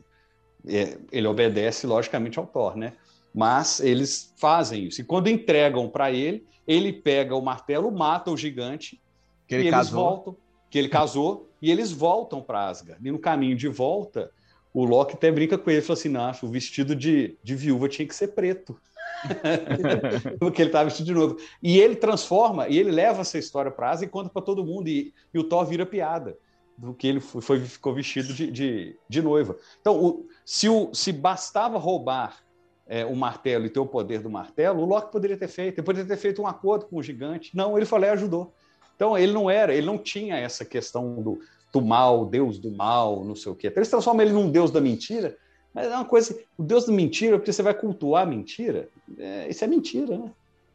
É, 0.68 0.98
ele 1.12 1.28
obedece, 1.28 1.88
logicamente, 1.88 2.38
ao 2.38 2.46
Thor, 2.46 2.78
né? 2.78 2.94
Mas 3.34 3.80
eles 3.80 4.34
fazem 4.38 4.86
isso. 4.86 5.02
E 5.02 5.04
quando 5.04 5.30
entregam 5.30 5.90
para 5.90 6.12
ele, 6.12 6.46
ele 6.68 6.94
pega 6.94 7.36
o 7.36 7.42
martelo, 7.42 7.92
mata 7.92 8.30
o 8.30 8.38
gigante, 8.38 9.02
que 9.48 9.56
ele 9.56 9.64
e 9.66 9.68
eles 9.68 9.90
voltam, 9.90 10.38
que 10.70 10.78
ele 10.78 10.90
casou, 10.90 11.50
e 11.62 11.72
eles 11.72 11.92
voltam 11.92 12.42
para 12.42 12.68
Asgard. 12.68 13.06
E 13.06 13.12
no 13.12 13.20
caminho 13.20 13.56
de 13.56 13.68
volta, 13.68 14.32
o 14.74 14.86
Loki 14.86 15.14
até 15.16 15.32
brinca 15.32 15.58
com 15.58 15.70
ele, 15.70 15.82
fala 15.82 15.98
assim, 16.00 16.10
não, 16.10 16.32
o 16.42 16.48
vestido 16.48 16.96
de, 16.96 17.38
de 17.44 17.56
viúva 17.56 17.88
tinha 17.88 18.08
que 18.08 18.16
ser 18.16 18.30
preto. 18.30 18.80
Porque 20.40 20.62
ele 20.62 20.70
estava 20.70 20.86
vestido 20.86 21.06
de 21.06 21.14
novo. 21.14 21.38
E 21.62 21.80
ele 21.80 21.96
transforma, 21.96 22.68
e 22.68 22.78
ele 22.78 22.92
leva 22.92 23.22
essa 23.22 23.38
história 23.38 23.72
para 23.72 23.92
Asa 23.92 24.06
e 24.06 24.08
conta 24.08 24.30
para 24.30 24.42
todo 24.42 24.66
mundo, 24.66 24.88
e, 24.90 25.14
e, 25.34 25.40
o 25.40 25.44
Thor 25.44 25.66
vira 25.66 25.86
piada. 25.86 26.38
do 26.78 26.94
que 26.94 27.08
ele 27.08 27.20
foi, 27.20 27.60
ficou 27.62 27.94
vestido 27.94 28.34
de, 28.34 28.50
de, 28.52 28.98
de 29.08 29.22
noiva. 29.22 29.56
Então, 29.80 29.96
o- 30.04 30.28
se, 30.44 30.68
o, 30.68 30.94
se 30.94 31.12
bastava 31.12 31.78
roubar 31.78 32.44
é, 32.88 33.06
o 33.06 33.16
martelo 33.16 33.66
e 33.66 33.70
ter 33.70 33.80
o 33.80 33.86
poder 33.86 34.22
do 34.22 34.30
martelo, 34.30 34.82
o 34.82 34.86
Loki 34.86 35.12
poderia 35.12 35.38
ter 35.38 35.48
feito. 35.48 35.78
Ele 35.78 35.86
poderia 35.86 36.08
ter 36.08 36.18
feito 36.18 36.42
um 36.42 36.48
acordo 36.48 36.86
com 36.88 36.98
o 36.98 37.04
gigante. 37.04 37.56
Não, 37.56 37.78
ele 37.78 37.86
e 37.88 38.10
ajudou. 38.10 38.54
Então, 38.96 39.18
ele 39.18 39.32
não 39.32 39.50
era, 39.50 39.74
ele 39.74 39.86
não 39.86 39.98
tinha 39.98 40.36
essa 40.38 40.66
questão 40.66 41.22
do, 41.22 41.40
do 41.74 41.82
mal, 41.82 42.28
Deus 42.28 42.60
do 42.60 42.72
mal, 42.72 43.26
não 43.26 43.36
sei 43.36 43.52
o 43.52 43.56
quê. 43.56 43.74
Eles 43.76 43.90
transformam 43.90 44.24
ele 44.24 44.32
num 44.32 44.50
Deus 44.50 44.70
da 44.70 44.80
mentira, 44.80 45.36
mas 45.74 45.88
é 45.88 45.96
uma 45.96 46.06
coisa, 46.06 46.40
o 46.56 46.62
Deus 46.64 46.86
da 46.86 46.94
mentira, 46.94 47.38
porque 47.38 47.52
você 47.52 47.64
vai 47.64 47.74
cultuar 47.74 48.24
a 48.24 48.30
mentira, 48.30 48.88
é, 49.18 49.50
isso 49.50 49.64
é 49.64 49.68
mentira, 49.68 50.18
né? 50.18 50.32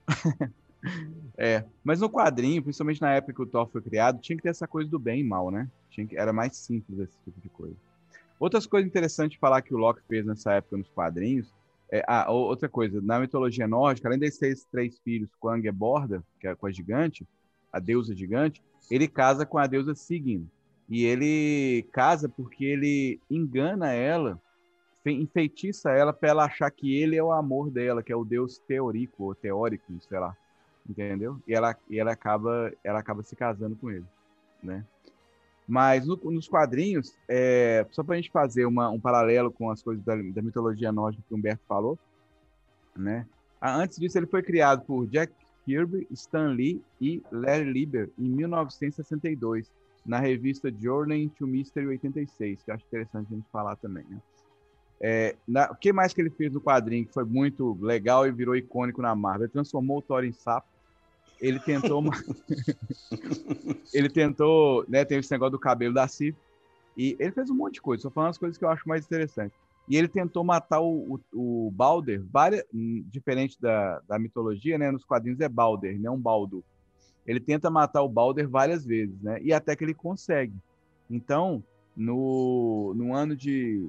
É, 1.37 1.65
mas 1.83 2.01
no 2.01 2.09
quadrinho, 2.09 2.63
principalmente 2.63 3.01
na 3.01 3.13
época 3.13 3.33
que 3.33 3.43
o 3.43 3.47
Thor 3.47 3.69
foi 3.69 3.83
criado, 3.83 4.21
tinha 4.21 4.37
que 4.37 4.43
ter 4.43 4.49
essa 4.49 4.67
coisa 4.67 4.89
do 4.89 4.99
bem 4.99 5.21
e 5.21 5.25
mal, 5.25 5.51
né? 5.51 5.69
Tinha 5.91 6.07
que, 6.07 6.17
era 6.17 6.33
mais 6.33 6.57
simples 6.57 7.01
esse 7.01 7.17
tipo 7.25 7.41
de 7.41 7.49
coisa. 7.49 7.77
Outras 8.39 8.65
coisas 8.65 8.89
interessantes 8.89 9.33
de 9.33 9.39
falar 9.39 9.63
que 9.63 9.75
o 9.75 9.77
Loki 9.77 10.01
fez 10.09 10.25
nessa 10.25 10.53
época 10.53 10.77
nos 10.77 10.89
quadrinhos. 10.89 11.53
É, 11.91 12.05
ah, 12.07 12.31
outra 12.31 12.69
coisa, 12.69 13.01
na 13.01 13.19
mitologia 13.19 13.67
nórdica, 13.67 14.09
além 14.09 14.19
de 14.19 14.31
ter 14.31 14.49
esses 14.49 14.65
três 14.65 14.99
filhos 14.99 15.31
com 15.39 15.49
a 15.49 15.55
Angeborda, 15.55 16.23
que 16.41 16.47
é 16.47 16.55
com 16.55 16.67
a 16.67 16.71
gigante, 16.71 17.27
a 17.73 17.79
deusa 17.79 18.15
gigante, 18.15 18.63
ele 18.91 19.09
casa 19.09 19.45
com 19.45 19.59
a 19.59 19.67
deusa 19.67 19.95
Sigyn. 19.95 20.47
E 20.89 21.05
ele 21.05 21.87
casa 21.93 22.29
porque 22.29 22.65
ele 22.65 23.21
engana 23.31 23.93
ela, 23.93 24.41
fe- 25.05 25.13
enfeitiça 25.13 25.91
ela 25.91 26.13
para 26.13 26.31
ela 26.31 26.45
achar 26.47 26.71
que 26.71 26.97
ele 26.97 27.17
é 27.17 27.23
o 27.23 27.33
amor 27.33 27.71
dela, 27.71 28.03
que 28.03 28.13
é 28.13 28.17
o 28.17 28.25
deus 28.25 28.59
teórico 28.59 29.25
ou 29.25 29.35
teórico, 29.35 29.93
sei 30.09 30.19
lá 30.19 30.35
entendeu? 30.89 31.39
E 31.47 31.53
ela, 31.55 31.77
e 31.91 31.99
ela 31.99 32.13
acaba 32.13 32.73
ela 32.83 32.99
acaba 32.99 33.23
se 33.23 33.37
casando 33.37 33.77
com 33.77 33.91
ele, 33.91 34.07
né? 34.63 34.85
Mas 35.67 36.07
no- 36.07 36.17
nos 36.17 36.49
quadrinhos, 36.49 37.15
é, 37.29 37.87
só 37.91 38.03
para 38.03 38.15
a 38.15 38.17
gente 38.17 38.31
fazer 38.31 38.65
uma- 38.65 38.89
um 38.89 38.99
paralelo 38.99 39.53
com 39.53 39.71
as 39.71 39.83
coisas 39.83 40.03
da, 40.03 40.17
da 40.17 40.41
mitologia 40.41 40.91
nórdica 40.91 41.23
que 41.29 41.35
o 41.35 41.37
Humberto 41.37 41.63
falou, 41.69 41.99
né? 42.97 43.27
Ah, 43.61 43.77
Antes 43.77 43.99
disso, 43.99 44.17
ele 44.19 44.27
foi 44.27 44.43
criado 44.43 44.83
por 44.87 45.07
Jack 45.09 45.33
Kirby, 45.67 46.07
Stan 46.11 46.49
Lee 46.53 46.83
e 47.01 47.23
Larry 47.31 47.71
Lieber 47.71 48.11
em 48.19 48.29
1962, 48.31 49.71
na 50.09 50.19
revista 50.19 50.73
Journey 50.73 51.25
into 51.25 51.47
Mystery 51.47 51.87
86, 51.87 52.63
que 52.63 52.71
eu 52.71 52.75
acho 52.75 52.85
interessante 52.87 53.29
a 53.31 53.37
gente 53.37 53.49
falar 53.53 53.77
também, 53.77 54.05
né? 54.09 54.19
É, 55.01 55.37
na- 55.47 55.71
o 55.71 55.77
que 55.77 55.93
mais 55.93 56.13
que 56.15 56.21
ele 56.21 56.31
fez 56.31 56.53
no 56.53 56.61
quadrinho 56.61 57.07
que 57.07 57.13
foi 57.13 57.25
muito 57.25 57.77
legal 57.81 58.27
e 58.27 58.33
virou 58.33 58.57
icônico 58.57 59.03
na 59.03 59.15
Marvel? 59.15 59.45
Ele 59.45 59.53
transformou 59.53 59.99
o 59.99 60.03
Thor 60.03 60.25
em 60.25 60.33
sapo. 60.33 60.67
Ele 61.41 61.61
tentou 61.61 62.01
uma... 62.01 62.11
ele 63.95 64.09
tentou, 64.09 64.85
né, 64.89 65.05
tem 65.05 65.19
esse 65.19 65.31
negócio 65.31 65.53
do 65.53 65.59
cabelo 65.59 65.95
da 65.95 66.09
Sif 66.09 66.37
e 66.97 67.15
ele 67.21 67.31
fez 67.31 67.49
um 67.49 67.55
monte 67.55 67.75
de 67.75 67.83
coisa, 67.83 68.03
só 68.03 68.11
falando 68.11 68.31
as 68.31 68.39
coisas 68.39 68.59
que 68.59 68.65
eu 68.65 68.71
acho 68.71 68.89
mais 68.89 69.05
interessantes. 69.05 69.57
E 69.89 69.97
ele 69.97 70.09
tentou 70.09 70.43
matar 70.43 70.81
o, 70.81 71.21
o, 71.33 71.67
o 71.67 71.71
Balder, 71.71 72.25
várias, 72.31 72.65
hum, 72.75 73.05
diferente 73.07 73.61
da, 73.61 74.01
da 74.09 74.19
mitologia, 74.19 74.77
né, 74.79 74.91
nos 74.91 75.05
quadrinhos 75.05 75.41
é 75.41 75.49
Balder, 75.49 76.01
não 76.01 76.19
Baldo. 76.19 76.65
Ele 77.29 77.39
tenta 77.39 77.71
matar 77.71 78.03
o 78.03 78.09
Balder 78.09 78.49
várias 78.49 78.85
vezes, 78.85 79.21
né, 79.21 79.39
e 79.43 79.53
até 79.53 79.77
que 79.77 79.85
ele 79.85 79.95
consegue. 79.95 80.55
Então, 81.11 81.63
no, 81.95 82.95
no 82.97 83.15
ano 83.15 83.37
de 83.37 83.89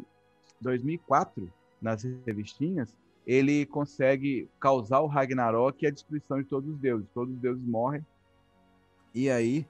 2004, 0.60 1.52
nas 1.82 2.04
revistinhas, 2.26 2.94
ele 3.26 3.66
consegue 3.66 4.50
causar 4.60 5.00
o 5.00 5.08
Ragnarok 5.08 5.84
e 5.84 5.88
a 5.88 5.92
destruição 5.92 6.42
de 6.42 6.46
todos 6.50 6.70
os 6.70 6.78
deuses. 6.78 7.08
Todos 7.14 7.34
os 7.34 7.40
deuses 7.40 7.64
morrem. 7.64 8.06
E 9.14 9.30
aí, 9.30 9.66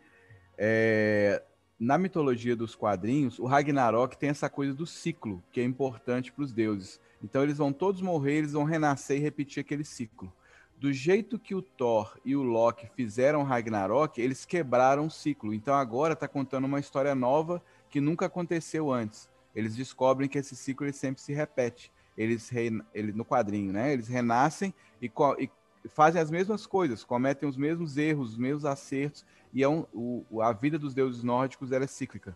é, 0.58 1.44
na 1.80 1.98
mitologia 1.98 2.56
dos 2.56 2.76
quadrinhos, 2.76 3.38
o 3.38 3.46
Ragnarok 3.46 4.18
tem 4.18 4.30
essa 4.30 4.50
coisa 4.50 4.74
do 4.74 4.86
ciclo, 4.86 5.44
que 5.52 5.60
é 5.60 5.64
importante 5.64 6.32
para 6.32 6.44
os 6.44 6.54
deuses. 6.54 7.00
Então, 7.24 7.44
eles 7.44 7.58
vão 7.58 7.74
todos 7.74 8.02
morrer, 8.02 8.38
eles 8.38 8.54
vão 8.54 8.64
renascer 8.64 9.18
e 9.18 9.22
repetir 9.22 9.62
aquele 9.62 9.84
ciclo. 9.84 10.32
Do 10.80 10.94
jeito 10.94 11.38
que 11.38 11.54
o 11.54 11.62
Thor 11.62 12.18
e 12.24 12.36
o 12.36 12.42
Loki 12.42 12.88
fizeram 12.96 13.44
Ragnarok, 13.44 14.20
eles 14.20 14.46
quebraram 14.46 15.08
o 15.08 15.12
ciclo. 15.12 15.54
Então, 15.54 15.74
agora 15.76 16.14
está 16.14 16.28
contando 16.28 16.66
uma 16.66 16.80
história 16.80 17.14
nova 17.14 17.62
que 17.90 18.00
nunca 18.00 18.28
aconteceu 18.28 18.92
antes 18.92 19.30
eles 19.56 19.76
descobrem 19.76 20.30
que 20.30 20.38
esse 20.38 20.56
ciclo 20.56 20.86
ele 20.86 20.94
sempre 20.94 21.22
se 21.22 21.34
repete. 21.34 21.92
Eles, 22.18 22.52
ele, 22.94 23.12
no 23.14 23.24
quadrinho, 23.24 23.72
né? 23.72 23.94
Eles 23.94 24.08
renascem 24.08 24.74
e, 25.02 25.12
e 25.38 25.50
fazem 25.90 26.22
as 26.22 26.30
mesmas 26.30 26.66
coisas, 26.66 27.04
cometem 27.04 27.48
os 27.48 27.56
mesmos 27.56 27.98
erros, 27.98 28.32
os 28.32 28.38
mesmos 28.38 28.66
acertos, 28.66 29.26
e 29.54 29.64
é 29.64 29.70
um, 29.70 29.86
o, 29.94 30.42
a 30.42 30.52
vida 30.52 30.78
dos 30.78 30.94
deuses 30.94 31.24
nórdicos 31.24 31.72
é 31.72 31.88
cíclica. 31.88 32.36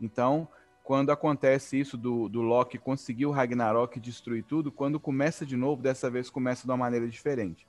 Então, 0.00 0.46
quando 0.84 1.10
acontece 1.10 1.80
isso 1.80 1.96
do, 1.96 2.28
do 2.28 2.42
Loki 2.42 2.76
conseguir 2.76 3.24
o 3.26 3.30
Ragnarok 3.30 3.96
e 3.96 4.00
destruir 4.00 4.44
tudo, 4.44 4.70
quando 4.70 5.00
começa 5.00 5.46
de 5.46 5.56
novo, 5.56 5.82
dessa 5.82 6.10
vez 6.10 6.28
começa 6.28 6.66
de 6.66 6.70
uma 6.70 6.76
maneira 6.76 7.08
diferente. 7.08 7.66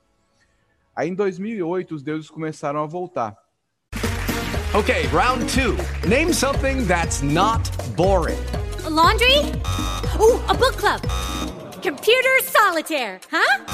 Aí 0.95 1.09
em 1.09 1.15
2008, 1.15 1.95
os 1.95 2.03
deuses 2.03 2.29
começaram 2.29 2.83
a 2.83 2.85
voltar. 2.85 3.35
Okay, 4.75 5.07
round 5.07 5.47
two. 5.49 5.77
Name 6.07 6.33
something 6.33 6.87
that's 6.87 7.21
not 7.21 7.61
boring. 7.95 8.43
A 8.85 8.89
laundry? 8.89 9.37
Ooh, 10.19 10.39
a 10.49 10.53
book 10.53 10.77
club. 10.77 11.01
Computer 11.81 12.39
solitaire, 12.43 13.19
huh? 13.29 13.65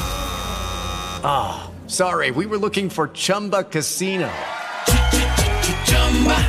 Ah, 1.24 1.72
sorry, 1.88 2.32
we 2.32 2.46
were 2.46 2.58
looking 2.58 2.90
for 2.90 3.08
Chumba 3.10 3.64
Casino. 3.64 4.30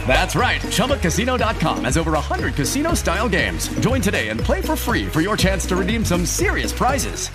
That's 0.06 0.34
right. 0.34 0.60
ChumbaCasino.com 0.62 1.84
has 1.84 1.96
over 1.96 2.12
100 2.12 2.54
casino 2.54 2.94
style 2.94 3.28
games. 3.28 3.68
Join 3.80 4.00
today 4.00 4.30
and 4.30 4.40
play 4.40 4.62
for 4.62 4.74
free 4.74 5.06
for 5.06 5.20
your 5.20 5.36
chance 5.36 5.64
to 5.66 5.76
redeem 5.76 6.04
some 6.04 6.26
serious 6.26 6.72
prizes. 6.72 7.30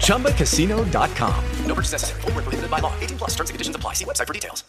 ChumbaCasino.com. 0.00 1.66
No 1.68 1.74
purchase 1.74 1.92
necessary. 1.92 2.20
Void 2.22 2.34
where 2.34 2.42
prohibited 2.42 2.70
by 2.70 2.80
law. 2.80 2.92
18 3.00 3.18
plus 3.18 3.36
terms 3.36 3.50
and 3.50 3.54
conditions 3.54 3.76
apply. 3.76 3.94
See 3.94 4.04
website 4.06 4.26
for 4.26 4.32
details. 4.32 4.64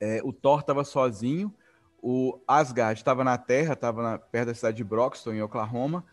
É, 0.00 0.20
o 0.24 0.32
Thor 0.32 0.58
estava 0.60 0.82
sozinho, 0.82 1.54
o 2.02 2.36
Asgard 2.48 2.98
estava 2.98 3.22
na 3.22 3.38
Terra, 3.38 3.74
estava 3.74 4.18
perto 4.18 4.48
da 4.48 4.54
cidade 4.54 4.76
de 4.78 4.82
Broxton, 4.82 5.32
em 5.34 5.42
Oklahoma, 5.42 6.04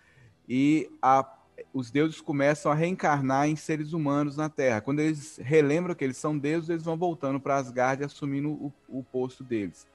e 0.48 0.88
a- 1.02 1.26
os 1.74 1.90
deuses 1.90 2.22
começam 2.22 2.72
a 2.72 2.76
reencarnar 2.76 3.48
em 3.50 3.56
seres 3.56 3.92
humanos 3.94 4.38
na 4.38 4.48
Terra. 4.48 4.80
Quando 4.82 5.00
eles 5.00 5.40
relembram 5.42 5.96
que 5.96 6.04
eles 6.04 6.18
são 6.18 6.38
deuses, 6.38 6.70
eles 6.70 6.84
vão 6.84 6.96
voltando 6.96 7.40
para 7.40 7.56
Asgard, 7.56 8.04
assumindo 8.04 8.50
o, 8.52 8.72
o 8.88 9.04
posto 9.04 9.44
deles. 9.44 9.88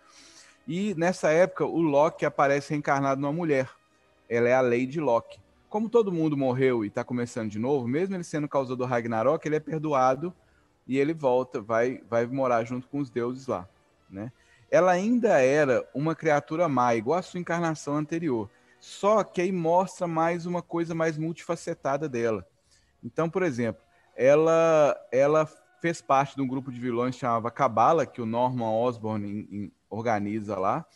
E 0.66 0.92
nessa 0.96 1.30
época, 1.30 1.64
o 1.64 1.80
Loki 1.80 2.26
aparece 2.26 2.70
reencarnado 2.70 3.20
numa 3.20 3.32
mulher. 3.32 3.70
Ela 4.28 4.48
é 4.48 4.54
a 4.54 4.60
Lady 4.60 4.98
Loki. 4.98 5.38
Como 5.74 5.88
todo 5.88 6.12
mundo 6.12 6.36
morreu 6.36 6.84
e 6.84 6.86
está 6.86 7.02
começando 7.02 7.51
de 7.51 7.59
novo, 7.59 7.88
mesmo 7.88 8.14
ele 8.14 8.22
sendo 8.22 8.48
causador 8.48 8.76
do 8.76 8.84
Ragnarok, 8.88 9.44
ele 9.44 9.56
é 9.56 9.60
perdoado 9.60 10.32
e 10.86 10.96
ele 10.96 11.12
volta, 11.12 11.60
vai, 11.60 12.01
vai 12.09 12.24
morar 12.26 12.62
junto 12.62 12.86
com 12.86 13.01
os 13.01 13.10
deuses 13.10 13.48
lá, 13.48 13.68
né? 14.09 14.30
Ela 14.70 14.92
ainda 14.92 15.40
era 15.40 15.84
uma 15.92 16.14
criatura 16.14 16.68
má, 16.68 16.94
igual 16.94 17.18
a 17.18 17.22
sua 17.22 17.40
encarnação 17.40 17.96
anterior. 17.96 18.48
Só 18.78 19.24
que 19.24 19.40
aí 19.40 19.51
mostra 19.51 20.06
mais 20.06 20.46
uma 20.46 20.62
coisa 20.62 20.94
mais 20.94 21.18
multifacetada 21.18 22.09
dela. 22.09 22.46
Então, 23.02 23.28
por 23.28 23.42
exemplo, 23.42 23.82
ela 24.14 24.96
ela 25.10 25.44
fez 25.80 26.01
parte 26.01 26.36
de 26.36 26.40
um 26.40 26.46
grupo 26.46 26.70
de 26.70 26.78
vilões 26.78 27.16
que 27.16 27.22
chamava 27.22 27.51
Cabala, 27.51 28.06
que 28.06 28.22
o 28.22 28.26
Norman 28.26 28.70
Osborn 28.70 29.28
em- 29.28 29.48
em- 29.51 29.72
organiza 29.90 30.56
lá, 30.56 30.86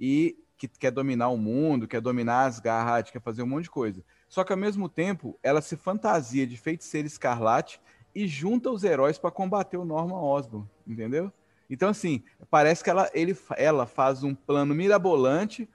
e 0.00 0.42
que 0.56 0.66
quer 0.66 0.90
dominar 0.90 1.28
o 1.28 1.36
mundo, 1.36 1.86
quer 1.86 2.00
dominar 2.00 2.46
Asgard, 2.46 3.12
quer 3.12 3.20
fazer 3.20 3.42
um 3.42 3.46
monte 3.46 3.64
de 3.64 3.70
coisa. 3.70 4.02
Só 4.34 4.42
que 4.42 4.52
ao 4.52 4.58
mesmo 4.58 4.88
tempo, 4.88 5.38
ela 5.44 5.60
se 5.60 5.76
fantasia 5.76 6.44
de 6.44 6.56
feiticeira 6.56 7.06
escarlate 7.06 7.80
e 8.12 8.26
junta 8.26 8.68
os 8.68 8.82
heróis 8.82 9.16
para 9.16 9.30
combater 9.30 9.76
o 9.76 9.84
Norman 9.84 10.20
Osborn, 10.20 10.68
entendeu? 10.84 11.32
Então, 11.70 11.90
assim, 11.90 12.20
parece 12.50 12.82
que 12.82 12.90
ela, 12.90 13.08
ele, 13.14 13.38
ela 13.56 13.86
faz 13.86 14.24
um 14.24 14.34
plano 14.34 14.74
mirabolante 14.74 15.70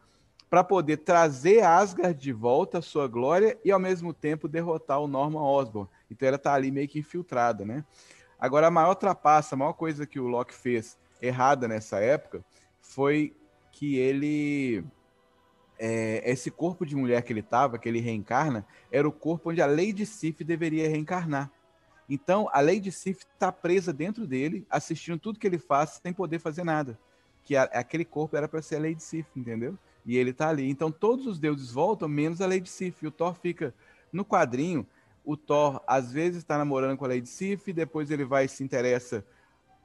para 0.50 0.62
poder 0.62 0.98
trazer 0.98 1.64
Asgard 1.64 2.20
de 2.20 2.34
volta 2.34 2.80
à 2.80 2.82
sua 2.82 3.08
glória 3.08 3.58
e, 3.64 3.72
ao 3.72 3.80
mesmo 3.80 4.14
tempo, 4.14 4.46
derrotar 4.46 5.00
o 5.00 5.08
Norman 5.08 5.42
Osborn. 5.42 5.90
Então, 6.12 6.28
ela 6.28 6.38
tá 6.38 6.54
ali 6.54 6.70
meio 6.70 6.90
que 6.90 7.00
infiltrada, 7.00 7.64
né? 7.64 7.86
Agora, 8.38 8.68
a 8.68 8.72
maior 8.72 8.96
trapaça, 8.96 9.56
a 9.56 9.58
maior 9.58 9.72
coisa 9.72 10.06
que 10.06 10.20
o 10.20 10.28
Loki 10.28 10.54
fez 10.54 11.00
errada 11.22 11.66
nessa 11.66 12.02
época 12.02 12.44
foi 12.82 13.34
que 13.72 13.96
ele 13.96 14.84
é, 15.80 16.22
esse 16.30 16.52
corpo 16.52 16.86
de 16.86 16.96
mulher 16.96 17.24
que 17.24 17.32
ele 17.32 17.40
estava, 17.40 17.80
que 17.80 17.88
ele 17.88 18.02
reencarna, 18.02 18.66
era 18.92 19.08
o 19.08 19.12
corpo 19.12 19.50
onde 19.50 19.62
a 19.62 19.66
Lady 19.66 20.06
Sif 20.06 20.44
deveria 20.44 20.90
reencarnar. 20.90 21.50
Então, 22.10 22.50
a 22.52 22.60
Lady 22.60 22.92
Sif 22.92 23.20
está 23.20 23.52
presa 23.52 23.94
dentro 23.94 24.28
dele, 24.28 24.66
assistindo 24.70 25.18
tudo 25.18 25.40
que 25.40 25.48
ele 25.48 25.58
faz, 25.58 26.00
sem 26.04 26.12
poder 26.12 26.40
fazer 26.40 26.64
nada. 26.64 27.00
Que 27.44 27.56
a- 27.56 27.64
aquele 27.64 28.04
corpo 28.04 28.36
era 28.36 28.48
para 28.48 28.62
ser 28.62 28.76
a 28.76 28.80
Lady 28.80 29.02
Sif, 29.02 29.28
entendeu? 29.36 29.78
E 30.06 30.18
ele 30.18 30.34
tá 30.34 30.50
ali. 30.50 30.70
Então, 30.70 30.92
todos 30.92 31.26
os 31.28 31.40
deuses 31.40 31.72
voltam, 31.72 32.10
menos 32.10 32.42
a 32.42 32.48
Lady 32.48 32.70
Sif. 32.70 33.04
E 33.04 33.08
o 33.08 33.12
Thor 33.12 33.36
fica 33.36 33.74
no 34.12 34.26
quadrinho. 34.26 34.86
O 35.24 35.38
Thor, 35.38 35.82
às 35.86 36.12
vezes, 36.12 36.40
está 36.40 36.58
namorando 36.58 36.98
com 36.98 37.06
a 37.06 37.10
Lady 37.10 37.30
Sif, 37.30 37.72
depois 37.72 38.10
ele 38.10 38.26
vai 38.26 38.46
e 38.46 38.50
se 38.50 38.64
interessa 38.64 39.24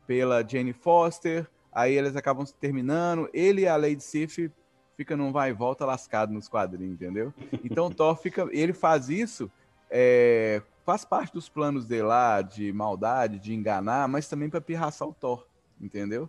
pela 0.06 0.46
Jane 0.46 0.72
Foster, 0.72 1.46
aí 1.72 1.94
eles 1.94 2.16
acabam 2.16 2.44
se 2.46 2.54
terminando. 2.54 3.28
Ele 3.32 3.62
e 3.62 3.68
a 3.68 3.76
Lady 3.76 4.02
Sif 4.02 4.50
fica 4.96 5.16
num 5.16 5.32
vai 5.32 5.50
e 5.50 5.52
volta 5.52 5.84
lascado 5.84 6.32
nos 6.32 6.48
quadrinhos, 6.48 6.94
entendeu? 6.94 7.32
Então 7.64 7.86
o 7.86 7.94
Thor 7.94 8.16
fica. 8.16 8.48
Ele 8.50 8.72
faz 8.72 9.08
isso, 9.08 9.50
é, 9.90 10.62
faz 10.84 11.04
parte 11.04 11.32
dos 11.32 11.48
planos 11.48 11.86
dele 11.86 12.02
lá, 12.02 12.42
de 12.42 12.72
maldade, 12.72 13.38
de 13.38 13.54
enganar, 13.54 14.08
mas 14.08 14.28
também 14.28 14.48
para 14.48 14.60
pirraçar 14.60 15.08
o 15.08 15.14
Thor, 15.14 15.46
entendeu? 15.80 16.28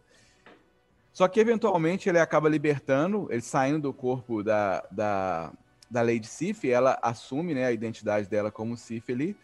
Só 1.11 1.27
que 1.29 1.39
eventualmente 1.39 2.09
ele 2.09 2.19
acaba 2.19 2.49
libertando, 2.49 3.27
ele 3.31 3.41
saindo 3.41 3.79
do 3.79 3.93
corpo 3.93 4.43
da, 4.43 4.85
da, 4.91 5.53
da 5.89 6.01
Lady 6.01 6.27
Sif, 6.27 6.69
ela 6.69 6.99
assume 7.01 7.53
né, 7.53 7.65
a 7.65 7.71
identidade 7.71 8.27
dela 8.27 8.51
como 8.51 8.75
Sif 8.75 9.11
ali, 9.11 9.35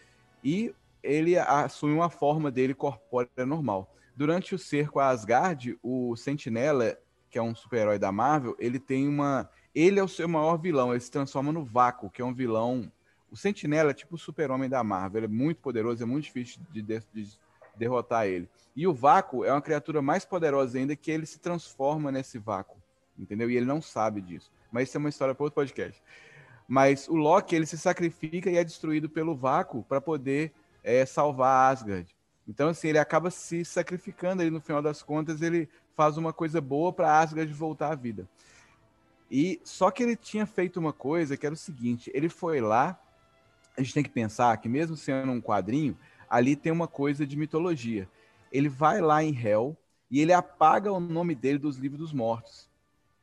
e 0.43 0.75
ele 1.01 1.37
assume 1.37 1.93
uma 1.93 2.09
forma 2.09 2.51
dele 2.51 2.73
corpórea 2.73 3.45
normal. 3.45 3.89
Durante 4.15 4.53
o 4.53 4.59
cerco 4.59 4.99
a 4.99 5.07
Asgard, 5.07 5.77
o 5.81 6.15
Sentinela, 6.17 6.97
que 7.31 7.39
é 7.39 7.41
um 7.41 7.55
super-herói 7.55 7.97
da 7.97 8.11
Marvel, 8.11 8.55
ele 8.59 8.77
tem 8.77 9.07
uma. 9.07 9.49
Ele 9.73 9.99
é 9.99 10.03
o 10.03 10.07
seu 10.07 10.27
maior 10.27 10.57
vilão, 10.57 10.91
ele 10.91 10.99
se 10.99 11.09
transforma 11.09 11.51
no 11.51 11.63
Vácuo, 11.63 12.09
que 12.09 12.21
é 12.21 12.25
um 12.25 12.33
vilão. 12.33 12.91
O 13.31 13.37
Sentinela 13.37 13.91
é 13.91 13.93
tipo 13.93 14.15
o 14.15 14.17
super-homem 14.17 14.69
da 14.69 14.83
Marvel, 14.83 15.19
ele 15.19 15.25
é 15.27 15.29
muito 15.29 15.61
poderoso, 15.61 16.03
é 16.03 16.05
muito 16.05 16.25
difícil 16.25 16.61
de, 16.69 16.81
de, 16.81 16.99
de 17.13 17.39
derrotar 17.77 18.27
ele. 18.27 18.49
E 18.75 18.85
o 18.85 18.93
Vácuo 18.93 19.45
é 19.45 19.51
uma 19.51 19.61
criatura 19.61 20.01
mais 20.01 20.25
poderosa 20.25 20.77
ainda 20.77 20.93
que 20.93 21.09
ele 21.09 21.25
se 21.25 21.39
transforma 21.39 22.11
nesse 22.11 22.37
vácuo, 22.37 22.77
entendeu? 23.17 23.49
E 23.49 23.55
ele 23.55 23.65
não 23.65 23.81
sabe 23.81 24.19
disso. 24.19 24.51
Mas 24.69 24.89
isso 24.89 24.97
é 24.97 24.99
uma 24.99 25.09
história 25.09 25.33
para 25.33 25.43
outro 25.43 25.55
podcast. 25.55 26.03
Mas 26.67 27.07
o 27.07 27.15
Loki, 27.15 27.55
ele 27.55 27.65
se 27.65 27.77
sacrifica 27.77 28.49
e 28.49 28.57
é 28.57 28.63
destruído 28.63 29.09
pelo 29.09 29.35
vácuo 29.35 29.83
para 29.83 30.01
poder 30.01 30.53
é, 30.83 31.05
salvar 31.05 31.71
Asgard. 31.71 32.13
Então, 32.47 32.69
assim, 32.69 32.89
ele 32.89 32.99
acaba 32.99 33.29
se 33.29 33.63
sacrificando 33.63 34.41
ali 34.41 34.51
no 34.51 34.59
final 34.59 34.81
das 34.81 35.01
contas, 35.01 35.41
ele 35.41 35.69
faz 35.95 36.17
uma 36.17 36.33
coisa 36.33 36.59
boa 36.59 36.91
para 36.91 37.19
Asgard 37.19 37.51
voltar 37.53 37.91
à 37.91 37.95
vida. 37.95 38.27
E 39.29 39.61
só 39.63 39.89
que 39.89 40.03
ele 40.03 40.15
tinha 40.15 40.45
feito 40.45 40.79
uma 40.79 40.91
coisa 40.91 41.37
que 41.37 41.45
era 41.45 41.53
o 41.53 41.57
seguinte: 41.57 42.11
ele 42.13 42.27
foi 42.27 42.59
lá. 42.59 42.99
A 43.77 43.81
gente 43.81 43.93
tem 43.93 44.03
que 44.03 44.09
pensar 44.09 44.55
que, 44.57 44.67
mesmo 44.67 44.97
sendo 44.97 45.31
um 45.31 45.41
quadrinho, 45.41 45.97
ali 46.29 46.55
tem 46.55 46.71
uma 46.71 46.87
coisa 46.87 47.25
de 47.25 47.37
mitologia. 47.37 48.07
Ele 48.51 48.67
vai 48.67 48.99
lá 48.99 49.23
em 49.23 49.33
Hell 49.33 49.77
e 50.09 50.19
ele 50.19 50.33
apaga 50.33 50.91
o 50.91 50.99
nome 50.99 51.33
dele 51.33 51.57
dos 51.57 51.77
livros 51.77 51.99
dos 51.99 52.13
mortos. 52.13 52.69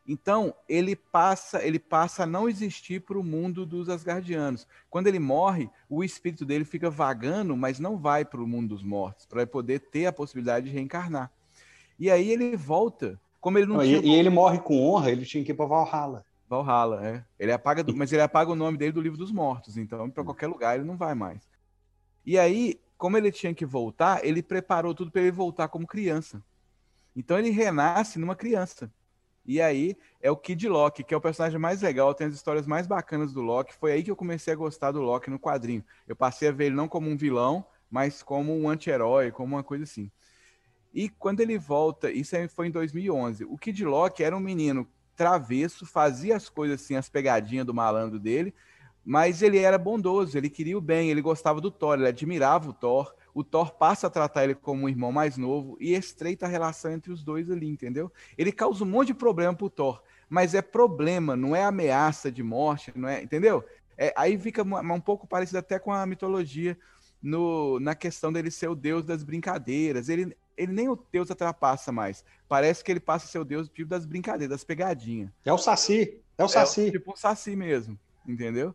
Então, 0.06 0.54
ele 0.66 0.96
passa, 0.96 1.62
ele 1.62 1.78
passa 1.78 2.22
a 2.22 2.26
não 2.26 2.48
existir 2.48 3.02
para 3.02 3.18
o 3.18 3.22
mundo 3.22 3.66
dos 3.66 3.90
Asgardianos. 3.90 4.66
Quando 4.88 5.06
ele 5.06 5.18
morre, 5.18 5.68
o 5.86 6.02
espírito 6.02 6.46
dele 6.46 6.64
fica 6.64 6.88
vagando, 6.88 7.54
mas 7.54 7.78
não 7.78 7.98
vai 7.98 8.24
para 8.24 8.40
o 8.40 8.46
mundo 8.46 8.70
dos 8.70 8.82
mortos, 8.82 9.26
para 9.26 9.46
poder 9.46 9.80
ter 9.80 10.06
a 10.06 10.12
possibilidade 10.12 10.64
de 10.64 10.72
reencarnar. 10.72 11.30
E 11.98 12.10
aí 12.10 12.30
ele 12.30 12.56
volta, 12.56 13.20
como 13.40 13.58
ele 13.58 13.66
não, 13.66 13.76
não 13.76 13.82
tinha... 13.82 13.98
E, 13.98 14.14
ele 14.14 14.30
morre 14.30 14.58
com 14.58 14.80
honra, 14.80 15.10
ele 15.10 15.24
tinha 15.24 15.44
que 15.44 15.52
ir 15.52 15.54
para 15.54 15.66
Valhalla. 15.66 16.24
Valhalla, 16.48 17.06
é. 17.06 17.24
Ele 17.38 17.52
apaga, 17.52 17.84
mas 17.94 18.12
ele 18.12 18.22
apaga 18.22 18.50
o 18.50 18.56
nome 18.56 18.78
dele 18.78 18.92
do 18.92 19.00
livro 19.00 19.18
dos 19.18 19.32
mortos, 19.32 19.76
então 19.76 20.08
para 20.08 20.24
qualquer 20.24 20.46
lugar 20.46 20.76
ele 20.76 20.84
não 20.84 20.96
vai 20.96 21.14
mais. 21.14 21.48
E 22.24 22.38
aí, 22.38 22.80
como 22.96 23.16
ele 23.16 23.32
tinha 23.32 23.52
que 23.54 23.66
voltar, 23.66 24.24
ele 24.24 24.42
preparou 24.42 24.94
tudo 24.94 25.10
para 25.10 25.22
ele 25.22 25.30
voltar 25.30 25.68
como 25.68 25.86
criança. 25.86 26.42
Então 27.14 27.38
ele 27.38 27.50
renasce 27.50 28.18
numa 28.18 28.36
criança. 28.36 28.90
E 29.44 29.62
aí 29.62 29.96
é 30.20 30.30
o 30.30 30.36
Kid 30.36 30.68
Loki, 30.68 31.02
que 31.02 31.14
é 31.14 31.16
o 31.16 31.20
personagem 31.20 31.58
mais 31.58 31.80
legal, 31.80 32.14
tem 32.14 32.26
as 32.26 32.34
histórias 32.34 32.66
mais 32.66 32.86
bacanas 32.86 33.32
do 33.32 33.40
Loki. 33.40 33.74
Foi 33.74 33.92
aí 33.92 34.02
que 34.02 34.10
eu 34.10 34.16
comecei 34.16 34.52
a 34.52 34.56
gostar 34.56 34.92
do 34.92 35.00
Loki 35.00 35.30
no 35.30 35.38
quadrinho. 35.38 35.82
Eu 36.06 36.14
passei 36.14 36.48
a 36.48 36.52
ver 36.52 36.66
ele 36.66 36.74
não 36.74 36.86
como 36.86 37.08
um 37.08 37.16
vilão, 37.16 37.64
mas 37.90 38.22
como 38.22 38.54
um 38.54 38.68
anti-herói, 38.68 39.30
como 39.30 39.56
uma 39.56 39.64
coisa 39.64 39.84
assim. 39.84 40.10
E 40.98 41.08
quando 41.08 41.40
ele 41.40 41.56
volta, 41.56 42.10
isso 42.10 42.34
foi 42.48 42.66
em 42.66 42.70
2011. 42.70 43.44
O 43.44 43.56
Kid 43.56 43.84
Loki 43.84 44.24
era 44.24 44.36
um 44.36 44.40
menino 44.40 44.88
travesso, 45.14 45.86
fazia 45.86 46.36
as 46.36 46.48
coisas 46.48 46.82
assim, 46.82 46.96
as 46.96 47.08
pegadinhas 47.08 47.66
do 47.66 47.72
malandro 47.72 48.18
dele, 48.18 48.52
mas 49.04 49.42
ele 49.42 49.58
era 49.58 49.78
bondoso, 49.78 50.36
ele 50.36 50.50
queria 50.50 50.76
o 50.76 50.80
bem, 50.80 51.10
ele 51.10 51.22
gostava 51.22 51.60
do 51.60 51.70
Thor, 51.70 51.94
ele 51.94 52.08
admirava 52.08 52.70
o 52.70 52.72
Thor 52.72 53.14
o 53.38 53.44
Thor 53.44 53.72
passa 53.74 54.08
a 54.08 54.10
tratar 54.10 54.42
ele 54.42 54.54
como 54.56 54.82
um 54.82 54.88
irmão 54.88 55.12
mais 55.12 55.36
novo 55.36 55.76
e 55.78 55.94
estreita 55.94 56.46
a 56.46 56.48
relação 56.48 56.90
entre 56.90 57.12
os 57.12 57.22
dois 57.22 57.48
ali, 57.48 57.68
entendeu? 57.68 58.10
Ele 58.36 58.50
causa 58.50 58.82
um 58.82 58.86
monte 58.88 59.08
de 59.08 59.14
problema 59.14 59.54
pro 59.54 59.70
Thor, 59.70 60.02
mas 60.28 60.54
é 60.54 60.60
problema, 60.60 61.36
não 61.36 61.54
é 61.54 61.62
ameaça 61.62 62.32
de 62.32 62.42
morte, 62.42 62.92
não 62.96 63.08
é, 63.08 63.22
entendeu? 63.22 63.64
É, 63.96 64.12
aí 64.16 64.36
fica 64.36 64.64
um 64.64 65.00
pouco 65.00 65.24
parecido 65.24 65.58
até 65.58 65.78
com 65.78 65.92
a 65.92 66.04
mitologia 66.04 66.76
no, 67.22 67.78
na 67.78 67.94
questão 67.94 68.32
dele 68.32 68.50
ser 68.50 68.66
o 68.66 68.74
deus 68.74 69.04
das 69.04 69.22
brincadeiras. 69.22 70.08
Ele, 70.08 70.36
ele 70.58 70.72
nem 70.72 70.88
o 70.88 70.98
deus 71.10 71.30
atrapassa 71.30 71.92
mais. 71.92 72.24
Parece 72.48 72.82
que 72.82 72.90
ele 72.90 73.00
passa 73.00 73.26
a 73.26 73.28
ser 73.28 73.38
o 73.38 73.44
deus 73.44 73.68
tipo 73.68 73.88
das 73.88 74.04
brincadeiras, 74.04 74.50
das 74.50 74.64
pegadinhas. 74.64 75.30
É 75.44 75.52
o 75.52 75.58
Saci. 75.58 76.20
É 76.36 76.44
o 76.44 76.48
Saci. 76.48 76.88
É, 76.88 76.90
tipo 76.90 77.12
o 77.12 77.16
Saci 77.16 77.54
mesmo, 77.56 77.98
entendeu? 78.26 78.74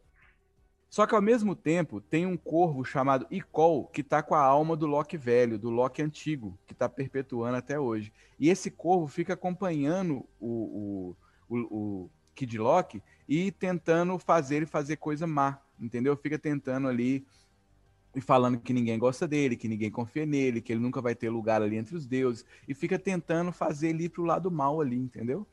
Só 0.90 1.08
que 1.08 1.16
ao 1.16 1.22
mesmo 1.22 1.56
tempo 1.56 2.00
tem 2.00 2.26
um 2.26 2.38
corvo 2.38 2.86
chamado 2.86 3.26
Icol 3.32 3.88
que 3.88 4.04
tá 4.04 4.22
com 4.22 4.36
a 4.36 4.42
alma 4.42 4.76
do 4.78 4.86
Loki 4.86 5.18
velho, 5.18 5.58
do 5.58 5.72
Loki 5.72 6.04
antigo, 6.04 6.58
que 6.68 6.74
tá 6.74 6.88
perpetuando 6.88 7.58
até 7.58 7.80
hoje. 7.80 8.14
E 8.40 8.48
esse 8.48 8.70
corvo 8.70 9.08
fica 9.08 9.34
acompanhando 9.34 10.24
o, 10.40 11.16
o, 11.50 11.56
o, 11.56 11.58
o 12.04 12.10
Kid 12.36 12.58
Loki 12.60 13.02
e 13.28 13.52
tentando 13.52 14.18
fazer 14.20 14.58
ele 14.58 14.66
fazer 14.68 14.98
coisa 14.98 15.26
má, 15.26 15.60
entendeu? 15.80 16.16
Fica 16.16 16.38
tentando 16.38 16.88
ali 16.88 17.26
e 18.16 18.22
falando 18.22 18.60
que 18.60 18.74
ninguém 18.74 19.00
gosta 19.00 19.28
dele, 19.28 19.56
que 19.56 19.68
ninguém 19.68 19.90
confia 19.90 20.26
nele, 20.26 20.62
que 20.62 20.72
ele 20.72 20.82
nunca 20.82 21.02
vai 21.02 21.16
ter 21.16 21.30
lugar 21.30 21.62
ali 21.62 21.78
entre 21.78 21.96
os 21.96 22.06
deuses, 22.06 22.46
e 22.68 22.74
fica 22.74 23.00
tentando 23.00 23.52
fazer 23.52 23.90
ele 23.90 24.06
ir 24.06 24.10
pro 24.10 24.24
lado 24.24 24.52
mal 24.52 24.80
ali, 24.80 24.98
entendeu? 24.98 25.48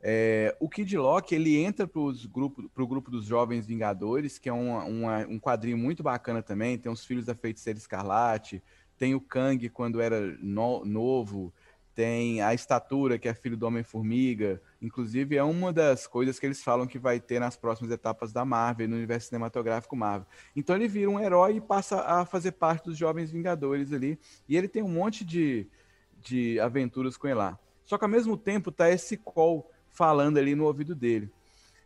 É, 0.00 0.56
o 0.60 0.68
Kid 0.68 0.96
Loki 0.96 1.34
ele 1.34 1.56
entra 1.56 1.88
o 1.92 2.12
grupo, 2.28 2.70
grupo 2.86 3.10
dos 3.10 3.24
Jovens 3.24 3.66
Vingadores, 3.66 4.38
que 4.38 4.48
é 4.48 4.52
um, 4.52 4.76
uma, 4.78 5.26
um 5.26 5.38
quadrinho 5.38 5.76
muito 5.76 6.02
bacana 6.02 6.42
também. 6.42 6.78
Tem 6.78 6.92
os 6.92 7.04
Filhos 7.04 7.26
da 7.26 7.34
Feiticeira 7.34 7.78
Escarlate, 7.78 8.62
tem 8.96 9.14
o 9.14 9.20
Kang 9.20 9.68
quando 9.70 10.00
era 10.00 10.20
no, 10.40 10.84
novo, 10.84 11.52
tem 11.96 12.42
a 12.42 12.52
Estatura, 12.52 13.18
que 13.18 13.26
é 13.26 13.32
filho 13.32 13.56
do 13.56 13.66
Homem-Formiga. 13.66 14.60
Inclusive, 14.82 15.34
é 15.34 15.42
uma 15.42 15.72
das 15.72 16.06
coisas 16.06 16.38
que 16.38 16.44
eles 16.44 16.62
falam 16.62 16.86
que 16.86 16.98
vai 16.98 17.18
ter 17.18 17.40
nas 17.40 17.56
próximas 17.56 17.90
etapas 17.90 18.34
da 18.34 18.44
Marvel, 18.44 18.86
no 18.86 18.96
universo 18.96 19.28
cinematográfico 19.28 19.96
Marvel. 19.96 20.28
Então, 20.54 20.76
ele 20.76 20.86
vira 20.86 21.10
um 21.10 21.18
herói 21.18 21.56
e 21.56 21.60
passa 21.60 22.02
a 22.02 22.26
fazer 22.26 22.52
parte 22.52 22.84
dos 22.84 22.98
Jovens 22.98 23.30
Vingadores 23.30 23.94
ali. 23.94 24.20
E 24.46 24.58
ele 24.58 24.68
tem 24.68 24.82
um 24.82 24.88
monte 24.88 25.24
de, 25.24 25.66
de 26.20 26.60
aventuras 26.60 27.16
com 27.16 27.26
ele 27.28 27.36
lá. 27.36 27.58
Só 27.86 27.96
que, 27.96 28.04
ao 28.04 28.10
mesmo 28.10 28.36
tempo, 28.36 28.70
tá 28.70 28.90
esse 28.90 29.16
call 29.16 29.70
falando 29.90 30.36
ali 30.36 30.54
no 30.54 30.64
ouvido 30.66 30.94
dele. 30.94 31.32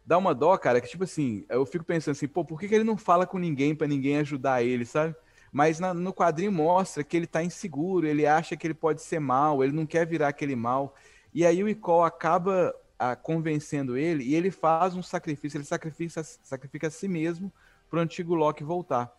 Dá 0.04 0.18
uma 0.18 0.34
dó, 0.34 0.58
cara, 0.58 0.80
que 0.80 0.88
tipo 0.88 1.04
assim, 1.04 1.44
eu 1.48 1.64
fico 1.64 1.84
pensando 1.84 2.12
assim, 2.12 2.26
pô, 2.26 2.44
por 2.44 2.58
que, 2.58 2.66
que 2.66 2.74
ele 2.74 2.82
não 2.82 2.96
fala 2.96 3.28
com 3.28 3.38
ninguém 3.38 3.76
para 3.76 3.86
ninguém 3.86 4.16
ajudar 4.16 4.60
ele, 4.60 4.84
sabe? 4.84 5.14
Mas 5.52 5.80
na, 5.80 5.92
no 5.92 6.12
quadrinho 6.12 6.52
mostra 6.52 7.02
que 7.02 7.16
ele 7.16 7.26
tá 7.26 7.42
inseguro, 7.42 8.06
ele 8.06 8.26
acha 8.26 8.56
que 8.56 8.66
ele 8.66 8.74
pode 8.74 9.02
ser 9.02 9.18
mal, 9.18 9.64
ele 9.64 9.72
não 9.72 9.86
quer 9.86 10.06
virar 10.06 10.28
aquele 10.28 10.54
mal. 10.54 10.94
E 11.34 11.44
aí 11.44 11.62
o 11.62 11.68
Icol 11.68 12.04
acaba 12.04 12.74
a, 12.98 13.16
convencendo 13.16 13.96
ele 13.96 14.24
e 14.24 14.34
ele 14.34 14.50
faz 14.50 14.94
um 14.94 15.02
sacrifício, 15.02 15.58
ele 15.58 15.64
sacrifica, 15.64 16.22
sacrifica 16.22 16.86
a 16.86 16.90
si 16.90 17.08
mesmo 17.08 17.52
pro 17.88 18.00
antigo 18.00 18.34
Loki 18.34 18.62
voltar. 18.62 19.12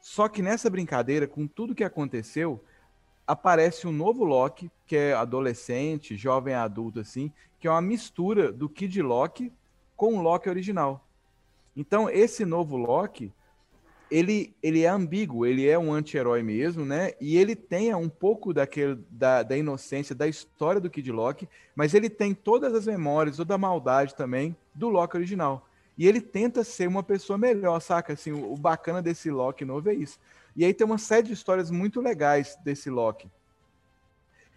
Só 0.00 0.28
que 0.28 0.42
nessa 0.42 0.68
brincadeira, 0.68 1.26
com 1.26 1.46
tudo 1.46 1.74
que 1.74 1.84
aconteceu, 1.84 2.62
aparece 3.26 3.86
um 3.86 3.92
novo 3.92 4.24
Loki, 4.24 4.70
que 4.86 4.96
é 4.96 5.14
adolescente, 5.14 6.16
jovem 6.16 6.54
adulto, 6.54 7.00
assim, 7.00 7.32
que 7.58 7.68
é 7.68 7.70
uma 7.70 7.80
mistura 7.80 8.52
do 8.52 8.68
Kid 8.68 9.00
Loki 9.00 9.52
com 9.96 10.18
o 10.18 10.20
Loki 10.20 10.48
original. 10.48 11.06
Então, 11.76 12.10
esse 12.10 12.44
novo 12.44 12.76
Loki, 12.76 13.32
ele, 14.12 14.54
ele 14.62 14.82
é 14.82 14.88
ambíguo, 14.88 15.46
ele 15.46 15.66
é 15.66 15.78
um 15.78 15.90
anti-herói 15.90 16.42
mesmo, 16.42 16.84
né? 16.84 17.12
E 17.18 17.38
ele 17.38 17.56
tem 17.56 17.94
um 17.94 18.10
pouco 18.10 18.52
daquele, 18.52 19.02
da, 19.10 19.42
da 19.42 19.56
inocência, 19.56 20.14
da 20.14 20.28
história 20.28 20.78
do 20.78 20.90
Kid 20.90 21.10
Loki, 21.10 21.48
mas 21.74 21.94
ele 21.94 22.10
tem 22.10 22.34
todas 22.34 22.74
as 22.74 22.86
memórias, 22.86 23.38
toda 23.38 23.54
a 23.54 23.58
maldade 23.58 24.14
também 24.14 24.54
do 24.74 24.90
Loki 24.90 25.16
original. 25.16 25.66
E 25.96 26.06
ele 26.06 26.20
tenta 26.20 26.62
ser 26.62 26.86
uma 26.86 27.02
pessoa 27.02 27.38
melhor, 27.38 27.80
saca? 27.80 28.12
Assim, 28.12 28.32
o, 28.32 28.52
o 28.52 28.56
bacana 28.56 29.00
desse 29.00 29.30
Loki 29.30 29.64
novo 29.64 29.88
é 29.88 29.94
isso. 29.94 30.20
E 30.54 30.62
aí 30.62 30.74
tem 30.74 30.86
uma 30.86 30.98
série 30.98 31.28
de 31.28 31.32
histórias 31.32 31.70
muito 31.70 31.98
legais 31.98 32.54
desse 32.62 32.90
Loki. 32.90 33.30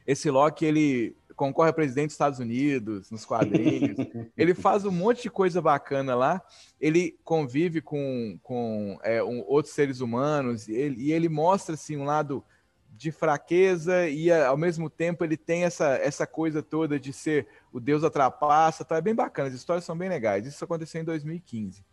Esse 0.06 0.30
Loki, 0.30 0.65
ele 0.65 1.15
concorre 1.36 1.70
a 1.70 1.74
presidente 1.74 2.07
dos 2.07 2.14
Estados 2.14 2.40
Unidos, 2.40 3.12
nos 3.12 3.26
quadrinhos. 3.26 3.98
ele 4.38 4.53
faz 4.53 4.86
um 4.86 4.91
monte 4.91 5.24
de 5.24 5.30
coisa 5.30 5.62
bacana 5.62 6.16
lá. 6.16 6.41
Ele 6.80 7.18
convive 7.24 7.82
com, 7.82 8.40
com 8.41 8.98
é, 9.03 9.24
um, 9.24 9.44
outros 9.48 9.74
seres 9.74 9.99
humanos 9.99 10.68
e 10.68 10.74
ele, 10.74 11.02
e 11.02 11.12
ele 11.12 11.30
mostra 11.30 11.76
assim, 11.76 11.98
um 11.98 12.06
lado 12.06 12.44
de 12.90 13.12
fraqueza 13.12 14.07
e 14.07 14.32
ao 14.32 14.56
mesmo 14.56 14.90
tempo 14.90 15.24
ele 15.24 15.36
tem 15.36 15.66
essa, 15.66 15.98
essa 15.98 16.26
coisa 16.26 16.64
toda 16.64 16.98
de 16.98 17.12
ser 17.12 17.45
o 17.72 17.80
Deus 17.80 18.03
atrapassa. 18.03 18.86
Tá? 18.86 18.98
É 18.98 19.02
bem 19.02 19.14
bacana, 19.14 19.49
as 19.49 19.53
histórias 19.53 19.84
são 19.84 19.98
bem 19.98 20.10
legais. 20.10 20.48
Isso 20.48 20.64
aconteceu 20.64 21.02
em 21.02 21.06
2015. 21.06 21.84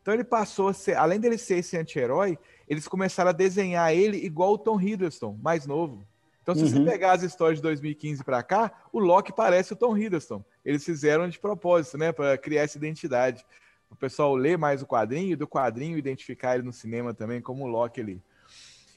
Então 0.00 0.14
ele 0.14 0.24
passou 0.24 0.68
a 0.68 0.72
ser, 0.72 0.96
além 0.96 1.20
dele 1.20 1.36
ser 1.36 1.58
esse 1.58 1.76
anti-herói, 1.76 2.38
eles 2.66 2.88
começaram 2.88 3.30
a 3.30 3.32
desenhar 3.32 3.92
ele 3.92 4.16
igual 4.16 4.52
o 4.52 4.58
Tom 4.58 4.80
Hiddleston, 4.80 5.36
mais 5.42 5.66
novo. 5.66 6.06
Então, 6.48 6.54
se 6.54 6.72
você 6.72 6.78
Uhum. 6.78 6.86
pegar 6.86 7.12
as 7.12 7.22
histórias 7.22 7.58
de 7.58 7.62
2015 7.62 8.24
para 8.24 8.42
cá, 8.42 8.72
o 8.90 8.98
Loki 8.98 9.34
parece 9.34 9.74
o 9.74 9.76
Tom 9.76 9.94
Hiddleston. 9.94 10.42
Eles 10.64 10.82
fizeram 10.82 11.28
de 11.28 11.38
propósito, 11.38 11.98
né, 11.98 12.10
para 12.10 12.38
criar 12.38 12.62
essa 12.62 12.78
identidade. 12.78 13.44
O 13.90 13.94
pessoal 13.94 14.34
ler 14.34 14.56
mais 14.56 14.80
o 14.80 14.86
quadrinho 14.86 15.32
e 15.32 15.36
do 15.36 15.46
quadrinho 15.46 15.98
identificar 15.98 16.54
ele 16.54 16.62
no 16.64 16.72
cinema 16.72 17.12
também 17.12 17.42
como 17.42 17.64
o 17.64 17.66
Loki 17.66 18.00
ali. 18.00 18.22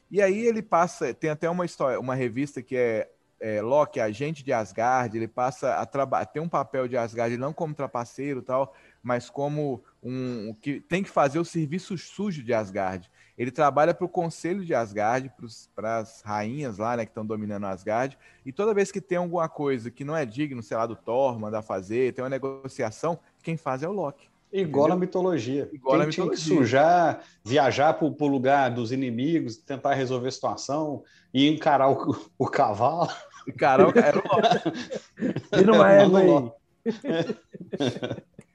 E 0.09 0.21
aí 0.21 0.47
ele 0.47 0.61
passa, 0.61 1.13
tem 1.13 1.29
até 1.29 1.49
uma 1.49 1.65
história, 1.65 1.99
uma 1.99 2.15
revista 2.15 2.61
que 2.61 2.77
é, 2.77 3.09
é 3.37 3.61
Loki, 3.61 3.99
agente 3.99 4.45
de 4.45 4.53
Asgard, 4.53 5.17
ele 5.17 5.27
passa 5.27 5.75
a 5.75 5.85
trabalhar, 5.85 6.27
tem 6.27 6.41
um 6.41 6.47
papel 6.47 6.87
de 6.87 6.95
Asgard 6.95 7.35
não 7.35 7.51
como 7.51 7.75
trapaceiro 7.75 8.39
e 8.39 8.43
tal, 8.43 8.73
mas 9.03 9.29
como 9.29 9.83
um 10.01 10.53
que 10.53 10.79
tem 10.79 11.03
que 11.03 11.09
fazer 11.09 11.37
o 11.37 11.43
serviço 11.43 11.97
sujo 11.97 12.41
de 12.41 12.53
Asgard. 12.53 13.11
Ele 13.41 13.49
trabalha 13.49 13.91
para 13.91 14.05
o 14.05 14.09
conselho 14.09 14.63
de 14.63 14.71
Asgard, 14.75 15.31
para 15.75 15.97
as 15.97 16.21
rainhas 16.21 16.77
lá, 16.77 16.95
né, 16.95 17.05
que 17.05 17.09
estão 17.09 17.25
dominando 17.25 17.65
Asgard, 17.65 18.15
e 18.45 18.51
toda 18.51 18.71
vez 18.71 18.91
que 18.91 19.01
tem 19.01 19.17
alguma 19.17 19.49
coisa 19.49 19.89
que 19.89 20.05
não 20.05 20.15
é 20.15 20.27
digno, 20.27 20.61
sei 20.61 20.77
lá, 20.77 20.85
do 20.85 20.95
Thor, 20.95 21.39
mandar 21.39 21.63
fazer, 21.63 22.13
tem 22.13 22.23
uma 22.23 22.29
negociação, 22.29 23.17
quem 23.41 23.57
faz 23.57 23.81
é 23.81 23.89
o 23.89 23.91
Loki. 23.91 24.29
Igual 24.53 24.89
na 24.89 24.93
Entendeu? 24.95 25.07
mitologia. 25.07 25.69
Igual 25.73 25.97
Quem 25.97 26.05
na 26.05 26.11
tinha 26.11 26.25
que 26.29 26.35
mitologia. 26.35 26.57
sujar, 26.57 27.23
viajar 27.43 27.93
para 27.95 28.05
o 28.05 28.27
lugar 28.27 28.69
dos 28.69 28.91
inimigos, 28.91 29.57
tentar 29.57 29.95
resolver 29.95 30.27
a 30.27 30.31
situação 30.31 31.03
e 31.33 31.49
encarar 31.49 31.89
o, 31.89 32.15
o 32.37 32.45
cavalo. 32.45 33.09
Encarar 33.47 33.87
o 33.87 33.97
era 33.97 34.19
o 34.19 34.21
Loki. 34.21 35.49
Vira 35.57 35.73
uma 35.73 35.91
égua 35.91 36.19
aí. 36.19 36.51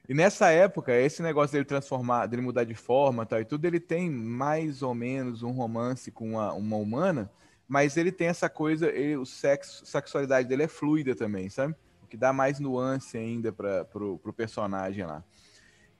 E 0.07 0.13
nessa 0.13 0.49
época, 0.49 0.93
esse 0.93 1.21
negócio 1.21 1.51
dele 1.51 1.65
transformar, 1.65 2.27
dele 2.27 2.41
mudar 2.41 2.63
de 2.63 2.73
forma 2.73 3.25
tal, 3.25 3.41
e 3.41 3.45
tudo, 3.45 3.65
ele 3.65 3.79
tem 3.79 4.09
mais 4.09 4.81
ou 4.81 4.95
menos 4.95 5.43
um 5.43 5.51
romance 5.51 6.09
com 6.11 6.31
uma, 6.31 6.53
uma 6.53 6.77
humana, 6.77 7.29
mas 7.67 7.97
ele 7.97 8.11
tem 8.11 8.27
essa 8.27 8.49
coisa, 8.49 8.87
ele, 8.87 9.17
o 9.17 9.25
sexo, 9.25 9.85
sexualidade 9.85 10.47
dele 10.47 10.63
é 10.63 10.67
fluida 10.67 11.13
também, 11.13 11.49
sabe? 11.49 11.75
O 12.01 12.07
que 12.07 12.15
dá 12.15 12.31
mais 12.31 12.57
nuance 12.57 13.17
ainda 13.17 13.51
para 13.51 13.83
pro, 13.83 14.17
pro 14.19 14.31
personagem 14.31 15.05
lá. 15.05 15.21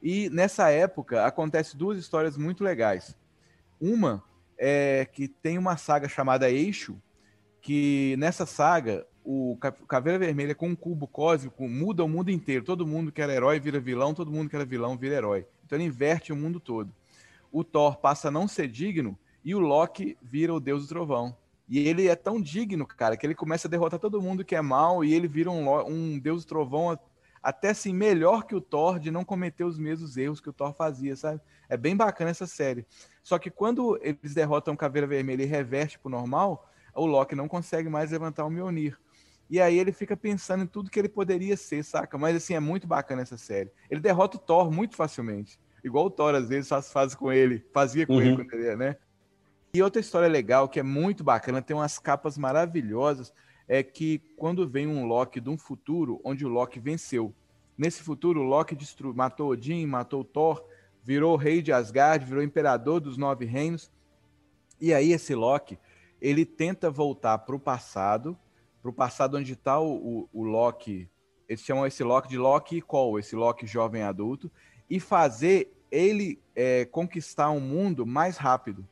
E 0.02 0.30
nessa 0.30 0.70
época 0.70 1.26
acontece 1.26 1.76
duas 1.76 1.98
histórias 1.98 2.38
muito 2.38 2.64
legais. 2.64 3.18
Uma 3.82 4.24
é 4.58 5.06
que 5.06 5.28
tem 5.28 5.58
uma 5.58 5.76
saga 5.76 6.08
chamada 6.08 6.50
Eixo, 6.50 7.02
que 7.62 8.16
nessa 8.18 8.46
saga 8.46 9.06
o 9.30 9.58
Ca- 9.58 9.74
Caveira 9.74 10.18
Vermelha 10.18 10.56
com 10.56 10.70
um 10.70 10.76
cubo 10.76 11.06
cósmico 11.06 11.68
muda 11.68 12.02
o 12.02 12.08
mundo 12.08 12.32
inteiro. 12.32 12.64
Todo 12.64 12.88
mundo 12.88 13.12
que 13.12 13.22
era 13.22 13.34
herói 13.34 13.60
vira 13.60 13.78
vilão, 13.78 14.14
todo 14.14 14.32
mundo 14.32 14.50
que 14.50 14.56
era 14.56 14.64
vilão 14.64 14.98
vira 14.98 15.16
herói. 15.16 15.46
Então 15.66 15.78
ele 15.78 15.86
inverte 15.86 16.32
o 16.32 16.36
mundo 16.36 16.62
todo. 16.62 16.90
O 17.52 17.62
Thor 17.62 17.98
passa 17.98 18.30
a 18.30 18.32
não 18.32 18.48
ser 18.48 18.70
digno 18.70 19.20
e 19.44 19.54
o 19.54 19.60
Loki 19.60 20.18
vira 20.22 20.54
o 20.54 20.62
deus 20.62 20.84
do 20.84 20.88
trovão. 20.88 21.36
E 21.68 21.78
ele 21.80 22.08
é 22.08 22.16
tão 22.16 22.42
digno, 22.42 22.88
cara, 22.88 23.18
que 23.18 23.26
ele 23.26 23.36
começa 23.36 23.68
a 23.68 23.70
derrotar 23.70 24.00
todo 24.00 24.22
mundo 24.22 24.46
que 24.46 24.56
é 24.56 24.62
mal 24.62 25.04
e 25.04 25.14
ele 25.14 25.28
vira 25.28 25.52
um, 25.52 25.70
um 25.86 26.18
deus 26.18 26.46
do 26.46 26.48
trovão 26.48 26.98
até 27.44 27.72
assim 27.72 27.94
melhor 27.94 28.46
que 28.46 28.56
o 28.56 28.62
Thor 28.62 28.98
de 28.98 29.12
não 29.12 29.26
cometer 29.26 29.66
os 29.66 29.78
mesmos 29.78 30.16
erros 30.16 30.40
que 30.40 30.50
o 30.50 30.54
Thor 30.54 30.74
fazia, 30.74 31.18
sabe? 31.18 31.42
É 31.68 31.76
bem 31.76 31.98
bacana 31.98 32.30
essa 32.30 32.48
série. 32.48 32.86
Só 33.22 33.38
que 33.38 33.52
quando 33.52 34.00
eles 34.02 34.34
derrotam 34.34 34.74
o 34.74 34.78
Caveira 34.78 35.06
Vermelha 35.06 35.44
e 35.44 35.46
reverte 35.46 36.00
pro 36.00 36.10
normal, 36.10 36.70
o 36.96 37.06
Loki 37.06 37.36
não 37.36 37.50
consegue 37.50 37.90
mais 37.90 38.12
levantar 38.12 38.46
o 38.46 38.50
Mjolnir. 38.50 38.98
E 39.50 39.62
aí 39.62 39.80
ele 39.80 39.92
fica 39.92 40.18
pensando 40.18 40.64
em 40.64 40.68
tudo 40.68 40.90
que 40.90 41.00
ele 41.00 41.08
poderia 41.08 41.56
ser, 41.56 41.84
saca? 41.84 42.18
Mas 42.18 42.36
assim, 42.36 42.54
é 42.54 42.60
muito 42.60 42.86
bacana 42.86 43.22
essa 43.22 43.38
série. 43.38 43.72
Ele 43.90 44.02
derrota 44.02 44.38
o 44.38 44.40
Thor 44.40 44.70
muito 44.72 44.96
facilmente. 44.96 45.60
Igual 45.84 46.06
o 46.06 46.10
Thor 46.10 46.36
às 46.36 46.50
vezes 46.50 46.68
faz, 46.68 46.92
faz 46.92 47.16
com 47.16 47.32
ele, 47.32 47.66
fazia 47.74 48.06
com 48.06 48.14
Uhum. 48.14 48.22
ele 48.22 48.36
quando 48.36 48.54
ele 48.54 48.76
né? 48.76 48.98
E 49.74 49.82
outra 49.82 50.02
história 50.02 50.28
legal, 50.28 50.68
que 50.68 50.80
é 50.80 50.84
muito 50.84 51.24
bacana, 51.24 51.62
tem 51.62 51.76
umas 51.76 52.00
capas 52.00 52.38
maravilhosas, 52.38 53.34
é 53.68 53.84
que 53.84 54.20
quando 54.36 54.68
vem 54.68 54.88
um 54.88 55.06
Loki 55.06 55.40
de 55.40 55.50
um 55.50 55.58
futuro 55.58 56.20
onde 56.24 56.46
o 56.46 56.50
Loki 56.50 56.80
venceu. 56.80 57.34
Nesse 57.78 58.02
futuro, 58.02 58.42
o 58.42 58.44
Loki 58.44 58.76
destru... 58.76 59.14
matou 59.14 59.50
Odin, 59.50 59.86
matou 59.86 60.24
Thor, 60.24 60.66
virou 61.04 61.36
rei 61.36 61.62
de 61.62 61.72
Asgard, 61.72 62.26
virou 62.26 62.44
imperador 62.44 63.00
dos 63.00 63.18
nove 63.18 63.46
reinos. 63.46 63.92
E 64.82 64.94
aí 64.94 65.12
esse 65.12 65.36
Loki, 65.36 65.78
ele 66.20 66.46
tenta 66.46 66.90
voltar 66.90 67.38
para 67.40 67.56
o 67.56 67.60
passado, 67.60 68.38
para 68.88 68.92
o 68.92 68.94
passado 68.94 69.38
onde 69.38 69.54
está 69.54 69.80
o, 69.80 69.96
o, 69.96 70.30
o 70.32 70.44
Loki, 70.44 71.10
eles 71.50 71.62
chamam 71.62 71.86
esse 71.86 72.04
Loki 72.04 72.30
de 72.30 72.38
Loki 72.38 72.82
Call, 72.82 73.20
esse 73.20 73.36
Loki 73.36 73.68
jovem 73.68 74.02
adulto, 74.02 74.50
e 74.90 75.00
fazer 75.00 75.74
ele 75.92 76.40
é, 76.56 76.86
conquistar 76.86 77.50
um 77.50 77.60
mundo 77.60 78.06
mais 78.06 78.38
rápido. 78.38 78.88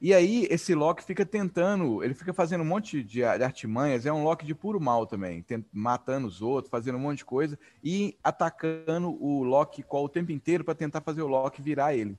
E 0.00 0.12
aí 0.12 0.46
esse 0.50 0.74
Loki 0.74 1.04
fica 1.04 1.24
tentando, 1.24 2.02
ele 2.02 2.12
fica 2.12 2.34
fazendo 2.34 2.62
um 2.62 2.66
monte 2.66 3.02
de, 3.02 3.24
artimanhas, 3.24 4.04
é 4.04 4.12
um 4.12 4.24
Loki 4.24 4.44
de 4.44 4.54
puro 4.54 4.80
mal 4.80 5.06
também, 5.06 5.44
matando 5.72 6.26
os 6.26 6.42
outros, 6.42 6.70
fazendo 6.70 6.96
um 6.96 7.02
monte 7.02 7.18
de 7.18 7.24
coisa 7.24 7.58
e 7.82 8.18
atacando 8.22 9.16
o 9.22 9.42
Loki 9.42 9.82
Call 9.82 10.04
o 10.04 10.08
tempo 10.08 10.32
inteiro 10.32 10.64
para 10.64 10.74
tentar 10.74 11.00
fazer 11.00 11.22
o 11.22 11.28
Loki 11.28 11.62
virar 11.62 11.94
ele. 11.94 12.18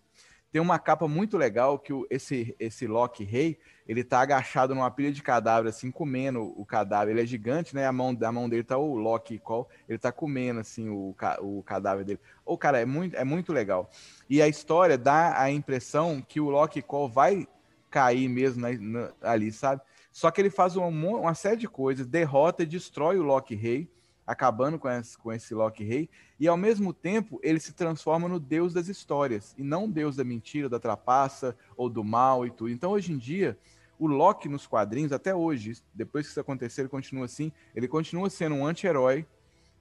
Tem 0.54 0.62
uma 0.62 0.78
capa 0.78 1.08
muito 1.08 1.36
legal 1.36 1.80
que 1.80 1.92
o, 1.92 2.06
esse, 2.12 2.56
esse 2.60 2.86
Loki 2.86 3.24
rei, 3.24 3.58
ele 3.88 4.04
tá 4.04 4.22
agachado 4.22 4.76
numa 4.76 4.92
pilha 4.92 5.12
de 5.12 5.24
cadáver, 5.24 5.68
assim, 5.70 5.90
comendo 5.90 6.44
o 6.44 6.64
cadáver. 6.64 7.12
Ele 7.12 7.24
é 7.24 7.26
gigante, 7.26 7.74
né? 7.74 7.88
A 7.88 7.92
mão, 7.92 8.14
da 8.14 8.32
mão 8.32 8.48
dele 8.48 8.64
tá 8.64 8.78
o 8.78 8.96
Loki 8.96 9.40
Call, 9.40 9.68
ele 9.90 9.98
tá 9.98 10.12
comendo, 10.12 10.60
assim, 10.60 10.90
o, 10.90 11.16
o 11.42 11.64
cadáver 11.64 12.06
dele. 12.06 12.20
Ô, 12.46 12.56
cara, 12.56 12.80
é 12.80 12.86
muito, 12.86 13.16
é 13.16 13.24
muito 13.24 13.52
legal. 13.52 13.90
E 14.30 14.44
a 14.44 14.48
história 14.48 14.96
dá 14.96 15.42
a 15.42 15.50
impressão 15.50 16.22
que 16.22 16.40
o 16.40 16.52
Loki 16.52 16.84
Call 16.84 17.10
vai 17.10 17.48
cair 17.90 18.30
mesmo 18.30 18.62
na- 18.62 18.78
na- 18.78 19.12
ali, 19.24 19.52
sabe? 19.52 19.82
Só 20.12 20.30
que 20.30 20.40
ele 20.40 20.52
faz 20.52 20.76
uma, 20.76 20.86
uma 20.86 21.34
série 21.34 21.58
de 21.58 21.68
coisas, 21.68 22.06
derrota 22.06 22.62
e 22.62 22.68
destrói 22.68 23.18
o 23.18 23.24
Loki 23.24 23.56
Rei, 23.56 23.90
acabando 24.26 24.80
com 24.80 24.90
esse, 24.90 25.18
com 25.18 25.32
esse 25.32 25.54
Loki 25.54 25.84
Rei, 25.84 26.10
e 26.40 26.48
ao 26.48 26.58
mesmo 26.58 26.94
tempo 26.94 27.40
ele 27.44 27.60
se 27.60 27.74
transforma 27.74 28.28
no 28.28 28.40
deus 28.40 28.74
das 28.74 28.88
histórias, 28.88 29.54
e 29.58 29.64
não 29.64 29.90
deus 29.90 30.16
da 30.16 30.24
mentira, 30.24 30.70
da 30.70 30.80
trapaça 30.80 31.56
ou 31.76 31.90
do 31.90 32.04
mal 32.04 32.46
e 32.46 32.52
tudo. 32.52 32.70
Então 32.70 32.92
hoje 32.92 33.12
em 33.12 33.18
dia, 33.18 33.58
o 34.00 34.08
Loki 34.08 34.50
nos 34.50 34.66
quadrinhos, 34.68 35.12
até 35.12 35.34
hoje, 35.34 35.82
depois 35.94 36.26
que 36.26 36.32
isso 36.32 36.40
acontecer, 36.40 36.82
ele 36.82 36.90
continua 36.90 37.26
assim, 37.26 37.52
ele 37.76 37.88
continua 37.88 38.30
sendo 38.30 38.56
um 38.56 38.66
anti-herói, 38.66 39.26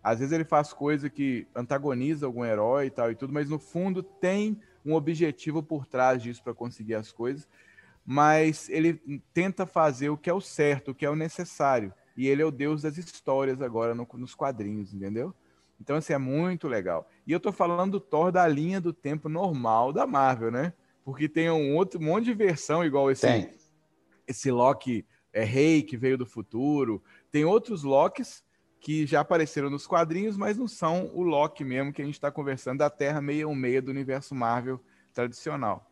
às 0.02 0.18
vezes 0.18 0.32
ele 0.32 0.44
faz 0.44 0.72
coisa 0.72 1.08
que 1.08 1.46
antagoniza 1.54 2.26
algum 2.26 2.44
herói 2.44 2.86
e 2.86 2.90
tal 2.90 3.10
e 3.10 3.14
tudo, 3.14 3.32
mas 3.32 3.48
no 3.48 3.58
fundo 3.58 4.02
tem 4.02 4.60
um 4.84 4.94
objetivo 4.94 5.62
por 5.62 5.86
trás 5.86 6.20
disso 6.20 6.42
para 6.42 6.52
conseguir 6.52 6.94
as 6.94 7.12
coisas 7.12 7.48
mas 8.04 8.68
ele 8.68 9.00
tenta 9.32 9.64
fazer 9.64 10.10
o 10.10 10.16
que 10.16 10.28
é 10.28 10.34
o 10.34 10.40
certo, 10.40 10.90
o 10.90 10.94
que 10.94 11.06
é 11.06 11.10
o 11.10 11.16
necessário. 11.16 11.92
E 12.16 12.28
ele 12.28 12.42
é 12.42 12.44
o 12.44 12.50
deus 12.50 12.82
das 12.82 12.96
histórias 12.98 13.60
agora 13.62 13.94
no- 13.94 14.08
nos 14.14 14.34
quadrinhos, 14.34 14.92
entendeu? 14.92 15.34
Então, 15.80 15.96
assim, 15.96 16.12
é 16.12 16.18
muito 16.18 16.68
legal. 16.68 17.08
E 17.26 17.32
eu 17.32 17.40
tô 17.40 17.50
falando 17.50 17.92
do 17.92 18.00
Thor 18.00 18.30
da 18.30 18.46
linha 18.46 18.80
do 18.80 18.92
tempo 18.92 19.28
normal 19.28 19.92
da 19.92 20.06
Marvel, 20.06 20.50
né? 20.50 20.72
Porque 21.04 21.28
tem 21.28 21.50
um 21.50 21.74
outro 21.74 22.00
um 22.00 22.04
monte 22.04 22.26
de 22.26 22.34
versão 22.34 22.84
igual 22.84 23.10
esse, 23.10 23.26
Tem. 23.26 23.50
esse 24.26 24.50
Loki 24.50 25.04
é 25.32 25.42
rei 25.42 25.82
que 25.82 25.96
veio 25.96 26.16
do 26.16 26.24
futuro. 26.26 27.02
Tem 27.32 27.44
outros 27.44 27.82
Lokis 27.82 28.44
que 28.78 29.06
já 29.06 29.20
apareceram 29.20 29.70
nos 29.70 29.86
quadrinhos, 29.86 30.36
mas 30.36 30.56
não 30.56 30.68
são 30.68 31.10
o 31.14 31.22
Loki 31.22 31.64
mesmo 31.64 31.92
que 31.92 32.02
a 32.02 32.04
gente 32.04 32.14
está 32.14 32.30
conversando 32.30 32.78
da 32.78 32.90
Terra 32.90 33.20
616 33.20 33.82
do 33.84 33.90
universo 33.90 34.34
Marvel 34.34 34.80
tradicional. 35.12 35.90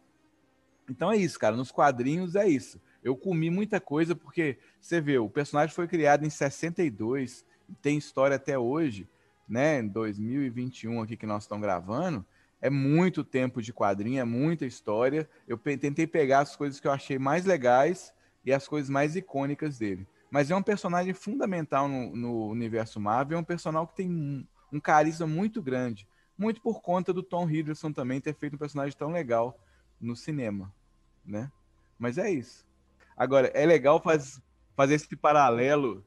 Então 0.88 1.10
é 1.10 1.16
isso, 1.16 1.38
cara. 1.38 1.56
Nos 1.56 1.70
quadrinhos 1.72 2.34
é 2.36 2.48
isso. 2.48 2.80
Eu 3.02 3.16
comi 3.16 3.48
muita 3.50 3.80
coisa 3.80 4.14
porque 4.14 4.58
você 4.80 5.00
vê, 5.00 5.18
o 5.18 5.28
personagem 5.28 5.74
foi 5.74 5.86
criado 5.86 6.24
em 6.24 6.30
62 6.30 7.44
e 7.68 7.74
tem 7.74 7.98
história 7.98 8.36
até 8.36 8.58
hoje, 8.58 9.08
né? 9.48 9.80
Em 9.80 9.88
2021 9.88 11.02
aqui 11.02 11.16
que 11.16 11.26
nós 11.26 11.44
estamos 11.44 11.62
gravando. 11.62 12.24
É 12.60 12.68
muito 12.68 13.24
tempo 13.24 13.62
de 13.62 13.72
quadrinho, 13.72 14.20
é 14.20 14.24
muita 14.24 14.66
história. 14.66 15.28
Eu 15.46 15.56
tentei 15.56 16.06
pegar 16.06 16.40
as 16.40 16.56
coisas 16.56 16.78
que 16.78 16.86
eu 16.86 16.92
achei 16.92 17.18
mais 17.18 17.44
legais 17.44 18.12
e 18.44 18.52
as 18.52 18.68
coisas 18.68 18.90
mais 18.90 19.16
icônicas 19.16 19.78
dele. 19.78 20.06
Mas 20.30 20.50
é 20.50 20.56
um 20.56 20.62
personagem 20.62 21.12
fundamental 21.12 21.88
no, 21.88 22.14
no 22.14 22.46
universo 22.48 23.00
Marvel, 23.00 23.38
é 23.38 23.40
um 23.40 23.44
personagem 23.44 23.88
que 23.88 23.96
tem 23.96 24.10
um, 24.10 24.46
um 24.72 24.80
carisma 24.80 25.26
muito 25.26 25.62
grande. 25.62 26.06
Muito 26.38 26.60
por 26.60 26.80
conta 26.80 27.12
do 27.12 27.22
Tom 27.22 27.48
Hiddleston 27.48 27.92
também 27.92 28.20
ter 28.20 28.34
feito 28.34 28.54
um 28.54 28.58
personagem 28.58 28.96
tão 28.96 29.10
legal 29.10 29.58
no 30.00 30.16
cinema, 30.16 30.72
né? 31.24 31.50
Mas 31.98 32.16
é 32.16 32.30
isso. 32.30 32.66
Agora, 33.16 33.48
é 33.48 33.66
legal 33.66 34.00
faz, 34.00 34.40
fazer 34.80 34.94
esse 34.94 35.14
paralelo 35.14 36.02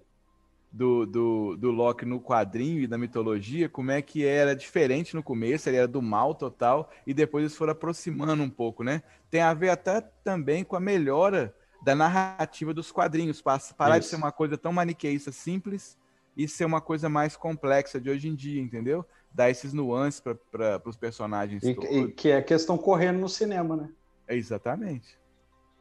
do, 0.72 1.06
do, 1.06 1.56
do 1.58 1.70
Loki 1.70 2.06
no 2.06 2.20
quadrinho 2.20 2.82
e 2.82 2.88
da 2.88 2.98
mitologia, 2.98 3.70
como 3.70 3.92
é 3.92 4.02
que 4.02 4.26
era 4.26 4.56
diferente 4.56 5.16
no 5.16 5.22
começo, 5.22 5.70
ele 5.70 5.78
era 5.78 5.88
do 5.88 6.02
mal 6.02 6.34
total, 6.34 6.90
e 7.06 7.14
depois 7.14 7.44
eles 7.44 7.56
foram 7.56 7.74
aproximando 7.74 8.42
um 8.42 8.50
pouco, 8.50 8.84
né? 8.84 9.04
Tem 9.30 9.42
a 9.42 9.54
ver 9.54 9.70
até 9.70 10.02
também 10.24 10.64
com 10.64 10.76
a 10.76 10.80
melhora 10.80 11.56
da 11.84 11.94
narrativa 11.94 12.74
dos 12.74 12.92
quadrinhos, 12.92 13.44
pa- 13.44 13.60
parar 13.78 14.00
de 14.00 14.06
Isso. 14.06 14.10
ser 14.10 14.16
uma 14.16 14.32
coisa 14.32 14.58
tão 14.58 14.74
maniqueísta 14.74 15.32
simples 15.32 15.96
e 16.36 16.48
ser 16.48 16.66
uma 16.66 16.82
coisa 16.82 17.08
mais 17.08 17.38
complexa 17.38 18.02
de 18.02 18.10
hoje 18.10 18.28
em 18.28 18.34
dia, 18.34 18.60
entendeu? 18.60 19.06
Dar 19.32 19.52
esses 19.52 19.72
nuances 19.72 20.20
para 20.20 20.82
os 20.84 20.98
personagens 20.98 21.64
E, 21.64 21.70
e 21.70 22.12
que 22.12 22.30
é 22.32 22.42
questão 22.42 22.76
correndo 22.76 23.20
no 23.20 23.30
cinema, 23.30 23.76
né? 23.76 23.90
É, 24.28 24.36
Exatamente. 24.36 25.22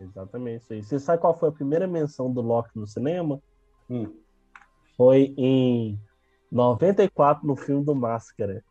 Exatamente 0.02 0.62
isso 0.64 0.72
aí. 0.72 0.82
Você 0.82 0.98
sabe 0.98 1.20
qual 1.20 1.38
foi 1.38 1.48
a 1.48 1.52
primeira 1.52 1.86
menção 1.86 2.32
do 2.32 2.40
Loki 2.40 2.70
no 2.78 2.86
cinema? 2.86 3.40
Hum. 3.88 4.12
Foi 4.96 5.32
em 5.36 5.98
94, 6.50 7.46
no 7.46 7.56
filme 7.56 7.84
do 7.84 7.94
Máscara. 7.94 8.62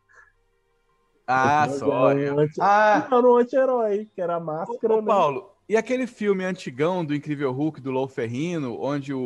Ah, 1.26 1.66
só. 1.68 2.10
era 2.10 2.20
eu- 2.20 2.34
um 2.34 2.38
anti... 2.40 2.60
Ah, 2.60 3.08
Era 3.10 3.28
um 3.28 3.36
anti-herói, 3.36 4.08
que 4.14 4.20
era 4.20 4.36
a 4.36 4.40
Máscara, 4.40 4.94
Ô, 4.94 5.00
né? 5.00 5.06
Paulo, 5.06 5.50
e 5.68 5.76
aquele 5.76 6.06
filme 6.06 6.44
antigão 6.44 7.04
do 7.04 7.14
Incrível 7.14 7.52
Hulk, 7.52 7.80
do 7.80 7.90
Lou 7.90 8.06
Ferrino, 8.08 8.78
onde 8.80 9.14
o, 9.14 9.18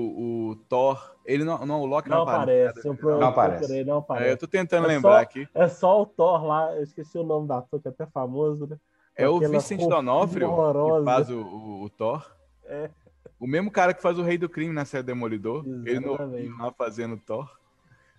o 0.51 0.57
Thor, 0.69 1.17
ele 1.25 1.43
não, 1.43 1.65
não 1.67 1.81
o 1.81 1.87
Loki 1.87 2.09
não, 2.09 2.19
Não 2.19 2.23
aparece. 2.33 2.87
Eu 2.87 2.95
pro- 2.95 3.19
Não 3.19 3.29
aparece. 3.29 3.85
não 3.85 3.97
É, 3.97 3.99
aparece. 3.99 4.31
eu 4.31 4.37
tô 4.39 4.47
tentando 4.47 4.85
É 4.85 4.89
lembrar 4.89 5.13
só- 5.17 5.21
aqui. 5.23 5.49
É 5.55 5.69
só 5.69 6.03
o 6.03 6.07
Thor 6.07 6.45
lá, 6.45 6.75
eu 6.77 6.83
esqueci 6.83 7.19
o 7.19 7.25
nome 7.25 7.49
da 7.49 7.59
ator, 7.59 7.81
que 7.81 7.89
é 7.89 7.91
até 7.91 8.07
famoso, 8.07 8.67
né? 8.67 8.77
É 9.17 9.29
o 9.29 9.39
roupinha 9.39 9.89
D'Onofrio 9.89 10.49
que 10.99 11.05
faz 11.05 11.31
o, 11.31 11.41
o- 11.41 11.83
o 11.85 11.91
Thor. 11.91 12.31
É. 12.65 12.91
O 13.41 13.47
mesmo 13.47 13.71
cara 13.71 13.93
que 13.95 14.03
faz 14.03 14.19
o 14.19 14.23
Rei 14.23 14.37
do 14.39 14.49
Crime 14.49 14.73
na 14.75 14.85
série 14.85 15.03
Demolidor. 15.05 15.65
Ele 15.67 16.01
no, 16.01 16.15
Exatamente. 16.15 16.49
lá 16.59 16.73
fazendo 16.73 17.15
o 17.15 17.19
Thor. 17.19 17.51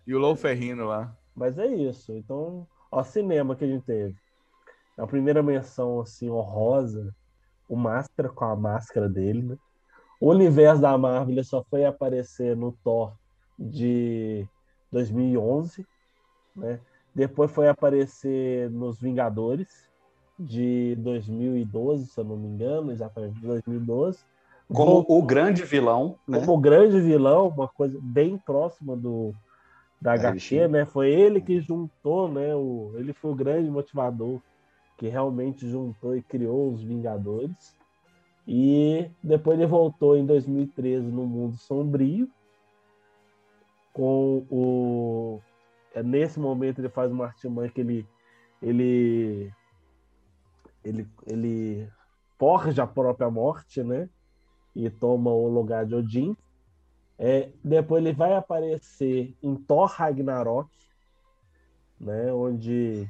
E 0.06 0.14
o 0.16 0.20
Lou 0.20 0.36
Ferrino 0.36 0.86
lá. 0.88 1.16
Mas 1.36 1.58
é 1.58 1.68
isso. 1.68 2.12
Então, 2.14 2.68
ó, 2.92 3.04
cinema 3.04 3.56
que 3.56 3.64
a 3.64 3.68
gente 3.68 3.84
teve. 3.84 4.16
A 4.98 5.06
primeira 5.06 5.44
menção, 5.44 6.00
assim, 6.02 6.30
honrosa, 6.30 7.14
o 7.70 7.76
Máscara 7.76 8.30
com 8.30 8.46
a 8.46 8.56
máscara 8.56 9.08
dele, 9.08 9.42
né? 9.44 9.58
O 10.20 10.32
universo 10.32 10.82
da 10.82 10.98
Marvel 10.98 11.34
ele 11.36 11.44
só 11.44 11.64
foi 11.64 11.86
aparecer 11.86 12.56
no 12.56 12.72
Thor 12.84 13.14
de 13.60 14.48
2011, 14.92 15.86
né? 16.56 16.80
Depois 17.14 17.52
foi 17.52 17.68
aparecer 17.68 18.70
nos 18.72 19.00
Vingadores 19.00 19.87
de 20.40 20.96
2012, 21.00 22.08
se 22.08 22.20
eu 22.20 22.24
não 22.24 22.38
me 22.38 22.48
engano, 22.48 22.92
exatamente, 22.92 23.40
2012. 23.40 24.20
Como 24.72 25.06
o 25.08 25.24
grande 25.24 25.64
vilão, 25.64 26.18
né? 26.28 26.40
como 26.40 26.58
grande 26.60 27.00
vilão, 27.00 27.48
uma 27.48 27.68
coisa 27.68 27.98
bem 28.02 28.38
próxima 28.38 28.96
do 28.96 29.34
da 30.00 30.14
É, 30.14 30.16
HQ, 30.16 30.68
né? 30.68 30.86
Foi 30.86 31.10
ele 31.10 31.42
que 31.42 31.60
juntou, 31.60 32.30
né? 32.30 32.54
O, 32.54 32.92
ele 32.96 33.14
foi 33.14 33.32
o 33.32 33.36
grande 33.36 33.70
motivador 33.70 34.40
que 34.98 35.08
realmente 35.08 35.68
juntou 35.68 36.16
e 36.16 36.22
criou 36.22 36.72
os 36.72 36.84
Vingadores. 36.84 37.76
E 38.48 39.10
depois 39.24 39.58
ele 39.58 39.68
voltou 39.68 40.18
em 40.18 40.26
2013 40.26 41.08
no 41.08 41.26
Mundo 41.26 41.58
Sombrio 41.58 42.30
com 43.94 44.46
o 44.50 45.42
é, 45.94 46.04
nesse 46.04 46.40
momento 46.40 46.80
ele 46.80 46.90
faz 46.90 47.12
uma 47.12 47.26
artimanha 47.26 47.70
que 47.70 47.82
ele 47.82 48.08
ele 48.62 49.52
ele 50.88 51.08
ele 51.26 51.90
forja 52.38 52.84
a 52.84 52.88
própria 52.88 53.30
morte, 53.30 53.84
né? 53.84 54.10
E 54.76 54.90
toma 54.90 55.32
o 55.32 55.48
lugar 55.48 55.86
de 55.86 55.96
Odin. 55.96 56.36
É, 57.20 57.50
depois 57.64 58.04
ele 58.06 58.14
vai 58.14 58.34
aparecer 58.36 59.36
em 59.42 59.56
Thor 59.56 59.88
Ragnarok, 59.90 60.70
né? 62.00 62.32
Onde 62.32 63.10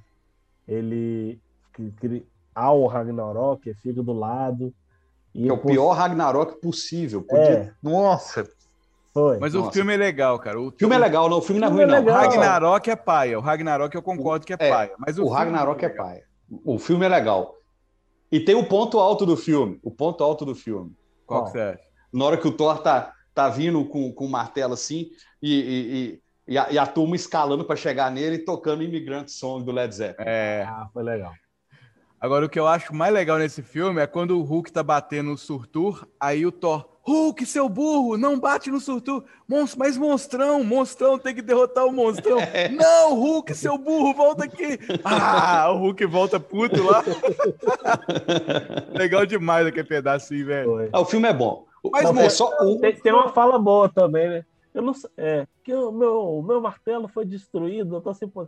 ele 0.68 1.40
que- 1.74 1.92
que- 1.92 2.26
ao 2.56 2.86
Ragnarok 2.88 3.74
fica 3.76 4.02
do 4.02 4.14
lado. 4.14 4.74
E 5.36 5.44
Que 5.44 5.50
é 5.50 5.54
o 5.54 5.58
cons- 5.58 5.72
pior 5.72 5.92
Ragnarok 5.94 6.60
possível. 6.60 7.22
Podia... 7.22 7.44
É. 7.44 7.74
Nossa. 7.84 8.48
Foi. 9.14 9.38
Mas 9.40 9.54
o 9.54 9.60
Nossa. 9.60 9.72
filme 9.72 9.94
é 9.94 9.98
legal, 9.98 10.40
cara. 10.40 10.60
O 10.60 10.68
O 10.70 10.72
filme 10.72 10.96
é 10.96 10.98
legal, 10.98 11.30
não. 11.30 11.38
O 11.38 11.42
filme 11.42 11.60
não 11.62 11.68
é 11.68 11.72
O 11.72 11.74
ruim, 11.74 11.84
é 11.84 11.86
não. 11.88 11.94
legal. 11.96 12.16
Ragnarok 12.22 12.90
é 12.90 12.96
paia. 12.96 13.38
O 13.38 13.42
Ragnarok 13.42 13.94
eu 13.96 14.02
concordo 14.02 14.46
que 14.46 14.54
é, 14.54 14.58
É, 14.60 14.70
paia. 14.70 14.94
Mas 14.98 15.18
o, 15.20 15.24
O 15.24 15.26
filme 15.26 15.38
Ragnarok 15.40 15.84
é 15.86 15.88
legal. 15.90 16.06
paia. 16.06 16.24
O 16.66 16.80
filme 16.80 17.06
é 17.06 17.10
legal. 17.10 17.57
E 18.32 18.40
tem 18.40 18.56
o 18.56 18.66
ponto 18.68 19.00
alto 19.00 19.26
do 19.26 19.38
filme. 19.38 19.80
O 19.84 19.92
ponto 19.92 20.24
alto 20.24 20.46
do 20.46 20.54
filme. 20.56 20.96
Qual 21.26 21.42
Qual? 21.42 21.46
que 21.46 21.52
você 21.52 21.60
acha? 21.60 21.84
Na 22.12 22.26
hora 22.26 22.38
que 22.38 22.48
o 22.48 22.52
Thor 22.52 22.80
tá, 22.80 23.14
tá 23.34 23.50
vindo 23.50 23.84
com, 23.86 24.12
com 24.14 24.26
o 24.26 24.30
martelo 24.30 24.74
assim 24.74 25.10
e, 25.42 25.54
e, 25.54 25.98
e- 26.14 26.22
e 26.50 26.58
a, 26.58 26.72
e 26.72 26.78
a 26.78 26.86
turma 26.88 27.16
escalando 27.16 27.66
para 27.66 27.76
chegar 27.76 28.10
nele 28.10 28.38
e 28.38 28.46
tocando 28.46 28.82
Immigrant 28.82 29.28
Song 29.28 29.66
do 29.66 29.72
Led 29.72 29.94
Zeppelin. 29.94 30.30
É. 30.30 30.64
Ah, 30.68 30.88
foi 30.94 31.04
legal. 31.04 31.34
Agora, 32.20 32.46
o 32.46 32.50
que 32.50 32.60
eu 32.60 32.68
acho 32.68 32.96
mais 32.96 33.14
legal 33.14 33.38
nesse 33.38 33.62
filme 33.62 34.02
é 34.02 34.08
quando 34.08 34.40
o 34.40 34.44
Hulk 34.44 34.72
tá 34.72 34.82
batendo 34.82 35.30
no 35.32 35.38
Surtur, 35.38 36.08
aí 36.20 36.46
o 36.46 36.52
Thor, 36.52 36.90
Hulk, 37.04 37.46
seu 37.46 37.70
burro, 37.70 38.18
não 38.18 38.40
bate 38.40 38.70
no 38.72 38.80
Surtur. 38.80 39.24
Mons 39.48 39.76
mas 39.76 39.96
monstrão, 39.98 40.64
monstrão 40.64 41.18
tem 41.18 41.34
que 41.34 41.42
derrotar 41.42 41.86
o 41.86 41.92
monstrão. 41.94 42.38
Não, 42.76 43.14
Hulk, 43.16 43.54
seu 43.56 43.78
burro, 43.78 44.14
volta 44.14 44.44
aqui. 44.44 44.78
Ah, 45.06 45.72
o 45.72 45.78
Hulk 45.78 46.06
volta 46.06 46.38
puto 46.38 46.84
lá. 46.84 47.02
legal 48.98 49.26
demais 49.26 49.66
aquele 49.66 49.88
pedacinho, 49.88 50.46
velho. 50.48 50.70
Foi. 50.70 50.90
Ah, 50.92 51.00
o 51.00 51.06
filme 51.06 51.30
é 51.30 51.34
bom. 51.34 51.66
Mas, 51.92 52.10
é 52.10 52.12
mo- 52.12 52.30
só 52.30 52.50
o, 52.62 52.80
Tem, 52.82 52.94
tem 52.96 53.14
uma 53.14 53.30
fala 53.30 53.58
boa 53.58 53.88
também, 53.88 54.28
né? 54.28 54.46
Eu 54.74 54.82
não 54.82 54.94
sei- 54.94 55.10
é, 55.16 55.48
que 55.64 55.74
o 55.74 55.92
meu, 55.92 56.20
o 56.40 56.42
meu 56.44 56.60
martelo 56.60 57.08
foi 57.08 57.26
destruído. 57.26 57.96
Eu 57.96 58.02
tô 58.02 58.10
assim, 58.10 58.28
pô, 58.28 58.48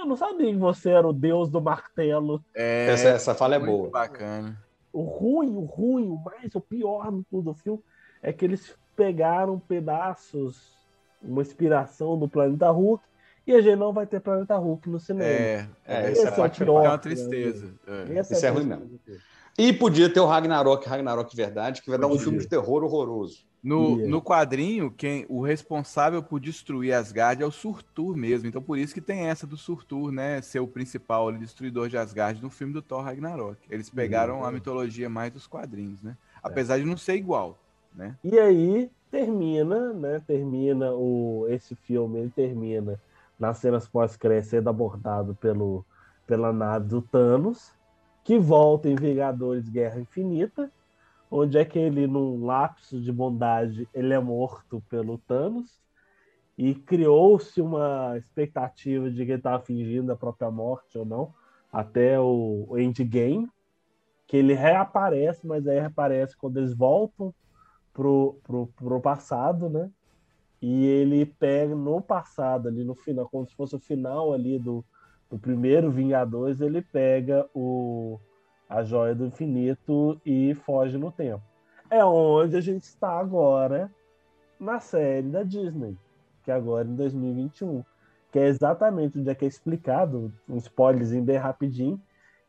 eu 0.00 0.06
não 0.06 0.16
sabia 0.16 0.50
que 0.52 0.58
você 0.58 0.90
era 0.90 1.06
o 1.06 1.12
deus 1.12 1.48
do 1.48 1.60
martelo. 1.60 2.42
É, 2.54 2.86
essa, 2.90 3.08
essa 3.08 3.34
fala 3.34 3.56
é 3.56 3.58
muito 3.58 3.70
boa. 3.76 3.90
bacana. 3.90 4.60
O 4.92 5.02
ruim, 5.02 5.54
o 5.56 5.60
ruim, 5.60 6.08
o 6.08 6.16
mais, 6.16 6.54
o 6.54 6.60
pior 6.60 7.10
no 7.12 7.22
tudo 7.30 7.52
do 7.52 7.54
filme 7.54 7.82
é 8.22 8.32
que 8.32 8.44
eles 8.44 8.74
pegaram 8.96 9.58
pedaços, 9.58 10.72
uma 11.22 11.42
inspiração 11.42 12.18
do 12.18 12.28
Planeta 12.28 12.70
Hulk, 12.70 13.04
e 13.46 13.52
a 13.54 13.60
gente 13.60 13.76
não 13.76 13.92
vai 13.92 14.06
ter 14.06 14.20
Planeta 14.20 14.56
Hulk 14.56 14.88
no 14.88 14.98
cinema. 14.98 15.24
É, 15.28 15.68
É, 15.86 16.06
é, 16.06 16.10
essa 16.12 16.28
é 16.28 16.30
parte 16.32 16.64
pior, 16.64 16.82
é 16.84 16.88
uma 16.88 16.92
né? 16.92 16.98
tristeza. 16.98 17.74
É. 17.86 18.16
Essa 18.18 18.32
Isso 18.32 18.46
é 18.46 18.48
a 18.48 18.52
ruim 18.52 18.68
tristeza. 18.68 19.20
E 19.58 19.72
podia 19.72 20.12
ter 20.12 20.20
o 20.20 20.26
Ragnarok, 20.26 20.86
Ragnarok 20.86 21.34
Verdade, 21.34 21.80
que 21.80 21.88
vai 21.88 21.98
dar 21.98 22.06
um 22.06 22.10
Podia. 22.10 22.24
filme 22.24 22.38
de 22.38 22.48
terror 22.48 22.82
horroroso. 22.84 23.45
No, 23.66 23.98
Ia. 23.98 24.06
no 24.06 24.22
quadrinho, 24.22 24.92
quem 24.92 25.26
o 25.28 25.42
responsável 25.42 26.22
por 26.22 26.38
destruir 26.38 26.94
Asgard 26.94 27.42
é 27.42 27.46
o 27.46 27.50
Surtur 27.50 28.16
mesmo. 28.16 28.48
Então 28.48 28.62
por 28.62 28.78
isso 28.78 28.94
que 28.94 29.00
tem 29.00 29.26
essa 29.26 29.44
do 29.44 29.56
Surtur, 29.56 30.12
né? 30.12 30.40
Ser 30.40 30.60
o 30.60 30.68
principal 30.68 31.32
destruidor 31.32 31.88
de 31.88 31.98
Asgard 31.98 32.40
no 32.40 32.48
filme 32.48 32.72
do 32.72 32.80
Thor 32.80 33.02
Ragnarok. 33.02 33.58
Eles 33.68 33.90
pegaram 33.90 34.44
a 34.44 34.52
mitologia 34.52 35.08
mais 35.08 35.32
dos 35.32 35.48
quadrinhos, 35.48 36.00
né? 36.00 36.16
Apesar 36.40 36.78
de 36.78 36.84
não 36.84 36.96
ser 36.96 37.16
igual, 37.16 37.58
né? 37.92 38.14
E 38.22 38.38
aí 38.38 38.88
termina, 39.10 39.92
né? 39.92 40.22
Termina 40.24 40.92
o 40.92 41.46
esse 41.48 41.74
filme, 41.74 42.20
ele 42.20 42.30
termina 42.30 43.00
nas 43.36 43.58
cenas 43.58 43.88
pós-crédito 43.88 44.50
sendo 44.50 44.70
abordado 44.70 45.34
pelo 45.34 45.84
pela 46.24 46.52
nave 46.52 46.86
do 46.86 47.02
Thanos, 47.02 47.72
que 48.22 48.38
volta 48.38 48.88
em 48.88 48.94
Vingadores 48.94 49.68
Guerra 49.68 50.00
Infinita, 50.00 50.70
onde 51.30 51.58
é 51.58 51.64
que 51.64 51.78
ele 51.78 52.06
num 52.06 52.44
lapso 52.44 53.00
de 53.00 53.12
bondade 53.12 53.88
ele 53.92 54.14
é 54.14 54.20
morto 54.20 54.82
pelo 54.88 55.18
Thanos 55.18 55.80
e 56.56 56.74
criou-se 56.74 57.60
uma 57.60 58.16
expectativa 58.16 59.10
de 59.10 59.24
que 59.24 59.32
ele 59.32 59.38
estava 59.38 59.62
fingindo 59.62 60.10
a 60.10 60.16
própria 60.16 60.50
morte 60.50 60.96
ou 60.96 61.04
não, 61.04 61.34
até 61.70 62.18
o, 62.18 62.78
Endgame, 62.78 63.48
que 64.26 64.38
ele 64.38 64.54
reaparece, 64.54 65.46
mas 65.46 65.66
aí 65.66 65.78
reaparece 65.78 66.36
quando 66.36 66.56
eles 66.56 66.72
voltam 66.72 67.34
pro, 67.92 68.38
pro, 68.42 68.66
pro 68.68 69.00
passado, 69.00 69.68
né? 69.68 69.90
E 70.60 70.86
ele 70.86 71.26
pega 71.26 71.74
no 71.74 72.00
passado, 72.00 72.68
ali 72.68 72.82
no 72.82 72.94
final, 72.94 73.28
como 73.28 73.46
se 73.46 73.54
fosse 73.54 73.76
o 73.76 73.80
final 73.80 74.32
ali 74.32 74.58
do, 74.58 74.82
do 75.30 75.38
primeiro 75.38 75.90
Vingadores, 75.90 76.62
ele 76.62 76.80
pega 76.80 77.46
o, 77.54 78.18
a 78.68 78.82
joia 78.82 79.14
do 79.14 79.26
infinito 79.26 80.20
e 80.24 80.54
foge 80.54 80.98
no 80.98 81.10
tempo. 81.10 81.42
É 81.90 82.04
onde 82.04 82.56
a 82.56 82.60
gente 82.60 82.82
está 82.82 83.18
agora 83.18 83.90
na 84.58 84.80
série 84.80 85.28
da 85.28 85.42
Disney, 85.42 85.96
que 86.42 86.50
é 86.50 86.54
agora 86.54 86.86
em 86.88 86.94
2021, 86.94 87.84
que 88.32 88.38
é 88.38 88.46
exatamente 88.46 89.18
onde 89.18 89.30
é 89.30 89.34
que 89.34 89.44
é 89.44 89.48
explicado, 89.48 90.32
um 90.48 90.56
spoilerzinho 90.56 91.22
bem 91.22 91.36
rapidinho, 91.36 92.00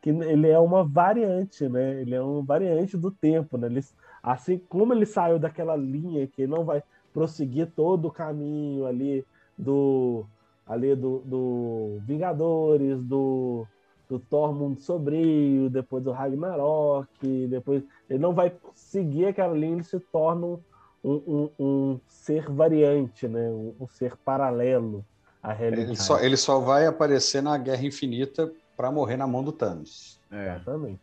que 0.01 0.09
ele 0.09 0.49
é 0.49 0.59
uma 0.59 0.83
variante, 0.83 1.67
né? 1.67 2.01
Ele 2.01 2.15
é 2.15 2.21
uma 2.21 2.41
variante 2.41 2.97
do 2.97 3.11
tempo, 3.11 3.57
né? 3.57 3.67
Ele, 3.67 3.81
assim 4.23 4.57
como 4.57 4.93
ele 4.93 5.05
saiu 5.05 5.37
daquela 5.37 5.75
linha 5.75 6.27
que 6.27 6.47
não 6.47 6.63
vai 6.63 6.81
prosseguir 7.13 7.71
todo 7.75 8.07
o 8.07 8.11
caminho 8.11 8.85
ali 8.85 9.25
do 9.57 10.25
ali 10.65 10.95
do, 10.95 11.19
do 11.19 11.99
Vingadores, 12.05 13.01
do, 13.01 13.65
do 14.09 14.19
Thor 14.19 14.53
Mundo 14.53 14.79
Sobrio, 14.79 15.69
depois 15.69 16.03
do 16.03 16.11
Ragnarok, 16.11 17.47
depois 17.47 17.83
ele 18.09 18.19
não 18.19 18.33
vai 18.33 18.53
seguir 18.73 19.25
aquela 19.25 19.53
linha, 19.53 19.73
ele 19.75 19.83
se 19.83 19.99
torna 19.99 20.45
um, 20.47 20.59
um, 21.03 21.49
um 21.59 21.99
ser 22.07 22.49
variante, 22.49 23.27
né? 23.27 23.49
Um, 23.49 23.75
um 23.81 23.87
ser 23.87 24.15
paralelo 24.17 25.05
à 25.43 25.51
realidade. 25.53 25.89
Ele 25.89 25.95
só, 25.97 26.19
ele 26.19 26.37
só 26.37 26.59
vai 26.59 26.85
aparecer 26.85 27.41
na 27.41 27.57
Guerra 27.57 27.85
Infinita 27.85 28.51
para 28.75 28.91
morrer 28.91 29.17
na 29.17 29.27
mão 29.27 29.43
do 29.43 29.51
Thanos. 29.51 30.19
É. 30.31 30.55
Exatamente. 30.55 31.01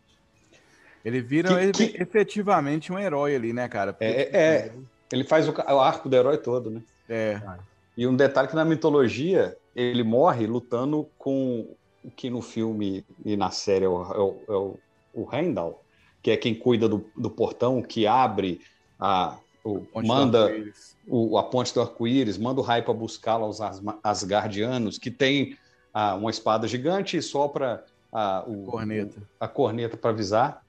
Ele 1.03 1.21
vira 1.21 1.49
Que- 1.49 1.55
ele- 1.63 1.71
que- 1.71 2.01
efetivamente 2.01 2.91
um 2.91 2.97
herói 2.97 3.35
ali, 3.35 3.53
né, 3.53 3.67
cara? 3.67 3.93
Porque, 3.93 4.05
É, 4.05 4.29
é, 4.33 4.73
ele 5.13 5.23
faz 5.23 5.47
o, 5.47 5.51
o 5.51 5.79
arco 5.79 6.09
do 6.09 6.15
herói 6.15 6.37
todo, 6.37 6.69
né? 6.71 6.81
é, 7.07 7.39
E 7.95 8.07
um 8.07 8.15
detalhe 8.15 8.47
que 8.47 8.55
na 8.55 8.65
mitologia 8.65 9.55
ele 9.75 10.03
morre 10.03 10.47
lutando 10.47 11.07
com 11.17 11.75
que 12.15 12.29
no 12.29 12.41
filme 12.41 13.05
e 13.23 13.35
na 13.35 13.51
série 13.51 13.85
é 13.85 13.89
o, 13.89 14.01
é 14.03 14.19
o, 14.19 14.37
é 14.47 14.51
o, 14.53 14.79
o 15.13 15.35
Heimdall, 15.35 15.81
que 16.21 16.31
é 16.31 16.37
quem 16.37 16.55
cuida 16.55 16.89
do, 16.89 17.05
do 17.15 17.29
portão, 17.29 17.81
que 17.81 18.07
abre 18.07 18.61
a, 18.99 19.37
o, 19.63 19.85
manda 20.03 20.51
o, 21.07 21.37
a 21.37 21.43
ponte 21.43 21.73
do 21.73 21.81
arco-íris, 21.81 22.37
manda 22.37 22.61
o 22.61 22.63
Rai 22.63 22.81
para 22.81 22.93
buscá-la 22.93 23.45
aos 23.45 23.59
Asgardianos, 24.03 24.97
que 24.97 25.11
tem 25.11 25.57
ah, 25.93 26.15
uma 26.15 26.29
espada 26.29 26.67
gigante 26.67 27.17
e 27.17 27.21
sopra 27.21 27.83
a, 28.11 28.43
o, 28.47 28.65
corneta. 28.65 29.21
a 29.39 29.47
corneta 29.47 29.97
para 29.97 30.11
avisar, 30.11 30.63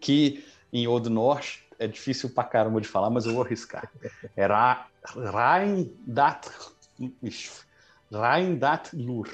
que 0.00 0.44
em 0.72 0.86
Old 0.86 1.08
North 1.08 1.60
é 1.78 1.86
difícil 1.86 2.30
pra 2.30 2.44
caramba 2.44 2.80
de 2.80 2.88
falar, 2.88 3.10
mas 3.10 3.26
eu 3.26 3.32
vou 3.32 3.42
arriscar. 3.42 3.90
Era 4.36 4.86
Reindat 5.14 6.48
Reindat 8.10 8.92
Lur. 8.94 9.28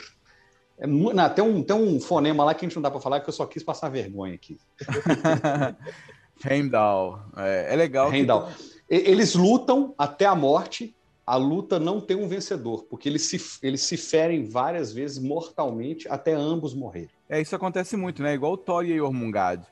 É, 0.79 0.87
não, 0.87 1.29
tem, 1.31 1.45
um, 1.45 1.63
tem 1.63 1.77
um 1.77 2.01
fonema 2.01 2.45
lá 2.45 2.55
que 2.55 2.65
a 2.65 2.69
gente 2.69 2.77
não 2.77 2.83
dá 2.83 2.91
para 2.91 3.01
falar 3.01 3.21
que 3.21 3.29
eu 3.29 3.33
só 3.33 3.47
quis 3.47 3.63
passar 3.63 3.89
vergonha 3.89 4.35
aqui. 4.35 4.59
Heimdall. 6.45 7.21
É, 7.37 7.73
é 7.73 7.77
legal. 7.77 8.13
Heimdall. 8.13 8.49
Que... 8.49 8.75
Eles 8.89 9.35
lutam 9.35 9.95
até 9.97 10.27
a 10.27 10.35
morte. 10.35 10.95
A 11.27 11.37
luta 11.37 11.81
não 11.81 12.03
tem 12.03 12.17
um 12.19 12.29
vencedor, 12.29 12.85
porque 12.85 13.09
eles 13.09 13.23
se, 13.23 13.41
eles 13.63 13.81
se 13.81 13.97
ferem 13.97 14.45
várias 14.45 14.93
vezes 14.93 15.19
mortalmente 15.19 16.07
até 16.07 16.35
ambos 16.35 16.75
morrerem. 16.75 17.09
É, 17.31 17.41
isso 17.41 17.57
acontece 17.57 17.97
muito, 17.97 18.23
né? 18.23 18.35
Igual 18.35 18.53
o 18.53 18.57
Thor 18.59 18.85
e 18.85 18.95
Jormungand. 18.99 19.63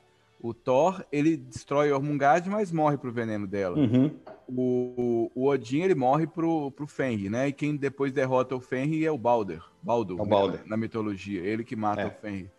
O 0.41 0.51
Thor, 0.51 1.05
ele 1.11 1.37
destrói 1.37 1.89
Jormungand, 1.89 2.43
mas 2.47 2.71
morre 2.71 2.97
pro 2.97 3.11
veneno 3.11 3.45
dela. 3.45 3.77
Uhum. 3.77 4.11
O, 4.55 5.31
o, 5.33 5.47
Odin, 5.47 5.81
ele 5.81 5.95
morre 5.95 6.27
pro, 6.27 6.71
pro 6.71 6.87
Fenrir, 6.87 7.29
né? 7.29 7.47
E 7.47 7.53
quem 7.53 7.75
depois 7.75 8.11
derrota 8.11 8.55
o 8.55 8.59
Fenrir 8.59 9.05
é 9.05 9.11
o 9.11 9.17
Balder. 9.17 9.61
Baldur, 9.81 10.19
é 10.19 10.21
o 10.21 10.25
Balder. 10.25 10.59
Né? 10.61 10.65
na 10.67 10.77
mitologia. 10.77 11.41
Ele 11.41 11.63
que 11.63 11.75
mata 11.75 12.01
é. 12.01 12.07
o 12.07 12.11
Fenrir. 12.11 12.51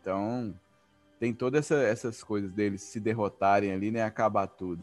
Então, 0.00 0.54
tem 1.18 1.32
todas 1.32 1.70
essa, 1.70 1.82
essas 1.82 2.22
coisas 2.22 2.52
deles 2.52 2.82
se 2.82 3.00
derrotarem 3.00 3.72
ali, 3.72 3.90
né? 3.90 4.02
Acabar 4.02 4.46
tudo. 4.46 4.82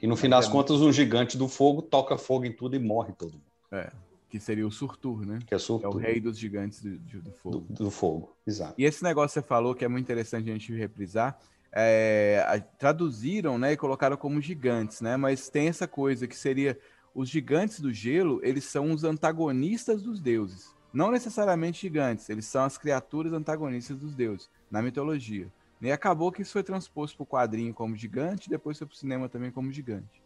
E 0.00 0.06
no 0.06 0.16
fim 0.16 0.28
das 0.28 0.46
é 0.46 0.50
contas, 0.50 0.80
o 0.80 0.90
gigante 0.90 1.36
do 1.36 1.46
fogo 1.46 1.82
toca 1.82 2.16
fogo 2.16 2.46
em 2.46 2.52
tudo 2.52 2.74
e 2.74 2.78
morre 2.78 3.12
todo 3.12 3.32
mundo. 3.32 3.44
É 3.70 3.90
que 4.30 4.38
seria 4.38 4.66
o 4.66 4.70
Surtur, 4.70 5.26
né? 5.26 5.40
Que 5.44 5.54
é, 5.54 5.58
Surtur. 5.58 5.90
é 5.90 5.94
o 5.94 5.98
rei 5.98 6.20
dos 6.20 6.38
gigantes 6.38 6.80
do, 6.80 6.96
do 7.20 7.32
fogo. 7.32 7.66
Do, 7.68 7.84
do, 7.84 7.90
fogo, 7.90 8.36
exato. 8.46 8.74
E 8.78 8.84
esse 8.84 9.02
negócio 9.02 9.34
que 9.34 9.40
você 9.40 9.42
falou, 9.42 9.74
que 9.74 9.84
é 9.84 9.88
muito 9.88 10.04
interessante 10.04 10.48
a 10.48 10.52
gente 10.52 10.72
reprisar, 10.72 11.36
é, 11.72 12.44
a, 12.46 12.60
traduziram, 12.60 13.58
né, 13.58 13.72
e 13.72 13.76
colocaram 13.76 14.16
como 14.16 14.40
gigantes, 14.40 15.00
né? 15.00 15.16
Mas 15.16 15.48
tem 15.48 15.68
essa 15.68 15.86
coisa 15.86 16.26
que 16.26 16.36
seria 16.36 16.78
os 17.14 17.28
gigantes 17.28 17.80
do 17.80 17.92
gelo, 17.92 18.40
eles 18.42 18.64
são 18.64 18.92
os 18.92 19.04
antagonistas 19.04 20.02
dos 20.02 20.20
deuses. 20.20 20.74
Não 20.92 21.10
necessariamente 21.10 21.82
gigantes, 21.82 22.28
eles 22.28 22.46
são 22.46 22.64
as 22.64 22.76
criaturas 22.76 23.32
antagonistas 23.32 23.96
dos 23.96 24.14
deuses, 24.14 24.50
na 24.70 24.82
mitologia. 24.82 25.48
E 25.80 25.90
acabou 25.90 26.30
que 26.30 26.42
isso 26.42 26.52
foi 26.52 26.62
transposto 26.62 27.16
para 27.16 27.24
o 27.24 27.26
quadrinho 27.26 27.72
como 27.72 27.96
gigante, 27.96 28.50
depois 28.50 28.76
foi 28.76 28.86
para 28.86 28.94
o 28.94 28.96
cinema 28.96 29.28
também 29.28 29.50
como 29.50 29.72
gigante. 29.72 30.22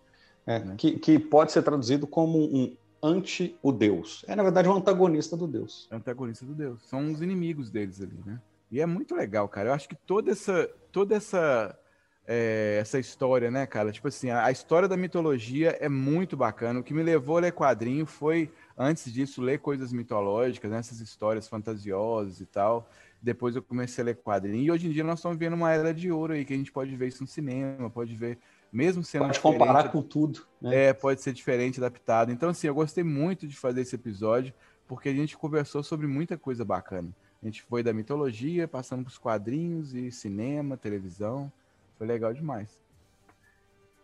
É, 0.47 0.59
né? 0.59 0.75
que, 0.77 0.99
que 0.99 1.19
pode 1.19 1.53
ser 1.53 1.63
traduzido 1.63 2.07
como 2.07 2.39
um 2.39 2.77
ante 3.03 3.55
o 3.63 3.71
Deus. 3.71 4.25
É, 4.27 4.35
na 4.35 4.43
verdade, 4.43 4.69
um 4.69 4.75
antagonista 4.75 5.37
do 5.37 5.47
Deus. 5.47 5.87
Antagonista 5.91 6.45
do 6.45 6.55
Deus. 6.55 6.83
São 6.89 7.13
os 7.13 7.21
inimigos 7.21 7.71
deles 7.71 8.01
ali, 8.01 8.19
né? 8.25 8.41
E 8.75 8.81
é 8.81 8.87
muito 8.87 9.15
legal, 9.15 9.49
cara. 9.49 9.69
Eu 9.69 9.73
acho 9.73 9.89
que 9.89 9.95
toda 9.95 10.33
essa, 10.33 10.69
toda 10.91 11.15
essa, 11.15 11.79
é, 12.27 12.79
essa 12.81 12.99
história, 12.99 13.49
né, 13.49 13.65
cara? 13.67 13.93
Tipo 13.93 14.09
assim, 14.09 14.31
a, 14.31 14.47
a, 14.47 14.51
história 14.51 14.89
da 14.89 14.97
mitologia 14.97 15.79
é 15.81 15.89
muito 15.89 16.37
bacana. 16.37 16.81
O 16.81 16.83
que 16.83 16.93
me 16.93 17.05
levou 17.05 17.37
a 17.37 17.43
ler 17.43 17.53
quadrinho 17.53 18.05
foi, 18.05 18.51
antes 18.77 19.13
disso, 19.13 19.41
ler 19.41 19.61
coisas 19.61 19.93
mitológicas, 19.93 20.69
né? 20.69 20.79
essas 20.79 20.99
histórias 20.99 21.47
fantasiosas 21.47 22.41
e 22.41 22.47
tal. 22.47 22.91
Depois 23.23 23.55
eu 23.55 23.63
comecei 23.63 24.03
a 24.03 24.07
ler 24.07 24.17
quadrinho. 24.17 24.65
E 24.65 24.71
hoje 24.73 24.89
em 24.89 24.91
dia 24.91 25.05
nós 25.05 25.21
estamos 25.21 25.39
vendo 25.39 25.55
uma 25.55 25.71
era 25.71 25.95
de 25.95 26.11
ouro 26.11 26.33
aí, 26.33 26.45
que 26.45 26.53
a 26.53 26.57
gente 26.57 26.73
pode 26.73 26.97
ver 26.97 27.07
isso 27.07 27.23
no 27.23 27.29
cinema, 27.29 27.89
pode 27.89 28.17
ver 28.17 28.41
mesmo 28.73 29.05
sendo 29.05 29.27
pode 29.27 29.39
comparar 29.39 29.93
com 29.93 30.03
tudo 30.03 30.45
né? 30.61 30.87
é 30.87 30.93
pode 30.93 31.23
ser 31.23 31.33
diferente 31.33 31.79
adaptado 31.79 32.33
então 32.33 32.49
assim 32.49 32.67
eu 32.67 32.75
gostei 32.75 33.05
muito 33.05 33.47
de 33.47 33.57
fazer 33.57 33.83
esse 33.83 33.95
episódio 33.95 34.53
porque 34.89 35.09
a 35.09 35.15
gente 35.15 35.37
conversou 35.37 35.81
sobre 35.85 36.09
muita 36.09 36.37
coisa 36.37 36.65
bacana 36.65 37.15
a 37.45 37.51
gente 37.51 37.63
foi 37.63 37.83
da 37.83 37.93
mitologia 37.93 38.67
passando 38.67 39.05
para 39.05 39.11
os 39.11 39.19
quadrinhos 39.19 39.95
e 39.95 40.11
cinema 40.11 40.77
televisão 40.77 41.53
foi 41.97 42.07
legal 42.07 42.33
demais 42.33 42.83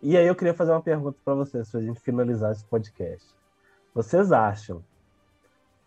e 0.03 0.17
aí 0.17 0.27
eu 0.27 0.35
queria 0.35 0.55
fazer 0.55 0.73
uma 0.73 0.83
pergunta 0.83 1.19
para 1.25 1.35
vocês 1.35 1.71
para 1.71 1.81
a 1.81 1.83
gente 1.83 2.01
finalizar 2.01 2.53
esse 2.53 2.65
podcast 2.65 3.35
vocês 3.95 4.31
acham 4.31 4.85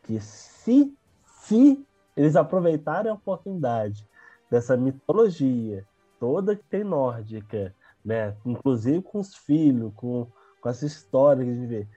que 0.04 0.20
se 0.20 0.94
se 1.26 1.86
eles 2.16 2.36
aproveitarem 2.36 3.12
a 3.12 3.16
oportunidade 3.16 4.08
dessa 4.50 4.76
mitologia 4.76 5.86
toda 6.20 6.56
que 6.56 6.64
tem 6.64 6.84
nórdica 6.84 7.74
né? 8.04 8.36
Inclusive 8.46 9.02
com 9.02 9.20
os 9.20 9.36
filhos, 9.36 9.94
com, 9.96 10.28
com 10.60 10.70
essa 10.70 10.86
história 10.86 11.44
que 11.44 11.52
a 11.52 11.54
gente 11.54 11.68
vê. 11.68 11.88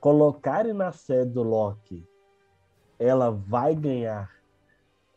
Colocarem 0.00 0.74
na 0.74 0.92
série 0.92 1.30
do 1.30 1.42
Loki, 1.42 2.06
ela 2.98 3.30
vai 3.30 3.74
ganhar 3.74 4.30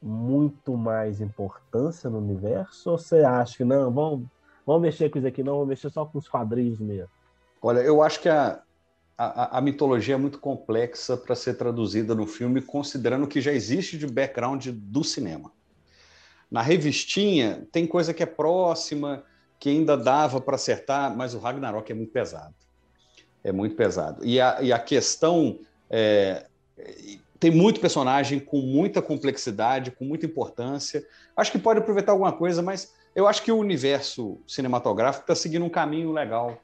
muito 0.01 0.77
mais 0.77 1.21
importância 1.21 2.09
no 2.09 2.19
universo? 2.19 2.91
Ou 2.91 2.97
você 2.97 3.17
acha 3.23 3.57
que 3.57 3.63
não, 3.63 3.91
vamos, 3.91 4.27
vamos 4.65 4.81
mexer 4.81 5.09
com 5.09 5.17
isso 5.17 5.27
aqui, 5.27 5.43
não, 5.43 5.53
vamos 5.53 5.69
mexer 5.69 5.89
só 5.89 6.05
com 6.05 6.17
os 6.17 6.27
quadrinhos 6.27 6.79
mesmo? 6.79 7.09
Olha, 7.61 7.79
eu 7.79 8.01
acho 8.01 8.21
que 8.21 8.29
a, 8.29 8.61
a, 9.17 9.57
a 9.57 9.61
mitologia 9.61 10.15
é 10.15 10.17
muito 10.17 10.39
complexa 10.39 11.17
para 11.17 11.35
ser 11.35 11.55
traduzida 11.55 12.13
no 12.13 12.27
filme, 12.27 12.61
considerando 12.61 13.27
que 13.27 13.41
já 13.41 13.51
existe 13.51 13.97
de 13.97 14.05
background 14.05 14.67
do 14.67 15.03
cinema. 15.03 15.51
Na 16.49 16.61
revistinha, 16.61 17.67
tem 17.71 17.85
coisa 17.85 18.13
que 18.13 18.23
é 18.23 18.25
próxima, 18.25 19.23
que 19.59 19.69
ainda 19.69 19.97
dava 19.97 20.39
para 20.39 20.55
acertar, 20.55 21.15
mas 21.15 21.33
o 21.33 21.39
Ragnarok 21.39 21.91
é 21.91 21.95
muito 21.95 22.11
pesado. 22.11 22.53
É 23.43 23.51
muito 23.51 23.75
pesado. 23.75 24.23
E 24.23 24.39
a, 24.39 24.61
e 24.61 24.71
a 24.71 24.79
questão. 24.79 25.59
É, 25.89 26.45
tem 27.39 27.51
muito 27.51 27.79
personagem 27.79 28.39
com 28.39 28.59
muita 28.61 29.01
complexidade, 29.01 29.91
com 29.91 30.05
muita 30.05 30.25
importância. 30.25 31.05
Acho 31.35 31.51
que 31.51 31.59
pode 31.59 31.79
aproveitar 31.79 32.11
alguma 32.11 32.31
coisa, 32.31 32.61
mas 32.61 32.93
eu 33.15 33.27
acho 33.27 33.43
que 33.43 33.51
o 33.51 33.57
universo 33.57 34.39
cinematográfico 34.47 35.23
está 35.23 35.35
seguindo 35.35 35.65
um 35.65 35.69
caminho 35.69 36.11
legal. 36.11 36.61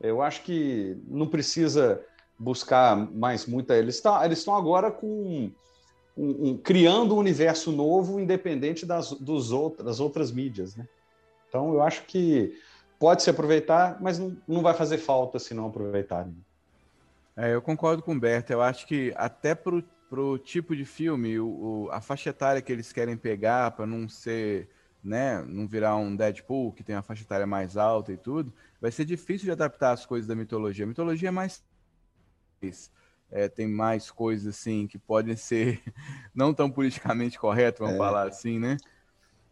Eu 0.00 0.22
acho 0.22 0.42
que 0.42 0.96
não 1.06 1.26
precisa 1.26 2.00
buscar 2.38 2.96
mais 2.96 3.46
muita. 3.46 3.76
Eles 3.76 3.96
estão 3.96 4.22
eles 4.24 4.46
agora 4.48 4.90
com 4.90 5.52
um, 6.16 6.50
um, 6.50 6.56
criando 6.56 7.14
um 7.14 7.18
universo 7.18 7.70
novo, 7.70 8.18
independente 8.18 8.86
das, 8.86 9.12
dos 9.12 9.52
outras, 9.52 9.84
das 9.84 10.00
outras 10.00 10.32
mídias, 10.32 10.74
né? 10.74 10.88
Então, 11.48 11.74
eu 11.74 11.82
acho 11.82 12.04
que 12.04 12.56
pode 12.98 13.22
se 13.22 13.30
aproveitar, 13.30 13.98
mas 14.00 14.18
não, 14.18 14.36
não 14.46 14.62
vai 14.62 14.74
fazer 14.74 14.98
falta 14.98 15.38
se 15.38 15.52
não 15.52 15.66
aproveitarem. 15.66 16.36
É, 17.36 17.54
eu 17.54 17.62
concordo 17.62 18.02
com 18.02 18.14
o 18.14 18.20
Berto. 18.20 18.52
Eu 18.52 18.62
acho 18.62 18.86
que 18.86 19.12
até 19.16 19.54
pro, 19.54 19.82
pro 20.10 20.36
tipo 20.36 20.74
de 20.74 20.84
filme, 20.84 21.38
o, 21.38 21.46
o 21.46 21.88
a 21.92 22.00
faixa 22.00 22.30
etária 22.30 22.60
que 22.60 22.72
eles 22.72 22.92
querem 22.92 23.16
pegar 23.16 23.70
para 23.70 23.86
não 23.86 24.08
ser, 24.08 24.68
né, 25.02 25.40
não 25.46 25.68
virar 25.68 25.96
um 25.96 26.16
Deadpool 26.16 26.72
que 26.72 26.82
tem 26.82 26.96
a 26.96 27.02
faixa 27.02 27.22
etária 27.22 27.46
mais 27.46 27.76
alta 27.76 28.12
e 28.12 28.16
tudo, 28.16 28.52
vai 28.80 28.90
ser 28.90 29.04
difícil 29.04 29.44
de 29.44 29.52
adaptar 29.52 29.92
as 29.92 30.04
coisas 30.04 30.26
da 30.26 30.34
mitologia. 30.34 30.84
A 30.84 30.88
mitologia 30.88 31.28
é 31.28 31.30
mais 31.30 31.62
é, 33.30 33.48
tem 33.48 33.68
mais 33.68 34.10
coisas 34.10 34.48
assim 34.48 34.86
que 34.88 34.98
podem 34.98 35.36
ser 35.36 35.80
não 36.34 36.52
tão 36.52 36.68
politicamente 36.68 37.38
corretas, 37.38 37.78
vamos 37.78 37.94
é. 37.94 37.98
falar 37.98 38.26
assim, 38.26 38.58
né? 38.58 38.76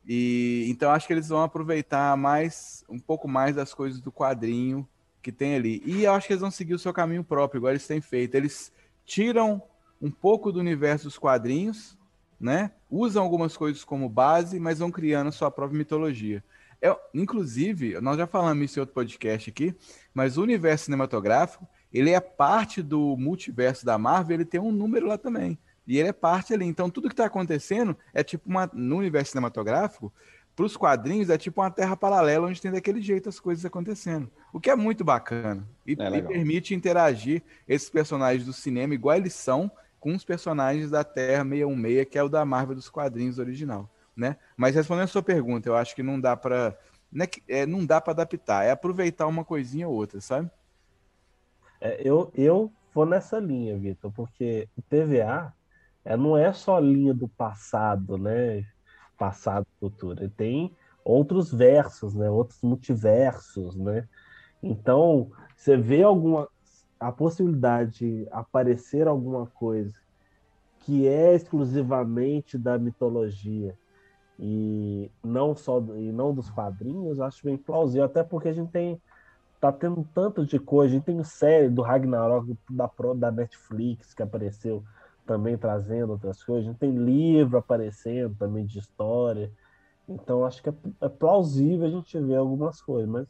E 0.04 0.66
então 0.68 0.90
acho 0.90 1.06
que 1.06 1.12
eles 1.12 1.28
vão 1.28 1.42
aproveitar 1.42 2.16
mais 2.16 2.84
um 2.88 2.98
pouco 2.98 3.28
mais 3.28 3.54
das 3.54 3.72
coisas 3.72 4.00
do 4.00 4.10
quadrinho 4.10 4.86
que 5.22 5.30
tem 5.30 5.54
ali. 5.54 5.80
E 5.86 6.02
eu 6.02 6.12
acho 6.12 6.26
que 6.26 6.32
eles 6.32 6.40
vão 6.40 6.50
seguir 6.50 6.74
o 6.74 6.78
seu 6.78 6.92
caminho 6.92 7.22
próprio, 7.22 7.60
igual 7.60 7.72
eles 7.72 7.86
têm 7.86 8.00
feito. 8.00 8.34
Eles 8.34 8.72
tiram 9.04 9.62
um 10.00 10.10
pouco 10.10 10.52
do 10.52 10.60
universo 10.60 11.04
dos 11.04 11.18
quadrinhos, 11.18 11.96
né? 12.40 12.70
Usam 12.90 13.22
algumas 13.22 13.56
coisas 13.56 13.84
como 13.84 14.08
base, 14.08 14.60
mas 14.60 14.78
vão 14.78 14.90
criando 14.90 15.32
sua 15.32 15.50
própria 15.50 15.78
mitologia. 15.78 16.42
Eu, 16.80 16.96
inclusive, 17.12 18.00
nós 18.00 18.16
já 18.16 18.26
falamos 18.26 18.64
isso 18.64 18.78
em 18.78 18.80
outro 18.80 18.94
podcast 18.94 19.50
aqui, 19.50 19.74
mas 20.14 20.38
o 20.38 20.42
universo 20.42 20.84
cinematográfico, 20.84 21.66
ele 21.92 22.10
é 22.10 22.20
parte 22.20 22.82
do 22.82 23.16
multiverso 23.16 23.84
da 23.84 23.98
Marvel, 23.98 24.36
ele 24.36 24.44
tem 24.44 24.60
um 24.60 24.70
número 24.70 25.06
lá 25.06 25.18
também. 25.18 25.58
E 25.86 25.98
ele 25.98 26.08
é 26.08 26.12
parte 26.12 26.52
ali. 26.52 26.66
Então, 26.66 26.90
tudo 26.90 27.08
que 27.08 27.14
está 27.14 27.24
acontecendo 27.24 27.96
é 28.12 28.22
tipo 28.22 28.48
uma. 28.48 28.70
No 28.74 28.98
universo 28.98 29.30
cinematográfico, 29.30 30.12
para 30.54 30.66
os 30.66 30.76
quadrinhos, 30.76 31.30
é 31.30 31.38
tipo 31.38 31.62
uma 31.62 31.70
terra 31.70 31.96
paralela 31.96 32.46
onde 32.46 32.60
tem 32.60 32.70
daquele 32.70 33.00
jeito 33.00 33.28
as 33.28 33.40
coisas 33.40 33.64
acontecendo. 33.64 34.30
O 34.52 34.60
que 34.60 34.68
é 34.68 34.76
muito 34.76 35.02
bacana. 35.02 35.66
E, 35.86 35.96
é 35.98 36.16
e 36.18 36.22
permite 36.22 36.74
interagir 36.74 37.42
esses 37.66 37.88
personagens 37.88 38.44
do 38.44 38.52
cinema, 38.52 38.92
igual 38.92 39.16
eles 39.16 39.32
são, 39.32 39.70
com 40.00 40.14
os 40.14 40.24
personagens 40.24 40.90
da 40.90 41.04
Terra 41.04 41.44
616, 41.44 42.08
que 42.08 42.18
é 42.18 42.22
o 42.22 42.28
da 42.28 42.44
Marvel 42.44 42.74
dos 42.74 42.88
quadrinhos 42.88 43.38
original. 43.38 43.88
Né? 44.16 44.36
Mas 44.56 44.74
respondendo 44.74 45.04
a 45.04 45.08
sua 45.08 45.22
pergunta, 45.22 45.68
eu 45.68 45.76
acho 45.76 45.94
que 45.94 46.02
não 46.02 46.20
dá 46.20 46.36
para. 46.36 46.76
Não, 47.10 47.24
é, 47.24 47.60
é, 47.60 47.66
não 47.66 47.86
dá 47.86 48.00
para 48.00 48.12
adaptar, 48.12 48.64
é 48.64 48.70
aproveitar 48.70 49.26
uma 49.26 49.44
coisinha 49.44 49.88
ou 49.88 49.94
outra, 49.94 50.20
sabe? 50.20 50.50
É, 51.80 52.00
eu, 52.04 52.30
eu 52.34 52.72
vou 52.92 53.06
nessa 53.06 53.38
linha, 53.38 53.78
Vitor, 53.78 54.12
porque 54.12 54.68
o 54.76 54.82
TVA 54.82 55.52
é, 56.04 56.16
não 56.16 56.36
é 56.36 56.52
só 56.52 56.78
linha 56.78 57.14
do 57.14 57.28
passado, 57.28 58.18
né? 58.18 58.64
Passado, 59.16 59.66
futuro. 59.78 60.20
Ele 60.20 60.30
tem 60.30 60.76
outros 61.04 61.52
versos, 61.52 62.14
né? 62.14 62.28
Outros 62.28 62.60
multiversos, 62.62 63.76
né? 63.76 64.08
Então, 64.62 65.30
você 65.56 65.76
vê 65.76 66.02
alguma 66.02 66.48
a 66.98 67.12
possibilidade 67.12 67.98
de 67.98 68.28
aparecer 68.30 69.06
alguma 69.06 69.46
coisa 69.46 69.94
que 70.80 71.06
é 71.06 71.34
exclusivamente 71.34 72.56
da 72.56 72.78
mitologia 72.78 73.76
e 74.38 75.10
não 75.22 75.54
só 75.54 75.80
e 75.96 76.12
não 76.12 76.32
dos 76.32 76.48
quadrinhos, 76.48 77.20
acho 77.20 77.44
bem 77.44 77.56
plausível, 77.56 78.04
até 78.04 78.22
porque 78.22 78.48
a 78.48 78.52
gente 78.52 78.70
tem 78.70 79.00
tá 79.60 79.72
tendo 79.72 80.06
tanto 80.14 80.46
de 80.46 80.58
coisa, 80.58 80.94
a 80.94 80.96
gente 80.96 81.04
tem 81.04 81.22
série 81.24 81.68
do 81.68 81.82
Ragnarok 81.82 82.56
da 82.70 82.88
da 83.16 83.30
Netflix 83.32 84.14
que 84.14 84.22
apareceu 84.22 84.84
também 85.26 85.58
trazendo 85.58 86.12
outras 86.12 86.42
coisas, 86.42 86.64
a 86.64 86.70
gente 86.70 86.78
tem 86.78 86.92
livro 86.92 87.58
aparecendo 87.58 88.34
também 88.36 88.64
de 88.64 88.78
história. 88.78 89.50
Então 90.08 90.44
acho 90.46 90.62
que 90.62 90.70
é, 90.70 90.74
é 91.02 91.08
plausível 91.08 91.86
a 91.86 91.90
gente 91.90 92.18
ver 92.18 92.36
algumas 92.36 92.80
coisas, 92.80 93.10
mas 93.10 93.28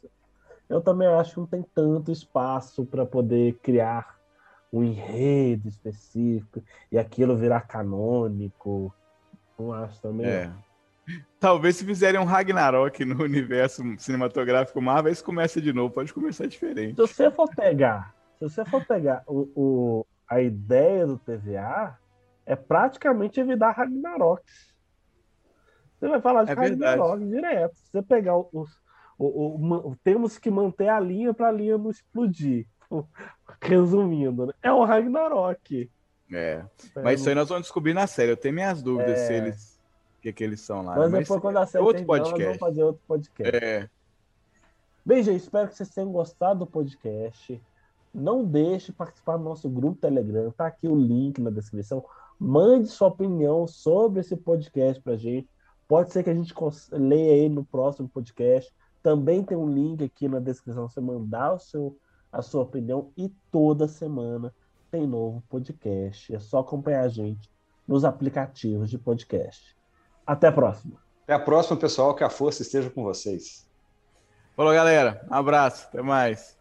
eu 0.68 0.80
também 0.80 1.08
acho 1.08 1.34
que 1.34 1.40
não 1.40 1.46
tem 1.46 1.62
tanto 1.74 2.12
espaço 2.12 2.84
para 2.84 3.06
poder 3.06 3.54
criar 3.62 4.18
um 4.72 4.84
enredo 4.84 5.68
específico 5.68 6.62
e 6.92 6.98
aquilo 6.98 7.36
virar 7.36 7.62
canônico. 7.62 8.92
Não 9.58 9.72
acho 9.72 10.00
também. 10.00 10.26
É. 10.26 10.52
Talvez 11.40 11.76
se 11.76 11.84
fizerem 11.84 12.20
um 12.20 12.24
Ragnarok 12.24 13.04
no 13.04 13.22
universo 13.24 13.82
cinematográfico 13.98 14.80
Marvel, 14.80 15.12
isso 15.12 15.24
começa 15.24 15.60
de 15.60 15.72
novo, 15.72 15.94
pode 15.94 16.12
começar 16.12 16.46
diferente. 16.46 16.94
Se 16.94 17.00
você 17.00 17.30
for 17.30 17.48
pegar, 17.54 18.14
se 18.38 18.44
você 18.44 18.64
for 18.64 18.84
pegar 18.84 19.22
o, 19.26 19.50
o 19.56 20.06
a 20.28 20.42
ideia 20.42 21.06
do 21.06 21.18
TVA, 21.18 21.98
é 22.44 22.54
praticamente 22.54 23.40
evitar 23.40 23.70
Ragnarok. 23.70 24.42
Você 25.98 26.08
vai 26.08 26.20
falar 26.20 26.44
de 26.44 26.50
É 26.50 26.54
Ragnarok 26.54 27.18
verdade. 27.24 27.30
direto. 27.30 27.76
Se 27.76 27.90
você 27.90 28.02
pegar 28.02 28.36
os. 28.36 28.70
O, 29.18 29.26
o- 29.26 29.90
o- 29.90 29.96
temos 30.04 30.38
que 30.38 30.50
manter 30.50 30.88
a 30.88 31.00
linha 31.00 31.34
para 31.34 31.48
a 31.48 31.52
linha 31.52 31.76
não 31.76 31.90
explodir. 31.90 32.66
Resumindo, 33.60 34.46
né? 34.46 34.52
é 34.62 34.72
o 34.72 34.84
Ragnarok. 34.84 35.90
É. 36.32 36.64
Mas 37.02 37.20
isso 37.20 37.28
aí 37.28 37.34
nós 37.34 37.48
vamos 37.48 37.64
descobrir 37.64 37.94
na 37.94 38.06
série. 38.06 38.30
Eu 38.32 38.36
tenho 38.36 38.54
minhas 38.54 38.82
dúvidas 38.82 39.18
É. 39.18 39.26
se 39.26 39.32
eles. 39.34 39.78
O 40.18 40.20
que, 40.20 40.32
que 40.32 40.44
eles 40.44 40.60
são 40.60 40.82
lá. 40.82 40.96
Mas 40.96 41.10
depois, 41.12 41.40
quando 41.40 41.56
a 41.58 41.66
série 41.66 41.84
outro 41.84 41.98
terminar, 42.04 42.18
nós 42.18 42.28
podcast. 42.30 42.58
vamos 42.58 42.58
fazer 42.74 42.82
outro 42.82 43.02
podcast. 43.06 43.56
É. 43.64 43.88
Bem, 45.04 45.22
gente, 45.22 45.40
espero 45.42 45.68
que 45.68 45.74
vocês 45.76 45.88
tenham 45.88 46.10
gostado 46.12 46.60
do 46.60 46.66
podcast. 46.66 47.60
Não 48.12 48.44
deixe 48.44 48.86
de 48.86 48.92
participar 48.92 49.36
do 49.36 49.44
nosso 49.44 49.68
grupo 49.68 50.00
Telegram. 50.00 50.50
Tá 50.50 50.66
aqui 50.66 50.86
o 50.88 50.94
link 50.94 51.40
na 51.40 51.50
descrição. 51.50 52.04
Mande 52.38 52.88
sua 52.88 53.08
opinião 53.08 53.66
sobre 53.66 54.20
esse 54.20 54.36
podcast 54.36 55.00
pra 55.02 55.16
gente. 55.16 55.48
Pode 55.86 56.12
ser 56.12 56.22
que 56.22 56.30
a 56.30 56.34
gente 56.34 56.52
leia 56.92 57.32
ele 57.44 57.54
no 57.54 57.64
próximo 57.64 58.08
podcast. 58.08 58.72
Também 59.02 59.42
tem 59.42 59.56
um 59.56 59.68
link 59.68 60.04
aqui 60.04 60.28
na 60.28 60.38
descrição 60.38 60.88
você 60.88 61.00
mandar 61.00 61.54
o 61.54 61.58
seu, 61.58 61.96
a 62.32 62.42
sua 62.42 62.62
opinião. 62.62 63.10
E 63.16 63.28
toda 63.50 63.88
semana 63.88 64.52
tem 64.90 65.06
novo 65.06 65.42
podcast. 65.48 66.34
É 66.34 66.38
só 66.38 66.58
acompanhar 66.58 67.02
a 67.02 67.08
gente 67.08 67.50
nos 67.86 68.04
aplicativos 68.04 68.90
de 68.90 68.98
podcast. 68.98 69.76
Até 70.26 70.48
a 70.48 70.52
próxima. 70.52 70.96
Até 71.24 71.34
a 71.34 71.38
próxima, 71.38 71.76
pessoal. 71.76 72.14
Que 72.14 72.24
a 72.24 72.30
força 72.30 72.62
esteja 72.62 72.90
com 72.90 73.02
vocês. 73.02 73.66
Falou, 74.54 74.74
galera. 74.74 75.24
Um 75.30 75.34
abraço. 75.34 75.86
Até 75.88 76.02
mais. 76.02 76.57